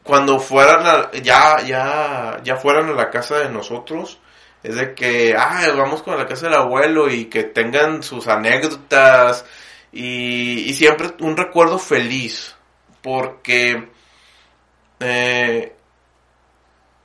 cuando 0.03 0.39
fueran 0.39 0.85
a, 0.85 1.11
ya, 1.21 1.61
ya, 1.61 2.41
ya 2.43 2.55
fueran 2.57 2.89
a 2.89 2.93
la 2.93 3.09
casa 3.09 3.39
de 3.39 3.49
nosotros, 3.49 4.19
es 4.63 4.75
de 4.75 4.93
que, 4.93 5.35
ah, 5.37 5.63
vamos 5.75 6.03
con 6.03 6.17
la 6.17 6.27
casa 6.27 6.45
del 6.47 6.55
abuelo 6.55 7.09
y 7.09 7.25
que 7.25 7.43
tengan 7.43 8.03
sus 8.03 8.27
anécdotas 8.27 9.45
y, 9.91 10.59
y 10.69 10.73
siempre 10.73 11.11
un 11.19 11.35
recuerdo 11.35 11.79
feliz, 11.79 12.55
porque 13.01 13.89
eh, 14.99 15.75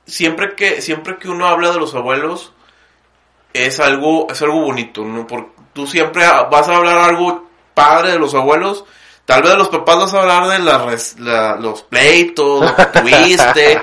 siempre 0.05 0.55
que, 0.55 0.81
siempre 0.81 1.17
que 1.17 1.29
uno 1.29 1.47
habla 1.47 1.71
de 1.71 1.79
los 1.79 1.93
abuelos, 1.95 2.53
es 3.53 3.79
algo, 3.79 4.27
es 4.31 4.41
algo 4.41 4.61
bonito, 4.61 5.03
¿no? 5.03 5.25
Porque 5.25 5.51
tú 5.73 5.87
siempre 5.87 6.25
vas 6.51 6.67
a 6.69 6.75
hablar 6.75 6.99
algo 6.99 7.47
padre 7.73 8.11
de 8.11 8.19
los 8.19 8.33
abuelos, 8.35 8.85
tal 9.25 9.41
vez 9.41 9.51
de 9.51 9.57
los 9.57 9.69
papás 9.69 9.97
vas 9.97 10.13
a 10.13 10.19
hablar 10.21 10.47
de 10.49 10.59
las 10.59 10.81
res- 10.83 11.19
la- 11.19 11.55
los 11.55 11.83
pleitos, 11.83 12.61
lo 12.61 12.75
que 12.75 12.85
tuviste, 13.01 13.81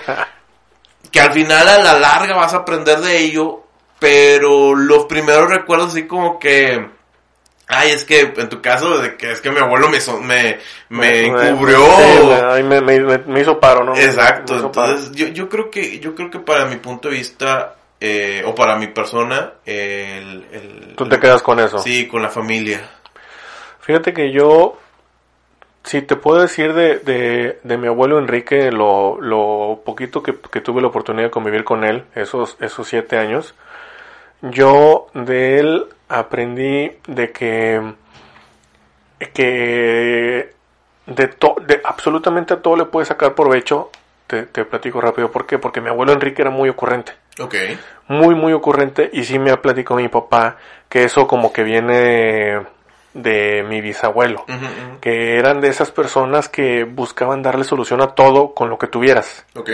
que 1.11 1.21
al 1.21 1.33
final 1.33 1.69
a 1.69 1.79
la 1.79 1.99
larga 1.99 2.37
vas 2.37 2.55
a 2.55 2.59
aprender 2.59 2.99
de 3.01 3.19
ello, 3.19 3.64
pero 4.05 4.75
los 4.75 5.07
primeros 5.07 5.49
recuerdos 5.49 5.93
así 5.93 6.07
como 6.07 6.39
que, 6.39 6.89
ay, 7.69 7.91
es 7.91 8.05
que 8.05 8.21
en 8.37 8.49
tu 8.51 8.61
caso, 8.61 8.99
de 8.99 9.17
que 9.17 9.33
es 9.33 9.41
que 9.41 9.51
mi 9.51 9.59
abuelo 9.61 9.89
me, 9.89 9.99
so- 9.99 10.21
me, 10.21 10.59
me 10.91 11.27
encubrió. 11.27 11.79
Sí, 11.97 12.63
me- 12.63 13.41
hizo 13.41 13.59
paro, 13.59 13.83
¿no? 13.83 13.97
Exacto, 13.97 14.59
entonces 14.59 15.13
yo, 15.13 15.29
yo 15.29 15.49
creo 15.49 15.71
que 15.71 15.99
yo 16.01 16.15
creo 16.15 16.31
que 16.31 16.39
para 16.39 16.67
mi 16.67 16.77
punto 16.77 17.09
de 17.09 17.15
vista 17.17 17.77
eh, 17.99 18.43
o 18.45 18.55
para 18.55 18.77
mi 18.77 18.89
persona 18.89 19.55
el, 19.65 20.45
el- 20.53 20.95
Tú 20.97 21.09
te 21.09 21.19
quedas 21.19 21.43
con 21.43 21.59
eso. 21.59 21.79
sí 21.79 22.07
con 22.07 22.21
la 22.21 22.29
familia 22.29 22.87
Fíjate 23.81 24.13
que 24.13 24.33
yo, 24.33 24.79
si 25.83 26.03
te 26.03 26.17
puedo 26.17 26.43
decir 26.43 26.75
de, 26.75 26.99
de, 26.99 27.59
de 27.63 27.79
mi 27.79 27.87
abuelo 27.87 28.19
Enrique, 28.19 28.71
lo, 28.71 29.19
lo 29.21 29.81
poquito 29.85 30.23
que, 30.23 30.35
que 30.51 30.61
tuve 30.61 30.83
la 30.83 30.89
oportunidad 30.89 31.25
de 31.27 31.31
convivir 31.31 31.65
con 31.65 31.85
él, 31.85 32.05
esos, 32.15 32.57
esos 32.61 32.87
siete 32.89 33.17
años, 33.19 33.55
yo 34.51 35.07
de 35.15 35.59
él 35.59 35.87
aprendí 36.09 36.93
de 37.07 37.33
que, 37.33 37.81
que 39.33 40.53
de, 41.07 41.27
to- 41.29 41.57
de 41.67 41.81
absolutamente 41.85 42.55
a 42.55 42.63
todo 42.63 42.77
le 42.77 42.85
puede 42.87 43.07
sacar 43.07 43.35
provecho. 43.35 43.91
Te, 44.27 44.45
te 44.45 44.65
platico 44.65 45.01
rápido, 45.03 45.31
¿por 45.31 45.47
qué? 45.47 45.59
Porque 45.59 45.83
mi 45.83 45.91
abuelo 45.91 46.13
Enrique 46.13 46.41
era 46.41 46.51
muy 46.51 46.69
ocurrente 46.71 47.13
ok 47.39 47.55
muy 48.09 48.35
muy 48.35 48.53
ocurrente 48.55 49.11
y 49.13 49.25
sí 49.25 49.39
me 49.39 49.51
ha 49.51 49.61
platicado 49.61 49.97
mi 50.01 50.09
papá 50.09 50.57
que 50.89 51.05
eso 51.05 51.27
como 51.27 51.53
que 51.53 51.63
viene 51.63 52.61
de 53.13 53.65
mi 53.69 53.81
bisabuelo, 53.81 54.45
que 55.01 55.37
eran 55.39 55.61
de 55.61 55.69
esas 55.69 55.91
personas 55.91 56.49
que 56.49 56.85
buscaban 56.85 57.43
darle 57.43 57.65
solución 57.65 58.01
a 58.03 58.09
todo 58.09 58.55
con 58.55 58.71
lo 58.71 58.79
que 58.79 58.87
tuvieras. 58.87 59.45
ok 59.55 59.71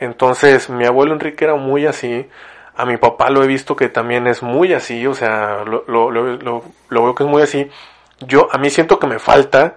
Entonces 0.00 0.70
mi 0.70 0.86
abuelo 0.86 1.12
Enrique 1.12 1.44
era 1.44 1.54
muy 1.56 1.86
así, 1.86 2.28
a 2.76 2.84
mi 2.86 2.96
papá 2.96 3.30
lo 3.30 3.42
he 3.42 3.46
visto 3.46 3.76
que 3.76 3.88
también 3.88 4.26
es 4.26 4.42
muy 4.42 4.72
así, 4.72 5.06
o 5.06 5.14
sea, 5.14 5.64
lo, 5.64 5.84
lo, 5.86 6.10
lo, 6.10 6.36
lo- 6.38 6.64
veo 7.04 7.14
que 7.14 7.24
es 7.24 7.28
muy 7.28 7.42
así. 7.42 7.68
Yo, 8.20 8.48
a 8.52 8.58
mí 8.58 8.70
siento 8.70 8.98
que 8.98 9.06
me 9.06 9.18
falta, 9.18 9.74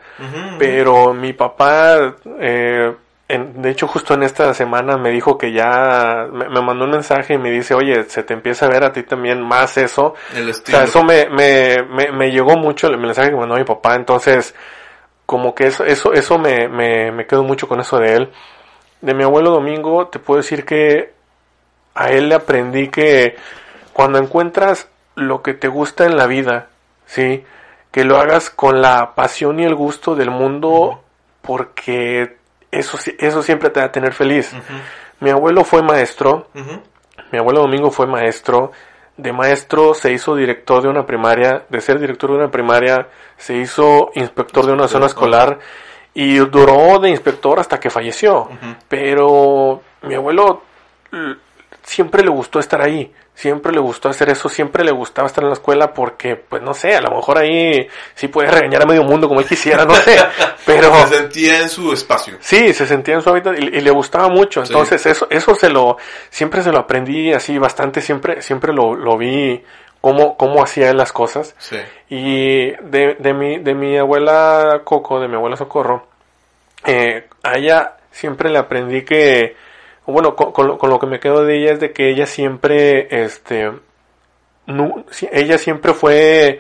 pero 0.58 1.14
mi 1.14 1.34
papá, 1.34 2.16
eh, 2.40 2.94
en- 3.28 3.62
de 3.62 3.70
hecho 3.70 3.88
justo 3.88 4.14
en 4.14 4.24
esta 4.24 4.54
semana 4.54 4.98
me 4.98 5.10
dijo 5.12 5.38
que 5.38 5.52
ya, 5.54 6.28
me, 6.32 6.50
me 6.50 6.62
mandó 6.62 6.86
un 6.86 6.92
mensaje 6.92 7.34
y 7.36 7.38
me 7.38 7.52
dice, 7.52 7.74
oye, 7.74 8.04
se 8.04 8.24
te 8.24 8.34
empieza 8.34 8.66
a 8.66 8.70
ver 8.70 8.84
a 8.84 8.92
ti 8.92 9.04
también 9.04 9.42
más 9.42 9.78
eso. 9.78 10.14
el 10.36 10.50
O 10.50 10.54
sea, 10.54 10.84
eso 10.84 11.04
me, 11.04 11.28
me, 11.30 11.84
me, 11.90 12.12
me 12.12 12.32
llegó 12.32 12.58
mucho 12.58 12.88
el 12.88 12.98
mensaje 12.98 13.30
que 13.32 13.36
mandó 13.38 13.56
mi 13.56 13.64
papá, 13.64 13.96
entonces, 13.96 14.54
como 15.26 15.56
que 15.56 15.68
eso, 15.68 15.86
eso, 15.86 16.12
eso 16.14 16.38
me, 16.38 16.68
me, 16.68 17.12
me 17.12 17.26
quedo 17.26 17.44
mucho 17.44 17.68
con 17.68 17.80
eso 17.80 17.98
de 17.98 18.14
él. 18.16 18.32
De 19.02 19.14
mi 19.14 19.24
abuelo 19.24 19.52
Domingo, 19.52 20.08
te 20.08 20.20
puedo 20.20 20.40
decir 20.42 20.66
que 20.66 21.13
a 21.96 22.10
él 22.10 22.30
le 22.30 22.36
aprendí 22.36 22.90
que 22.90 23.36
cuando 23.94 24.20
encuentras 24.20 24.90
lo 25.16 25.42
que 25.42 25.54
te 25.54 25.68
gusta 25.68 26.06
en 26.06 26.18
la 26.18 26.28
vida, 26.28 26.70
¿sí? 27.06 27.44
Que 27.92 28.04
lo 28.04 28.18
hagas 28.18 28.50
con 28.50 28.82
la 28.82 29.14
pasión 29.16 29.60
y 29.60 29.66
el 29.66 29.76
gusto 29.76 30.16
del 30.16 30.32
mundo, 30.32 31.04
porque 31.42 32.38
eso, 32.72 32.98
eso 33.20 33.44
siempre 33.44 33.70
te 33.70 33.80
va 33.80 33.88
a 33.88 33.92
tener 33.92 34.14
feliz. 34.14 34.56
Mi 35.20 35.30
abuelo 35.30 35.64
fue 35.64 35.84
maestro, 35.84 36.48
mi 37.32 37.38
abuelo 37.38 37.62
Domingo 37.62 37.92
fue 37.92 38.08
maestro, 38.08 38.72
de 39.16 39.32
maestro 39.32 39.94
se 39.94 40.12
hizo 40.12 40.36
director 40.36 40.82
de 40.82 40.90
una 40.90 41.06
primaria, 41.06 41.66
de 41.70 41.82
ser 41.82 42.00
director 42.00 42.32
de 42.32 42.38
una 42.38 42.50
primaria 42.50 43.08
se 43.38 43.56
hizo 43.56 44.10
inspector 44.16 44.66
de 44.66 44.74
una 44.74 44.88
zona 44.88 45.06
escolar 45.06 45.60
y 46.16 46.38
duró 46.38 47.00
de 47.00 47.10
inspector 47.10 47.60
hasta 47.60 47.80
que 47.80 47.90
falleció. 47.90 48.50
Pero 48.88 49.82
mi 50.02 50.16
abuelo 50.16 50.64
siempre 51.84 52.24
le 52.24 52.30
gustó 52.30 52.60
estar 52.60 52.82
ahí, 52.82 53.12
siempre 53.36 53.72
le 53.74 53.80
gustó 53.80 54.10
hacer 54.10 54.30
eso, 54.30 54.50
siempre 54.50 54.84
le 54.84 54.92
gustaba 54.92 55.28
estar 55.28 55.44
en 55.44 55.50
la 55.50 55.56
escuela 55.56 55.94
porque, 55.94 56.36
pues 56.36 56.62
no 56.62 56.74
sé, 56.74 56.96
a 56.96 57.02
lo 57.02 57.12
mejor 57.16 57.38
ahí 57.38 57.88
sí 58.16 58.28
puede 58.28 58.50
regañar 58.50 58.84
a 58.84 58.86
medio 58.86 59.04
mundo 59.04 59.28
como 59.28 59.42
él 59.42 59.46
quisiera, 59.46 59.86
no 59.86 59.94
sé, 59.96 60.18
pero... 60.66 60.94
Se 61.08 61.18
sentía 61.18 61.60
en 61.60 61.70
su 61.70 61.92
espacio. 61.94 62.38
Sí, 62.40 62.74
se 62.74 62.88
sentía 62.88 63.16
en 63.16 63.22
su 63.22 63.30
hábitat 63.30 63.60
y, 63.60 63.66
y 63.66 63.82
le 63.82 63.92
gustaba 63.92 64.30
mucho. 64.30 64.66
Sí. 64.66 64.72
Entonces, 64.72 65.06
eso, 65.06 65.28
eso 65.30 65.56
se 65.56 65.70
lo, 65.70 65.98
siempre 66.30 66.64
se 66.64 66.72
lo 66.72 66.80
aprendí 66.80 67.34
así 67.34 67.58
bastante, 67.58 68.02
siempre, 68.02 68.42
siempre 68.42 68.74
lo, 68.74 68.96
lo 68.96 69.18
vi 69.18 69.62
cómo, 70.02 70.38
cómo 70.38 70.64
hacía 70.64 70.90
él 70.90 70.98
las 70.98 71.12
cosas. 71.12 71.56
Sí. 71.58 71.78
Y 72.10 72.72
de, 72.72 73.16
de 73.20 73.34
mi, 73.34 73.60
de 73.60 73.74
mi 73.74 73.98
abuela 73.98 74.82
Coco, 74.84 75.20
de 75.20 75.28
mi 75.28 75.36
abuela 75.36 75.56
Socorro, 75.56 76.08
eh, 76.86 77.28
a 77.42 77.58
ella 77.58 77.94
siempre 78.12 78.50
le 78.50 78.60
aprendí 78.60 79.04
que, 79.04 79.56
bueno, 80.06 80.36
con, 80.36 80.52
con 80.52 80.68
lo, 80.68 80.78
con 80.78 80.90
lo 80.90 81.00
que 81.00 81.08
me 81.08 81.20
quedo 81.20 81.44
de 81.46 81.58
ella 81.58 81.74
es 81.74 81.80
de 81.80 81.92
que 81.92 82.10
ella 82.10 82.26
siempre, 82.26 83.24
este, 83.24 83.72
ella 85.32 85.58
siempre 85.58 85.94
fue 85.94 86.60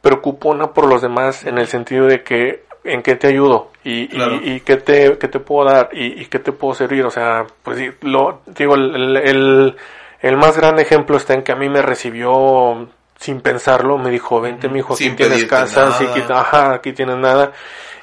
preocupona 0.00 0.72
por 0.72 0.86
los 0.86 1.00
demás 1.02 1.44
en 1.44 1.58
el 1.58 1.66
sentido 1.66 2.06
de 2.06 2.22
que 2.22 2.64
en 2.84 3.02
qué 3.02 3.16
te 3.16 3.28
ayudo 3.28 3.70
y, 3.82 4.02
y- 4.02 4.08
Claro. 4.08 4.38
y, 4.42 4.60
qué 4.60 4.76
te 4.76 5.16
qué 5.18 5.28
te 5.28 5.40
puedo 5.40 5.68
dar 5.70 5.88
y, 5.92 6.20
y 6.20 6.26
qué 6.26 6.38
te 6.38 6.52
puedo 6.52 6.74
servir 6.74 7.04
o 7.06 7.10
sea 7.10 7.46
pues 7.62 7.80
lo 8.02 8.40
digo 8.46 8.74
el, 8.74 9.76
el, 10.20 10.36
más 10.36 10.56
gran 10.58 10.78
ejemplo 10.78 11.16
está 11.16 11.32
en 11.32 11.42
que 11.42 11.52
a 11.52 11.56
mí 11.56 11.70
me 11.70 11.80
recibió 11.80 12.86
sin 13.18 13.40
pensarlo 13.40 13.96
me 13.96 14.10
dijo 14.10 14.40
vente 14.42 14.68
mi 14.68 14.80
hijo 14.80 14.92
aquí 14.92 15.10
tienes 15.12 15.46
casa 15.46 15.92
sí, 15.92 16.04
nada. 16.04 16.16
aquí, 16.16 16.32
ajá, 16.32 16.74
aquí 16.74 16.92
tienes 16.92 17.16
nada 17.16 17.52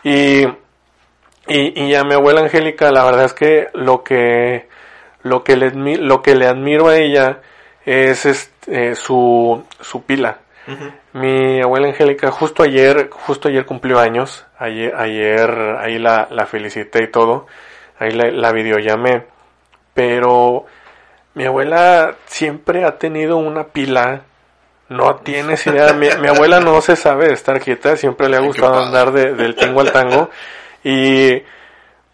y 0.04 0.48
y, 1.52 1.84
y 1.88 1.96
a 1.96 2.04
mi 2.04 2.14
abuela 2.14 2.42
Angélica, 2.42 2.92
la 2.92 3.04
verdad 3.04 3.26
es 3.26 3.34
que 3.34 3.68
lo 3.74 4.04
que, 4.04 4.68
lo 5.24 5.44
que 5.44 5.56
le, 5.58 5.72
lo 5.98 6.22
que 6.22 6.36
le 6.36 6.48
admiro 6.48 6.88
a 6.90 6.98
ella 6.98 7.40
es 7.86 8.26
este, 8.26 8.96
su, 8.96 9.64
su 9.80 10.04
pila. 10.04 10.38
Mi 11.14 11.60
abuela 11.62 11.88
Angélica 11.88 12.32
justo 12.32 12.64
ayer, 12.64 13.10
justo 13.10 13.50
ayer 13.50 13.66
cumplió 13.66 14.00
años, 14.00 14.46
ayer, 14.58 14.94
ayer 14.96 15.50
ahí 15.80 15.98
la, 16.00 16.28
la 16.32 16.46
felicité 16.46 17.04
y 17.04 17.08
todo, 17.08 17.48
ahí 18.00 18.12
la, 18.12 18.30
la 18.32 18.52
videollamé, 18.52 19.24
pero 19.94 20.66
mi 21.34 21.46
abuela 21.46 22.16
siempre 22.28 22.86
ha 22.86 22.98
tenido 22.98 23.38
una 23.38 23.66
pila, 23.66 24.22
no 24.90 25.16
tienes 25.16 25.66
idea, 25.68 25.94
mi, 25.94 26.08
mi 26.22 26.28
abuela 26.28 26.60
no 26.60 26.80
se 26.82 26.96
sabe 26.96 27.34
estar 27.34 27.60
quieta, 27.60 27.96
siempre 27.98 28.30
le 28.30 28.38
ha 28.38 28.42
gustado 28.42 28.76
andar 28.86 29.12
de- 29.12 29.34
del 29.34 29.56
tango 29.56 29.82
al 29.82 29.92
tango, 29.92 30.30
y 30.84 31.42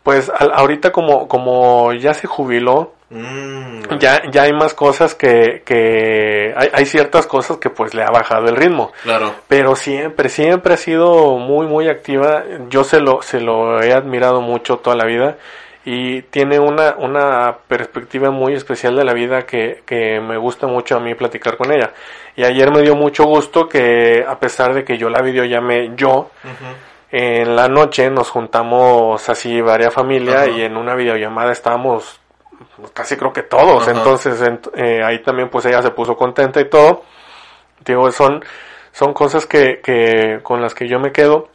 pues 0.03 0.31
al- 0.35 0.51
ahorita 0.53 0.91
como, 0.91 1.27
como 1.27 1.93
ya 1.93 2.13
se 2.13 2.27
jubiló, 2.27 2.93
Mm. 3.09 3.83
ya, 3.99 4.21
ya 4.31 4.41
hay 4.43 4.51
más 4.51 4.73
cosas 4.73 5.15
que, 5.15 5.61
que 5.65 6.53
hay, 6.57 6.69
hay 6.73 6.85
ciertas 6.85 7.25
cosas 7.25 7.55
que 7.55 7.69
pues 7.69 7.93
le 7.93 8.03
ha 8.03 8.09
bajado 8.11 8.47
el 8.47 8.57
ritmo. 8.57 8.91
Claro. 9.03 9.33
Pero 9.47 9.77
siempre, 9.77 10.27
siempre 10.27 10.73
ha 10.73 10.77
sido 10.77 11.37
muy, 11.37 11.67
muy 11.67 11.87
activa. 11.87 12.43
Yo 12.69 12.83
se 12.83 12.99
lo, 12.99 13.21
se 13.21 13.39
lo 13.39 13.81
he 13.81 13.93
admirado 13.93 14.41
mucho 14.41 14.79
toda 14.79 14.97
la 14.97 15.05
vida. 15.05 15.37
Y 15.85 16.23
tiene 16.23 16.59
una, 16.59 16.95
una 16.97 17.55
perspectiva 17.65 18.29
muy 18.29 18.55
especial 18.55 18.97
de 18.97 19.05
la 19.05 19.13
vida 19.13 19.43
que, 19.43 19.83
que 19.85 20.19
me 20.19 20.35
gusta 20.37 20.67
mucho 20.67 20.97
a 20.97 20.99
mí 20.99 21.15
platicar 21.15 21.55
con 21.55 21.71
ella. 21.71 21.91
Y 22.35 22.43
ayer 22.43 22.71
me 22.73 22.81
dio 22.81 22.93
mucho 22.97 23.23
gusto 23.23 23.69
que, 23.69 24.25
a 24.27 24.37
pesar 24.37 24.73
de 24.73 24.83
que 24.83 24.97
yo 24.97 25.07
la 25.09 25.21
videollamé 25.21 25.91
yo. 25.95 26.29
En 27.11 27.55
la 27.55 27.67
noche 27.67 28.09
nos 28.09 28.29
juntamos 28.29 29.27
así 29.29 29.61
varias 29.61 29.93
familia 29.93 30.41
Ajá. 30.41 30.49
y 30.49 30.61
en 30.63 30.75
una 30.77 30.95
videollamada 30.95 31.51
estábamos 31.51 32.19
casi 32.93 33.15
creo 33.17 33.31
que 33.33 33.43
todos. 33.43 33.83
Ajá. 33.87 33.91
Entonces 33.97 34.41
ent- 34.41 34.71
eh, 34.75 35.03
ahí 35.03 35.19
también 35.23 35.49
pues 35.49 35.65
ella 35.65 35.81
se 35.81 35.91
puso 35.91 36.15
contenta 36.17 36.59
y 36.59 36.69
todo. 36.69 37.03
Digo, 37.85 38.11
son, 38.11 38.43
son 38.91 39.13
cosas 39.13 39.45
que, 39.45 39.79
que 39.81 40.39
con 40.43 40.61
las 40.61 40.73
que 40.73 40.87
yo 40.87 40.99
me 40.99 41.11
quedo. 41.11 41.49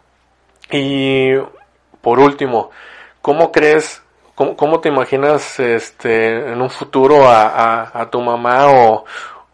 Y 0.71 1.35
por 2.01 2.19
último, 2.19 2.71
¿cómo 3.21 3.53
crees, 3.53 4.03
cómo, 4.35 4.57
cómo 4.57 4.81
te 4.81 4.89
imaginas 4.89 5.61
este 5.61 6.53
en 6.53 6.63
un 6.63 6.71
futuro 6.71 7.29
a, 7.29 7.47
a, 7.49 8.01
a 8.03 8.11
tu 8.11 8.21
mamá 8.21 8.69
o, 8.69 9.05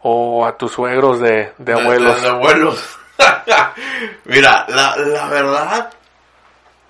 o 0.03 0.45
a 0.45 0.55
tus 0.55 0.71
suegros 0.71 1.19
de, 1.19 1.51
de 1.57 1.73
abuelos? 1.73 2.15
De, 2.21 2.29
de 2.29 2.35
abuelos. 2.35 2.98
Mira, 4.25 4.65
la, 4.69 4.95
la 4.97 5.27
verdad, 5.27 5.93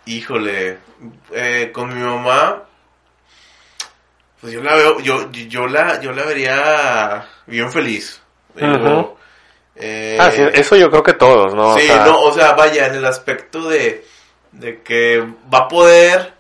híjole, 0.06 0.78
eh, 1.34 1.72
con 1.74 1.94
mi 1.94 2.04
mamá, 2.04 2.64
pues 4.42 4.54
yo 4.54 4.62
la 4.64 4.76
veo, 4.76 5.00
yo, 5.00 5.32
yo 5.32 5.68
la, 5.68 6.00
yo 6.02 6.12
la 6.12 6.24
vería 6.24 7.28
bien 7.46 7.72
feliz. 7.72 8.22
Eh, 8.56 10.18
Ah, 10.20 10.30
sí, 10.32 10.42
eso 10.54 10.76
yo 10.76 10.90
creo 10.90 11.04
que 11.04 11.14
todos, 11.14 11.54
¿no? 11.56 11.70
O 11.70 11.78
sí, 11.80 11.88
sea, 11.88 12.06
no, 12.06 12.22
o 12.22 12.34
sea, 12.34 12.52
vaya, 12.54 12.88
en 12.88 12.96
el 12.96 13.06
aspecto 13.06 13.70
de, 13.70 14.06
de 14.52 14.82
que 14.82 15.24
va 15.54 15.60
a 15.60 15.68
poder, 15.70 16.34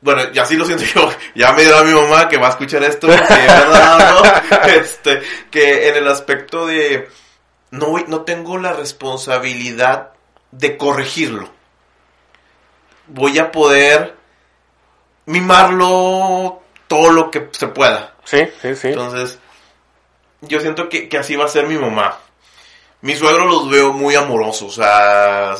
bueno, 0.00 0.32
ya 0.32 0.44
sí 0.46 0.56
lo 0.56 0.64
siento 0.64 0.84
yo, 0.94 1.12
ya 1.34 1.52
me 1.52 1.62
dio 1.62 1.76
a 1.78 1.84
mi 1.84 1.92
mamá 1.94 2.28
que 2.28 2.38
va 2.38 2.48
a 2.48 2.50
escuchar 2.50 2.82
esto, 2.82 3.06
que 3.06 3.14
es 3.14 3.28
verdad, 3.28 4.14
¿no? 4.14 4.58
Este, 4.68 5.22
que 5.50 5.88
en 5.88 5.96
el 5.96 6.08
aspecto 6.08 6.66
de, 6.66 7.08
no, 7.70 7.94
no 8.06 8.22
tengo 8.22 8.58
la 8.58 8.72
responsabilidad 8.72 10.12
de 10.50 10.76
corregirlo. 10.76 11.48
Voy 13.06 13.38
a 13.38 13.50
poder 13.50 14.16
mimarlo 15.26 16.62
todo 16.86 17.12
lo 17.12 17.30
que 17.30 17.48
se 17.52 17.68
pueda. 17.68 18.14
Sí, 18.24 18.46
sí, 18.60 18.74
sí. 18.74 18.88
Entonces, 18.88 19.38
yo 20.40 20.60
siento 20.60 20.88
que, 20.88 21.08
que 21.08 21.18
así 21.18 21.36
va 21.36 21.44
a 21.44 21.48
ser 21.48 21.66
mi 21.66 21.76
mamá. 21.76 22.18
Mis 23.02 23.18
suegros 23.18 23.46
los 23.46 23.70
veo 23.70 23.92
muy 23.92 24.14
amorosos, 24.14 24.78
o 24.78 24.82
sea, 24.82 25.54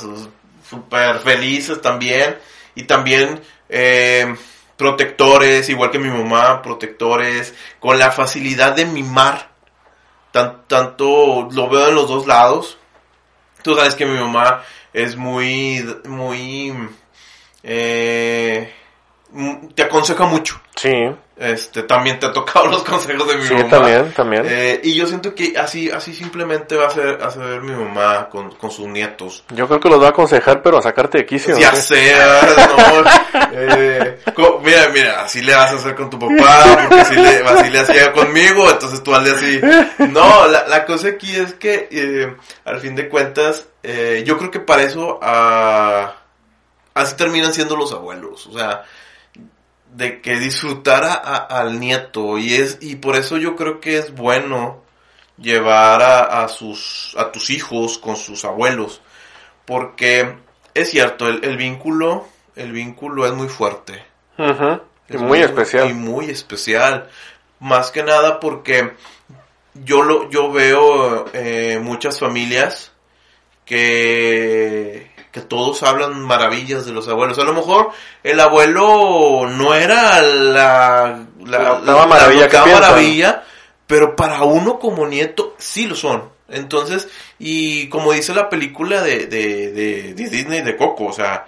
súper 0.69 1.19
felices 1.21 1.81
también. 1.81 2.37
Y 2.75 2.85
también 2.85 3.41
eh, 3.69 4.35
protectores, 4.77 5.69
igual 5.69 5.91
que 5.91 5.99
mi 5.99 6.09
mamá, 6.09 6.63
protectores, 6.63 7.55
con 7.79 7.99
la 7.99 8.11
facilidad 8.11 8.75
de 8.75 8.87
mimar. 8.87 9.50
Tan- 10.33 10.63
tanto 10.69 11.49
lo 11.51 11.69
veo 11.69 11.89
en 11.89 11.95
los 11.95 12.09
dos 12.09 12.27
lados. 12.27 12.79
Tú 13.63 13.75
sabes 13.75 13.95
que 13.95 14.07
mi 14.07 14.19
mamá 14.19 14.63
es 14.93 15.17
muy, 15.17 15.85
muy, 16.07 16.73
eh, 17.63 18.73
te 19.75 19.83
aconseja 19.83 20.25
mucho. 20.25 20.61
Sí, 20.77 20.93
Este, 21.37 21.83
también 21.85 22.19
te 22.19 22.27
ha 22.27 22.33
tocado 22.33 22.67
los 22.71 22.83
consejos 22.85 23.27
de 23.29 23.37
mi 23.37 23.45
sí, 23.47 23.55
mamá. 23.55 23.69
también, 23.69 24.13
también. 24.13 24.43
Eh, 24.47 24.81
y 24.85 24.95
yo 24.95 25.07
siento 25.07 25.35
que 25.35 25.55
así, 25.59 25.91
así 25.91 26.13
simplemente 26.15 26.77
va 26.77 26.87
a 26.89 26.91
ser, 26.91 27.23
a 27.23 27.31
ser 27.31 27.61
mi 27.63 27.73
mamá 27.73 28.29
con, 28.29 28.51
con 28.53 28.71
sus 28.71 28.87
nietos. 28.89 29.45
Yo 29.51 29.67
creo 29.69 29.81
que 29.81 29.89
los 29.89 30.01
va 30.03 30.07
a 30.07 30.11
aconsejar, 30.11 30.63
pero 30.63 30.79
a 30.79 30.83
sacarte 30.83 31.19
de 31.19 31.27
quicio. 31.27 31.59
Ya 31.59 31.75
sé, 31.75 32.15
no, 32.17 33.05
eh, 33.53 34.19
mira, 34.63 34.89
mira, 34.93 35.23
así 35.23 35.41
le 35.43 35.55
vas 35.55 35.73
a 35.73 35.77
hacer 35.77 35.95
con 35.95 36.11
tu 36.11 36.19
papá, 36.19 36.65
porque 36.89 37.01
así 37.01 37.15
le, 37.15 37.39
así 37.39 37.71
le 37.71 37.79
hacía 37.81 38.13
conmigo, 38.13 38.69
entonces 38.71 39.03
tú 39.03 39.15
hazle 39.15 39.31
así. 39.33 39.61
No, 40.11 40.47
la, 40.49 40.67
la 40.67 40.85
cosa 40.85 41.09
aquí 41.09 41.35
es 41.37 41.55
que, 41.55 41.89
eh, 41.91 42.35
al 42.65 42.81
fin 42.81 42.95
de 42.97 43.09
cuentas, 43.09 43.67
eh, 43.83 44.23
yo 44.27 44.37
creo 44.39 44.51
que 44.51 44.61
para 44.61 44.83
eso, 44.83 45.19
ah, 45.23 46.17
así 46.95 47.17
terminan 47.17 47.53
siendo 47.55 47.77
los 47.77 47.93
abuelos, 47.93 48.47
o 48.47 48.53
sea, 48.59 48.85
de 49.95 50.21
que 50.21 50.39
disfrutara 50.39 51.13
a- 51.15 51.37
al 51.61 51.79
nieto. 51.81 52.39
Y 52.39 52.55
es 52.55 52.79
y 52.81 52.97
por 52.97 53.17
eso 53.17 53.37
yo 53.37 53.57
creo 53.57 53.81
que 53.81 53.99
es 53.99 54.15
bueno 54.15 54.83
llevar 55.39 56.03
a, 56.03 56.43
a 56.45 56.49
sus 56.49 57.15
a 57.19 57.33
tus 57.33 57.51
hijos 57.51 57.99
con 57.99 58.17
sus 58.17 58.45
abuelos. 58.45 59.01
Porque 59.65 60.37
es 60.75 60.91
cierto 60.91 61.29
el, 61.29 61.45
el 61.45 61.57
vínculo 61.57 62.27
el 62.57 62.73
vínculo 62.73 63.27
es 63.27 63.33
muy 63.33 63.49
fuerte. 63.49 64.03
Y 65.09 65.15
es 65.17 65.21
muy 65.23 65.39
especial. 65.41 65.91
y 65.91 65.95
muy 65.95 66.31
especial. 66.31 67.09
Más 67.59 67.91
que 67.91 68.03
nada 68.03 68.39
porque 68.41 68.93
yo 69.75 70.03
lo 70.03 70.29
yo 70.31 70.51
veo 70.53 71.27
eh, 71.33 71.79
muchas 71.83 72.19
familias 72.19 72.93
que 73.65 75.10
que 75.33 75.41
todos 75.41 75.83
hablan 75.83 76.21
maravillas 76.21 76.87
de 76.87 76.93
los 76.93 77.09
abuelos. 77.09 77.39
A 77.39 77.45
lo 77.45 77.53
mejor 77.53 77.91
el 78.23 78.41
abuelo 78.41 79.47
no 79.49 79.75
era 79.75 80.21
la, 80.23 81.25
la, 81.45 81.79
La 81.81 82.07
maravilla 82.07 82.49
que 82.49 82.59
maravilla, 82.59 83.45
pero 83.87 84.17
para 84.17 84.43
uno 84.43 84.79
como 84.79 85.07
nieto 85.07 85.55
sí 85.59 85.87
lo 85.87 85.95
son. 85.95 86.31
Entonces, 86.49 87.09
y 87.39 87.89
como 87.89 88.13
dice 88.13 88.35
la 88.35 88.49
película 88.49 89.03
de, 89.03 89.27
de, 89.27 89.71
de, 89.71 90.15
de 90.15 90.29
Disney 90.29 90.63
de 90.63 90.77
Coco, 90.77 91.07
o 91.07 91.13
sea, 91.13 91.47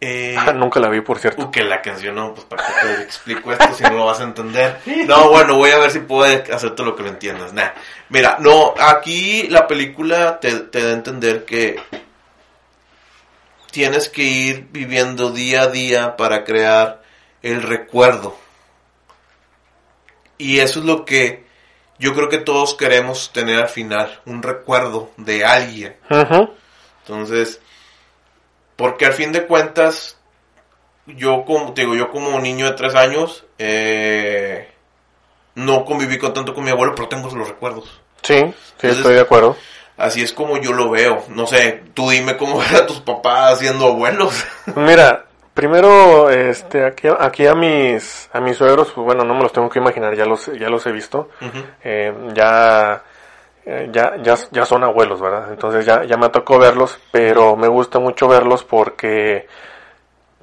eh, 0.00 0.36
Nunca 0.54 0.78
la 0.80 0.88
vi, 0.88 1.00
por 1.00 1.18
cierto. 1.18 1.46
Uh, 1.46 1.50
que 1.50 1.64
la 1.64 1.80
canción, 1.80 2.14
no, 2.14 2.34
pues 2.34 2.44
para 2.46 2.64
qué 2.66 2.72
te 2.86 3.02
explico 3.02 3.52
esto 3.52 3.72
si 3.74 3.82
no 3.84 3.90
lo 3.90 4.06
vas 4.06 4.20
a 4.20 4.24
entender. 4.24 4.80
No, 5.06 5.30
bueno, 5.30 5.56
voy 5.56 5.70
a 5.70 5.78
ver 5.78 5.90
si 5.90 6.00
puedo 6.00 6.24
hacerte 6.52 6.82
lo 6.82 6.94
que 6.94 7.02
lo 7.02 7.08
entiendas. 7.08 7.52
Nah. 7.52 7.70
Mira, 8.10 8.36
no, 8.38 8.74
aquí 8.78 9.48
la 9.48 9.66
película 9.66 10.38
te, 10.38 10.52
te 10.52 10.82
da 10.82 10.90
a 10.90 10.92
entender 10.92 11.44
que 11.44 11.80
tienes 13.76 14.08
que 14.08 14.22
ir 14.22 14.68
viviendo 14.70 15.32
día 15.32 15.64
a 15.64 15.66
día 15.66 16.16
para 16.16 16.44
crear 16.44 17.02
el 17.42 17.62
recuerdo. 17.62 18.34
Y 20.38 20.60
eso 20.60 20.78
es 20.78 20.86
lo 20.86 21.04
que 21.04 21.44
yo 21.98 22.14
creo 22.14 22.30
que 22.30 22.38
todos 22.38 22.74
queremos 22.74 23.34
tener 23.34 23.60
al 23.60 23.68
final, 23.68 24.18
un 24.24 24.42
recuerdo 24.42 25.10
de 25.18 25.44
alguien. 25.44 25.94
Entonces, 27.02 27.60
porque 28.76 29.04
al 29.04 29.12
fin 29.12 29.32
de 29.32 29.46
cuentas, 29.46 30.16
yo 31.04 31.44
como, 31.44 31.74
te 31.74 31.82
digo, 31.82 31.94
yo 31.96 32.10
como 32.10 32.40
niño 32.40 32.64
de 32.64 32.72
tres 32.78 32.94
años, 32.94 33.44
eh, 33.58 34.72
no 35.54 35.84
conviví 35.84 36.16
con 36.16 36.32
tanto 36.32 36.54
con 36.54 36.64
mi 36.64 36.70
abuelo, 36.70 36.94
pero 36.94 37.08
tengo 37.08 37.28
los 37.36 37.46
recuerdos. 37.46 38.00
Sí, 38.22 38.38
sí, 38.38 38.54
Entonces- 38.72 38.96
estoy 38.96 39.14
de 39.16 39.20
acuerdo. 39.20 39.54
Así 39.96 40.22
es 40.22 40.32
como 40.32 40.58
yo 40.58 40.72
lo 40.72 40.90
veo. 40.90 41.24
No 41.28 41.46
sé, 41.46 41.82
tú 41.94 42.10
dime 42.10 42.36
cómo 42.36 42.60
a 42.76 42.86
tus 42.86 43.00
papás 43.00 43.58
siendo 43.58 43.86
abuelos. 43.86 44.44
Mira, 44.74 45.24
primero, 45.54 46.28
este, 46.30 46.84
aquí, 46.84 47.08
aquí 47.18 47.46
a 47.46 47.54
mis, 47.54 48.28
a 48.32 48.40
mis 48.40 48.56
suegros, 48.56 48.92
pues 48.92 49.04
bueno, 49.04 49.24
no 49.24 49.34
me 49.34 49.42
los 49.42 49.52
tengo 49.52 49.70
que 49.70 49.78
imaginar, 49.78 50.14
ya 50.14 50.26
los, 50.26 50.46
ya 50.58 50.68
los 50.68 50.86
he 50.86 50.92
visto. 50.92 51.30
Eh, 51.82 52.12
ya, 52.34 53.02
eh, 53.64 53.88
ya, 53.90 54.16
ya, 54.22 54.34
ya 54.50 54.66
son 54.66 54.84
abuelos, 54.84 55.20
¿verdad? 55.20 55.50
Entonces 55.50 55.86
ya, 55.86 56.04
ya 56.04 56.18
me 56.18 56.28
tocó 56.28 56.58
verlos, 56.58 57.00
pero 57.10 57.56
me 57.56 57.68
gusta 57.68 57.98
mucho 57.98 58.28
verlos 58.28 58.64
porque, 58.64 59.46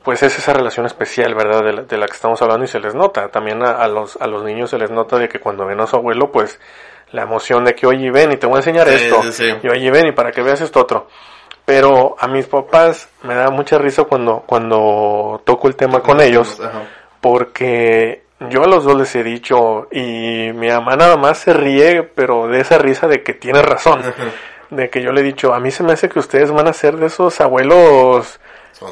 pues 0.04 0.24
es 0.24 0.36
esa 0.38 0.54
relación 0.54 0.88
especial, 0.88 1.36
¿verdad? 1.36 1.64
De 1.64 1.74
la, 1.74 1.82
de 1.84 1.98
la 1.98 2.08
que 2.08 2.14
estamos 2.14 2.42
hablando 2.42 2.66
y 2.66 2.68
se 2.68 2.80
les 2.80 2.96
nota. 2.96 3.30
También 3.30 3.64
a, 3.64 3.74
a 3.74 3.88
los, 3.88 4.18
a 4.20 4.26
los 4.26 4.44
niños 4.44 4.72
se 4.72 4.80
les 4.80 4.90
nota 4.90 5.20
de 5.20 5.30
que 5.30 5.40
cuando 5.40 5.68
ven 5.68 5.80
a 5.80 5.86
su 5.86 5.96
abuelo, 5.96 6.32
pues 6.32 6.60
la 7.14 7.23
emoción 7.23 7.64
de 7.64 7.73
que, 7.73 7.88
oye, 7.88 8.11
ven 8.11 8.34
y 8.34 8.38
te 8.38 8.45
voy 8.45 8.56
a 8.56 8.60
enseñar 8.60 8.88
Sí, 8.90 8.95
esto. 9.06 9.23
sí. 9.31 9.53
Y 9.64 9.68
oye, 9.69 9.90
ven 9.90 10.07
y 10.07 10.11
para 10.11 10.31
que 10.31 10.41
veas 10.44 10.60
esto 10.61 10.81
otro. 10.81 11.07
Pero 11.65 12.15
a 12.19 12.27
mis 12.27 12.45
papás 12.48 13.07
me 13.23 13.34
da 13.35 13.49
mucha 13.49 13.77
risa 13.77 14.03
cuando, 14.03 14.44
cuando 14.45 15.41
toco 15.45 15.69
el 15.69 15.76
tema 15.77 16.02
con 16.02 16.19
ellos 16.19 16.60
Ajá. 16.60 16.81
porque 17.22 18.23
yo 18.49 18.64
a 18.64 18.68
los 18.68 18.84
dos 18.84 18.98
les 18.98 19.15
he 19.15 19.23
dicho 19.23 19.88
y 19.91 20.52
mi 20.53 20.68
mamá 20.68 20.95
nada 20.98 21.15
más 21.15 21.38
se 21.38 21.53
ríe, 21.53 22.03
pero 22.03 22.48
de 22.48 22.60
esa 22.60 22.77
risa 22.77 23.07
de 23.07 23.23
que 23.23 23.34
tiene 23.34 23.61
razón, 23.61 24.02
de 24.69 24.90
que 24.90 25.02
yo 25.02 25.11
le 25.14 25.22
he 25.22 25.23
dicho, 25.23 25.53
a 25.53 25.60
mí 25.61 25.72
se 25.72 25.84
me 25.84 25.94
hace 25.94 26.10
que 26.10 26.19
ustedes 26.19 26.52
van 26.52 26.68
a 26.68 26.73
ser 26.73 26.98
de 26.98 27.06
esos 27.06 27.40
abuelos, 27.40 28.40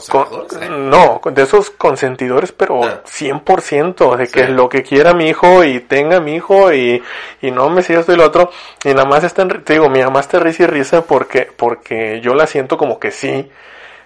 con- 0.09 0.27
¿eh? 0.61 0.69
no, 0.69 1.21
de 1.25 1.41
esos 1.43 1.69
consentidores, 1.71 2.51
pero 2.51 2.83
Ah. 2.83 3.01
100%, 3.05 4.15
de 4.15 4.27
que 4.27 4.45
Sí. 4.47 4.51
lo 4.53 4.69
que 4.69 4.83
quiera 4.83 5.13
mi 5.13 5.27
hijo 5.29 5.63
y 5.63 5.79
tenga 5.81 6.19
mi 6.19 6.35
hijo 6.35 6.71
y, 6.73 7.01
y 7.41 7.51
no 7.51 7.69
me 7.69 7.81
siga 7.81 7.99
esto 8.01 8.13
y 8.13 8.17
lo 8.17 8.25
otro, 8.25 8.51
y 8.83 8.89
nada 8.89 9.05
más 9.05 9.23
están, 9.23 9.63
te 9.63 9.73
digo, 9.73 9.89
mi 9.89 10.01
mamá 10.01 10.19
está 10.19 10.39
risa 10.39 10.63
y 10.63 10.67
risa 10.67 11.01
porque, 11.03 11.49
porque 11.55 12.21
yo 12.21 12.33
la 12.35 12.47
siento 12.47 12.77
como 12.77 12.99
que 12.99 13.11
sí, 13.11 13.49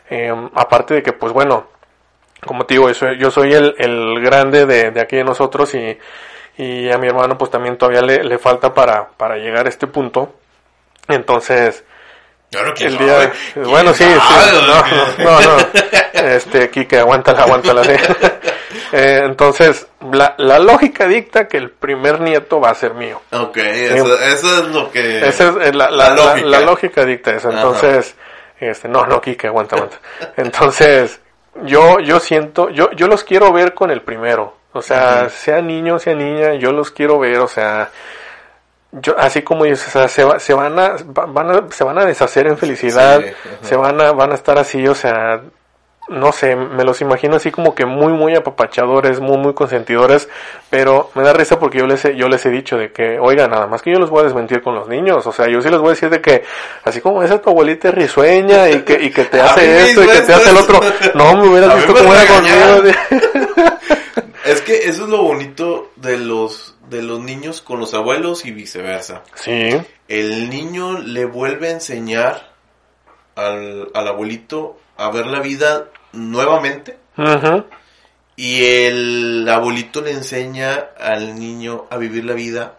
eh, 0.10 0.34
aparte 0.54 0.96
de 0.96 1.04
que 1.04 1.14
pues 1.14 1.34
bueno, 1.34 1.68
como 2.46 2.66
te 2.66 2.76
digo, 2.76 2.88
yo 2.90 2.94
soy, 2.94 3.18
yo 3.18 3.32
soy 3.32 3.54
el, 3.54 3.76
el 3.78 4.22
grande 4.22 4.66
de, 4.66 4.92
de 4.92 5.02
aquí 5.02 5.16
de 5.16 5.24
nosotros 5.24 5.74
y, 5.76 5.98
y 6.58 6.90
a 6.92 6.98
mi 6.98 7.08
hermano 7.08 7.38
pues 7.38 7.50
también 7.52 7.78
todavía 7.78 8.02
le, 8.02 8.24
le 8.24 8.38
falta 8.38 8.74
para, 8.74 9.08
para 9.10 9.38
llegar 9.38 9.66
a 9.66 9.70
este 9.70 9.88
punto. 9.88 10.34
Entonces, 11.08 11.84
Claro, 12.56 12.74
¿quién 12.76 12.92
el 12.94 12.98
día? 12.98 13.32
¿Quién 13.54 13.66
bueno, 13.70 13.94
sí, 13.94 14.04
sí, 14.04 14.34
no, 14.68 15.24
no, 15.26 15.42
no, 15.42 15.58
este, 16.14 16.70
Kike, 16.70 17.00
aguántala, 17.00 17.44
aguántala, 17.44 17.84
sí. 17.84 17.92
Eh, 18.92 19.24
entonces, 19.26 19.88
la, 20.14 20.36
la 20.38 20.60
lógica 20.60 21.06
dicta 21.08 21.48
que 21.48 21.58
el 21.58 21.70
primer 21.72 22.22
nieto 22.22 22.62
va 22.62 22.70
a 22.70 22.76
ser 22.76 22.94
mío. 22.94 23.22
Ok, 23.32 23.58
eso, 23.58 24.22
eso 24.22 24.60
es 24.60 24.66
lo 24.70 24.90
que... 24.92 25.28
Esa 25.28 25.50
es 25.50 25.56
eh, 25.68 25.74
la, 25.74 25.90
la, 25.90 26.10
La 26.12 26.16
lógica. 26.16 26.48
la 26.48 26.60
lógica 26.62 27.06
dicta 27.06 27.32
eso. 27.32 27.50
Ajá. 27.50 27.58
Entonces, 27.58 28.16
este, 28.60 28.88
no, 28.88 29.06
no, 29.06 29.20
Kike, 29.20 29.48
aguanta, 29.48 29.76
aguanta. 29.76 29.98
Entonces, 30.38 31.20
yo, 31.64 32.00
yo 32.00 32.20
siento, 32.20 32.70
yo, 32.70 32.92
yo 32.92 33.08
los 33.08 33.24
quiero 33.24 33.52
ver 33.52 33.74
con 33.74 33.92
el 33.92 34.02
primero. 34.02 34.56
O 34.72 34.82
sea, 34.82 35.24
Ujú. 35.28 35.30
sea 35.36 35.62
niño, 35.62 36.00
sea 36.00 36.14
niña, 36.16 36.54
yo 36.54 36.72
los 36.72 36.92
quiero 36.92 37.18
ver, 37.20 37.40
o 37.40 37.48
sea, 37.48 37.90
yo, 39.02 39.16
así 39.18 39.42
como 39.42 39.66
ellos, 39.66 39.86
o 39.88 39.92
sea, 39.92 40.08
se, 40.08 40.24
va- 40.24 40.40
se 40.40 40.54
van 40.54 40.78
a, 40.80 40.90
va- 41.18 41.26
van 41.26 41.50
a, 41.52 41.72
se 41.72 41.84
van 41.84 41.98
a 41.98 42.06
deshacer 42.06 42.48
en 42.48 42.58
felicidad, 42.58 43.20
Sí, 43.22 43.68
se 43.68 43.76
van 43.76 44.00
a, 44.02 44.12
van 44.12 44.32
a 44.32 44.36
estar 44.36 44.58
así, 44.58 44.88
o 44.88 44.96
sea, 44.96 45.42
no 46.08 46.32
sé, 46.32 46.56
me 46.56 46.84
los 46.84 47.02
imagino 47.02 47.36
así 47.36 47.50
como 47.50 47.74
que 47.74 47.86
muy, 47.86 48.14
muy 48.14 48.36
apapachadores, 48.36 49.20
muy, 49.20 49.38
muy 49.38 49.54
consentidores, 49.54 50.30
pero 50.70 51.10
me 51.16 51.24
da 51.24 51.34
risa 51.34 51.58
porque 51.58 51.80
yo 51.80 51.88
les 51.88 52.06
he, 52.06 52.16
yo 52.16 52.28
les 52.28 52.46
he 52.46 52.52
dicho 52.52 52.78
de 52.78 52.92
que, 52.92 53.18
oiga, 53.20 53.48
nada 53.48 53.66
más 53.66 53.82
que 53.82 53.92
yo 53.92 53.98
los 53.98 54.12
voy 54.12 54.22
a 54.22 54.26
desmentir 54.26 54.62
con 54.62 54.76
los 54.76 54.88
niños, 54.88 55.26
o 55.26 55.32
sea, 55.32 55.48
yo 55.50 55.62
sí 55.62 55.70
les 55.70 55.80
voy 55.80 55.90
a 55.90 55.92
decir 55.92 56.10
de 56.10 56.22
que, 56.22 56.44
así 56.84 57.02
como 57.02 57.24
esa 57.24 57.42
tu 57.42 57.50
abuelita 57.50 57.90
es 57.90 57.96
risueña 57.96 58.70
y 58.70 58.82
que, 58.82 59.02
y 59.02 59.10
que 59.10 59.26
te 59.26 59.42
hace 59.42 59.90
esto 59.90 60.04
y 60.04 60.08
que 60.08 60.22
te 60.22 60.34
hace 60.34 60.50
el 60.52 60.58
otro, 60.58 60.80
no 61.16 61.38
me 61.38 61.50
hubieras 61.50 61.76
visto 61.76 61.94
cómo 61.96 62.14
era 62.14 62.26
conmigo. 62.28 62.96
Es 64.46 64.62
que 64.62 64.88
eso 64.88 65.06
es 65.06 65.10
lo 65.10 65.24
bonito 65.24 65.92
de 65.96 66.20
los, 66.20 66.76
de 66.88 67.02
los 67.02 67.20
niños 67.20 67.62
con 67.62 67.80
los 67.80 67.96
abuelos 67.96 68.46
y 68.46 68.52
viceversa. 68.52 69.24
Sí, 69.34 69.76
El 70.08 70.52
niño 70.52 71.00
le 71.00 71.26
vuelve 71.26 71.70
a 71.70 71.72
enseñar 71.72 72.54
al, 73.36 73.90
al 73.96 74.08
abuelito 74.08 74.78
a 74.98 75.10
ver 75.12 75.28
la 75.28 75.40
vida 75.40 75.86
nuevamente 76.14 76.98
ujú, 77.18 77.66
y 78.38 78.64
el 78.64 79.48
abuelito 79.50 80.02
le 80.02 80.12
enseña 80.12 80.74
al 81.00 81.36
niño 81.40 81.86
a 81.90 81.98
vivir 81.98 82.26
la 82.26 82.34
vida 82.34 82.78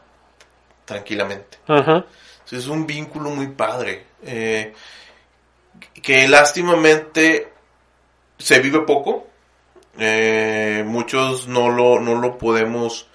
tranquilamente. 0.84 1.59
Entonces, 1.66 2.60
es 2.60 2.68
un 2.68 2.86
vínculo 2.86 3.30
muy 3.30 3.48
padre. 3.48 4.05
eh, 4.22 4.72
que 6.02 6.28
lástimamente 6.28 7.52
se 8.38 8.59
vive 8.60 8.80
poco. 8.80 9.26
eh, 9.98 10.84
muchos 10.86 11.48
no 11.48 11.70
lo, 11.70 12.01
no 12.01 12.14
lo 12.20 12.36
podemos 12.38 13.09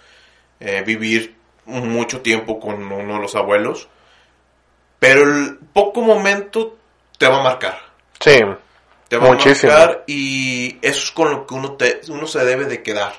eh, 0.59 0.83
vivir 0.85 1.35
mucho 1.65 2.21
tiempo 2.21 2.59
con 2.59 2.81
uno 2.91 3.13
de 3.15 3.19
los 3.21 3.35
abuelos. 3.35 3.87
Pero 4.99 5.23
el 5.23 5.57
poco 5.73 6.01
momento 6.01 6.77
te 7.17 7.27
va 7.27 7.39
a 7.39 7.43
marcar. 7.43 7.77
sí, 8.19 8.39
Te 9.11 9.17
va 9.17 9.27
Muchísimo. 9.27 9.73
a 9.73 9.75
marcar 9.75 10.03
y 10.07 10.77
eso 10.81 11.03
es 11.03 11.11
con 11.11 11.31
lo 11.31 11.45
que 11.45 11.53
uno, 11.53 11.73
te, 11.73 11.99
uno 12.07 12.25
se 12.27 12.45
debe 12.45 12.63
de 12.63 12.81
quedar. 12.81 13.11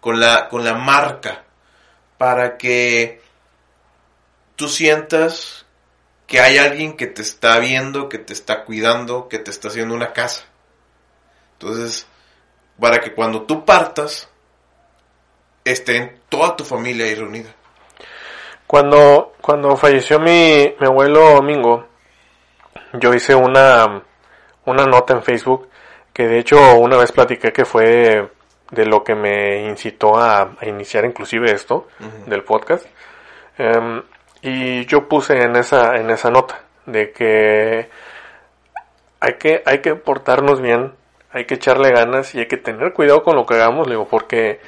Con 0.00 0.18
la, 0.18 0.48
con 0.48 0.64
la 0.64 0.74
marca. 0.74 1.44
Para 2.18 2.58
que 2.58 3.22
tú 4.56 4.68
sientas 4.68 5.64
que 6.26 6.40
hay 6.40 6.58
alguien 6.58 6.96
que 6.96 7.06
te 7.06 7.22
está 7.22 7.60
viendo, 7.60 8.08
que 8.08 8.18
te 8.18 8.32
está 8.32 8.64
cuidando, 8.64 9.28
que 9.28 9.38
te 9.38 9.52
está 9.52 9.68
haciendo 9.68 9.94
una 9.94 10.12
casa. 10.12 10.42
Entonces, 11.52 12.08
para 12.80 13.00
que 13.00 13.14
cuando 13.14 13.42
tú 13.42 13.64
partas, 13.64 14.28
estén 15.64 16.20
toda 16.28 16.56
tu 16.56 16.64
familia 16.64 17.06
ahí 17.06 17.14
reunida. 17.14 17.54
Cuando, 18.66 19.34
cuando 19.40 19.76
falleció 19.76 20.18
mi, 20.18 20.74
mi 20.80 20.86
abuelo 20.88 21.34
Domingo, 21.34 21.86
yo 22.94 23.14
hice 23.14 23.36
una, 23.36 24.02
una 24.68 24.86
nota 24.86 25.14
en 25.14 25.22
Facebook 25.22 25.68
que 26.12 26.26
de 26.26 26.38
hecho 26.38 26.76
una 26.76 26.96
vez 26.96 27.12
platiqué 27.12 27.52
que 27.52 27.64
fue 27.64 28.28
de 28.70 28.86
lo 28.86 29.02
que 29.02 29.14
me 29.14 29.66
incitó 29.66 30.18
a, 30.18 30.56
a 30.58 30.66
iniciar 30.66 31.04
inclusive 31.04 31.52
esto 31.52 31.86
del 32.26 32.42
podcast. 32.42 32.86
Em, 33.56 34.02
y 34.42 34.84
yo 34.86 35.08
puse 35.08 35.42
en 35.42 35.56
esa, 35.56 35.96
en 35.96 36.10
esa 36.10 36.30
nota 36.30 36.60
de 36.86 37.12
que 37.12 37.88
hay 39.20 39.34
que, 39.34 39.62
hay 39.66 39.80
que 39.80 39.94
portarnos 39.94 40.60
bien, 40.60 40.92
hay 41.32 41.44
que 41.44 41.54
echarle 41.54 41.90
ganas 41.90 42.34
y 42.34 42.40
hay 42.40 42.46
que 42.46 42.56
tener 42.56 42.92
cuidado 42.92 43.22
con 43.22 43.36
lo 43.36 43.46
que 43.46 43.54
hagamos, 43.54 43.86
le 43.86 43.94
digo, 43.94 44.06
porque 44.08 44.60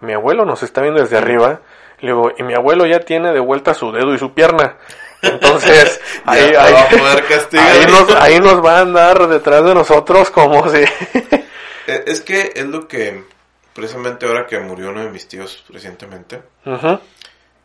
mi 0.00 0.12
abuelo 0.12 0.44
nos 0.44 0.62
está 0.62 0.80
viendo 0.80 1.00
desde 1.00 1.18
arriba, 1.18 1.60
le 2.00 2.08
digo, 2.12 2.30
y 2.36 2.42
mi 2.42 2.54
abuelo 2.54 2.86
ya 2.86 3.00
tiene 3.00 3.32
de 3.32 3.40
vuelta 3.40 3.74
su 3.74 3.92
dedo 3.92 4.14
y 4.14 4.18
su 4.18 4.32
pierna. 4.32 4.76
Entonces, 5.22 6.00
ahí, 6.24 6.40
ahí- 6.58 6.74
ahí 7.58 7.86
nos, 7.86 8.14
ahí 8.14 8.40
nos 8.40 8.64
va 8.64 8.78
a 8.78 8.80
andar 8.82 9.26
detrás 9.28 9.64
de 9.64 9.74
nosotros 9.74 10.30
como 10.30 10.68
si... 10.70 10.78
Eh, 11.90 12.04
Es 12.06 12.20
que 12.20 12.52
es 12.54 12.66
lo 12.66 12.86
que, 12.86 13.24
precisamente 13.72 14.26
ahora 14.26 14.46
que 14.46 14.58
murió 14.58 14.90
uno 14.90 15.02
de 15.04 15.10
mis 15.10 15.26
tíos 15.26 15.64
recientemente, 15.70 16.42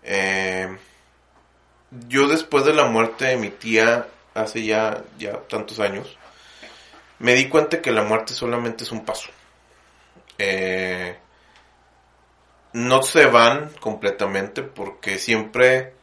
eh, 0.03 0.77
yo 2.07 2.27
después 2.29 2.63
de 2.63 2.73
la 2.73 2.85
muerte 2.85 3.25
de 3.25 3.35
mi 3.37 3.49
tía, 3.49 4.07
hace 4.33 4.63
ya, 4.63 5.03
ya 5.19 5.33
tantos 5.49 5.79
años, 5.81 6.17
me 7.19 7.33
di 7.35 7.49
cuenta 7.49 7.81
que 7.81 7.91
la 7.91 8.03
muerte 8.03 8.33
solamente 8.33 8.85
es 8.85 8.91
un 8.93 9.03
paso. 9.05 9.29
Eh, 10.37 11.17
no 12.73 13.03
se 13.03 13.25
van 13.25 13.71
completamente 13.81 14.63
porque 14.63 15.19
siempre 15.19 15.93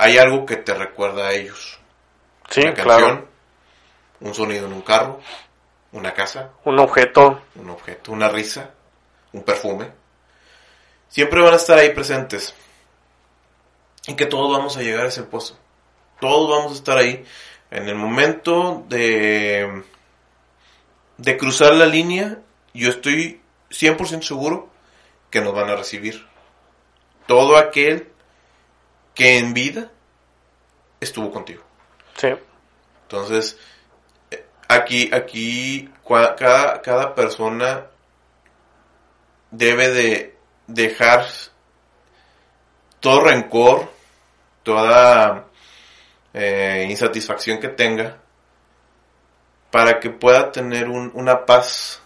hay 0.00 0.16
algo 0.16 0.46
que 0.46 0.56
te 0.56 0.72
recuerda 0.72 1.28
a 1.28 1.32
ellos. 1.34 1.78
Sí, 2.48 2.62
una 2.62 2.72
claro. 2.72 2.88
canción, 3.06 3.26
un 4.20 4.34
sonido 4.34 4.66
en 4.66 4.72
un 4.72 4.80
carro, 4.80 5.20
una 5.92 6.14
casa, 6.14 6.52
Un 6.64 6.78
objeto. 6.78 7.42
un 7.56 7.68
objeto, 7.68 8.12
una 8.12 8.30
risa, 8.30 8.70
un 9.32 9.42
perfume. 9.42 9.90
Siempre 11.08 11.42
van 11.42 11.52
a 11.52 11.56
estar 11.56 11.78
ahí 11.78 11.90
presentes. 11.90 12.54
Y 14.06 14.14
que 14.14 14.24
todos 14.24 14.50
vamos 14.56 14.78
a 14.78 14.82
llegar 14.82 15.04
a 15.04 15.08
ese 15.08 15.22
pozo. 15.22 15.58
Todos 16.18 16.48
vamos 16.48 16.72
a 16.72 16.76
estar 16.76 16.96
ahí. 16.96 17.22
En 17.70 17.86
el 17.86 17.94
momento 17.94 18.84
de, 18.88 19.82
de 21.18 21.36
cruzar 21.36 21.74
la 21.74 21.84
línea, 21.86 22.38
yo 22.72 22.88
estoy 22.88 23.42
100% 23.70 24.22
seguro 24.22 24.70
que 25.28 25.42
nos 25.42 25.54
van 25.54 25.68
a 25.68 25.76
recibir. 25.76 26.26
Todo 27.26 27.58
aquel 27.58 28.10
que 29.20 29.36
en 29.36 29.52
vida 29.52 29.90
estuvo 30.98 31.30
contigo. 31.30 31.62
Sí. 32.16 32.28
Entonces, 33.02 33.58
eh, 34.30 34.46
aquí, 34.66 35.10
aquí, 35.12 35.90
cada, 36.08 36.80
cada 36.80 37.14
persona 37.14 37.84
debe 39.50 39.90
de 39.90 40.38
dejar 40.66 41.26
todo 43.00 43.20
rencor, 43.20 43.92
toda 44.62 45.44
eh, 46.32 46.86
insatisfacción 46.88 47.60
que 47.60 47.68
tenga, 47.68 48.16
para 49.70 50.00
que 50.00 50.08
pueda 50.08 50.50
tener 50.50 50.88
un- 50.88 51.10
una 51.12 51.44
paz 51.44 52.00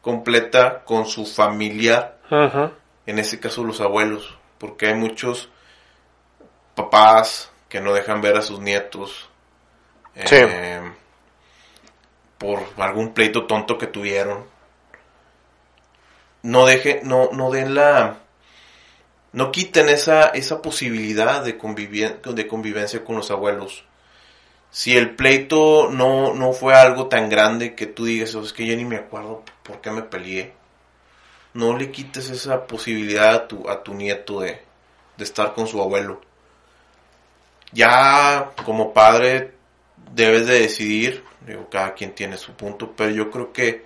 completa 0.00 0.82
con 0.84 1.06
su 1.06 1.26
familiar, 1.26 2.18
Ujú. 2.28 2.72
en 3.06 3.18
ese 3.20 3.38
caso 3.38 3.62
los 3.62 3.80
abuelos, 3.80 4.36
porque 4.58 4.88
hay 4.88 4.94
muchos 4.94 5.48
papás 6.74 7.50
que 7.68 7.80
no 7.80 7.92
dejan 7.92 8.20
ver 8.20 8.36
a 8.36 8.42
sus 8.42 8.60
nietos 8.60 9.28
Sí. 10.26 10.36
eh, 10.36 10.92
por 12.38 12.62
algún 12.78 13.14
pleito 13.14 13.46
tonto 13.46 13.78
que 13.78 13.86
tuvieron. 13.86 14.44
No 16.42 16.66
deje, 16.66 17.00
no, 17.02 17.30
no 17.32 17.50
den 17.50 17.74
la, 17.74 18.18
no 19.32 19.50
quiten 19.50 19.88
esa, 19.88 20.28
esa 20.28 20.60
posibilidad 20.62 21.42
de, 21.42 21.54
de 21.54 22.46
convivencia 22.46 23.04
con 23.04 23.16
los 23.16 23.30
abuelos. 23.30 23.84
Si 24.70 24.96
el 24.96 25.14
pleito 25.16 25.88
no, 25.90 26.34
no 26.34 26.52
fue 26.52 26.74
algo 26.74 27.06
tan 27.08 27.28
grande 27.28 27.74
que 27.74 27.86
tú 27.86 28.04
digas, 28.04 28.34
"Oh, 28.34 28.42
es 28.42 28.52
que 28.52 28.66
yo 28.66 28.76
ni 28.76 28.84
me 28.84 28.96
acuerdo 28.96 29.42
por 29.62 29.80
qué 29.80 29.90
me 29.90 30.02
peleé 30.02 30.52
no 31.54 31.76
le 31.78 31.90
quites 31.90 32.28
esa 32.30 32.66
posibilidad 32.66 33.32
a 33.32 33.48
tu, 33.48 33.68
a 33.70 33.82
tu 33.82 33.94
nieto 33.94 34.40
de, 34.40 34.60
de 35.16 35.24
estar 35.24 35.54
con 35.54 35.66
su 35.68 35.80
abuelo. 35.80 36.20
Ya 37.74 38.52
como 38.64 38.92
padre 38.94 39.52
debes 40.12 40.46
de 40.46 40.60
decidir, 40.60 41.24
digo, 41.46 41.68
cada 41.68 41.92
quien 41.94 42.14
tiene 42.14 42.36
su 42.36 42.52
punto, 42.52 42.94
pero 42.96 43.10
yo 43.10 43.30
creo 43.30 43.52
que 43.52 43.84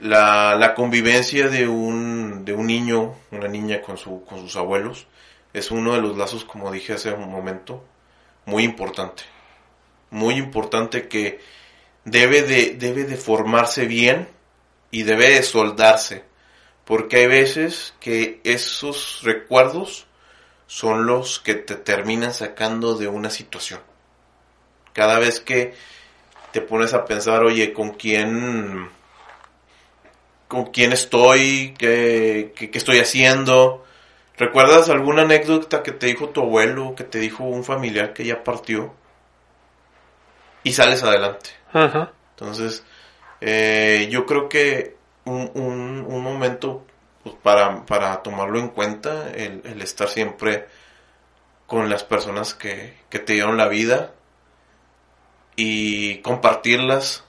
la, 0.00 0.54
la 0.54 0.74
convivencia 0.74 1.48
de 1.48 1.66
un, 1.66 2.44
de 2.44 2.52
un 2.52 2.66
niño, 2.66 3.14
una 3.30 3.48
niña 3.48 3.80
con, 3.80 3.96
su, 3.96 4.24
con 4.24 4.40
sus 4.40 4.56
abuelos, 4.56 5.06
es 5.52 5.70
uno 5.70 5.94
de 5.94 6.00
los 6.00 6.16
lazos, 6.16 6.44
como 6.44 6.70
dije 6.70 6.92
hace 6.92 7.10
un 7.12 7.30
momento, 7.30 7.84
muy 8.46 8.64
importante. 8.64 9.22
Muy 10.10 10.34
importante 10.34 11.08
que 11.08 11.40
debe 12.04 12.42
de, 12.42 12.74
debe 12.74 13.04
de 13.04 13.16
formarse 13.16 13.86
bien 13.86 14.28
y 14.90 15.02
debe 15.02 15.30
de 15.30 15.42
soldarse. 15.42 16.24
Porque 16.84 17.18
hay 17.18 17.26
veces 17.26 17.94
que 18.00 18.40
esos 18.44 19.20
recuerdos 19.22 20.06
son 20.70 21.04
los 21.04 21.40
que 21.40 21.56
te 21.56 21.74
terminan 21.74 22.32
sacando 22.32 22.94
de 22.94 23.08
una 23.08 23.28
situación. 23.28 23.80
Cada 24.92 25.18
vez 25.18 25.40
que 25.40 25.74
te 26.52 26.60
pones 26.60 26.94
a 26.94 27.06
pensar, 27.06 27.42
oye, 27.42 27.72
¿con 27.72 27.90
quién, 27.94 28.88
con 30.46 30.66
quién 30.66 30.92
estoy? 30.92 31.74
¿Qué, 31.76 32.52
qué, 32.54 32.70
qué 32.70 32.78
estoy 32.78 33.00
haciendo? 33.00 33.84
¿Recuerdas 34.38 34.88
alguna 34.90 35.22
anécdota 35.22 35.82
que 35.82 35.90
te 35.90 36.06
dijo 36.06 36.28
tu 36.28 36.40
abuelo, 36.40 36.94
que 36.94 37.02
te 37.02 37.18
dijo 37.18 37.42
un 37.42 37.64
familiar 37.64 38.12
que 38.12 38.24
ya 38.24 38.44
partió? 38.44 38.94
Y 40.62 40.70
sales 40.70 41.02
adelante. 41.02 41.50
Entonces, 42.36 42.84
eh, 43.40 44.06
yo 44.08 44.24
creo 44.24 44.48
que 44.48 44.94
un, 45.24 45.50
un, 45.54 46.06
un 46.06 46.22
momento 46.22 46.86
pues, 47.22 47.34
para, 47.42 47.84
para 47.86 48.22
tomarlo 48.22 48.58
en 48.58 48.68
cuenta, 48.68 49.30
el, 49.30 49.62
el 49.64 49.82
estar 49.82 50.08
siempre 50.08 50.66
con 51.66 51.88
las 51.88 52.02
personas 52.02 52.54
que, 52.54 52.98
que 53.08 53.18
te 53.18 53.34
dieron 53.34 53.56
la 53.56 53.68
vida 53.68 54.12
y 55.56 56.18
compartirlas 56.22 57.24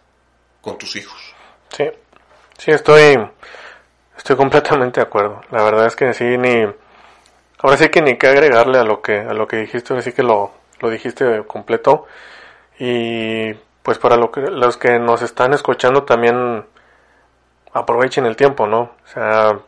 con 0.61 0.77
tus 0.77 0.95
hijos. 0.95 1.33
Sí, 1.69 1.89
sí, 2.57 2.71
estoy, 2.71 3.19
estoy 4.17 4.35
completamente 4.35 4.99
de 4.99 5.05
acuerdo. 5.05 5.41
La 5.51 5.63
verdad 5.63 5.85
es 5.85 5.95
que 5.95 6.13
sí, 6.13 6.37
ni, 6.37 6.65
ahora 7.59 7.77
sí 7.77 7.89
que 7.89 8.01
ni 8.01 8.17
qué 8.17 8.27
agregarle 8.27 8.79
a 8.79 8.83
lo 8.83 9.01
que, 9.01 9.19
a 9.19 9.33
lo 9.33 9.47
que 9.47 9.57
dijiste, 9.57 9.93
ahora 9.93 10.03
sí 10.03 10.13
que 10.13 10.23
lo, 10.23 10.51
lo 10.79 10.89
dijiste 10.89 11.43
completo. 11.45 12.07
Y 12.79 13.53
pues 13.83 13.99
para 13.99 14.15
lo 14.15 14.31
que, 14.31 14.41
los 14.41 14.77
que 14.77 14.97
nos 14.97 15.21
están 15.21 15.53
escuchando 15.53 16.03
también 16.03 16.65
aprovechen 17.73 18.25
el 18.25 18.35
tiempo, 18.35 18.67
¿no? 18.67 18.81
O 18.81 19.07
sea, 19.07 19.59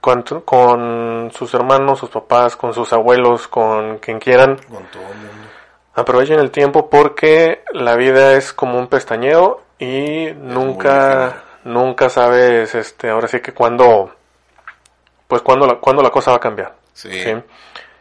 con, 0.00 0.22
con 0.44 1.30
sus 1.34 1.54
hermanos, 1.54 1.98
sus 1.98 2.10
papás, 2.10 2.56
con 2.56 2.72
sus 2.74 2.92
abuelos, 2.92 3.48
con 3.48 3.98
quien 3.98 4.18
quieran, 4.18 4.56
Con 4.56 4.84
todo 4.86 5.02
el 5.02 5.18
mundo. 5.18 5.48
Aprovechen 5.94 6.38
el 6.38 6.50
tiempo 6.52 6.88
porque 6.88 7.64
la 7.72 7.96
vida 7.96 8.34
es 8.34 8.52
como 8.52 8.78
un 8.78 8.86
pestañeo 8.86 9.62
y 9.80 10.28
nunca, 10.36 11.42
nunca 11.64 12.08
sabes, 12.08 12.74
este, 12.74 13.10
ahora 13.10 13.26
sí 13.26 13.40
que 13.40 13.52
cuando, 13.52 14.14
pues 15.26 15.42
cuando 15.42 15.66
la, 15.66 15.74
cuando 15.76 16.02
la 16.02 16.10
cosa 16.10 16.30
va 16.30 16.36
a 16.36 16.40
cambiar. 16.40 16.74
Sí. 16.92 17.10
¿sí? 17.10 17.34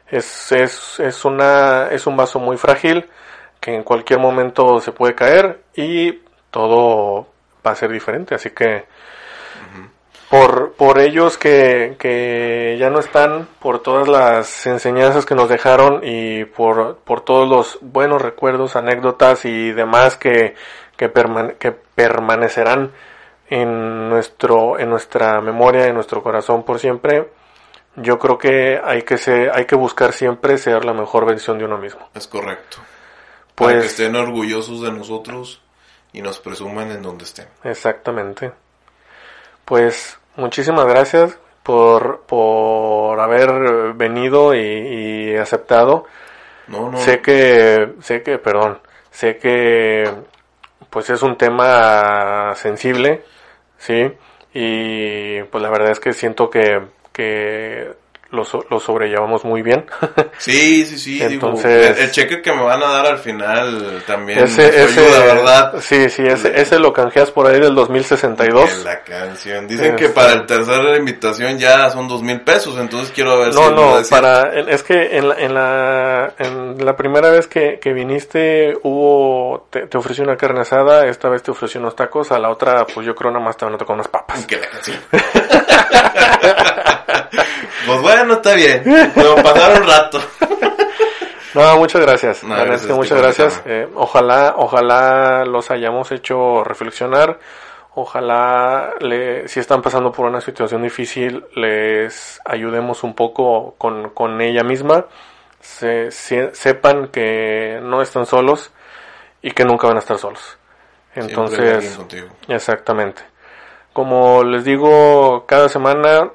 Es, 0.10 0.52
es, 0.52 1.00
es 1.00 1.26
una, 1.26 1.88
es 1.90 2.06
un 2.06 2.16
vaso 2.16 2.40
muy 2.40 2.58
frágil 2.58 3.10
que 3.60 3.74
en 3.74 3.84
cualquier 3.84 4.20
momento 4.20 4.80
se 4.80 4.92
puede 4.92 5.16
caer 5.16 5.62
y 5.76 6.22
todo 6.52 7.28
va 7.66 7.72
a 7.72 7.76
ser 7.76 7.92
diferente. 7.92 8.36
Así 8.36 8.52
que 8.52 8.86
por, 10.30 10.74
por 10.74 11.00
ellos 11.00 11.38
que, 11.38 11.96
que 12.00 12.76
ya 12.80 12.90
no 12.90 13.00
están, 13.00 13.48
por 13.60 13.80
todas 13.82 14.08
las 14.08 14.66
enseñanzas 14.68 15.26
que 15.26 15.36
nos 15.36 15.48
dejaron 15.50 16.02
y 16.04 16.46
por, 16.46 16.98
por 16.98 17.22
todos 17.22 17.48
los 17.48 17.80
buenos 17.82 18.22
recuerdos, 18.22 18.76
anécdotas 18.76 19.46
y 19.46 19.72
demás 19.72 20.18
que, 20.18 20.56
que, 20.98 21.12
permane- 21.14 21.56
que 21.58 21.72
permanecerán 21.72 22.92
en 23.50 24.10
nuestro, 24.10 24.78
en 24.80 24.90
nuestra 24.90 25.40
memoria, 25.40 25.86
en 25.88 25.96
nuestro 25.96 26.22
corazón 26.22 26.64
por 26.64 26.80
siempre, 26.80 27.30
yo 27.96 28.20
creo 28.20 28.38
que 28.38 28.80
hay 28.84 29.04
que 29.04 29.18
ser, 29.18 29.52
hay 29.56 29.66
que 29.66 29.76
buscar 29.76 30.12
siempre 30.12 30.58
ser 30.58 30.84
la 30.84 30.94
mejor 30.94 31.26
versión 31.26 31.58
de 31.58 31.66
uno 31.66 31.78
mismo. 31.78 32.10
Es 32.14 32.28
correcto. 32.28 32.78
Para 33.56 33.72
que 33.72 33.78
Pues, 33.80 33.92
estén 33.92 34.16
orgullosos 34.16 34.82
de 34.82 34.92
nosotros 34.92 35.62
y 36.12 36.22
nos 36.22 36.40
presuman 36.40 36.92
en 36.92 37.02
donde 37.02 37.24
estén. 37.24 37.48
exactamente. 37.64 38.52
Pues, 39.68 40.18
muchísimas 40.38 40.86
gracias 40.86 41.38
por, 41.62 42.22
por 42.22 43.20
haber 43.20 43.94
venido 43.96 44.56
y, 44.56 44.62
y 44.62 45.36
aceptado. 45.36 46.06
No, 46.70 46.90
no. 46.90 46.98
Sé 46.98 47.20
que, 47.20 47.96
sé 48.00 48.24
que, 48.24 48.38
perdón, 48.38 48.80
sé 49.12 49.36
que, 49.38 50.10
pues 50.90 51.10
es 51.10 51.22
un 51.22 51.38
tema 51.38 52.54
sensible, 52.56 53.26
¿sí? 53.78 54.10
Y 54.54 55.44
pues 55.44 55.62
la 55.62 55.70
verdad 55.70 55.92
es 55.92 56.00
que 56.00 56.14
siento 56.14 56.50
que, 56.50 56.88
que 57.12 57.94
lo, 58.32 58.44
lo 58.70 58.80
sobrellevamos 58.80 59.44
muy 59.46 59.62
bien. 59.62 59.86
Sí, 60.40 60.86
sí, 60.86 60.98
sí. 61.00 61.14
digo, 61.16 61.48
Entonces- 61.48 61.98
el, 61.98 62.04
el 62.04 62.12
cheque 62.12 62.42
que 62.42 62.54
me 62.54 62.62
van 62.64 62.82
a 62.84 62.88
dar 62.88 63.06
al 63.08 63.18
final 63.18 64.04
también 64.06 64.40
ese, 64.40 64.68
ese, 64.68 65.00
ayuda, 65.02 65.20
¿verdad? 65.26 65.74
Sí, 65.82 66.10
sí, 66.10 66.24
ese, 66.26 66.60
ese 66.62 66.80
lo 66.80 66.94
canjeas 66.94 67.32
por 67.32 67.48
ahí 67.48 67.60
del 67.60 67.74
2062. 67.76 68.72
En 68.72 68.84
la 68.84 69.02
canción. 69.02 69.68
Dicen 69.68 69.96
que 69.96 70.10
para 70.10 70.34
el 70.34 70.46
tercer 70.46 70.96
invitación 70.98 71.58
ya 71.58 71.90
son 71.90 72.08
dos 72.08 72.22
mil 72.22 72.42
pesos, 72.42 72.78
entonces 72.78 73.12
quiero 73.14 73.40
ver 73.40 73.52
si 73.54 73.60
No, 73.60 73.66
es 73.68 73.74
no, 73.74 73.92
cierto. 74.04 74.10
para, 74.10 74.54
es 74.70 74.84
que 74.84 75.18
en 75.18 75.30
la, 75.30 75.36
en 75.40 75.54
la, 75.54 76.34
en 76.38 76.86
la 76.86 76.96
primera 76.96 77.30
vez 77.30 77.48
que, 77.48 77.80
que 77.80 77.94
viniste 77.94 78.74
hubo, 78.84 79.68
te, 79.70 79.88
te 79.88 79.98
ofrecí 79.98 80.22
una 80.22 80.38
carne 80.38 80.62
asada, 80.62 81.08
esta 81.08 81.30
vez 81.30 81.42
te 81.44 81.52
ofrecí 81.52 81.78
unos 81.78 81.96
tacos, 81.96 82.32
a 82.32 82.40
la 82.40 82.50
otra 82.50 82.86
pues 82.94 83.06
yo 83.06 83.16
creo 83.16 83.32
nada 83.32 83.44
más 83.44 83.58
te 83.58 83.66
van 83.66 83.74
a 83.74 83.78
tocar 83.78 83.96
unas 83.96 84.08
papas. 84.08 84.46
Que 84.46 84.58
la 84.58 84.68
canción. 84.70 84.98
pues 87.86 88.02
bueno, 88.02 88.34
está 88.36 88.54
bien. 88.54 88.84
Pero 89.16 89.36
pasar 89.36 89.82
un 89.82 89.88
rato. 89.88 90.20
No, 91.54 91.78
muchas 91.78 92.02
gracias. 92.02 92.44
No, 92.44 92.56
es 92.76 92.82
que 92.82 92.94
muchas 92.94 93.18
gracias. 93.22 93.62
Eh, 93.66 93.88
ojalá, 93.96 94.54
ojalá 94.58 95.46
los 95.46 95.72
hayamos 95.72 96.12
hecho 96.12 96.64
reflexionar. 96.64 97.40
Ojalá, 97.96 98.94
le, 99.00 99.48
si 99.48 99.60
están 99.60 99.82
pasando 99.82 100.12
por 100.12 100.28
una 100.28 100.40
situación 100.40 100.84
difícil, 100.84 101.44
les 101.56 102.40
ayudemos 102.46 103.04
un 103.04 103.16
poco 103.16 103.74
con, 103.80 104.12
con 104.12 104.40
ella 104.42 104.64
misma. 104.64 105.06
Se, 105.60 106.12
se- 106.12 106.54
sepan 106.54 107.08
que 107.08 107.80
no 107.82 108.04
están 108.04 108.28
solos 108.28 108.72
y 109.42 109.50
que 109.52 109.66
nunca 109.66 109.88
van 109.88 109.96
a 109.96 110.00
estar 110.00 110.20
solos. 110.20 110.60
Entonces. 111.16 111.98
Exactamente. 112.50 113.24
Como 113.94 114.44
les 114.44 114.64
digo 114.64 115.46
cada 115.48 115.68
semana, 115.68 116.30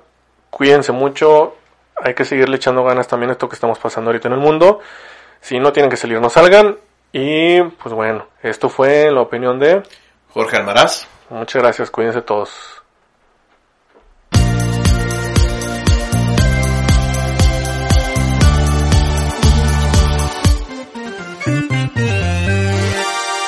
cuídense 0.53 0.93
mucho. 0.93 1.57
Hay 1.97 2.15
que 2.15 2.25
seguirle 2.25 2.57
echando 2.57 2.85
ganas 2.85 3.09
también 3.09 3.31
a 3.31 3.33
esto 3.33 3.49
que 3.49 3.55
estamos 3.55 3.79
pasando 3.79 4.11
ahorita 4.11 4.29
en 4.29 4.35
el 4.35 4.41
mundo. 4.41 4.81
Si 5.41 5.59
no 5.59 5.73
tienen 5.73 5.91
que 5.91 5.97
salir, 5.97 6.21
no 6.21 6.29
salgan. 6.29 6.77
Y 7.13 7.61
pues 7.63 7.95
bueno, 7.95 8.27
esto 8.43 8.69
fue 8.69 9.11
la 9.11 9.23
opinión 9.23 9.59
de... 9.59 9.83
Jorge 10.31 10.57
Almaraz. 10.59 11.07
Muchas 11.31 11.63
gracias, 11.63 11.91
cuídense 11.91 12.23
todos. 12.23 12.72